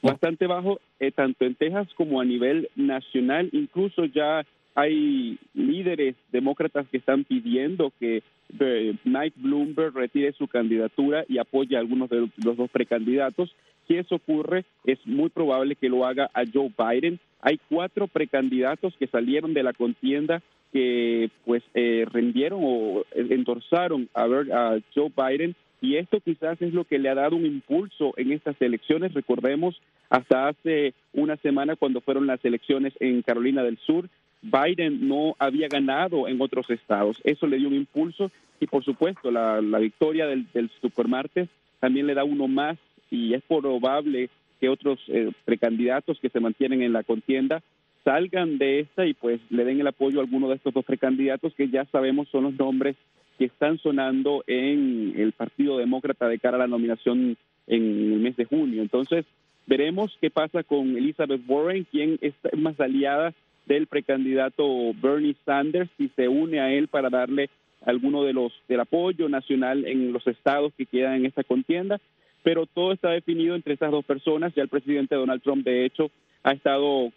Bastante 0.00 0.46
bajo, 0.46 0.80
eh, 1.00 1.12
tanto 1.12 1.44
en 1.44 1.54
Texas 1.54 1.88
como 1.96 2.20
a 2.20 2.24
nivel 2.24 2.70
nacional, 2.76 3.48
incluso 3.52 4.04
ya 4.06 4.44
hay 4.74 5.38
líderes 5.54 6.16
demócratas 6.32 6.86
que 6.90 6.98
están 6.98 7.24
pidiendo 7.24 7.92
que 7.98 8.22
eh, 8.58 8.94
Mike 9.04 9.36
Bloomberg 9.36 9.94
retire 9.94 10.32
su 10.32 10.48
candidatura 10.48 11.24
y 11.28 11.38
apoye 11.38 11.76
a 11.76 11.80
algunos 11.80 12.10
de 12.10 12.28
los 12.44 12.56
dos 12.56 12.70
precandidatos. 12.70 13.54
Si 13.86 13.96
eso 13.96 14.16
ocurre, 14.16 14.64
es 14.84 14.98
muy 15.06 15.28
probable 15.30 15.76
que 15.76 15.88
lo 15.88 16.06
haga 16.06 16.30
a 16.34 16.42
Joe 16.52 16.72
Biden. 16.76 17.20
Hay 17.40 17.60
cuatro 17.68 18.08
precandidatos 18.08 18.94
que 18.98 19.06
salieron 19.06 19.54
de 19.54 19.62
la 19.62 19.72
contienda 19.72 20.42
que 20.72 21.30
pues 21.44 21.62
eh, 21.74 22.04
rendieron 22.10 22.60
o 22.62 23.04
endorsaron 23.14 24.08
a, 24.12 24.26
ver, 24.26 24.52
a 24.52 24.80
Joe 24.92 25.12
Biden 25.16 25.54
y 25.80 25.96
esto 25.96 26.18
quizás 26.18 26.60
es 26.62 26.72
lo 26.72 26.84
que 26.84 26.98
le 26.98 27.10
ha 27.10 27.14
dado 27.14 27.36
un 27.36 27.44
impulso 27.44 28.14
en 28.16 28.32
estas 28.32 28.60
elecciones. 28.60 29.12
Recordemos 29.12 29.78
hasta 30.08 30.48
hace 30.48 30.94
una 31.12 31.36
semana 31.36 31.76
cuando 31.76 32.00
fueron 32.00 32.26
las 32.26 32.42
elecciones 32.44 32.94
en 33.00 33.20
Carolina 33.20 33.62
del 33.62 33.78
Sur, 33.78 34.08
Biden 34.44 35.08
no 35.08 35.34
había 35.38 35.68
ganado 35.68 36.28
en 36.28 36.40
otros 36.40 36.68
estados. 36.70 37.20
Eso 37.24 37.46
le 37.46 37.56
dio 37.56 37.68
un 37.68 37.74
impulso 37.74 38.30
y 38.60 38.66
por 38.66 38.84
supuesto 38.84 39.30
la, 39.30 39.60
victoria 39.78 40.26
del, 40.26 40.46
del 40.52 40.70
supermartes 40.80 41.48
también 41.80 42.06
le 42.06 42.14
da 42.14 42.24
uno 42.24 42.46
más 42.46 42.78
y 43.10 43.34
es 43.34 43.42
probable 43.42 44.28
que 44.60 44.68
otros 44.68 45.00
eh, 45.08 45.30
precandidatos 45.44 46.18
que 46.20 46.28
se 46.28 46.40
mantienen 46.40 46.82
en 46.82 46.92
la 46.92 47.02
contienda 47.02 47.62
salgan 48.04 48.58
de 48.58 48.80
esta 48.80 49.06
y 49.06 49.14
pues 49.14 49.40
le 49.50 49.64
den 49.64 49.80
el 49.80 49.86
apoyo 49.86 50.20
a 50.20 50.22
alguno 50.22 50.48
de 50.48 50.56
estos 50.56 50.74
dos 50.74 50.84
precandidatos 50.84 51.54
que 51.54 51.68
ya 51.68 51.86
sabemos 51.86 52.28
son 52.28 52.44
los 52.44 52.54
nombres 52.54 52.96
que 53.38 53.46
están 53.46 53.78
sonando 53.78 54.44
en 54.46 55.14
el 55.16 55.32
Partido 55.32 55.78
Demócrata 55.78 56.28
de 56.28 56.38
cara 56.38 56.56
a 56.56 56.60
la 56.60 56.66
nominación 56.66 57.36
en 57.66 58.12
el 58.12 58.20
mes 58.20 58.36
de 58.36 58.44
junio. 58.44 58.82
Entonces, 58.82 59.24
veremos 59.66 60.16
qué 60.20 60.30
pasa 60.30 60.62
con 60.62 60.96
Elizabeth 60.96 61.40
Warren, 61.48 61.84
quien 61.90 62.18
es 62.20 62.34
más 62.56 62.78
aliada 62.78 63.34
del 63.66 63.86
precandidato 63.86 64.64
Bernie 64.94 65.36
Sanders, 65.44 65.90
si 65.96 66.08
se 66.16 66.28
une 66.28 66.60
a 66.60 66.72
él 66.72 66.88
para 66.88 67.10
darle 67.10 67.50
alguno 67.84 68.24
de 68.24 68.32
los 68.32 68.52
del 68.68 68.80
apoyo 68.80 69.28
nacional 69.28 69.84
en 69.86 70.12
los 70.12 70.26
estados 70.26 70.72
que 70.76 70.86
quedan 70.86 71.14
en 71.16 71.26
esta 71.26 71.44
contienda 71.44 72.00
pero 72.44 72.66
todo 72.66 72.92
está 72.92 73.10
definido 73.10 73.56
entre 73.56 73.72
estas 73.72 73.90
dos 73.90 74.04
personas. 74.04 74.54
Ya 74.54 74.62
el 74.62 74.68
presidente 74.68 75.16
Donald 75.16 75.42
Trump, 75.42 75.64
de 75.64 75.84
hecho, 75.84 76.10
ha 76.44 76.52
estado 76.52 77.10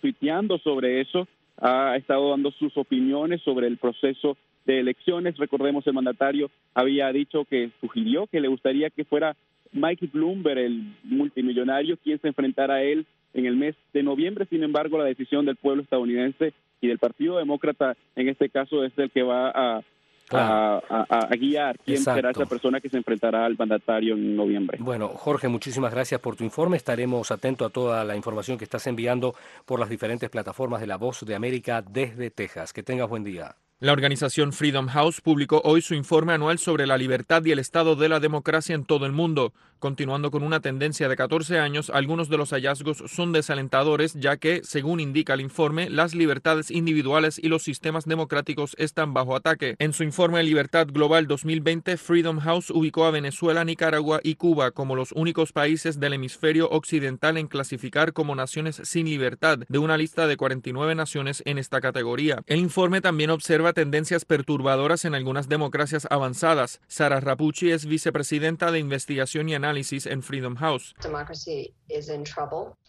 tuiteando 0.00 0.58
sobre 0.58 1.02
eso, 1.02 1.28
ha 1.58 1.94
estado 1.96 2.30
dando 2.30 2.50
sus 2.50 2.74
opiniones 2.76 3.42
sobre 3.42 3.66
el 3.66 3.76
proceso 3.76 4.36
de 4.64 4.80
elecciones. 4.80 5.36
Recordemos, 5.36 5.86
el 5.86 5.92
mandatario 5.92 6.50
había 6.74 7.12
dicho 7.12 7.44
que 7.44 7.70
sugirió 7.82 8.26
que 8.26 8.40
le 8.40 8.48
gustaría 8.48 8.88
que 8.88 9.04
fuera 9.04 9.36
Mike 9.72 10.08
Bloomberg, 10.10 10.58
el 10.58 10.94
multimillonario, 11.04 11.98
quien 11.98 12.18
se 12.20 12.28
enfrentara 12.28 12.76
a 12.76 12.82
él 12.82 13.04
en 13.36 13.46
el 13.46 13.56
mes 13.56 13.76
de 13.92 14.02
noviembre. 14.02 14.46
Sin 14.50 14.64
embargo, 14.64 14.98
la 14.98 15.04
decisión 15.04 15.46
del 15.46 15.56
pueblo 15.56 15.82
estadounidense 15.82 16.52
y 16.80 16.88
del 16.88 16.98
Partido 16.98 17.38
Demócrata, 17.38 17.96
en 18.16 18.28
este 18.28 18.48
caso, 18.48 18.84
es 18.84 18.92
el 18.98 19.10
que 19.10 19.22
va 19.22 19.50
a 19.54 19.82
a, 20.30 21.28
guiar 21.38 21.78
quién 21.84 21.98
será 21.98 22.30
esa 22.30 22.46
persona 22.46 22.80
que 22.80 22.88
se 22.88 22.96
enfrentará 22.96 23.44
al 23.44 23.56
mandatario 23.56 24.14
en 24.14 24.36
noviembre. 24.36 24.78
Bueno, 24.80 25.08
Jorge, 25.08 25.48
muchísimas 25.48 25.92
gracias 25.92 26.20
por 26.20 26.36
tu 26.36 26.44
informe. 26.44 26.76
Estaremos 26.76 27.30
atentos 27.30 27.68
a 27.68 27.72
toda 27.72 28.04
la 28.04 28.16
información 28.16 28.58
que 28.58 28.64
estás 28.64 28.86
enviando 28.86 29.34
por 29.64 29.78
las 29.78 29.88
diferentes 29.88 30.28
plataformas 30.30 30.80
de 30.80 30.86
La 30.86 30.96
Voz 30.96 31.24
de 31.24 31.34
América 31.34 31.82
desde 31.82 32.30
Texas. 32.30 32.72
Que 32.72 32.82
tengas 32.82 33.08
buen 33.08 33.24
día. 33.24 33.54
La 33.78 33.92
organización 33.92 34.54
Freedom 34.54 34.86
House 34.86 35.20
publicó 35.20 35.60
hoy 35.62 35.82
su 35.82 35.94
informe 35.94 36.32
anual 36.32 36.58
sobre 36.58 36.86
la 36.86 36.96
libertad 36.96 37.44
y 37.44 37.52
el 37.52 37.58
estado 37.58 37.94
de 37.94 38.08
la 38.08 38.20
democracia 38.20 38.74
en 38.74 38.86
todo 38.86 39.04
el 39.04 39.12
mundo. 39.12 39.52
Continuando 39.78 40.30
con 40.30 40.42
una 40.42 40.60
tendencia 40.60 41.10
de 41.10 41.16
14 41.16 41.58
años, 41.58 41.90
algunos 41.90 42.30
de 42.30 42.38
los 42.38 42.48
hallazgos 42.54 43.04
son 43.06 43.32
desalentadores, 43.32 44.14
ya 44.14 44.38
que, 44.38 44.62
según 44.64 45.00
indica 45.00 45.34
el 45.34 45.42
informe, 45.42 45.90
las 45.90 46.14
libertades 46.14 46.70
individuales 46.70 47.38
y 47.38 47.48
los 47.48 47.64
sistemas 47.64 48.06
democráticos 48.06 48.74
están 48.78 49.12
bajo 49.12 49.36
ataque. 49.36 49.76
En 49.78 49.92
su 49.92 50.04
informe 50.04 50.42
Libertad 50.42 50.86
Global 50.90 51.26
2020, 51.26 51.98
Freedom 51.98 52.40
House 52.40 52.70
ubicó 52.70 53.04
a 53.04 53.10
Venezuela, 53.10 53.62
Nicaragua 53.62 54.20
y 54.22 54.36
Cuba 54.36 54.70
como 54.70 54.96
los 54.96 55.12
únicos 55.12 55.52
países 55.52 56.00
del 56.00 56.14
hemisferio 56.14 56.70
occidental 56.70 57.36
en 57.36 57.46
clasificar 57.46 58.14
como 58.14 58.34
naciones 58.34 58.80
sin 58.84 59.04
libertad, 59.04 59.58
de 59.68 59.78
una 59.78 59.98
lista 59.98 60.26
de 60.26 60.38
49 60.38 60.94
naciones 60.94 61.42
en 61.44 61.58
esta 61.58 61.82
categoría. 61.82 62.42
El 62.46 62.60
informe 62.60 63.02
también 63.02 63.28
observa 63.28 63.65
tendencias 63.72 64.24
perturbadoras 64.24 65.04
en 65.04 65.14
algunas 65.14 65.48
democracias 65.48 66.06
avanzadas. 66.10 66.80
Sara 66.88 67.20
Rapucci 67.20 67.70
es 67.70 67.86
vicepresidenta 67.86 68.70
de 68.70 68.78
investigación 68.78 69.48
y 69.48 69.54
análisis 69.54 70.06
en 70.06 70.22
Freedom 70.22 70.56
House. 70.56 70.94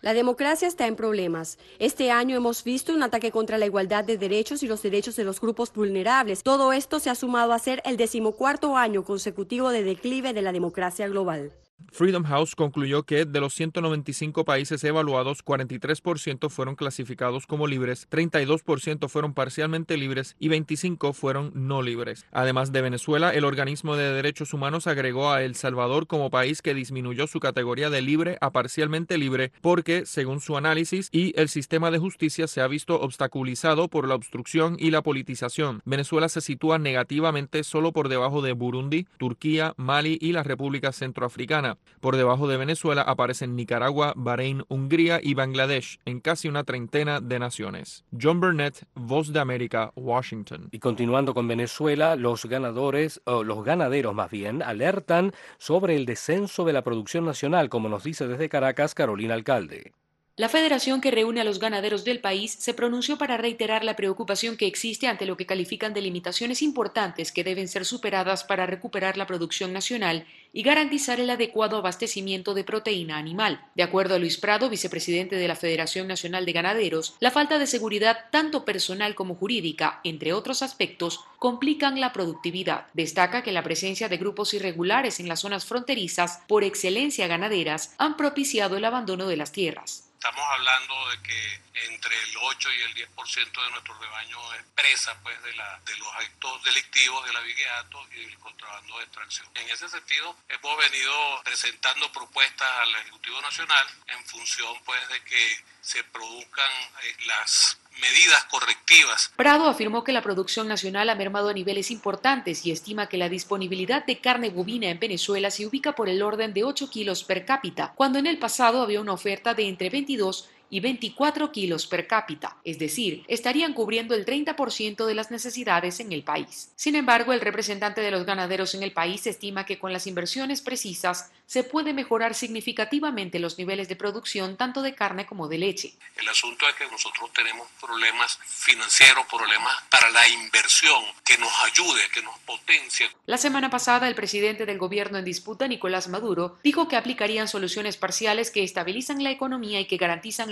La 0.02 0.14
democracia 0.14 0.68
está 0.68 0.88
en 0.88 0.96
problemas. 0.96 1.58
Este 1.80 2.12
año 2.12 2.38
hemos 2.38 2.64
visto 2.64 2.94
un 2.94 3.04
ataque 3.04 3.32
contra 3.32 3.58
la 3.58 3.66
igualdad 3.66 4.04
de 4.04 4.18
derechos 4.18 4.64
y 4.64 4.68
los 4.68 4.82
derechos 4.82 5.16
de 5.16 5.24
los 5.24 5.42
grupos 5.42 5.74
vulnerables. 5.74 6.44
Todo 6.44 6.74
esto 6.74 7.00
se 7.00 7.10
ha 7.10 7.16
sumado 7.16 7.54
a 7.54 7.60
ser 7.60 7.82
el 7.86 7.98
decimocuarto 7.98 8.78
año 8.78 9.04
consecutivo 9.04 9.70
de 9.70 9.84
declive 9.84 10.34
de 10.34 10.42
la 10.42 10.52
democracia 10.52 11.08
global. 11.08 11.52
Freedom 11.98 12.26
House 12.26 12.54
concluyó 12.54 13.04
que 13.04 13.26
de 13.26 13.40
los 13.40 13.56
195 13.56 14.46
países 14.46 14.84
evaluados, 14.84 15.44
43% 15.44 16.48
fueron 16.50 16.76
clasificados 16.76 17.48
como 17.48 17.66
libres, 17.66 18.08
32% 18.12 19.10
fueron 19.10 19.34
parcialmente 19.34 19.98
libres 19.98 20.36
y 20.38 20.48
25 20.48 21.14
fueron 21.14 21.52
no 21.56 21.82
libres. 21.82 22.28
Además 22.32 22.72
de 22.72 22.84
Venezuela, 22.84 23.34
el 23.34 23.46
organismo 23.46 23.96
de 23.96 24.14
derechos 24.14 24.54
humanos 24.54 24.86
agregó 24.86 25.32
a 25.32 25.42
El 25.42 25.56
Salvador 25.56 26.06
como 26.06 26.30
país 26.30 26.62
que 26.62 26.76
disminuyó 26.76 27.26
su 27.26 27.40
categoría 27.40 27.90
de 27.90 28.04
libre 28.04 28.38
a 28.42 28.52
parcialmente 28.52 29.18
libre 29.18 29.52
porque, 29.62 30.06
según 30.06 30.40
su 30.40 30.56
análisis, 30.56 31.10
y 31.12 31.34
el 31.40 31.50
sistema 31.50 31.90
de 31.90 31.98
justicia 31.98 32.48
se 32.48 32.62
ha 32.62 32.68
visto 32.68 33.02
obstaculizado 33.02 33.88
por 33.88 34.08
la 34.08 34.14
obstrucción 34.14 34.76
y 34.80 34.92
la 34.92 35.02
politización. 35.02 35.82
Venezuela 35.84 36.30
se 36.30 36.42
sitúa 36.42 36.78
negativamente 36.78 37.64
solo 37.64 37.92
por 37.92 38.08
debajo 38.08 38.44
de 38.44 38.54
Burundi, 38.54 39.08
Turquía, 39.18 39.74
Mali 39.78 40.20
y 40.22 40.34
la 40.34 40.44
República 40.44 40.92
Centroafricana. 40.92 41.67
Por 42.00 42.16
debajo 42.16 42.48
de 42.48 42.58
Venezuela 42.58 43.02
aparecen 43.02 43.56
Nicaragua, 43.56 44.14
Bahrein, 44.16 44.64
Hungría 44.70 45.20
y 45.22 45.34
Bangladesh, 45.34 46.00
en 46.06 46.22
casi 46.22 46.48
una 46.48 46.64
treintena 46.64 47.20
de 47.20 47.40
naciones. 47.40 48.06
John 48.20 48.40
Burnett, 48.40 48.86
Voz 48.94 49.34
de 49.34 49.40
América, 49.40 49.92
Washington. 49.96 50.70
Y 50.72 50.80
continuando 50.80 51.34
con 51.34 51.48
Venezuela, 51.48 52.16
los 52.16 52.46
ganadores, 52.46 53.22
o 53.26 53.44
los 53.44 53.64
ganaderos 53.64 54.14
más 54.14 54.32
bien, 54.32 54.62
alertan 54.62 55.34
sobre 55.58 55.96
el 55.96 56.06
descenso 56.06 56.64
de 56.66 56.74
la 56.74 56.84
producción 56.84 57.26
nacional, 57.26 57.70
como 57.70 57.90
nos 57.90 58.04
dice 58.04 58.28
desde 58.28 58.50
Caracas 58.50 58.94
Carolina 58.94 59.34
Alcalde. 59.34 59.94
La 60.40 60.50
federación 60.50 61.02
que 61.02 61.10
reúne 61.10 61.42
a 61.42 61.44
los 61.44 61.58
ganaderos 61.58 62.04
del 62.04 62.20
país 62.20 62.56
se 62.60 62.76
pronunció 62.76 63.18
para 63.18 63.38
reiterar 63.38 63.84
la 63.84 63.96
preocupación 63.96 64.56
que 64.56 64.68
existe 64.68 65.08
ante 65.08 65.26
lo 65.26 65.36
que 65.36 65.48
califican 65.48 65.96
de 65.96 66.02
limitaciones 66.02 66.62
importantes 66.62 67.32
que 67.32 67.44
deben 67.44 67.68
ser 67.68 67.86
superadas 67.86 68.44
para 68.44 68.68
recuperar 68.68 69.18
la 69.18 69.26
producción 69.26 69.74
nacional 69.74 70.28
y 70.54 70.62
garantizar 70.62 71.20
el 71.20 71.32
adecuado 71.32 71.78
abastecimiento 71.78 72.54
de 72.54 72.64
proteína 72.64 73.18
animal. 73.18 73.66
De 73.74 73.82
acuerdo 73.82 74.14
a 74.14 74.20
Luis 74.20 74.38
Prado, 74.38 74.70
vicepresidente 74.70 75.38
de 75.38 75.48
la 75.48 75.56
Federación 75.56 76.08
Nacional 76.08 76.46
de 76.46 76.54
Ganaderos, 76.54 77.16
la 77.20 77.32
falta 77.32 77.58
de 77.58 77.66
seguridad 77.66 78.26
tanto 78.30 78.64
personal 78.64 79.16
como 79.16 79.34
jurídica, 79.34 80.02
entre 80.04 80.34
otros 80.34 80.62
aspectos, 80.62 81.20
complican 81.40 82.00
la 82.00 82.14
productividad. 82.14 82.86
Destaca 82.94 83.42
que 83.42 83.52
la 83.52 83.64
presencia 83.64 84.08
de 84.08 84.18
grupos 84.18 84.54
irregulares 84.54 85.20
en 85.20 85.30
las 85.30 85.40
zonas 85.40 85.66
fronterizas, 85.66 86.42
por 86.48 86.64
excelencia 86.64 87.26
ganaderas, 87.26 87.96
han 87.98 88.16
propiciado 88.18 88.78
el 88.78 88.86
abandono 88.86 89.28
de 89.28 89.38
las 89.38 89.52
tierras. 89.52 90.07
Estamos 90.18 90.44
hablando 90.52 91.10
de 91.10 91.22
que 91.22 91.62
entre 91.86 92.24
el 92.24 92.38
8 92.42 92.70
y 92.74 92.82
el 92.82 92.96
10% 92.96 93.64
de 93.64 93.70
nuestro 93.70 94.00
rebaño 94.00 94.54
es 94.56 94.64
presa 94.74 95.16
pues, 95.22 95.42
de, 95.44 95.54
la, 95.54 95.80
de 95.86 95.96
los 95.98 96.08
actos 96.16 96.64
delictivos 96.64 97.24
del 97.28 97.38
abigeato 97.38 98.04
y 98.14 98.24
el 98.24 98.40
contrabando 98.40 98.98
de 98.98 99.04
extracción. 99.04 99.48
En 99.54 99.70
ese 99.70 99.88
sentido, 99.88 100.36
hemos 100.50 100.78
venido 100.80 101.42
presentando 101.44 102.12
propuestas 102.12 102.68
al 102.80 102.96
Ejecutivo 102.96 103.40
Nacional 103.42 103.88
en 104.08 104.26
función 104.26 104.84
pues, 104.86 105.08
de 105.10 105.24
que 105.24 105.64
se 105.82 106.04
produzcan 106.06 106.72
eh, 107.04 107.16
las 107.28 107.78
medidas 108.00 108.44
correctivas. 108.52 109.32
Prado 109.36 109.68
afirmó 109.68 110.04
que 110.04 110.12
la 110.12 110.22
producción 110.22 110.68
nacional 110.68 111.10
ha 111.10 111.16
mermado 111.16 111.50
a 111.50 111.54
niveles 111.54 111.92
importantes 111.92 112.66
y 112.66 112.72
estima 112.72 113.10
que 113.10 113.18
la 113.18 113.30
disponibilidad 113.30 114.06
de 114.06 114.20
carne 114.20 114.50
bovina 114.50 114.88
en 114.90 115.00
Venezuela 115.00 115.52
se 115.52 115.66
ubica 115.66 115.94
por 115.94 116.10
el 116.10 116.22
orden 116.22 116.54
de 116.54 116.64
8 116.64 116.90
kilos 116.90 117.24
per 117.24 117.46
cápita, 117.46 117.94
cuando 117.96 118.20
en 118.20 118.28
el 118.28 118.40
pasado 118.40 118.82
había 118.82 119.02
una 119.02 119.14
oferta 119.14 119.54
de 119.54 119.68
entre 119.68 119.90
22 119.90 120.50
y 120.70 120.80
24 120.80 121.52
kilos 121.52 121.88
per 121.88 122.08
cápita, 122.08 122.58
es 122.64 122.80
decir, 122.80 123.24
estarían 123.28 123.74
cubriendo 123.74 124.16
el 124.16 124.26
30% 124.26 125.06
de 125.06 125.14
las 125.14 125.32
necesidades 125.32 126.00
en 126.00 126.12
el 126.12 126.24
país. 126.24 126.72
Sin 126.76 126.96
embargo, 126.96 127.34
el 127.34 127.42
representante 127.42 128.02
de 128.02 128.12
los 128.12 128.26
ganaderos 128.26 128.76
en 128.76 128.84
el 128.84 128.92
país 128.92 129.26
estima 129.28 129.66
que 129.66 129.80
con 129.80 129.94
las 129.94 130.08
inversiones 130.08 130.62
precisas 130.62 131.32
se 131.46 131.64
puede 131.64 131.94
mejorar 131.94 132.36
significativamente 132.36 133.40
los 133.40 133.58
niveles 133.58 133.88
de 133.88 133.96
producción 133.96 134.58
tanto 134.58 134.82
de 134.82 134.96
carne 134.96 135.26
como 135.26 135.48
de 135.48 135.58
leche. 135.58 135.94
El 136.16 136.28
asunto 136.28 136.68
es 136.68 136.76
que 136.76 136.88
nosotros 136.92 137.32
tenemos 137.34 137.68
problemas 137.80 138.38
financieros, 138.46 139.26
problemas 139.28 139.74
para 139.90 140.10
la 140.10 140.28
inversión 140.28 141.02
que 141.24 141.38
nos 141.38 141.52
ayude, 141.64 142.02
que 142.14 142.22
nos 142.22 142.38
potencie. 142.40 143.10
La 143.26 143.38
semana 143.38 143.70
pasada, 143.70 144.08
el 144.08 144.16
presidente 144.16 144.66
del 144.66 144.78
gobierno 144.78 145.18
en 145.18 145.26
disputa, 145.26 145.68
Nicolás 145.68 146.08
Maduro, 146.10 146.58
dijo 146.64 146.88
que 146.88 146.98
aplicarían 146.98 147.48
soluciones 147.48 147.98
parciales 147.98 148.52
que 148.52 148.64
estabilizan 148.64 149.24
la 149.24 149.32
economía 149.32 149.80
y 149.80 149.86
que 149.86 149.98
garantizan 149.98 150.52